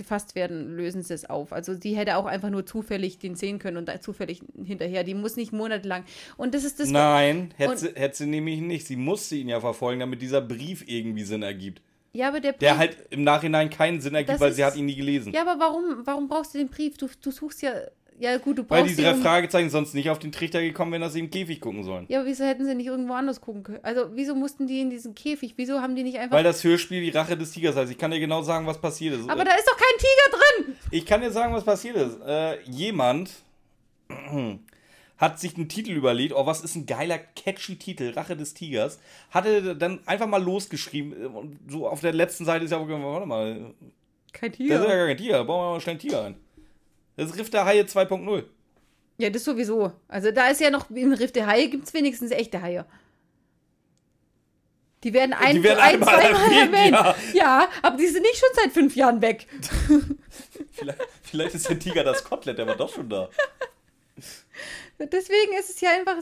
gefasst 0.00 0.34
werden, 0.34 0.76
lösen 0.76 1.02
sie 1.02 1.14
es 1.14 1.28
auf. 1.28 1.52
Also 1.52 1.74
die 1.74 1.96
hätte 1.96 2.16
auch 2.16 2.24
einfach 2.26 2.50
nur 2.50 2.66
zufällig 2.66 3.18
den 3.18 3.36
sehen 3.36 3.58
können 3.58 3.76
und 3.76 3.86
da 3.88 4.00
zufällig 4.00 4.42
hinterher. 4.64 5.04
Die 5.04 5.14
muss 5.14 5.36
nicht 5.36 5.52
monatelang. 5.52 6.04
Und 6.36 6.54
das 6.54 6.64
ist 6.64 6.80
das. 6.80 6.88
Nein, 6.90 7.52
hätte 7.56 7.76
sie, 7.76 7.88
hätte 7.94 8.16
sie 8.16 8.26
nämlich 8.26 8.60
nicht. 8.60 8.86
Sie 8.86 8.96
musste 8.96 9.36
ihn 9.36 9.48
ja 9.48 9.60
verfolgen, 9.60 10.00
damit 10.00 10.20
dieser 10.22 10.40
Brief 10.40 10.84
irgendwie 10.88 11.22
Sinn 11.24 11.42
ergibt. 11.42 11.82
Ja, 12.12 12.26
aber 12.28 12.40
der 12.40 12.50
Brief, 12.52 12.58
Der 12.58 12.76
halt 12.78 12.96
im 13.10 13.22
Nachhinein 13.22 13.70
keinen 13.70 14.00
Sinn 14.00 14.14
ergibt, 14.16 14.40
weil 14.40 14.52
sie 14.52 14.62
ist- 14.62 14.66
hat 14.66 14.76
ihn 14.76 14.86
nie 14.86 14.96
gelesen. 14.96 15.32
Ja, 15.32 15.42
aber 15.42 15.60
warum, 15.60 15.84
warum 16.04 16.26
brauchst 16.26 16.54
du 16.54 16.58
den 16.58 16.68
Brief? 16.68 16.96
Du, 16.96 17.06
du 17.22 17.30
suchst 17.30 17.62
ja. 17.62 17.72
Ja, 18.20 18.36
gut, 18.36 18.58
du 18.58 18.68
weil 18.68 18.82
brauchst 18.82 18.98
die 18.98 19.02
drei 19.02 19.14
Fragezeichen 19.14 19.70
sonst 19.70 19.94
nicht 19.94 20.10
auf 20.10 20.18
den 20.18 20.30
Trichter 20.30 20.60
gekommen 20.60 20.92
wären, 20.92 21.00
dass 21.00 21.14
sie 21.14 21.20
im 21.20 21.30
Käfig 21.30 21.60
gucken 21.60 21.84
sollen. 21.84 22.04
Ja, 22.08 22.20
aber 22.20 22.28
wieso 22.28 22.44
hätten 22.44 22.66
sie 22.66 22.74
nicht 22.74 22.86
irgendwo 22.86 23.14
anders 23.14 23.40
gucken 23.40 23.62
können? 23.62 23.80
Also, 23.82 24.10
wieso 24.12 24.34
mussten 24.34 24.66
die 24.66 24.80
in 24.80 24.90
diesen 24.90 25.14
Käfig? 25.14 25.54
Wieso 25.56 25.80
haben 25.80 25.96
die 25.96 26.02
nicht 26.02 26.18
einfach. 26.18 26.36
Weil 26.36 26.44
das 26.44 26.62
Hörspiel 26.62 27.00
die 27.00 27.10
Rache 27.10 27.36
des 27.36 27.52
Tigers 27.52 27.76
heißt. 27.76 27.90
Ich 27.90 27.96
kann 27.96 28.10
dir 28.10 28.20
genau 28.20 28.42
sagen, 28.42 28.66
was 28.66 28.78
passiert 28.78 29.14
ist. 29.14 29.28
aber 29.28 29.44
da 29.44 29.54
ist 29.54 29.66
doch 29.66 29.76
kein 29.76 29.98
Tiger 29.98 30.38
drin! 30.66 30.76
Ich 30.90 31.06
kann 31.06 31.22
dir 31.22 31.30
sagen, 31.30 31.54
was 31.54 31.64
passiert 31.64 31.96
ist. 31.96 32.20
Äh, 32.26 32.60
jemand 32.64 33.30
hat 35.16 35.38
sich 35.38 35.56
einen 35.56 35.68
Titel 35.68 35.92
überlegt, 35.92 36.34
oh, 36.34 36.46
was 36.46 36.62
ist 36.62 36.74
ein 36.76 36.86
geiler, 36.86 37.18
catchy 37.18 37.76
Titel, 37.76 38.12
Rache 38.14 38.36
des 38.36 38.54
Tigers, 38.54 38.98
hatte 39.30 39.76
dann 39.76 40.00
einfach 40.06 40.26
mal 40.26 40.42
losgeschrieben, 40.42 41.12
äh, 41.12 41.26
und 41.26 41.58
so 41.68 41.88
auf 41.88 42.00
der 42.00 42.12
letzten 42.12 42.44
Seite 42.44 42.64
ist 42.64 42.70
ja, 42.70 42.80
warte 42.80 43.26
mal, 43.26 43.74
Kein 44.32 44.50
das 44.50 44.60
ist 44.60 44.68
ja 44.68 44.78
Tiger. 44.82 44.96
gar 44.96 45.06
kein 45.06 45.16
Tiger, 45.16 45.44
bauen 45.44 45.66
wir 45.66 45.72
mal 45.74 45.80
schnell 45.80 45.92
einen 45.92 46.00
Tiger 46.00 46.24
ein. 46.24 46.34
Das 47.16 47.30
ist 47.30 47.38
Riff 47.38 47.50
der 47.50 47.64
Haie 47.64 47.82
2.0. 47.82 48.44
Ja, 49.18 49.30
das 49.30 49.44
sowieso. 49.44 49.92
Also, 50.08 50.30
da 50.30 50.48
ist 50.48 50.60
ja 50.60 50.70
noch, 50.70 50.90
im 50.90 51.12
Riff 51.12 51.32
der 51.32 51.46
Haie 51.46 51.68
gibt 51.68 51.86
es 51.86 51.92
wenigstens 51.94 52.30
echte 52.30 52.62
Haie. 52.62 52.86
Die 55.02 55.14
werden 55.14 55.32
ein, 55.32 55.56
Die 55.56 55.62
werden 55.62 55.78
ein 55.78 55.94
einmal 55.94 56.20
zweimal 56.20 56.52
erwähnt, 56.52 56.92
ja. 56.92 57.16
Ja. 57.32 57.68
aber 57.82 57.96
die 57.96 58.06
sind 58.06 58.22
nicht 58.22 58.36
schon 58.36 58.48
seit 58.54 58.72
fünf 58.72 58.94
Jahren 58.96 59.22
weg. 59.22 59.46
Vielleicht, 60.72 60.98
vielleicht 61.22 61.54
ist 61.54 61.68
der 61.68 61.78
Tiger 61.78 62.04
das 62.04 62.22
Kotelett, 62.24 62.58
der 62.58 62.66
war 62.66 62.76
doch 62.76 62.92
schon 62.92 63.08
da. 63.08 63.28
Deswegen 64.98 65.52
ist 65.58 65.70
es 65.70 65.80
ja 65.80 65.90
einfach. 65.90 66.16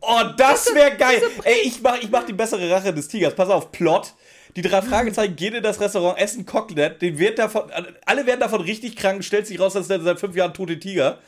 Oh, 0.00 0.22
das 0.36 0.74
wäre 0.74 0.96
geil. 0.96 1.22
Ey, 1.42 1.60
ich 1.64 1.82
mach, 1.82 1.96
ich 2.00 2.10
mach 2.10 2.24
die 2.24 2.32
bessere 2.32 2.70
Rache 2.70 2.94
des 2.94 3.08
Tigers. 3.08 3.34
Pass 3.34 3.48
auf, 3.48 3.72
Plot. 3.72 4.14
Die 4.56 4.62
drei 4.62 4.82
Fragezeichen 4.82 5.36
gehen 5.36 5.54
in 5.54 5.62
das 5.62 5.80
Restaurant, 5.80 6.18
essen 6.18 6.44
Cocknet, 6.44 7.00
den 7.00 7.18
wird 7.18 7.38
davon, 7.38 7.70
alle 8.04 8.26
werden 8.26 8.40
davon 8.40 8.60
richtig 8.60 8.96
krank, 8.96 9.24
stellt 9.24 9.46
sich 9.46 9.58
raus, 9.58 9.72
dass 9.72 9.88
der 9.88 10.00
seit 10.00 10.20
fünf 10.20 10.36
Jahren 10.36 10.52
tote 10.52 10.78
Tiger. 10.78 11.18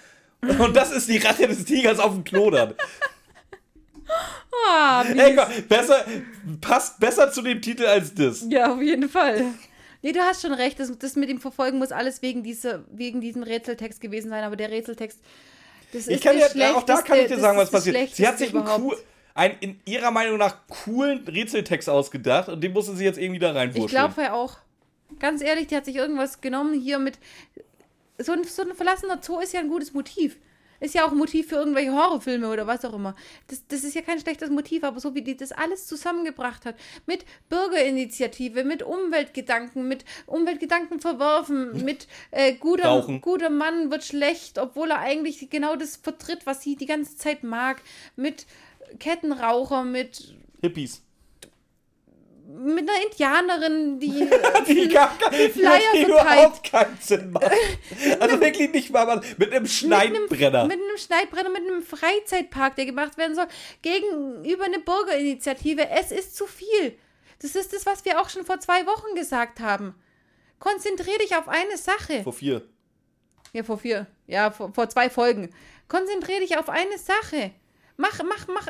Und 0.59 0.77
das 0.77 0.93
ist 0.93 1.09
die 1.09 1.17
Rache 1.19 1.49
des 1.49 1.65
Tigers 1.65 1.99
auf 1.99 2.13
dem 2.13 2.25
Klo 2.25 2.51
dann. 2.51 2.75
Ah, 4.69 5.05
wie 5.07 5.19
Ey, 5.19 5.35
komm, 5.35 5.47
besser, 5.69 6.05
passt 6.61 7.01
besser 7.01 7.33
zu 7.33 7.43
dem 7.43 7.61
Titel 7.61 7.87
als 7.87 8.15
das. 8.15 8.45
Ja, 8.49 8.75
auf 8.75 8.83
jeden 8.83 9.09
Fall. 9.09 9.47
Nee, 10.03 10.13
du 10.13 10.21
hast 10.21 10.43
schon 10.43 10.53
recht. 10.53 10.79
Das, 10.79 10.97
das 10.99 11.17
mit 11.17 11.31
dem 11.31 11.41
Verfolgen 11.41 11.79
muss 11.79 11.91
alles 11.91 12.21
wegen, 12.21 12.43
dieser, 12.43 12.85
wegen 12.91 13.21
diesem 13.21 13.43
Rätseltext 13.43 14.01
gewesen 14.01 14.29
sein. 14.29 14.45
Aber 14.45 14.55
der 14.55 14.71
Rätseltext, 14.71 15.19
das 15.93 16.07
Ich 16.07 16.17
ist 16.17 16.25
kann 16.25 16.37
dir, 16.37 16.77
auch 16.77 16.83
da 16.83 17.01
kann 17.01 17.21
ich 17.21 17.29
dir 17.29 17.39
sagen, 17.39 17.57
was 17.57 17.71
passiert. 17.71 18.15
Sie 18.15 18.29
hat 18.29 18.39
sich 18.39 18.55
einen, 18.55 18.69
cool, 18.79 18.97
einen 19.35 19.57
in 19.61 19.81
ihrer 19.85 20.11
Meinung 20.11 20.39
nach 20.39 20.57
coolen 20.69 21.27
Rätseltext 21.27 21.89
ausgedacht 21.91 22.49
und 22.49 22.61
den 22.63 22.73
musste 22.73 22.95
sie 22.97 23.05
jetzt 23.05 23.19
irgendwie 23.19 23.41
da 23.41 23.51
Ich 23.51 23.57
reinwurschteln. 23.57 23.89
glaube 23.89 24.23
ja 24.23 24.33
auch. 24.33 24.59
Ganz 25.19 25.43
ehrlich, 25.43 25.67
die 25.67 25.77
hat 25.77 25.85
sich 25.85 25.97
irgendwas 25.97 26.41
genommen 26.41 26.81
hier 26.81 26.99
mit. 26.99 27.19
So 28.19 28.33
ein, 28.33 28.45
so 28.45 28.63
ein 28.63 28.75
verlassener 28.75 29.19
Zoo 29.23 29.41
ist 29.41 29.53
ja 29.53 29.61
ein 29.61 29.69
gutes 29.69 29.93
Motiv. 29.93 30.37
Ist 30.81 30.95
ja 30.95 31.05
auch 31.07 31.13
ein 31.13 31.19
Motiv 31.19 31.49
für 31.49 31.55
irgendwelche 31.57 31.93
Horrorfilme 31.93 32.51
oder 32.51 32.67
was 32.67 32.85
auch 32.85 32.93
immer. 32.95 33.15
Das, 33.49 33.67
das 33.69 33.85
ist 33.85 33.95
ja 33.95 34.03
kein 34.03 34.19
schlechtes 34.21 34.51
Motiv, 34.51 34.85
aber 34.85 35.01
so 35.01 35.15
wie 35.15 35.23
die 35.23 35.37
das 35.37 35.53
alles 35.53 35.87
zusammengebracht 35.87 36.67
hat, 36.67 36.75
mit 37.07 37.25
Bürgerinitiative, 37.49 38.65
mit 38.65 38.83
Umweltgedanken, 38.83 39.89
mit 39.89 40.05
Umweltgedanken 40.27 41.01
verwerfen, 41.01 41.85
mit 41.85 42.07
äh, 42.33 42.55
guter, 42.55 42.89
Rauchen. 42.89 43.21
guter 43.21 43.51
Mann 43.51 43.91
wird 43.91 44.05
schlecht, 44.05 44.59
obwohl 44.59 44.91
er 44.91 44.99
eigentlich 44.99 45.49
genau 45.51 45.77
das 45.77 45.97
vertritt, 45.97 46.45
was 46.45 46.63
sie 46.63 46.77
die 46.77 46.87
ganze 46.87 47.17
Zeit 47.17 47.45
mag, 47.45 47.81
mit 48.17 48.47
Kettenraucher, 48.99 49.85
mit 49.85 50.35
Hippies. 50.61 51.03
mit 52.47 52.89
einer 52.89 53.03
Indianerin, 53.05 53.99
die, 53.99 54.09
Die, 54.67 54.89
gar, 54.89 55.17
die 55.31 55.49
Flyer 55.49 55.81
die 55.95 56.03
überhaupt 56.03 56.63
keinen 56.65 56.97
Sinn 57.01 57.31
macht. 57.33 57.51
Also 58.21 58.41
wirklich 58.41 58.71
nicht 58.73 58.91
mal 58.91 59.07
was. 59.07 59.39
Mit 59.39 59.53
einem 59.53 59.67
Schneidbrenner. 59.67 60.67
Mit 60.67 60.79
einem 60.79 60.97
Schneidbrenner, 60.99 61.51
mit 61.51 61.63
einem 61.63 61.83
Freizeitpark, 61.83 62.77
der 62.77 62.87
gemacht 62.87 63.17
werden 63.19 63.35
soll, 63.35 63.47
gegenüber 63.83 64.65
eine 64.65 64.79
Bürgerinitiative. 64.79 65.89
Es 65.91 66.13
ist 66.13 66.37
zu 66.37 66.47
viel. 66.47 66.97
Das 67.41 67.55
ist 67.55 67.73
das, 67.73 67.85
was 67.87 68.05
wir 68.05 68.21
auch 68.21 68.29
schon 68.31 68.45
vor 68.45 68.61
zwei 68.61 68.87
Wochen 68.87 69.15
gesagt 69.17 69.61
haben. 69.61 69.95
Konzentrier 70.61 71.19
dich 71.19 71.35
auf 71.37 71.49
eine 71.49 71.77
Sache. 71.77 72.23
Vor 72.23 72.33
vier. 72.33 72.63
Ja, 73.53 73.63
vor 73.65 73.79
vier. 73.79 74.07
Ja, 74.27 74.51
vor, 74.51 74.73
vor 74.73 74.89
zwei 74.89 75.11
Folgen. 75.11 75.53
Konzentrier 75.89 76.41
dich 76.41 76.57
auf 76.57 76.69
eine 76.69 76.99
Sache. 76.99 77.51
Mach, 77.97 78.23
mach, 78.23 78.47
mach. 78.49 78.67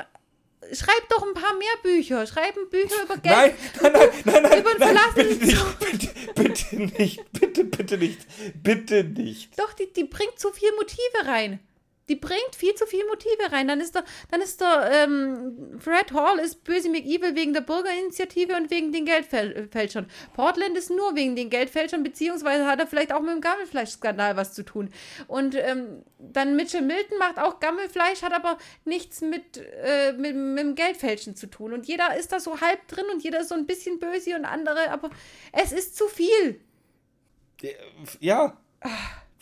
Schreib 0.72 1.08
doch 1.10 1.22
ein 1.26 1.34
paar 1.34 1.54
mehr 1.54 1.76
Bücher. 1.82 2.26
Schreib 2.26 2.56
ein 2.56 2.68
Bücher 2.70 3.02
über 3.04 3.16
Geld. 3.18 3.34
Nein, 3.34 3.54
nein, 3.82 3.92
nein, 3.92 4.10
nein, 4.24 4.42
nein, 4.42 4.60
Über 4.60 4.70
den 4.70 4.80
nein 4.80 4.94
verlassenen 4.94 5.38
bitte 5.38 5.46
nicht, 5.46 5.72
bitte, 5.82 6.14
bitte 6.34 6.76
nicht, 6.78 7.32
bitte, 7.32 7.64
bitte 7.64 7.98
nicht, 7.98 8.26
bitte 8.62 9.04
nicht. 9.04 9.58
Doch, 9.58 9.72
die, 9.74 9.92
die 9.92 10.04
bringt 10.04 10.38
zu 10.38 10.50
viel 10.52 10.72
Motive 10.76 11.26
rein. 11.26 11.60
Die 12.08 12.16
bringt 12.16 12.54
viel 12.56 12.74
zu 12.74 12.86
viel 12.86 13.04
Motive 13.06 13.52
rein. 13.52 13.68
Dann 13.68 13.80
ist 13.80 13.94
der, 13.94 14.04
dann 14.30 14.40
ist 14.40 14.60
der 14.60 14.90
ähm, 14.92 15.78
Fred 15.78 16.12
Hall 16.12 16.38
ist 16.38 16.64
böse 16.64 16.90
McEvil 16.90 17.34
wegen 17.34 17.52
der 17.52 17.62
Bürgerinitiative 17.62 18.56
und 18.56 18.70
wegen 18.70 18.92
den 18.92 19.06
Geldfälschern. 19.06 20.06
Portland 20.34 20.76
ist 20.76 20.90
nur 20.90 21.14
wegen 21.14 21.34
den 21.36 21.50
Geldfälschern, 21.50 22.02
beziehungsweise 22.02 22.66
hat 22.66 22.78
er 22.78 22.86
vielleicht 22.86 23.12
auch 23.12 23.20
mit 23.20 23.30
dem 23.30 23.40
Gammelfleischskandal 23.40 24.36
was 24.36 24.52
zu 24.52 24.64
tun. 24.64 24.90
Und 25.28 25.54
ähm, 25.54 26.02
dann 26.18 26.56
Mitchell 26.56 26.82
Milton 26.82 27.18
macht 27.18 27.38
auch 27.38 27.60
Gammelfleisch, 27.60 28.22
hat 28.22 28.32
aber 28.32 28.58
nichts 28.84 29.20
mit, 29.20 29.56
äh, 29.56 30.12
mit, 30.12 30.34
mit 30.34 30.64
dem 30.64 30.74
Geldfälschen 30.74 31.36
zu 31.36 31.46
tun. 31.48 31.72
Und 31.72 31.86
jeder 31.86 32.16
ist 32.16 32.32
da 32.32 32.40
so 32.40 32.60
halb 32.60 32.86
drin 32.88 33.06
und 33.12 33.22
jeder 33.22 33.40
ist 33.40 33.48
so 33.48 33.54
ein 33.54 33.66
bisschen 33.66 33.98
böse 33.98 34.34
und 34.36 34.44
andere, 34.44 34.90
aber 34.90 35.10
es 35.52 35.72
ist 35.72 35.96
zu 35.96 36.08
viel. 36.08 36.60
Ja. 38.20 38.58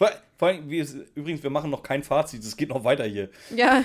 Vor, 0.02 0.10
vor 0.36 0.48
allem, 0.48 0.68
wir, 0.68 0.84
übrigens, 1.14 1.42
wir 1.44 1.50
machen 1.50 1.70
noch 1.70 1.84
kein 1.84 2.02
Fazit, 2.02 2.42
es 2.42 2.56
geht 2.56 2.70
noch 2.70 2.82
weiter 2.82 3.04
hier. 3.04 3.30
Ja, 3.54 3.84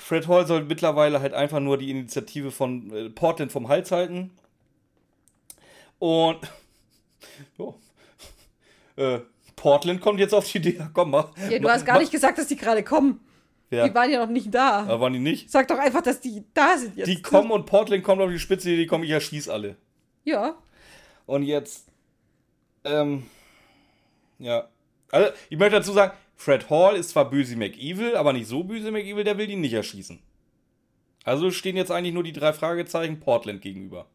Fred 0.00 0.26
Hall 0.26 0.44
soll 0.46 0.64
mittlerweile 0.64 1.20
halt 1.20 1.32
einfach 1.32 1.60
nur 1.60 1.78
die 1.78 1.90
Initiative 1.90 2.50
von 2.50 2.92
äh, 2.92 3.10
Portland 3.10 3.52
vom 3.52 3.68
Hals 3.68 3.92
halten. 3.92 4.32
Und 6.00 6.40
jo, 7.56 7.78
äh, 8.96 9.20
Portland 9.54 10.00
kommt 10.00 10.18
jetzt 10.18 10.34
auf 10.34 10.50
die 10.50 10.58
Idee, 10.58 10.80
komm 10.92 11.10
mal. 11.12 11.30
ja 11.48 11.60
du 11.60 11.68
hast 11.68 11.86
gar 11.86 12.00
nicht 12.00 12.10
gesagt, 12.10 12.38
dass 12.38 12.48
die 12.48 12.56
gerade 12.56 12.82
kommen. 12.82 13.20
Ja, 13.70 13.86
Die 13.88 13.94
waren 13.94 14.10
ja 14.10 14.24
noch 14.24 14.32
nicht 14.32 14.52
da. 14.54 14.80
aber 14.82 15.00
waren 15.00 15.12
die 15.12 15.18
nicht? 15.18 15.50
Sag 15.50 15.66
doch 15.68 15.78
einfach, 15.78 16.02
dass 16.02 16.20
die 16.20 16.44
da 16.54 16.76
sind 16.76 16.96
jetzt. 16.96 17.08
Die 17.08 17.22
kommen 17.22 17.52
und 17.52 17.66
Portland 17.66 18.02
kommt 18.04 18.20
auf 18.22 18.30
die 18.30 18.38
Spitze, 18.38 18.68
die 18.76 18.86
kommen, 18.86 19.04
ich 19.04 19.10
erschieß 19.10 19.48
alle. 19.48 19.76
Ja. 20.24 20.56
Und 21.26 21.42
jetzt, 21.42 21.86
ähm, 22.84 23.24
ja. 24.38 24.68
Also, 25.10 25.32
ich 25.48 25.58
möchte 25.58 25.76
dazu 25.76 25.92
sagen, 25.92 26.16
Fred 26.34 26.68
Hall 26.68 26.96
ist 26.96 27.10
zwar 27.10 27.30
böse 27.30 27.56
McEvil, 27.56 28.16
aber 28.16 28.32
nicht 28.32 28.46
so 28.46 28.64
böse 28.64 28.90
McEvil, 28.90 29.24
der 29.24 29.38
will 29.38 29.50
ihn 29.50 29.60
nicht 29.60 29.72
erschießen. 29.72 30.20
Also 31.24 31.50
stehen 31.50 31.76
jetzt 31.76 31.90
eigentlich 31.90 32.14
nur 32.14 32.22
die 32.22 32.32
drei 32.32 32.52
Fragezeichen 32.52 33.18
Portland 33.18 33.60
gegenüber. 33.60 34.06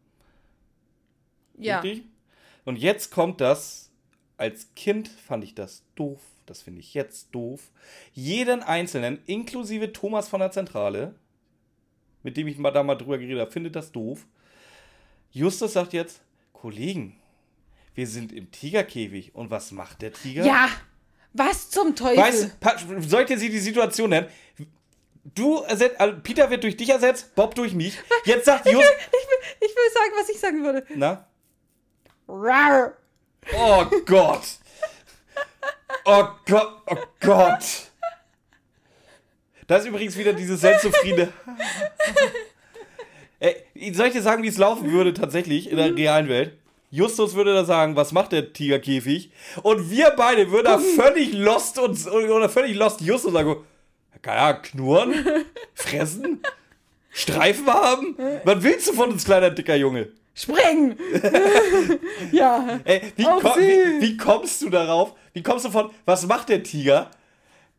Ja. 1.57 1.81
Richtig? 1.81 2.05
Und 2.63 2.77
jetzt 2.77 3.11
kommt 3.11 3.41
das, 3.41 3.91
als 4.37 4.73
Kind 4.75 5.07
fand 5.07 5.43
ich 5.43 5.53
das 5.53 5.83
doof, 5.95 6.19
das 6.45 6.61
finde 6.61 6.79
ich 6.79 6.93
jetzt 6.93 7.29
doof, 7.31 7.71
jeden 8.13 8.63
Einzelnen, 8.63 9.19
inklusive 9.25 9.91
Thomas 9.91 10.29
von 10.29 10.39
der 10.39 10.51
Zentrale, 10.51 11.15
mit 12.23 12.37
dem 12.37 12.47
ich 12.47 12.57
mal 12.57 12.71
da 12.71 12.83
mal 12.83 12.95
drüber 12.95 13.17
geredet 13.17 13.41
habe, 13.41 13.51
findet 13.51 13.75
das 13.75 13.91
doof. 13.91 14.25
Justus 15.31 15.73
sagt 15.73 15.93
jetzt, 15.93 16.21
Kollegen, 16.53 17.17
wir 17.95 18.07
sind 18.07 18.31
im 18.31 18.51
Tigerkäfig. 18.51 19.35
Und 19.35 19.49
was 19.51 19.71
macht 19.71 20.01
der 20.01 20.13
Tiger? 20.13 20.45
Ja. 20.45 20.69
Was 21.33 21.69
zum 21.69 21.95
Teufel? 21.95 22.17
Weißt, 22.17 22.59
pa- 22.59 22.75
soll 22.99 23.21
ich 23.21 23.27
dir 23.27 23.37
sie 23.37 23.49
die 23.49 23.59
Situation 23.59 24.09
nennen? 24.09 24.27
Du 25.35 25.59
ersetzt, 25.59 25.99
also 25.99 26.17
Peter 26.21 26.49
wird 26.49 26.63
durch 26.63 26.75
dich 26.75 26.89
ersetzt, 26.89 27.35
Bob 27.35 27.55
durch 27.55 27.73
mich. 27.73 27.97
Jetzt 28.25 28.45
sagt 28.45 28.65
Justus, 28.69 28.83
ich, 28.83 29.11
will, 29.13 29.69
ich 29.69 29.75
will 29.75 29.91
sagen, 29.93 30.11
was 30.19 30.29
ich 30.29 30.39
sagen 30.39 30.63
würde. 30.63 30.85
na? 30.95 31.25
Rar. 32.27 32.93
Oh 33.55 33.85
Gott. 34.05 34.41
Oh 36.05 36.25
Gott, 36.47 36.81
oh 36.87 36.97
Gott. 37.19 37.63
Da 39.67 39.77
ist 39.77 39.85
übrigens 39.85 40.17
wieder 40.17 40.33
dieses 40.33 40.59
selbstzufriedene. 40.61 41.31
Ey, 43.39 43.93
soll 43.93 44.07
ich 44.07 44.13
dir 44.13 44.21
sagen, 44.21 44.43
wie 44.43 44.47
es 44.47 44.57
laufen 44.57 44.91
würde 44.91 45.13
tatsächlich 45.13 45.69
in 45.69 45.77
der 45.77 45.95
realen 45.95 46.29
Welt? 46.29 46.57
Justus 46.91 47.35
würde 47.35 47.53
da 47.53 47.63
sagen, 47.63 47.95
was 47.95 48.11
macht 48.11 48.33
der 48.33 48.51
Tigerkäfig? 48.51 49.31
Und 49.63 49.89
wir 49.89 50.11
beide 50.11 50.51
würden 50.51 50.65
da 50.65 50.77
völlig 50.77 51.33
lost 51.33 51.79
uns 51.79 52.07
oder 52.07 52.49
völlig 52.49 52.75
lost 52.75 53.01
Justus 53.01 53.31
sagen, 53.31 53.55
Ahnung, 54.23 54.61
knurren, 54.61 55.15
fressen, 55.73 56.41
Streifen 57.09 57.67
haben. 57.67 58.15
Was 58.43 58.63
willst 58.63 58.89
du 58.89 58.93
von 58.93 59.11
uns, 59.11 59.25
kleiner 59.25 59.49
dicker 59.49 59.75
Junge? 59.75 60.09
Springen. 60.33 60.97
ja. 62.31 62.79
Ey, 62.83 63.11
wie, 63.15 63.25
Auf 63.25 63.41
ko 63.41 63.53
sie! 63.55 63.61
wie, 63.61 64.01
wie 64.01 64.17
kommst 64.17 64.61
du 64.61 64.69
darauf? 64.69 65.13
Wie 65.33 65.43
kommst 65.43 65.65
du 65.65 65.71
von, 65.71 65.91
was 66.05 66.25
macht 66.25 66.49
der 66.49 66.63
Tiger? 66.63 67.11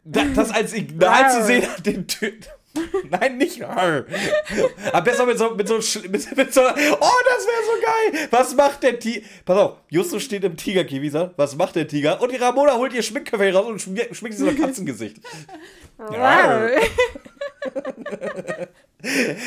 Da, 0.05 0.25
das 0.35 0.51
als 0.51 0.73
Signal 0.73 1.31
zu 1.31 1.45
sehen, 1.47 1.67
den 1.85 2.07
Töten. 2.09 2.45
Nein, 3.11 3.37
nicht. 3.37 3.63
Aber 3.63 4.05
besser 5.03 5.27
mit 5.27 5.39
so, 5.39 5.51
mit 5.51 5.69
so, 5.69 5.77
mit, 6.09 6.37
mit 6.37 6.55
so, 6.55 6.61
oh, 6.63 6.71
das 6.71 7.47
wäre 7.47 7.63
so 7.67 7.81
geil. 7.83 8.29
Was 8.31 8.55
macht 8.55 8.83
der 8.83 8.99
Tiger? 8.99 9.27
Pass 9.45 9.59
auf, 9.59 9.77
Justus 9.89 10.23
steht 10.23 10.45
im 10.45 10.57
Tigerkäfig, 10.57 11.13
sagt, 11.13 11.35
was 11.37 11.57
macht 11.57 11.77
der 11.77 11.87
Tiger? 11.87 12.21
Und 12.21 12.33
die 12.33 12.37
Ramona 12.37 12.77
holt 12.77 12.93
ihr 12.93 13.03
Schminkköpfe 13.03 13.53
raus 13.53 13.67
und 13.67 13.81
schminkt 13.81 14.39
sie 14.39 14.45
so 14.45 14.49
ein 14.49 14.59
Katzengesicht. 14.59 15.19
Rar. 15.99 16.71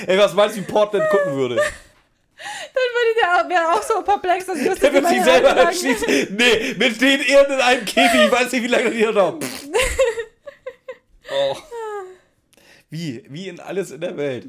Ey, 0.08 0.18
was 0.18 0.34
meinst 0.34 0.58
du, 0.58 0.62
wie 0.62 0.66
Portland 0.66 1.10
gucken 1.10 1.36
würde? 1.36 1.56
Dann 1.56 2.84
würde 2.94 3.50
der 3.50 3.50
wäre 3.50 3.72
auch 3.74 3.82
so 3.82 4.02
perplex, 4.02 4.46
dass 4.46 4.60
Justus 4.60 4.80
Der 4.80 4.94
wird 4.94 5.04
immer 5.04 5.10
sich 5.10 5.24
selber 5.24 5.50
erschießen. 5.50 6.36
Nee, 6.38 6.76
mit 6.78 7.00
den 7.02 7.22
Ehren 7.22 7.54
in 7.54 7.60
einem 7.62 7.86
Käfig. 7.86 8.26
Ich 8.26 8.32
weiß 8.32 8.52
nicht, 8.52 8.64
wie 8.64 8.68
lange 8.68 8.92
die 8.92 9.06
noch. 9.06 9.40
Oh. 11.28 11.58
Wie? 12.90 13.24
Wie 13.30 13.48
in 13.48 13.60
alles 13.60 13.92
in 13.92 14.02
der 14.02 14.18
Welt. 14.18 14.48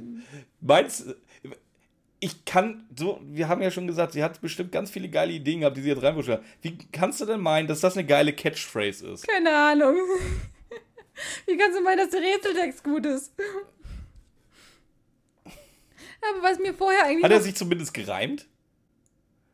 Meinst 0.61 1.07
ich 2.19 2.45
kann 2.47 2.87
so, 2.97 3.21
wir 3.25 3.47
haben 3.49 3.61
ja 3.63 3.71
schon 3.71 3.87
gesagt, 3.87 4.13
sie 4.15 4.23
hat 4.25 4.41
bestimmt 4.41 4.73
ganz 4.73 4.91
viele 4.91 5.09
geile 5.11 5.33
Ideen 5.33 5.61
gehabt, 5.61 5.77
die 5.77 5.83
sie 5.83 5.91
jetzt 5.91 6.03
reinwurscht 6.03 6.31
hat. 6.31 6.43
Wie 6.63 6.77
kannst 6.91 7.21
du 7.21 7.27
denn 7.27 7.41
meinen, 7.41 7.69
dass 7.69 7.81
das 7.81 7.97
eine 7.97 8.07
geile 8.07 8.33
Catchphrase 8.33 9.09
ist? 9.09 9.29
Keine 9.29 9.55
Ahnung. 9.55 9.97
Wie 11.47 11.57
kannst 11.57 11.79
du 11.79 11.83
meinen, 11.83 11.99
dass 11.99 12.11
der 12.11 12.21
Rätseltext 12.23 12.83
gut 12.85 13.05
ist? 13.07 13.33
Aber 15.45 16.43
was 16.43 16.59
mir 16.59 16.75
vorher 16.75 17.05
eigentlich. 17.05 17.25
Hat 17.25 17.31
er 17.33 17.41
sich 17.41 17.55
zumindest 17.55 17.93
gereimt? 17.95 18.47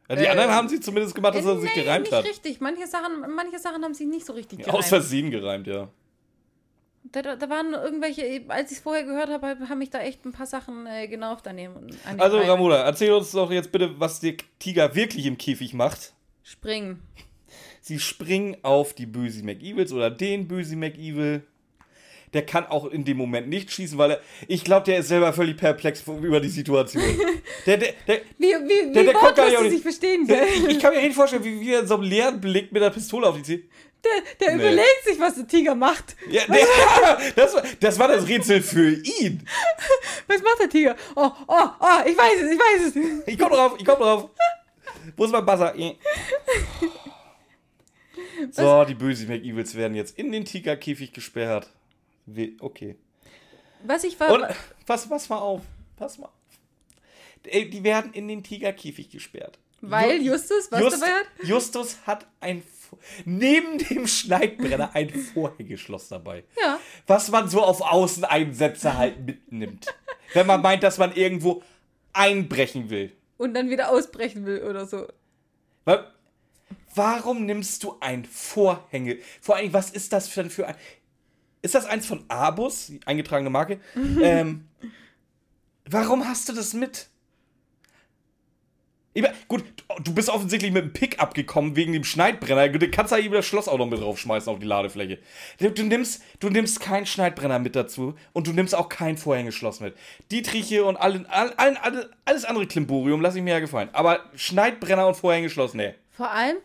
Ja, 0.08 0.16
die 0.16 0.24
Äh, 0.24 0.28
anderen 0.28 0.50
haben 0.50 0.68
sie 0.68 0.80
zumindest 0.80 1.14
gemacht, 1.14 1.34
dass 1.34 1.44
er 1.44 1.60
sich 1.60 1.74
nee, 1.74 1.82
gereimt 1.82 2.04
nicht 2.04 2.12
hat. 2.14 2.24
richtig. 2.24 2.60
Manche 2.60 2.86
Sachen, 2.86 3.20
manche 3.34 3.58
Sachen 3.58 3.82
haben 3.84 3.94
sich 3.94 4.06
nicht 4.06 4.24
so 4.26 4.32
richtig 4.32 4.60
gereimt. 4.60 4.74
Aus 4.76 4.88
Versehen 4.88 5.30
gereimt, 5.30 5.66
ja. 5.66 5.88
Da, 7.12 7.36
da, 7.36 7.50
waren 7.50 7.74
irgendwelche, 7.74 8.42
als 8.48 8.70
ich 8.70 8.78
es 8.78 8.82
vorher 8.82 9.04
gehört 9.04 9.28
habe, 9.28 9.68
haben 9.68 9.78
mich 9.78 9.90
da 9.90 10.00
echt 10.00 10.24
ein 10.24 10.32
paar 10.32 10.46
Sachen 10.46 10.86
äh. 10.86 11.08
An 11.14 11.56
dem 11.58 11.72
Also, 12.18 12.38
Reim. 12.38 12.48
Ramona, 12.48 12.76
erzähl 12.76 13.12
uns 13.12 13.32
doch 13.32 13.50
jetzt 13.50 13.70
bitte, 13.70 14.00
was 14.00 14.20
der 14.20 14.34
Tiger 14.58 14.94
wirklich 14.94 15.26
im 15.26 15.36
Käfig 15.36 15.74
macht. 15.74 16.14
Springen. 16.42 17.02
Sie 17.82 17.98
springen 17.98 18.56
auf 18.62 18.94
die 18.94 19.06
Böse 19.06 19.44
McEvils 19.44 19.92
oder 19.92 20.10
den 20.10 20.48
Böse 20.48 20.76
McEvil. 20.76 21.42
Der 22.32 22.46
kann 22.46 22.64
auch 22.64 22.86
in 22.86 23.04
dem 23.04 23.18
Moment 23.18 23.48
nicht 23.48 23.70
schießen, 23.70 23.98
weil 23.98 24.12
er, 24.12 24.20
ich 24.48 24.64
glaube, 24.64 24.86
der 24.86 25.00
ist 25.00 25.08
selber 25.08 25.34
völlig 25.34 25.58
perplex 25.58 26.02
über 26.06 26.40
die 26.40 26.48
Situation. 26.48 27.02
Der, 27.66 27.76
der, 27.76 27.92
der, 28.08 28.20
Wie, 28.38 28.46
wie, 28.46 28.88
wie 28.88 28.92
Der- 28.92 29.04
der 29.04 29.12
kommt 29.12 29.36
gar 29.36 29.48
nicht 29.48 29.70
sich 29.70 29.82
verstehen, 29.82 30.26
der, 30.26 30.46
ich, 30.48 30.80
kann 30.80 30.92
mir 30.94 31.02
nicht 31.02 31.14
vorstellen, 31.14 31.44
wie, 31.44 31.60
wie 31.60 31.72
er 31.74 31.80
in 31.80 31.86
so 31.86 31.94
einem 31.94 32.02
leeren 32.02 32.40
Blick 32.40 32.72
mit 32.72 32.82
der 32.82 32.90
Pistole 32.90 33.26
auf 33.28 33.36
die 33.36 33.42
zieht. 33.42 33.68
Der, 34.04 34.10
der 34.48 34.56
Nee. 34.56 34.62
überlegt 34.62 35.04
sich, 35.04 35.18
was 35.20 35.36
der 35.36 35.46
Tiger 35.46 35.74
macht. 35.76 36.16
Ja, 36.28 36.44
der, 36.46 36.66
das, 37.36 37.54
war, 37.54 37.62
das 37.80 37.98
war 37.98 38.08
das 38.08 38.26
Rätsel 38.26 38.60
für 38.62 38.90
ihn. 38.94 39.46
Was 40.26 40.42
macht 40.42 40.58
der 40.60 40.68
Tiger? 40.68 40.96
Oh, 41.14 41.30
oh, 41.46 41.68
oh, 41.78 41.86
ich 42.06 42.16
weiß 42.18 42.40
es, 42.42 42.50
ich 42.50 42.58
weiß 42.58 42.82
es. 42.96 43.28
Ich 43.28 43.38
komm 43.38 43.50
drauf, 43.50 43.74
ich 43.78 43.84
komm 43.84 43.98
drauf. 44.00 44.30
Wo 45.16 45.24
ist 45.24 45.30
mein 45.30 45.46
Buzzer? 45.46 45.74
Eh. 45.76 45.94
So, 48.50 48.84
die 48.84 48.94
bösen 48.94 49.28
McEvils 49.28 49.74
werden 49.74 49.94
jetzt 49.94 50.18
in 50.18 50.32
den 50.32 50.44
Tigerkäfig 50.44 51.12
gesperrt. 51.12 51.70
Okay. 52.60 52.96
Was 53.84 54.04
ich 54.04 54.18
war. 54.20 54.30
Und 54.32 54.46
pass, 54.86 55.08
pass 55.08 55.28
mal 55.28 55.38
auf. 55.38 55.62
Pass 55.96 56.18
mal 56.18 56.26
auf. 56.26 56.32
Die 57.44 57.82
werden 57.82 58.12
in 58.12 58.28
den 58.28 58.42
Tigerkäfig 58.42 59.10
gesperrt. 59.10 59.58
weil 59.80 60.18
Ju- 60.20 60.32
Justus 60.32 60.70
was 60.70 60.80
Just, 60.80 61.02
dabei 61.02 61.12
hat? 61.12 61.26
Justus 61.42 61.96
hat 62.06 62.26
ein 62.40 62.62
neben 63.24 63.78
dem 63.78 64.06
Schneidbrenner 64.06 64.94
ein 64.94 65.10
Vorhängeschloss 65.10 66.08
dabei. 66.08 66.44
Ja. 66.60 66.78
Was 67.06 67.30
man 67.30 67.48
so 67.48 67.62
auf 67.62 67.80
Außeneinsätze 67.80 68.96
halt 68.96 69.26
mitnimmt. 69.26 69.86
Wenn 70.32 70.46
man 70.46 70.62
meint, 70.62 70.82
dass 70.82 70.98
man 70.98 71.14
irgendwo 71.14 71.62
einbrechen 72.12 72.90
will. 72.90 73.12
Und 73.38 73.54
dann 73.54 73.70
wieder 73.70 73.90
ausbrechen 73.90 74.46
will 74.46 74.62
oder 74.62 74.86
so. 74.86 75.06
Weil, 75.84 76.06
warum 76.94 77.44
nimmst 77.46 77.82
du 77.84 77.96
ein 78.00 78.24
Vorhänge? 78.24 79.18
Vor 79.40 79.56
allem, 79.56 79.72
was 79.72 79.90
ist 79.90 80.12
das 80.12 80.32
denn 80.32 80.50
für 80.50 80.66
ein. 80.66 80.76
Ist 81.60 81.74
das 81.74 81.86
eins 81.86 82.06
von 82.06 82.24
Abus, 82.28 82.92
eingetragene 83.06 83.50
Marke? 83.50 83.80
ähm, 83.94 84.68
warum 85.88 86.26
hast 86.26 86.48
du 86.48 86.52
das 86.52 86.74
mit? 86.74 87.08
Gut, 89.48 89.64
du 90.02 90.14
bist 90.14 90.30
offensichtlich 90.30 90.72
mit 90.72 90.84
dem 90.84 90.92
Pickup 90.94 91.34
gekommen 91.34 91.76
wegen 91.76 91.92
dem 91.92 92.04
Schneidbrenner. 92.04 92.68
Du 92.70 92.90
kannst 92.90 93.12
da 93.12 93.18
eben 93.18 93.34
das 93.34 93.44
Schloss 93.44 93.68
auch 93.68 93.76
noch 93.76 93.86
mit 93.86 94.00
draufschmeißen 94.00 94.50
auf 94.50 94.58
die 94.58 94.66
Ladefläche. 94.66 95.18
Du, 95.58 95.70
du, 95.70 95.82
nimmst, 95.82 96.22
du 96.40 96.48
nimmst 96.48 96.80
keinen 96.80 97.04
Schneidbrenner 97.04 97.58
mit 97.58 97.76
dazu 97.76 98.14
und 98.32 98.46
du 98.46 98.52
nimmst 98.52 98.74
auch 98.74 98.88
kein 98.88 99.18
Vorhängeschloss 99.18 99.80
mit. 99.80 99.94
Dietriche 100.30 100.84
und 100.84 100.96
allen, 100.96 101.26
allen, 101.26 101.52
allen, 101.58 102.06
alles 102.24 102.46
andere 102.46 102.66
Klimborium 102.66 103.20
lasse 103.20 103.38
ich 103.38 103.44
mir 103.44 103.52
ja 103.54 103.60
gefallen. 103.60 103.90
Aber 103.92 104.20
Schneidbrenner 104.34 105.06
und 105.06 105.16
Vorhängeschloss, 105.16 105.74
nee. 105.74 105.94
Vor 106.10 106.30
allem, 106.30 106.56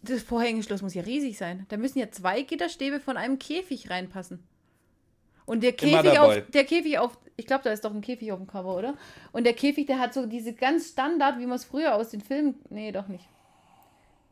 das 0.00 0.22
Vorhängeschloss 0.22 0.80
muss 0.80 0.94
ja 0.94 1.02
riesig 1.02 1.36
sein. 1.36 1.66
Da 1.68 1.76
müssen 1.76 1.98
ja 1.98 2.10
zwei 2.10 2.40
Gitterstäbe 2.40 2.98
von 2.98 3.18
einem 3.18 3.38
Käfig 3.38 3.90
reinpassen. 3.90 4.42
Und 5.44 5.62
der 5.62 5.72
Käfig 5.72 6.18
auf, 6.18 6.34
der 6.54 6.64
Käfig 6.64 6.98
auf, 6.98 7.18
ich 7.40 7.46
glaube, 7.46 7.64
da 7.64 7.72
ist 7.72 7.84
doch 7.84 7.92
ein 7.92 8.00
Käfig 8.00 8.30
auf 8.30 8.38
dem 8.38 8.46
Cover, 8.46 8.76
oder? 8.76 8.94
Und 9.32 9.44
der 9.44 9.54
Käfig, 9.54 9.86
der 9.86 9.98
hat 9.98 10.14
so 10.14 10.26
diese 10.26 10.52
ganz 10.52 10.90
Standard, 10.90 11.38
wie 11.40 11.46
man 11.46 11.56
es 11.56 11.64
früher 11.64 11.94
aus 11.96 12.10
den 12.10 12.20
Filmen, 12.20 12.54
nee, 12.70 12.92
doch 12.92 13.08
nicht. 13.08 13.28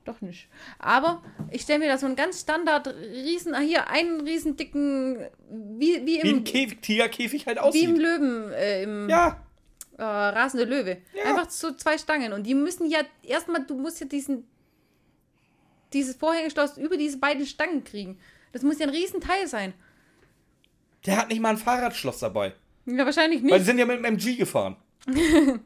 Doch 0.05 0.21
nicht. 0.23 0.49
Aber 0.79 1.23
ich 1.51 1.63
stelle 1.63 1.81
mir 1.81 1.89
da 1.89 1.99
so 1.99 2.07
einen 2.07 2.17
ganz 2.17 2.41
Standard 2.41 2.87
riesen, 2.87 3.55
ah, 3.55 3.59
hier 3.61 3.91
einen 3.91 4.21
riesen 4.23 4.57
dicken, 4.57 5.19
wie, 5.51 6.07
wie 6.07 6.23
Wie 6.23 6.31
im, 6.31 6.37
ein 6.39 6.45
Käfig, 6.45 6.81
Tigerkäfig 6.81 7.47
halt 7.47 7.59
wie 7.59 7.61
im 7.61 7.91
aussieht. 7.91 7.99
Löwen, 7.99 8.53
äh, 8.53 8.83
im 8.85 9.09
Ja, 9.11 9.45
äh, 9.99 10.03
rasende 10.03 10.65
Löwe. 10.65 10.99
Ja. 11.13 11.25
Einfach 11.31 11.51
so 11.51 11.73
zwei 11.73 11.99
Stangen. 11.99 12.33
Und 12.33 12.45
die 12.45 12.55
müssen 12.55 12.89
ja, 12.89 13.01
erstmal, 13.23 13.67
du 13.67 13.75
musst 13.77 14.01
ja 14.01 14.07
diesen, 14.07 14.47
dieses 15.93 16.17
Vorhängeschloss 16.17 16.79
über 16.79 16.97
diese 16.97 17.19
beiden 17.19 17.45
Stangen 17.45 17.85
kriegen. 17.85 18.19
Das 18.53 18.63
muss 18.63 18.79
ja 18.79 18.87
ein 18.87 18.95
Riesenteil 18.95 19.47
sein. 19.47 19.75
der 21.05 21.17
hat 21.19 21.29
nicht 21.29 21.41
mal 21.41 21.51
ein 21.51 21.59
Fahrradschloss 21.59 22.21
dabei. 22.21 22.55
Ja, 22.97 23.05
wahrscheinlich 23.05 23.43
Weil 23.43 23.51
nicht. 23.51 23.59
sie 23.61 23.65
sind 23.67 23.79
ja 23.79 23.87
mit 23.87 23.99
dem 23.99 24.05
MG 24.05 24.37
gefahren. 24.37 24.77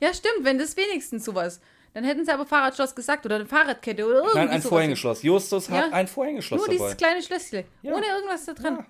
Ja, 0.00 0.14
stimmt, 0.14 0.44
wenn 0.44 0.58
das 0.58 0.76
wenigstens 0.76 1.24
sowas. 1.24 1.60
Dann 1.92 2.04
hätten 2.04 2.24
sie 2.24 2.30
aber 2.30 2.46
Fahrradschloss 2.46 2.94
gesagt 2.94 3.26
oder 3.26 3.34
eine 3.34 3.46
Fahrradkette 3.46 4.06
oder 4.06 4.18
irgendwie 4.18 4.38
Nein, 4.38 4.48
ein. 4.50 4.62
Vorhängeschloss. 4.62 5.22
Justus 5.24 5.68
hat 5.70 5.86
Ja. 5.86 5.92
ein 5.92 6.06
Vorhängeschloss 6.06 6.58
Nur 6.60 6.66
dabei. 6.68 6.78
dieses 6.78 6.96
kleine 6.96 7.20
Schlösschen. 7.22 7.64
Ja. 7.82 7.94
Ohne 7.94 8.06
irgendwas 8.06 8.44
da 8.44 8.52
dran. 8.52 8.86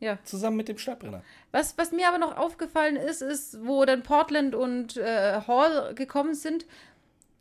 Ja. 0.00 0.18
Zusammen 0.24 0.56
mit 0.56 0.68
dem 0.68 0.78
Schneidbrenner. 0.78 1.22
Was, 1.52 1.76
was 1.76 1.92
mir 1.92 2.08
aber 2.08 2.16
noch 2.16 2.38
aufgefallen 2.38 2.96
ist, 2.96 3.20
ist, 3.20 3.66
wo 3.66 3.84
dann 3.84 4.02
Portland 4.02 4.54
und 4.54 4.96
äh, 4.96 5.40
Hall 5.46 5.94
gekommen 5.94 6.34
sind, 6.34 6.64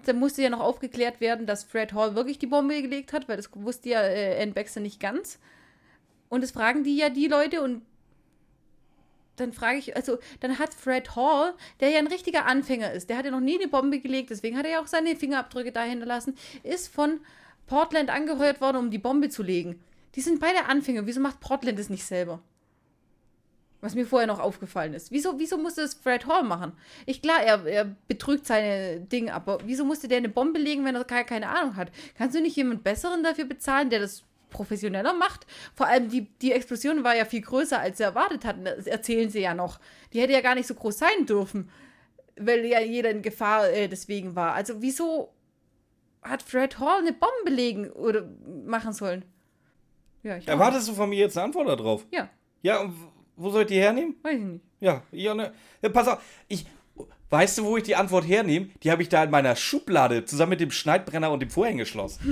da 0.06 0.12
musste 0.12 0.42
ja 0.42 0.50
noch 0.50 0.60
aufgeklärt 0.60 1.22
werden, 1.22 1.46
dass 1.46 1.64
Fred 1.64 1.94
Hall 1.94 2.16
wirklich 2.16 2.38
die 2.38 2.48
Bombe 2.48 2.82
gelegt 2.82 3.14
hat, 3.14 3.30
weil 3.30 3.38
das 3.38 3.50
wusste 3.56 3.88
ja 3.90 4.02
äh, 4.02 4.44
Ann 4.44 4.54
Baxter 4.54 4.82
nicht 4.82 5.00
ganz. 5.00 5.40
Und 6.28 6.44
das 6.44 6.52
fragen 6.52 6.84
die 6.84 6.98
ja 6.98 7.08
die 7.10 7.28
Leute 7.28 7.62
und 7.62 7.82
dann 9.36 9.54
frage 9.54 9.78
ich, 9.78 9.96
also 9.96 10.18
dann 10.40 10.60
hat 10.60 10.74
Fred 10.74 11.16
Hall, 11.16 11.54
der 11.80 11.90
ja 11.90 12.00
ein 12.00 12.08
richtiger 12.08 12.46
Anfänger 12.46 12.92
ist, 12.92 13.10
der 13.10 13.18
hat 13.18 13.26
ja 13.26 13.32
noch 13.32 13.40
nie 13.40 13.60
eine 13.60 13.68
Bombe 13.68 14.00
gelegt, 14.00 14.30
deswegen 14.30 14.58
hat 14.58 14.66
er 14.66 14.72
ja 14.72 14.82
auch 14.82 14.88
seine 14.88 15.16
Fingerabdrücke 15.16 15.72
da 15.72 15.84
hinterlassen, 15.84 16.36
ist 16.64 16.94
von 16.94 17.20
Portland 17.68 18.10
angeheuert 18.10 18.62
worden, 18.62 18.78
um 18.78 18.92
die 18.92 18.98
Bombe 18.98 19.30
zu 19.30 19.44
legen. 19.44 19.80
Die 20.16 20.22
sind 20.22 20.40
beide 20.40 20.66
Anfänger. 20.66 21.06
Wieso 21.06 21.20
macht 21.20 21.40
Portland 21.40 21.78
das 21.78 21.90
nicht 21.90 22.06
selber? 22.06 22.42
Was 23.82 23.96
mir 23.96 24.06
vorher 24.06 24.28
noch 24.28 24.40
aufgefallen 24.40 24.94
ist. 24.94 25.12
Wieso, 25.12 25.38
wieso 25.38 25.58
musste 25.58 25.82
es 25.82 25.94
Fred 25.94 26.26
Hall 26.26 26.44
machen? 26.44 26.72
Ich 27.06 27.22
klar, 27.22 27.44
er, 27.44 27.66
er 27.66 27.96
betrügt 28.08 28.48
seine 28.48 29.02
Dinge, 29.02 29.34
aber 29.34 29.60
wieso 29.66 29.86
musste 29.86 30.08
der 30.08 30.20
eine 30.20 30.30
Bombe 30.30 30.58
legen, 30.58 30.86
wenn 30.86 30.96
er 30.96 31.04
gar 31.04 31.24
keine 31.24 31.50
Ahnung 31.50 31.76
hat? 31.76 31.92
Kannst 32.18 32.36
du 32.36 32.42
nicht 32.42 32.56
jemand 32.56 32.84
Besseren 32.84 33.24
dafür 33.24 33.46
bezahlen, 33.46 33.90
der 33.90 34.00
das 34.00 34.24
professioneller 34.56 35.14
macht? 35.14 35.46
Vor 35.76 35.88
allem 35.88 36.10
die, 36.10 36.28
die 36.42 36.52
Explosion 36.54 37.04
war 37.04 37.16
ja 37.16 37.26
viel 37.26 37.42
größer, 37.42 37.80
als 37.80 37.98
sie 37.98 38.04
erwartet 38.04 38.46
hatten. 38.46 38.66
Das 38.66 38.88
erzählen 38.88 39.30
sie 39.30 39.42
ja 39.42 39.54
noch. 39.54 39.80
Die 40.14 40.22
hätte 40.22 40.34
ja 40.34 40.42
gar 40.42 40.56
nicht 40.56 40.68
so 40.68 40.74
groß 40.76 40.98
sein 40.98 41.26
dürfen, 41.28 41.70
weil 42.38 42.66
ja 42.66 42.80
jeder 42.80 43.10
in 43.12 43.22
Gefahr 43.22 43.70
äh, 43.70 43.88
deswegen 43.88 44.36
war. 44.36 44.54
Also 44.54 44.82
wieso 44.82 45.34
hat 46.22 46.42
Fred 46.42 46.80
Hall 46.80 47.00
eine 47.00 47.14
Bombe 47.14 47.52
legen 47.52 47.90
oder 47.92 48.28
machen 48.66 48.94
sollen? 48.94 49.26
Ja, 50.24 50.38
ich 50.38 50.48
Erwartest 50.48 50.88
du 50.88 50.94
von 50.94 51.10
mir 51.10 51.20
jetzt 51.20 51.38
eine 51.38 51.46
Antwort 51.46 51.68
darauf? 51.68 52.06
Ja, 52.12 52.30
Ja, 52.64 52.80
und 52.82 52.96
wo 53.36 53.50
soll 53.52 53.62
ich 53.64 53.68
die 53.68 53.80
hernehmen? 53.80 54.16
weiß 54.24 54.34
ich 54.36 54.40
nicht. 54.46 54.66
Ja, 54.80 55.04
ja, 55.12 55.34
ne. 55.36 55.54
Ja, 55.82 55.90
pass 55.90 56.08
auf. 56.08 56.20
Ich, 56.48 56.66
weißt 57.30 57.58
du, 57.60 57.66
wo 57.66 57.78
ich 57.78 57.84
die 57.84 57.96
Antwort 57.96 58.28
hernehme? 58.28 58.70
Die 58.82 58.90
habe 58.92 59.02
ich 59.04 59.10
da 59.10 59.24
in 59.24 59.30
meiner 59.30 59.56
Schublade 59.56 60.26
zusammen 60.26 60.52
mit 60.52 60.62
dem 60.62 60.72
Schneidbrenner 60.72 61.32
und 61.32 61.42
dem 61.42 61.50
Vorhängeschloss. 61.50 62.20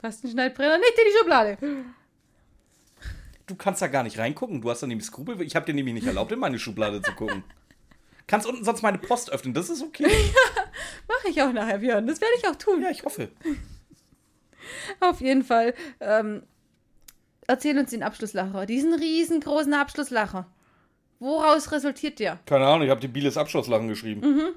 Fast 0.00 0.24
ein 0.24 0.30
Schneidbrenner 0.30 0.78
nicht 0.78 0.94
in 0.96 1.04
die 1.06 1.18
Schublade. 1.18 1.58
Du 3.46 3.56
kannst 3.56 3.82
da 3.82 3.86
gar 3.88 4.02
nicht 4.02 4.18
reingucken. 4.18 4.60
Du 4.60 4.70
hast 4.70 4.82
da 4.82 4.86
nämlich 4.86 5.06
Skrupel. 5.06 5.40
Ich 5.42 5.56
habe 5.56 5.66
dir 5.66 5.74
nämlich 5.74 5.94
nicht 5.94 6.06
erlaubt, 6.06 6.30
in 6.32 6.38
meine 6.38 6.58
Schublade 6.58 7.02
zu 7.02 7.12
gucken. 7.12 7.42
Kannst 8.26 8.46
unten 8.46 8.62
sonst 8.62 8.82
meine 8.82 8.98
Post 8.98 9.32
öffnen. 9.32 9.54
Das 9.54 9.70
ist 9.70 9.82
okay. 9.82 10.04
Mache 11.08 11.28
ich 11.30 11.42
auch 11.42 11.52
nachher, 11.52 11.78
Björn. 11.78 12.06
Das 12.06 12.20
werde 12.20 12.34
ich 12.38 12.46
auch 12.46 12.56
tun. 12.56 12.82
Ja, 12.82 12.90
ich 12.90 13.02
hoffe. 13.02 13.30
Auf 15.00 15.20
jeden 15.20 15.42
Fall. 15.42 15.74
Ähm, 15.98 16.42
erzähl 17.46 17.78
uns 17.78 17.90
den 17.90 18.02
Abschlusslacher. 18.02 18.66
Diesen 18.66 18.92
riesengroßen 18.92 19.72
Abschlusslacher. 19.72 20.46
Woraus 21.18 21.72
resultiert 21.72 22.18
der? 22.18 22.38
Keine 22.46 22.66
Ahnung, 22.66 22.82
ich 22.82 22.90
habe 22.90 23.00
die 23.00 23.08
Bieles 23.08 23.36
Abschlusslachen 23.36 23.88
geschrieben. 23.88 24.54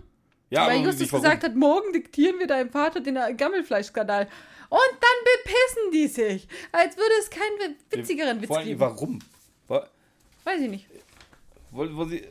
Ja, 0.49 0.67
Weil 0.67 0.83
Justus 0.83 1.09
gesagt 1.09 1.43
hat, 1.43 1.55
morgen 1.55 1.93
diktieren 1.93 2.37
wir 2.39 2.45
deinem 2.47 2.69
Vater 2.69 2.99
den 2.99 3.17
Gammelfleischskandal. 3.37 4.27
Und 4.71 4.79
dann 5.01 5.43
bepissen 5.43 5.91
die 5.91 6.07
sich. 6.07 6.47
Als 6.71 6.95
würde 6.95 7.11
es 7.19 7.29
keinen 7.29 7.75
witzigeren 7.89 8.39
Witz 8.41 8.47
Vor 8.47 8.57
allem, 8.59 8.67
geben. 8.67 8.79
warum? 8.79 9.19
Wa- 9.67 9.87
Weiß 10.45 10.61
ich 10.61 10.69
nicht. 10.69 10.87
Wo, 11.71 11.85
wo 11.95 12.05
sie, 12.05 12.25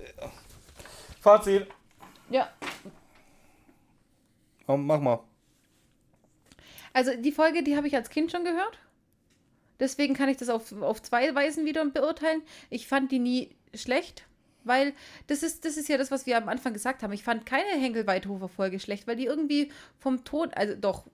Fazit. 1.20 1.66
Ja. 2.30 2.50
Komm, 4.66 4.86
mach 4.86 5.00
mal. 5.00 5.20
Also 6.92 7.14
die 7.16 7.32
Folge, 7.32 7.62
die 7.62 7.76
habe 7.76 7.86
ich 7.88 7.94
als 7.94 8.10
Kind 8.10 8.30
schon 8.32 8.44
gehört. 8.44 8.78
Deswegen 9.78 10.14
kann 10.14 10.28
ich 10.28 10.36
das 10.36 10.48
auf, 10.48 10.72
auf 10.82 11.02
zwei 11.02 11.34
Weisen 11.34 11.64
wieder 11.64 11.84
beurteilen. 11.86 12.42
Ich 12.68 12.86
fand 12.86 13.12
die 13.12 13.18
nie 13.18 13.50
schlecht, 13.74 14.26
weil 14.64 14.92
das 15.26 15.42
ist, 15.42 15.64
das 15.64 15.76
ist 15.76 15.88
ja 15.88 15.96
das, 15.98 16.10
was 16.10 16.26
wir 16.26 16.36
am 16.36 16.48
Anfang 16.48 16.72
gesagt 16.72 17.02
haben. 17.02 17.12
Ich 17.12 17.22
fand 17.24 17.46
keine 17.46 17.70
Henkel-Weidhofer-Folge 17.80 18.80
schlecht, 18.80 19.06
weil 19.06 19.16
die 19.16 19.26
irgendwie 19.26 19.70
vom 19.98 20.24
Ton, 20.24 20.50
also 20.54 20.74
doch, 20.74 21.06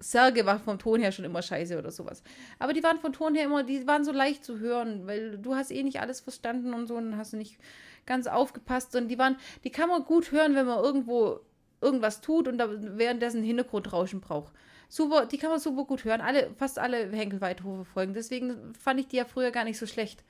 Serge 0.00 0.46
war 0.46 0.58
vom 0.58 0.78
Ton 0.78 1.00
her 1.00 1.12
schon 1.12 1.24
immer 1.24 1.42
scheiße 1.42 1.78
oder 1.78 1.90
sowas. 1.90 2.22
Aber 2.58 2.72
die 2.72 2.82
waren 2.82 2.98
vom 2.98 3.12
Ton 3.12 3.34
her 3.34 3.44
immer, 3.44 3.62
die 3.62 3.86
waren 3.86 4.04
so 4.04 4.12
leicht 4.12 4.44
zu 4.44 4.58
hören, 4.58 5.06
weil 5.06 5.38
du 5.38 5.54
hast 5.54 5.70
eh 5.70 5.82
nicht 5.82 6.00
alles 6.00 6.20
verstanden 6.20 6.74
und 6.74 6.86
so 6.86 6.96
und 6.96 7.16
hast 7.16 7.34
nicht 7.34 7.58
ganz 8.06 8.26
aufgepasst. 8.26 8.96
Und 8.96 9.08
die 9.08 9.18
waren, 9.18 9.36
die 9.64 9.70
kann 9.70 9.88
man 9.88 10.04
gut 10.04 10.32
hören, 10.32 10.54
wenn 10.54 10.66
man 10.66 10.82
irgendwo 10.82 11.40
irgendwas 11.80 12.20
tut 12.20 12.48
und 12.48 12.58
da 12.58 12.68
währenddessen 12.70 13.42
Hintergrundrauschen 13.42 14.20
braucht. 14.20 14.52
Super, 14.88 15.26
die 15.26 15.38
kann 15.38 15.50
man 15.50 15.60
super 15.60 15.84
gut 15.84 16.04
hören. 16.04 16.20
Alle, 16.20 16.50
fast 16.56 16.78
alle 16.78 17.10
Henkel-Weidhofer 17.10 17.84
folgen. 17.84 18.12
Deswegen 18.12 18.74
fand 18.74 19.00
ich 19.00 19.08
die 19.08 19.16
ja 19.16 19.24
früher 19.24 19.50
gar 19.50 19.64
nicht 19.64 19.78
so 19.78 19.86
schlecht. 19.86 20.24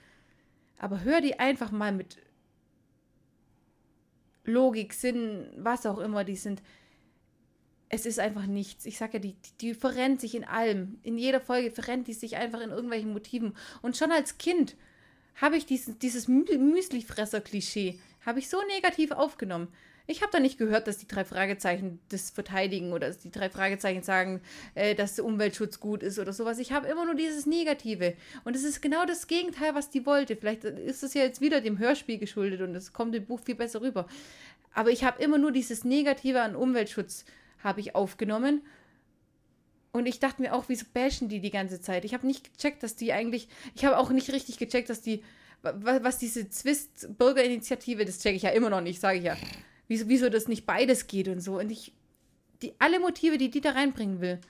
Aber 0.78 1.02
hör 1.02 1.20
die 1.20 1.38
einfach 1.38 1.70
mal 1.70 1.92
mit 1.92 2.18
Logik, 4.44 4.92
Sinn, 4.92 5.46
was 5.56 5.86
auch 5.86 5.98
immer 5.98 6.24
die 6.24 6.36
sind. 6.36 6.62
Es 7.92 8.06
ist 8.06 8.20
einfach 8.20 8.46
nichts. 8.46 8.86
Ich 8.86 8.98
sag 8.98 9.12
ja, 9.14 9.18
die, 9.18 9.34
die, 9.60 9.74
verrennt 9.74 10.20
sich 10.20 10.36
in 10.36 10.44
allem. 10.44 11.00
In 11.02 11.18
jeder 11.18 11.40
Folge 11.40 11.72
verrennt 11.72 12.06
die 12.06 12.12
sich 12.12 12.36
einfach 12.36 12.60
in 12.60 12.70
irgendwelchen 12.70 13.12
Motiven. 13.12 13.54
Und 13.82 13.96
schon 13.96 14.12
als 14.12 14.38
Kind 14.38 14.76
habe 15.34 15.56
ich 15.56 15.66
dieses, 15.66 15.98
dieses 15.98 16.28
Mü- 16.28 16.56
Müslifresser-Klischee, 16.56 17.98
habe 18.24 18.38
ich 18.38 18.48
so 18.48 18.58
negativ 18.68 19.10
aufgenommen. 19.10 19.68
Ich 20.06 20.22
habe 20.22 20.30
da 20.32 20.38
nicht 20.38 20.56
gehört, 20.56 20.86
dass 20.86 20.98
die 20.98 21.08
drei 21.08 21.24
Fragezeichen 21.24 21.98
das 22.10 22.30
verteidigen 22.30 22.92
oder 22.92 23.08
dass 23.08 23.18
die 23.18 23.30
drei 23.30 23.50
Fragezeichen 23.50 24.02
sagen, 24.02 24.40
äh, 24.74 24.94
dass 24.94 25.16
der 25.16 25.24
Umweltschutz 25.24 25.80
gut 25.80 26.02
ist 26.04 26.18
oder 26.20 26.32
sowas. 26.32 26.58
Ich 26.58 26.72
habe 26.72 26.86
immer 26.86 27.04
nur 27.04 27.14
dieses 27.14 27.46
Negative. 27.46 28.14
Und 28.44 28.54
es 28.54 28.62
ist 28.62 28.82
genau 28.82 29.04
das 29.04 29.26
Gegenteil, 29.26 29.74
was 29.74 29.90
die 29.90 30.06
wollte. 30.06 30.36
Vielleicht 30.36 30.62
ist 30.62 31.02
es 31.02 31.14
ja 31.14 31.22
jetzt 31.22 31.40
wieder 31.40 31.60
dem 31.60 31.78
Hörspiel 31.78 32.18
geschuldet 32.18 32.60
und 32.60 32.74
es 32.76 32.92
kommt 32.92 33.16
im 33.16 33.26
Buch 33.26 33.40
viel 33.40 33.56
besser 33.56 33.80
rüber. 33.80 34.06
Aber 34.74 34.90
ich 34.90 35.02
habe 35.02 35.22
immer 35.22 35.38
nur 35.38 35.50
dieses 35.50 35.84
Negative 35.84 36.40
an 36.40 36.54
Umweltschutz 36.54 37.24
habe 37.62 37.80
ich 37.80 37.94
aufgenommen. 37.94 38.62
Und 39.92 40.06
ich 40.06 40.20
dachte 40.20 40.42
mir 40.42 40.54
auch, 40.54 40.64
wieso 40.68 40.86
bashen 40.92 41.28
die 41.28 41.40
die 41.40 41.50
ganze 41.50 41.80
Zeit? 41.80 42.04
Ich 42.04 42.14
habe 42.14 42.26
nicht 42.26 42.52
gecheckt, 42.52 42.82
dass 42.82 42.94
die 42.96 43.12
eigentlich, 43.12 43.48
ich 43.74 43.84
habe 43.84 43.98
auch 43.98 44.10
nicht 44.10 44.32
richtig 44.32 44.56
gecheckt, 44.58 44.88
dass 44.88 45.00
die, 45.00 45.24
wa- 45.62 46.00
was 46.02 46.18
diese 46.18 46.48
Zwist-Bürgerinitiative, 46.48 48.04
das 48.04 48.20
checke 48.20 48.36
ich 48.36 48.42
ja 48.42 48.50
immer 48.50 48.70
noch 48.70 48.82
nicht, 48.82 49.00
sage 49.00 49.18
ich 49.18 49.24
ja. 49.24 49.36
Wieso, 49.88 50.08
wieso 50.08 50.28
das 50.28 50.46
nicht 50.46 50.64
beides 50.64 51.08
geht 51.08 51.26
und 51.26 51.40
so. 51.40 51.58
Und 51.58 51.70
ich, 51.70 51.92
die, 52.62 52.74
alle 52.78 53.00
Motive, 53.00 53.36
die 53.36 53.50
die 53.50 53.60
da 53.60 53.70
reinbringen 53.70 54.20
will, 54.20 54.40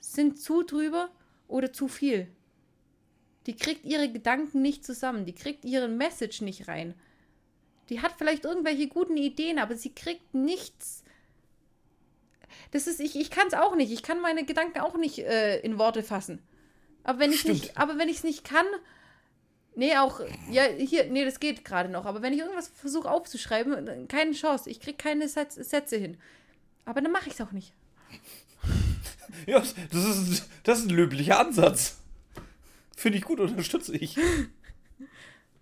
sind 0.00 0.40
zu 0.40 0.62
drüber 0.62 1.10
oder 1.48 1.72
zu 1.72 1.88
viel. 1.88 2.28
Die 3.46 3.56
kriegt 3.56 3.84
ihre 3.84 4.10
Gedanken 4.10 4.62
nicht 4.62 4.86
zusammen, 4.86 5.26
die 5.26 5.34
kriegt 5.34 5.64
ihren 5.66 5.98
Message 5.98 6.40
nicht 6.40 6.68
rein. 6.68 6.94
Die 7.90 8.00
hat 8.00 8.12
vielleicht 8.16 8.44
irgendwelche 8.44 8.88
guten 8.88 9.16
Ideen, 9.16 9.58
aber 9.58 9.76
sie 9.76 9.90
kriegt 9.94 10.34
nichts. 10.34 11.02
Das 12.70 12.86
ist, 12.86 13.00
ich, 13.00 13.16
ich 13.16 13.30
kann 13.30 13.46
es 13.48 13.54
auch 13.54 13.74
nicht. 13.76 13.92
Ich 13.92 14.02
kann 14.02 14.20
meine 14.20 14.44
Gedanken 14.44 14.80
auch 14.80 14.96
nicht 14.96 15.18
äh, 15.20 15.60
in 15.60 15.78
Worte 15.78 16.02
fassen. 16.02 16.40
Aber 17.04 17.18
wenn 17.20 17.32
ich 17.32 17.40
Stimmt. 17.40 17.54
nicht, 17.62 17.78
aber 17.78 17.98
wenn 17.98 18.08
ich 18.08 18.18
es 18.18 18.24
nicht 18.24 18.44
kann, 18.44 18.66
nee, 19.74 19.96
auch, 19.96 20.20
ja, 20.50 20.64
hier, 20.64 21.06
nee, 21.10 21.24
das 21.24 21.40
geht 21.40 21.64
gerade 21.64 21.88
noch. 21.88 22.04
Aber 22.04 22.20
wenn 22.22 22.32
ich 22.32 22.40
irgendwas 22.40 22.68
versuche 22.68 23.10
aufzuschreiben, 23.10 24.08
keine 24.08 24.32
Chance. 24.32 24.68
Ich 24.70 24.80
kriege 24.80 24.96
keine 24.98 25.28
Satz, 25.28 25.54
Sätze 25.54 25.96
hin. 25.96 26.18
Aber 26.84 27.00
dann 27.00 27.12
mache 27.12 27.28
ich 27.28 27.34
es 27.34 27.40
auch 27.40 27.52
nicht. 27.52 27.72
Ja, 29.46 29.60
das 29.60 30.04
ist, 30.04 30.48
das 30.64 30.78
ist 30.80 30.86
ein 30.86 30.96
löblicher 30.96 31.38
Ansatz. 31.38 31.98
Finde 32.96 33.18
ich 33.18 33.24
gut, 33.24 33.38
unterstütze 33.40 33.94
ich. 33.96 34.16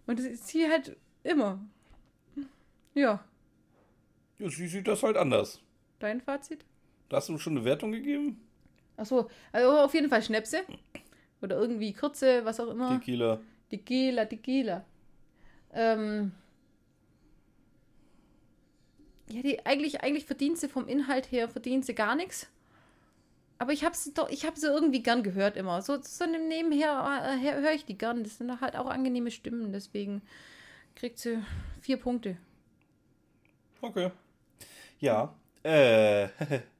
Und 0.07 0.19
das 0.19 0.25
ist 0.27 0.49
hier 0.49 0.71
halt 0.71 0.97
immer. 1.23 1.61
Ja, 2.95 3.23
Ja, 4.39 4.49
sie 4.51 4.67
sieht 4.69 4.89
das 4.89 5.03
halt 5.03 5.17
anders. 5.17 5.61
dein 5.99 6.21
Fazit? 6.21 6.65
Hast 7.11 7.29
du 7.29 7.39
schon 7.39 7.57
eine 7.57 7.65
Wertung 7.65 7.93
gegeben? 7.93 8.41
Achso, 8.97 9.29
also 9.53 9.79
auf 9.79 9.95
jeden 9.95 10.09
Fall 10.09 10.23
Schnäpse. 10.23 10.63
Oder 11.43 11.57
irgendwie 11.57 11.93
Kürze, 11.93 12.45
was 12.45 12.61
auch 12.61 12.69
immer. 12.69 12.99
Tequila. 12.99 13.41
Tequila, 13.71 14.25
Tequila. 14.25 14.85
Ähm. 15.73 16.33
Ja, 19.29 19.43
die 19.43 19.67
eigentlich, 19.67 20.03
eigentlich 20.03 20.25
verdient 20.25 20.59
sie 20.59 20.69
vom 20.69 20.87
Inhalt 20.89 21.31
her, 21.31 21.49
verdient 21.49 21.85
sie 21.85 21.95
gar 21.95 22.15
nichts. 22.15 22.49
Aber 23.59 23.73
ich 23.73 23.85
habe 23.85 23.97
sie 23.97 24.13
doch, 24.13 24.29
ich 24.29 24.47
habe 24.47 24.59
sie 24.59 24.67
irgendwie 24.67 25.03
gern 25.03 25.23
gehört 25.23 25.57
immer. 25.57 25.83
So, 25.83 26.01
so 26.01 26.27
nebenher 26.27 27.39
äh, 27.43 27.61
höre 27.61 27.73
ich 27.73 27.85
die 27.85 27.99
gern. 27.99 28.23
Das 28.23 28.39
sind 28.39 28.61
halt 28.61 28.77
auch 28.77 28.87
angenehme 28.87 29.31
Stimmen, 29.31 29.73
deswegen 29.73 30.23
kriegt 30.95 31.19
sie 31.19 31.43
vier 31.81 31.97
Punkte. 31.97 32.37
Okay. 33.81 34.11
Ja. 35.01 35.35
Äh. 35.63 36.29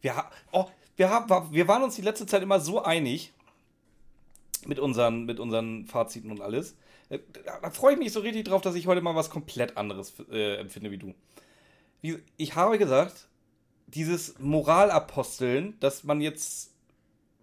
Wir, 0.00 0.24
oh, 0.52 0.66
wir, 0.96 1.10
haben, 1.10 1.52
wir 1.52 1.68
waren 1.68 1.82
uns 1.82 1.96
die 1.96 2.02
letzte 2.02 2.26
Zeit 2.26 2.42
immer 2.42 2.60
so 2.60 2.82
einig 2.82 3.32
mit 4.66 4.78
unseren, 4.78 5.24
mit 5.24 5.40
unseren 5.40 5.86
Faziten 5.86 6.30
und 6.30 6.40
alles. 6.40 6.76
Äh, 7.08 7.18
Da, 7.44 7.60
da 7.60 7.70
freue 7.70 7.94
ich 7.94 7.98
mich 7.98 8.12
so 8.12 8.20
richtig 8.20 8.44
drauf, 8.44 8.62
dass 8.62 8.74
ich 8.74 8.86
heute 8.86 9.00
mal 9.00 9.14
was 9.14 9.30
komplett 9.30 9.76
anderes 9.76 10.14
äh, 10.30 10.56
empfinde 10.56 10.90
wie 10.90 10.98
du. 10.98 11.14
Wie, 12.00 12.18
ich 12.36 12.54
habe 12.54 12.78
gesagt, 12.78 13.28
dieses 13.86 14.38
Moralaposteln, 14.38 15.78
dass 15.80 16.04
man 16.04 16.20
jetzt 16.20 16.72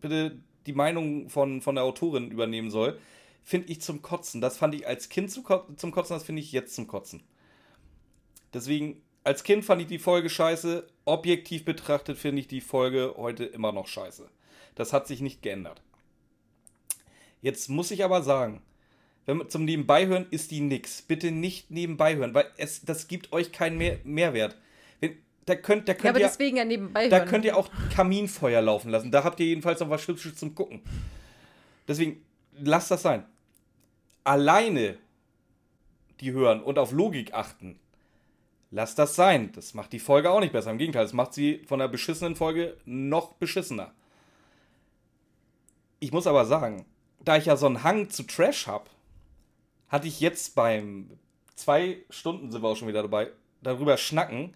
bitte 0.02 0.38
die 0.66 0.74
Meinung 0.74 1.30
von, 1.30 1.62
von 1.62 1.76
der 1.76 1.84
Autorin 1.84 2.32
übernehmen 2.32 2.70
soll, 2.72 3.00
finde 3.44 3.72
ich 3.72 3.82
zum 3.82 4.02
Kotzen. 4.02 4.42
Das 4.42 4.58
fand 4.58 4.76
ich 4.76 4.88
als 4.88 5.10
Kind 5.10 5.32
zum 5.32 5.44
Kotzen, 5.44 5.92
das 5.92 6.24
finde 6.24 6.42
ich 6.42 6.52
jetzt 6.52 6.76
zum 6.76 6.88
Kotzen. 6.88 7.24
Deswegen, 8.54 9.02
als 9.26 9.44
Kind 9.44 9.66
fand 9.66 9.82
ich 9.82 9.88
die 9.88 10.00
Folge 10.00 10.30
scheiße. 10.30 10.88
Objektiv 11.04 11.66
betrachtet 11.66 12.18
finde 12.18 12.40
ich 12.40 12.48
die 12.48 12.62
Folge 12.62 13.14
heute 13.18 13.44
immer 13.44 13.72
noch 13.74 13.88
scheiße. 13.88 14.30
Das 14.76 14.94
hat 14.94 15.08
sich 15.08 15.20
nicht 15.22 15.42
geändert. 15.42 15.82
Jetzt 17.42 17.70
muss 17.70 17.92
ich 17.92 18.04
aber 18.04 18.22
sagen, 18.24 18.62
wenn 19.26 19.38
man 19.38 19.50
zum 19.50 19.66
Nebenbeihören 19.66 20.28
ist 20.32 20.52
die 20.52 20.62
nix. 20.62 21.02
Bitte 21.02 21.32
nicht 21.32 21.72
nebenbei 21.72 22.16
hören, 22.16 22.34
weil 22.34 22.46
es, 22.58 22.84
das 22.86 23.08
gibt 23.08 23.34
euch 23.34 23.52
keinen 23.52 23.78
Mehr 23.78 23.98
Mehrwert. 24.04 24.56
Wenn, 25.00 25.18
da 25.46 25.56
könnt, 25.56 25.88
da 25.88 25.94
Ja, 25.94 25.98
könnt 25.98 26.10
aber 26.12 26.20
ihr, 26.20 26.28
deswegen 26.28 26.58
ja 26.58 26.66
nebenbei 26.66 27.10
da 27.10 27.18
hören. 27.18 27.28
könnt 27.28 27.46
ihr 27.46 27.58
auch 27.58 27.70
Kaminfeuer 27.96 28.62
laufen 28.62 28.90
lassen. 28.92 29.12
Da 29.12 29.24
habt 29.24 29.40
ihr 29.40 29.48
jedenfalls 29.48 29.80
noch 29.80 29.90
was 29.90 30.08
Hübsches 30.08 30.36
zum 30.36 30.54
Gucken. 30.54 30.82
Deswegen, 31.88 32.24
lasst 32.60 32.92
das 32.92 33.02
sein. 33.02 33.26
Alleine 34.24 34.98
die 36.20 36.32
hören 36.32 36.62
und 36.62 36.80
auf 36.80 36.92
Logik 36.92 37.34
achten. 37.34 37.80
Lasst 38.76 39.00
das 39.00 39.16
sein. 39.16 39.54
Das 39.54 39.74
macht 39.74 39.94
die 39.94 40.00
Folge 40.00 40.30
auch 40.30 40.42
nicht 40.42 40.52
besser. 40.52 40.70
Im 40.70 40.78
Gegenteil, 40.78 41.06
das 41.06 41.14
macht 41.14 41.34
sie 41.34 41.60
von 41.66 41.80
der 41.80 41.88
beschissenen 41.88 42.36
Folge 42.36 42.76
noch 42.84 43.32
beschissener. 43.36 43.94
Ich 46.02 46.12
muss 46.12 46.28
aber 46.28 46.44
sagen, 46.44 46.86
da 47.24 47.38
ich 47.38 47.46
ja 47.46 47.56
so 47.56 47.68
einen 47.68 47.84
Hang 47.84 48.10
zu 48.10 48.24
Trash 48.24 48.68
habe, 48.68 48.90
hatte 49.88 50.10
ich 50.10 50.20
jetzt 50.20 50.56
beim 50.56 51.10
zwei 51.56 52.00
Stunden 52.10 52.52
sind 52.52 52.64
wir 52.64 52.68
auch 52.68 52.76
schon 52.76 52.90
wieder 52.90 53.04
dabei, 53.04 53.32
darüber 53.62 53.96
schnacken, 53.96 54.54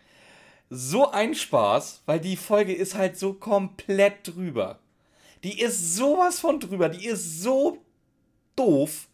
so 0.70 1.10
ein 1.10 1.34
Spaß, 1.34 2.04
weil 2.06 2.20
die 2.20 2.36
Folge 2.36 2.74
ist 2.74 2.96
halt 2.96 3.18
so 3.18 3.32
komplett 3.32 4.28
drüber. 4.28 4.80
Die 5.44 5.62
ist 5.62 5.96
sowas 5.96 6.42
von 6.42 6.60
drüber, 6.60 6.90
die 6.90 7.06
ist 7.06 7.42
so 7.42 7.78
doof, 8.58 9.08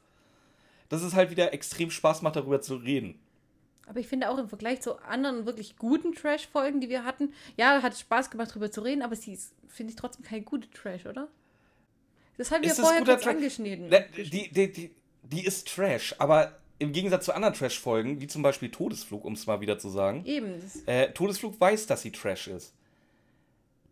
dass 0.90 1.04
es 1.04 1.14
halt 1.14 1.30
wieder 1.30 1.54
extrem 1.54 1.92
Spaß 1.92 2.24
macht, 2.24 2.38
darüber 2.38 2.60
zu 2.60 2.78
reden. 2.78 3.20
Aber 3.88 4.00
ich 4.00 4.08
finde 4.08 4.30
auch 4.30 4.38
im 4.38 4.50
Vergleich 4.50 4.82
zu 4.82 5.00
anderen 5.04 5.46
wirklich 5.46 5.78
guten 5.78 6.14
Trash-Folgen, 6.14 6.82
die 6.82 6.90
wir 6.90 7.04
hatten, 7.04 7.34
ja, 7.58 7.82
hat 7.82 7.98
Spaß 7.98 8.32
gemacht, 8.32 8.52
darüber 8.52 8.72
zu 8.72 8.82
reden, 8.82 9.02
aber 9.02 9.16
sie 9.16 9.34
ist, 9.34 9.54
finde 9.68 9.92
ich, 9.92 9.96
trotzdem 9.96 10.26
keine 10.26 10.42
gute 10.42 10.70
Trash, 10.72 11.06
oder? 11.06 11.28
Das 12.38 12.52
haben 12.52 12.64
wir 12.64 12.72
Ist 12.72 12.80
vorher 12.80 13.04
kurz 13.04 13.26
angeschnitten. 13.26 13.90
Ne, 13.90 14.06
Die, 14.18 14.52
die, 14.52 14.72
die, 14.72 14.92
die 15.24 15.46
ist 15.46 15.68
Trash, 15.74 16.16
aber 16.18 16.58
im 16.80 16.92
Gegensatz 16.92 17.26
zu 17.26 17.34
anderen 17.34 17.54
Trash-Folgen, 17.54 18.20
wie 18.20 18.28
zum 18.28 18.42
Beispiel 18.42 18.70
Todesflug, 18.70 19.24
um 19.24 19.34
es 19.34 19.48
mal 19.48 19.62
wieder 19.62 19.80
zu 19.80 19.90
sagen, 19.90 20.26
Eben. 20.26 20.62
Äh, 20.86 21.12
Todesflug 21.12 21.60
weiß, 21.60 21.88
dass 21.88 22.02
sie 22.02 22.12
Trash 22.12 22.48
ist. 22.48 22.74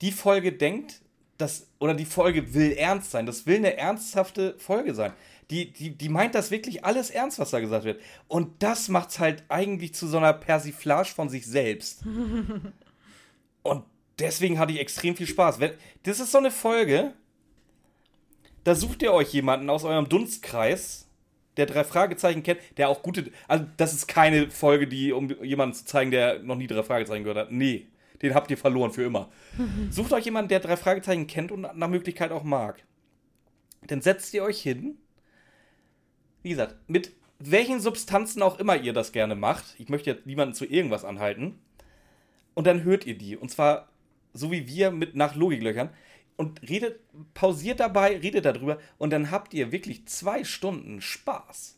Die 0.02 0.12
Folge 0.12 0.52
denkt, 0.52 1.02
dass, 1.38 1.68
oder 1.80 1.94
die 1.94 2.06
Folge 2.06 2.54
will 2.54 2.74
ernst 2.74 3.12
sein. 3.12 3.26
Das 3.26 3.46
will 3.46 3.58
eine 3.58 3.78
ernsthafte 3.78 4.56
Folge 4.58 4.94
sein. 4.94 5.14
Die, 5.54 5.72
die, 5.72 5.96
die 5.96 6.10
meint 6.10 6.34
das 6.34 6.50
wirklich 6.50 6.84
alles 6.84 7.12
ernst, 7.12 7.38
was 7.38 7.52
da 7.52 7.60
gesagt 7.60 7.86
wird. 7.86 8.02
Und 8.28 8.64
das 8.64 8.90
macht 8.90 9.12
es 9.12 9.20
halt 9.20 9.44
eigentlich 9.50 9.94
zu 9.94 10.08
so 10.08 10.18
einer 10.18 10.34
Persiflage 10.34 11.10
von 11.10 11.30
sich 11.30 11.46
selbst. 11.46 12.04
Und 13.62 13.84
deswegen 14.18 14.58
hatte 14.58 14.74
ich 14.74 14.80
extrem 14.80 15.16
viel 15.16 15.28
Spaß. 15.28 15.60
Wenn, 15.60 15.74
das 16.02 16.20
ist 16.20 16.32
so 16.32 16.40
eine 16.40 16.50
Folge, 16.50 17.14
da 18.64 18.74
sucht 18.74 19.04
ihr 19.04 19.14
euch 19.14 19.32
jemanden 19.32 19.70
aus 19.70 19.84
eurem 19.84 20.10
Dunstkreis, 20.10 21.08
der 21.58 21.68
drei 21.68 21.84
Fragezeichen 21.84 22.42
kennt, 22.42 22.60
der 22.78 22.90
auch 22.90 23.04
gute. 23.04 23.32
Also, 23.48 23.66
das 23.78 23.94
ist 23.94 24.08
keine 24.08 24.50
Folge, 24.50 24.88
die, 24.88 25.12
um 25.12 25.30
jemanden 25.44 25.76
zu 25.76 25.86
zeigen, 25.86 26.10
der 26.10 26.40
noch 26.40 26.56
nie 26.56 26.66
drei 26.66 26.82
Fragezeichen 26.82 27.26
gehört 27.26 27.38
hat. 27.38 27.52
Nee, 27.52 27.90
den 28.24 28.34
habt 28.34 28.50
ihr 28.50 28.58
verloren 28.58 28.92
für 28.92 29.04
immer. 29.04 29.30
Sucht 29.92 30.14
euch 30.14 30.26
jemanden, 30.26 30.50
der 30.50 30.62
drei 30.62 30.78
Fragezeichen 30.78 31.28
kennt 31.28 31.52
und 31.52 31.62
nach 31.62 31.90
Möglichkeit 31.90 32.32
auch 32.32 32.42
mag. 32.42 32.84
Dann 33.86 34.02
setzt 34.02 34.34
ihr 34.34 34.42
euch 34.42 34.60
hin. 34.60 34.98
Wie 36.44 36.50
gesagt, 36.50 36.76
mit 36.88 37.12
welchen 37.40 37.80
Substanzen 37.80 38.42
auch 38.42 38.60
immer 38.60 38.78
ihr 38.78 38.94
das 38.94 39.12
gerne 39.12 39.36
macht. 39.36 39.76
Ich 39.80 39.90
möchte 39.90 40.12
jetzt 40.12 40.26
niemanden 40.26 40.54
zu 40.54 40.66
irgendwas 40.66 41.04
anhalten. 41.04 41.60
Und 42.54 42.68
dann 42.68 42.84
hört 42.84 43.06
ihr 43.06 43.18
die. 43.18 43.36
Und 43.36 43.50
zwar 43.50 43.90
so 44.34 44.52
wie 44.52 44.68
wir 44.68 44.92
mit 44.92 45.16
nach 45.16 45.36
Logiklöchern. 45.36 45.90
Und 46.36 46.68
redet, 46.68 47.00
pausiert 47.34 47.80
dabei, 47.80 48.18
redet 48.18 48.46
darüber. 48.46 48.80
Und 48.98 49.12
dann 49.12 49.30
habt 49.30 49.54
ihr 49.54 49.72
wirklich 49.72 50.08
zwei 50.08 50.44
Stunden 50.44 51.00
Spaß. 51.02 51.78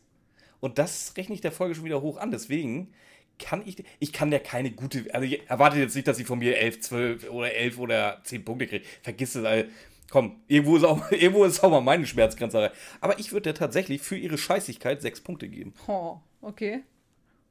Und 0.60 0.78
das 0.78 1.14
rechne 1.16 1.34
ich 1.34 1.42
der 1.42 1.52
Folge 1.52 1.74
schon 1.74 1.84
wieder 1.84 2.00
hoch 2.00 2.16
an. 2.16 2.30
Deswegen 2.30 2.92
kann 3.38 3.62
ich, 3.66 3.84
ich 3.98 4.12
kann 4.14 4.30
der 4.30 4.40
keine 4.40 4.70
gute, 4.70 5.12
also 5.12 5.26
ich 5.26 5.48
erwarte 5.48 5.78
jetzt 5.78 5.94
nicht, 5.94 6.08
dass 6.08 6.16
sie 6.16 6.24
von 6.24 6.38
mir 6.38 6.56
11, 6.56 6.80
12 6.80 7.30
oder 7.30 7.52
11 7.52 7.78
oder 7.78 8.20
10 8.24 8.44
Punkte 8.44 8.66
kriegt. 8.66 8.86
Vergiss 9.02 9.34
es, 9.34 9.44
also, 9.44 9.68
komm, 10.10 10.40
irgendwo 10.48 10.76
ist 10.76 10.84
auch, 10.84 11.10
irgendwo 11.10 11.44
ist 11.44 11.62
auch 11.62 11.70
mal 11.70 11.80
meine 11.80 12.06
Schmerzgrenze. 12.06 12.72
Aber 13.00 13.18
ich 13.18 13.32
würde 13.32 13.44
der 13.44 13.54
tatsächlich 13.54 14.02
für 14.02 14.16
ihre 14.16 14.38
Scheißigkeit 14.38 15.02
6 15.02 15.20
Punkte 15.20 15.48
geben. 15.48 15.74
oh, 15.86 16.18
okay. 16.40 16.82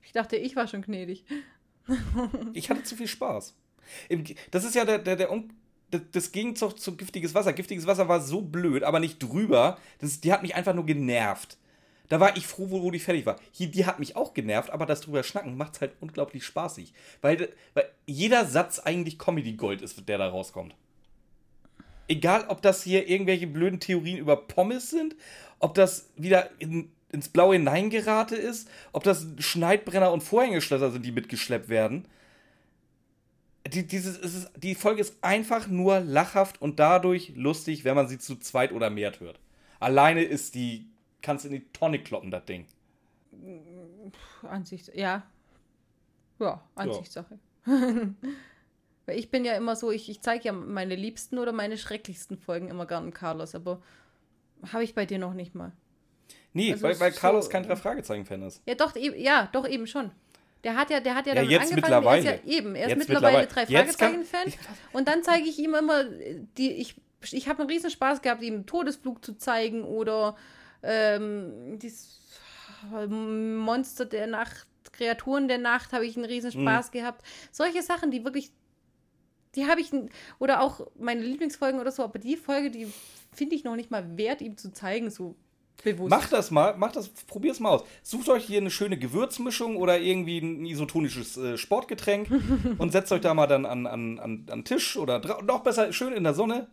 Ich 0.04 0.12
dachte, 0.12 0.36
ich 0.36 0.56
war 0.56 0.68
schon 0.68 0.82
gnädig. 0.82 1.26
Ich 2.54 2.72
hatte 2.72 2.82
zu 2.82 2.96
viel 2.96 3.08
Spaß. 3.08 3.56
Das 4.50 4.64
ist 4.64 4.74
ja 4.74 4.86
der, 4.86 4.98
der, 4.98 5.16
der 5.18 5.30
das, 5.92 6.32
Gegenzug 6.32 6.80
zu 6.80 6.96
giftiges 6.96 7.36
Wasser. 7.36 7.54
Giftiges 7.54 7.86
Wasser 7.86 8.08
war 8.08 8.22
so 8.22 8.42
blöd, 8.42 8.84
aber 8.84 9.00
nicht 9.00 9.22
drüber. 9.22 9.78
Das, 10.00 10.20
die 10.20 10.34
hat 10.34 10.42
mich 10.42 10.56
einfach 10.56 10.74
nur 10.74 10.86
genervt. 10.86 11.58
Da 12.10 12.20
war 12.20 12.38
ich 12.38 12.46
froh, 12.46 12.70
wo, 12.70 12.84
wo 12.84 12.92
die 12.92 13.00
fertig 13.00 13.26
war. 13.26 13.38
Hier, 13.52 13.68
die 13.68 13.86
hat 13.86 14.00
mich 14.00 14.16
auch 14.16 14.34
genervt, 14.34 14.70
aber 14.70 14.86
das 14.86 15.02
drüber 15.02 15.24
schnacken 15.24 15.58
macht 15.58 15.76
es 15.76 15.82
halt 15.82 15.94
unglaublich 16.00 16.46
spaßig. 16.46 16.94
Weil, 17.22 17.50
weil 17.74 17.90
jeder 18.06 18.46
Satz 18.46 18.80
eigentlich 18.80 19.18
Comedy-Gold 19.18 19.82
ist, 19.82 20.08
der 20.08 20.18
da 20.18 20.28
rauskommt. 20.28 20.76
Egal, 22.08 22.46
ob 22.50 22.62
das 22.62 22.84
hier 22.84 23.08
irgendwelche 23.08 23.48
blöden 23.48 23.80
Theorien 23.80 24.18
über 24.18 24.36
Pommes 24.36 24.90
sind, 24.90 25.16
ob 25.60 25.74
das 25.74 26.10
wieder 26.16 26.50
in, 26.60 26.92
ins 27.12 27.30
Blaue 27.30 27.56
hineingerate 27.56 28.36
ist, 28.36 28.70
ob 28.92 29.04
das 29.04 29.28
Schneidbrenner 29.40 30.12
und 30.12 30.22
Vorhängeschlösser 30.22 30.92
sind, 30.92 31.06
die 31.06 31.12
mitgeschleppt 31.12 31.70
werden. 31.70 32.08
Die, 33.68 33.88
dieses, 33.88 34.20
es 34.20 34.36
ist, 34.36 34.52
die 34.58 34.76
Folge 34.76 35.02
ist 35.02 35.16
einfach 35.24 35.68
nur 35.68 36.00
lachhaft 36.00 36.62
und 36.62 36.80
dadurch 36.80 37.34
lustig, 37.36 37.84
wenn 37.84 37.96
man 37.96 38.08
sie 38.08 38.20
zu 38.20 38.36
zweit 38.36 38.72
oder 38.72 38.92
mehr 38.92 39.12
hört. 39.20 39.40
Alleine 39.80 40.24
ist 40.24 40.54
die, 40.54 40.86
kannst 41.24 41.46
in 41.46 41.52
die 41.52 41.66
Tonne 41.74 42.00
kloppen, 42.00 42.30
das 42.30 42.46
Ding. 42.46 42.68
Ansicht, 44.44 44.92
ja. 44.94 45.24
Ja, 46.40 46.62
Ansichtssache. 46.76 47.40
Weil 49.06 49.20
ich 49.20 49.30
bin 49.30 49.46
ja 49.46 49.54
immer 49.54 49.76
so, 49.76 49.92
ich, 49.92 50.10
ich 50.10 50.22
zeige 50.22 50.46
ja 50.46 50.52
meine 50.52 50.96
liebsten 50.96 51.38
oder 51.38 51.52
meine 51.52 51.78
schrecklichsten 51.78 52.38
Folgen 52.38 52.70
immer 52.70 52.86
gern 52.88 53.14
Carlos, 53.14 53.54
aber 53.56 53.82
habe 54.72 54.84
ich 54.84 54.96
bei 54.96 55.06
dir 55.06 55.20
noch 55.20 55.34
nicht 55.34 55.54
mal. 55.56 55.72
Nee, 56.54 56.72
Also 56.72 56.84
weil, 56.84 57.00
weil 57.00 57.12
Carlos 57.12 57.46
so, 57.46 57.52
kein 57.52 57.64
Drei-Fragezeichen-Fan 57.64 58.42
ist. 58.44 58.62
Ja, 58.66 58.76
doch, 58.76 58.96
eben, 58.96 59.20
ja, 59.20 59.50
doch 59.52 59.68
eben 59.68 59.86
schon. 59.88 60.12
Der 60.64 60.76
hat 60.76 60.90
ja, 60.90 61.00
der 61.00 61.14
hat 61.14 61.28
ja, 61.28 61.34
Ja, 61.36 61.42
damit 61.42 61.52
jetzt 61.52 61.72
angefangen. 61.74 62.06
Er 62.06 62.18
ist 62.18 62.26
ja 62.26 62.32
mittlerweile. 62.32 62.58
eben, 62.58 62.76
er 62.76 62.84
ist 62.86 62.90
Jetzt 62.90 62.98
mittlerweile 63.10 63.38
mittlerweile. 63.42 63.68
drei 63.68 63.74
Jetzt 63.86 64.00
kann- 64.00 64.14
Fragezeichen-Fan. 64.26 64.54
Und 64.94 65.08
dann 65.08 65.22
zeige 65.24 65.48
ich 65.48 65.60
ihm 65.60 65.76
immer, 65.76 66.06
die, 66.58 66.72
ich, 66.72 66.96
ich 67.32 67.48
habe 67.48 67.60
einen 67.60 67.70
riesen 67.70 67.92
Spaß 67.92 68.22
gehabt, 68.24 68.42
ihm 68.42 68.66
Todesflug 68.66 69.24
zu 69.24 69.38
zeigen 69.38 69.84
oder 69.84 70.36
ähm, 70.82 71.78
dieses 71.78 72.22
Monster 73.10 74.06
der 74.06 74.28
Nacht, 74.28 74.66
Kreaturen 74.92 75.48
der 75.48 75.58
Nacht, 75.58 75.92
habe 75.94 76.06
ich 76.06 76.16
einen 76.16 76.26
riesen 76.26 76.52
Mhm. 76.58 76.64
Spaß 76.64 76.92
gehabt. 76.92 77.24
Solche 77.52 77.82
Sachen, 77.84 78.12
die 78.12 78.24
wirklich, 78.24 78.52
die 79.56 79.66
habe 79.68 79.82
ich, 79.82 79.92
oder 80.40 80.62
auch 80.62 80.82
meine 81.00 81.22
Lieblingsfolgen 81.22 81.80
oder 81.80 81.92
so, 81.92 82.04
aber 82.04 82.20
die 82.20 82.38
Folge, 82.38 82.72
die 82.72 82.88
finde 83.34 83.56
ich 83.56 83.64
noch 83.64 83.76
nicht 83.76 83.92
mal 83.92 84.18
wert, 84.18 84.42
ihm 84.42 84.58
zu 84.58 84.72
zeigen, 84.72 85.10
so 85.10 85.36
bewusst. 85.84 86.10
Macht 86.10 86.32
das 86.34 86.52
mal, 86.52 86.76
macht 86.78 86.96
das, 86.96 87.10
probier's 87.10 87.60
mal 87.60 87.70
aus. 87.72 87.84
Sucht 88.02 88.30
euch 88.30 88.46
hier 88.46 88.60
eine 88.60 88.72
schöne 88.72 88.98
Gewürzmischung 88.98 89.76
oder 89.78 90.00
irgendwie 90.00 90.40
ein 90.40 90.66
isotonisches 90.66 91.38
äh, 91.38 91.58
Sportgetränk 91.58 92.30
und 92.78 92.92
setzt 92.92 93.12
euch 93.12 93.22
da 93.22 93.34
mal 93.34 93.48
dann 93.48 93.66
an, 93.66 93.86
an, 93.88 94.20
an, 94.20 94.46
an 94.50 94.64
Tisch 94.64 94.98
oder 94.98 95.20
noch 95.44 95.62
besser 95.62 95.92
schön 95.94 96.14
in 96.14 96.24
der 96.24 96.34
Sonne. 96.34 96.68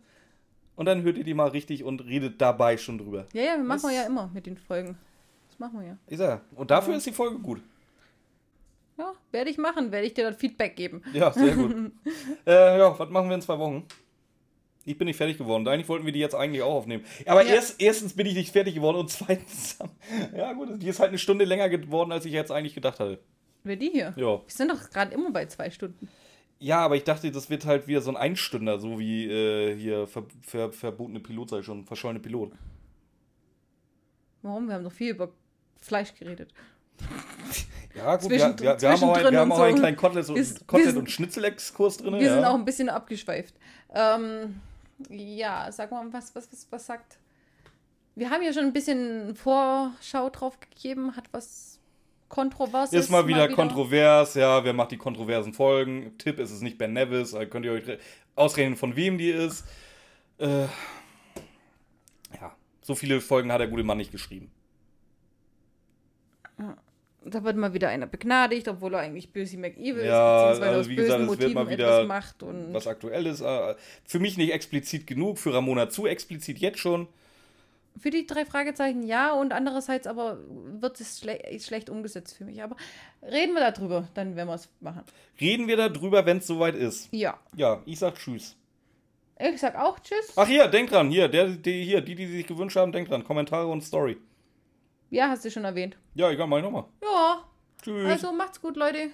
Und 0.75 0.85
dann 0.87 1.03
hört 1.03 1.17
ihr 1.17 1.23
die 1.23 1.35
mal 1.35 1.49
richtig 1.49 1.83
und 1.83 2.03
redet 2.05 2.41
dabei 2.41 2.77
schon 2.77 2.97
drüber. 2.97 3.27
Ja, 3.33 3.43
ja, 3.43 3.55
wir 3.57 3.63
machen 3.63 3.81
Das- 3.83 3.91
wir 3.91 3.95
ja 3.97 4.03
immer 4.07 4.31
mit 4.33 4.45
den 4.47 4.57
Folgen. 4.57 4.97
Das 5.49 5.59
machen 5.59 5.79
wir 5.81 5.87
ja. 5.89 5.97
Ich 6.07 6.17
sag, 6.17 6.41
und 6.55 6.71
dafür 6.71 6.95
ist 6.95 7.05
die 7.05 7.11
Folge 7.11 7.37
gut. 7.37 7.61
Ja, 8.97 9.13
werde 9.31 9.49
ich 9.49 9.57
machen, 9.57 9.91
werde 9.91 10.05
ich 10.05 10.13
dir 10.13 10.23
dann 10.25 10.35
Feedback 10.35 10.75
geben. 10.75 11.01
Ja, 11.13 11.31
sehr 11.31 11.55
gut. 11.55 11.73
äh, 12.45 12.77
ja, 12.77 12.97
was 12.97 13.09
machen 13.09 13.27
wir 13.29 13.35
in 13.35 13.41
zwei 13.41 13.57
Wochen? 13.57 13.85
Ich 14.85 14.97
bin 14.97 15.07
nicht 15.07 15.17
fertig 15.17 15.37
geworden. 15.37 15.67
Eigentlich 15.67 15.87
wollten 15.87 16.05
wir 16.05 16.11
die 16.11 16.19
jetzt 16.19 16.35
eigentlich 16.35 16.61
auch 16.61 16.73
aufnehmen. 16.73 17.05
Aber 17.25 17.43
Ja. 17.43 17.53
erst, 17.55 17.81
erstens 17.81 18.13
bin 18.15 18.27
ich 18.27 18.35
nicht 18.35 18.51
fertig 18.51 18.75
geworden 18.75 18.97
und 18.97 19.09
zweitens, 19.09 19.79
ja 20.35 20.53
gut, 20.53 20.81
die 20.81 20.87
ist 20.87 20.99
halt 20.99 21.09
eine 21.09 21.17
Stunde 21.17 21.45
länger 21.45 21.69
geworden, 21.69 22.11
als 22.11 22.25
ich 22.25 22.33
jetzt 22.33 22.51
eigentlich 22.51 22.75
gedacht 22.75 22.99
hatte. 22.99 23.19
Wer 23.63 23.77
die 23.77 23.89
hier? 23.89 24.13
Ja. 24.17 24.25
Wir 24.25 24.41
sind 24.47 24.69
doch 24.69 24.89
gerade 24.89 25.13
immer 25.13 25.31
bei 25.31 25.45
zwei 25.45 25.69
Stunden. 25.69 26.09
Ja, 26.59 26.79
aber 26.79 26.95
ich 26.95 27.03
dachte, 27.03 27.31
das 27.31 27.49
wird 27.49 27.65
halt 27.65 27.87
wieder 27.87 28.01
so 28.01 28.11
ein 28.11 28.17
Einstünder, 28.17 28.77
so 28.79 28.99
wie 28.99 29.25
äh, 29.29 29.75
hier 29.75 30.05
ver 30.07 30.25
ver 30.41 30.71
verbotene 30.71 31.19
Pilot, 31.19 31.51
ich 31.53 31.65
schon, 31.65 31.85
verschollene 31.85 32.19
Pilot. 32.19 32.51
Warum? 34.41 34.67
Wir 34.67 34.75
haben 34.75 34.83
doch 34.83 34.91
viel 34.91 35.11
über 35.11 35.31
Fleisch 35.81 36.13
geredet. 36.15 36.53
Ja, 37.95 38.15
gut, 38.15 38.25
Zwischen- 38.29 38.59
wir, 38.59 38.73
wir, 38.75 38.81
wir 38.81 38.89
haben 38.91 39.03
auch, 39.03 39.15
ein, 39.17 39.31
wir 39.31 39.39
haben 39.39 39.51
auch 39.51 39.59
einen 39.59 39.75
so. 39.75 39.81
kleinen 39.81 39.97
Kotelett 39.97 40.29
und, 40.29 40.35
Ist- 40.37 40.65
Kotelett 40.67 40.95
und 40.95 41.11
Schnitzelexkurs 41.11 41.97
drin. 41.97 42.13
Wir 42.15 42.21
ja. 42.23 42.33
sind 42.35 42.45
auch 42.45 42.55
ein 42.55 42.65
bisschen 42.65 42.89
abgeschweift. 42.89 43.53
Ähm, 43.93 44.59
ja, 45.09 45.71
sag 45.71 45.91
mal, 45.91 46.05
was, 46.11 46.33
was, 46.35 46.51
was, 46.51 46.67
was 46.71 46.85
sagt. 46.85 47.17
Wir 48.15 48.29
haben 48.29 48.41
ja 48.43 48.51
schon 48.53 48.63
ein 48.65 48.73
bisschen 48.73 49.35
Vorschau 49.35 50.29
drauf 50.31 50.59
gegeben, 50.59 51.15
hat 51.15 51.25
was 51.31 51.79
Kontroverses. 52.29 52.93
Ist 52.99 53.09
mal 53.11 53.27
wieder 53.27 53.47
kontrovers, 53.49 54.33
ja, 54.33 54.63
wer 54.63 54.73
macht 54.73 54.91
die 54.91 54.97
kontroversen 54.97 55.53
Folgen? 55.53 56.17
Tipp 56.17 56.39
ist 56.39 56.49
es 56.51 56.61
nicht 56.61 56.79
Ben 56.79 56.93
Nevis, 56.93 57.31
da 57.31 57.45
könnt 57.45 57.65
ihr 57.65 57.73
euch 57.73 57.85
re- 57.87 57.99
ausrechnen, 58.35 58.75
von 58.75 58.95
wem 58.95 59.19
die 59.19 59.29
ist. 59.29 59.65
Äh, 60.39 60.63
ja, 62.39 62.55
so 62.81 62.95
viele 62.95 63.21
Folgen 63.21 63.51
hat 63.51 63.59
der 63.61 63.67
gute 63.67 63.83
Mann 63.83 63.97
nicht 63.99 64.11
geschrieben. 64.11 64.51
Da 67.25 67.43
wird 67.43 67.55
mal 67.55 67.73
wieder 67.73 67.89
einer 67.89 68.05
begnadigt, 68.05 68.67
obwohl 68.67 68.95
er 68.95 69.01
eigentlich 69.01 69.31
Böse 69.31 69.57
McEvil 69.57 70.05
Ja, 70.05 70.51
ist, 70.51 70.59
beziehungsweise 70.59 70.69
also 70.69 70.79
aus 70.79 70.89
wie 70.89 70.95
bösen 70.95 71.05
gesagt, 71.05 71.25
Motiven 71.25 71.53
mal 71.53 71.69
wieder 71.69 71.87
etwas 71.87 72.07
macht. 72.07 72.43
Und 72.43 72.73
Was 72.73 72.87
aktuell 72.87 73.25
ist, 73.27 73.41
äh, 73.41 73.75
für 74.05 74.19
mich 74.19 74.37
nicht 74.37 74.51
explizit 74.51 75.07
genug, 75.07 75.37
für 75.37 75.53
Ramona 75.53 75.89
zu 75.89 76.05
explizit 76.05 76.59
jetzt 76.59 76.79
schon. 76.79 77.07
Für 77.99 78.09
die 78.09 78.25
drei 78.25 78.43
Fragezeichen 78.43 79.03
ja 79.03 79.33
und 79.33 79.53
andererseits 79.53 80.07
aber 80.07 80.39
wird 80.79 80.99
es 80.99 81.19
schle 81.19 81.39
schlecht 81.59 81.89
umgesetzt 81.89 82.35
für 82.35 82.43
mich. 82.43 82.63
Aber 82.63 82.75
reden 83.21 83.53
wir 83.53 83.71
darüber, 83.71 84.07
dann 84.15 84.35
werden 84.35 84.49
wir 84.49 84.55
es 84.55 84.67
machen. 84.79 85.03
Reden 85.39 85.67
wir 85.67 85.77
darüber, 85.77 86.25
wenn 86.25 86.39
es 86.39 86.47
soweit 86.47 86.75
ist. 86.75 87.09
Ja. 87.11 87.39
Ja, 87.55 87.81
ich 87.85 87.99
sag 87.99 88.15
Tschüss. 88.15 88.55
Ich 89.39 89.59
sag 89.59 89.75
auch 89.75 89.99
Tschüss. 89.99 90.33
Ach 90.35 90.47
hier, 90.47 90.67
denkt 90.67 90.91
dran, 90.91 91.09
hier, 91.09 91.27
der, 91.27 91.49
die, 91.49 91.83
hier, 91.83 92.01
die, 92.01 92.15
die 92.15 92.27
sich 92.27 92.47
gewünscht 92.47 92.75
haben, 92.75 92.91
denkt 92.91 93.11
dran, 93.11 93.23
Kommentare 93.23 93.67
und 93.67 93.81
Story. 93.81 94.17
Ja, 95.13 95.29
hast 95.29 95.45
du 95.45 95.51
schon 95.51 95.63
erwähnt. 95.63 95.95
Ja, 96.15 96.31
egal, 96.31 96.47
mach 96.47 96.57
ich 96.57 96.63
nochmal. 96.63 96.85
Ja. 97.03 97.43
Tschüss. 97.83 98.09
Also 98.09 98.33
macht's 98.33 98.59
gut, 98.59 98.75
Leute. 98.75 99.11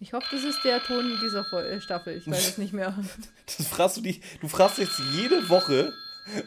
Ich 0.00 0.12
hoffe, 0.12 0.26
das 0.32 0.44
ist 0.44 0.62
der 0.64 0.82
Ton 0.82 1.18
dieser 1.22 1.50
äh, 1.50 1.80
Staffel. 1.80 2.18
Ich 2.18 2.30
weiß 2.30 2.48
es 2.50 2.58
nicht 2.58 2.74
mehr. 2.74 2.94
Das 3.46 3.66
fragst 3.68 3.96
du 3.96 4.02
dich, 4.02 4.20
du 4.42 4.48
fragst 4.48 4.76
jetzt 4.76 5.00
jede 5.12 5.48
Woche 5.48 5.94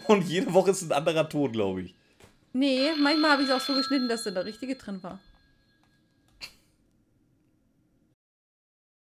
und 0.07 0.23
jede 0.27 0.53
Woche 0.53 0.69
ist 0.71 0.83
ein 0.83 0.91
anderer 0.91 1.27
Ton, 1.27 1.51
glaube 1.51 1.81
ich. 1.81 1.95
Nee, 2.53 2.91
manchmal 2.99 3.31
habe 3.31 3.41
ich 3.41 3.49
es 3.49 3.55
auch 3.55 3.65
so 3.65 3.73
geschnitten, 3.73 4.07
dass 4.07 4.25
da 4.25 4.31
der 4.31 4.45
richtige 4.45 4.75
drin 4.75 5.01
war. 5.01 5.19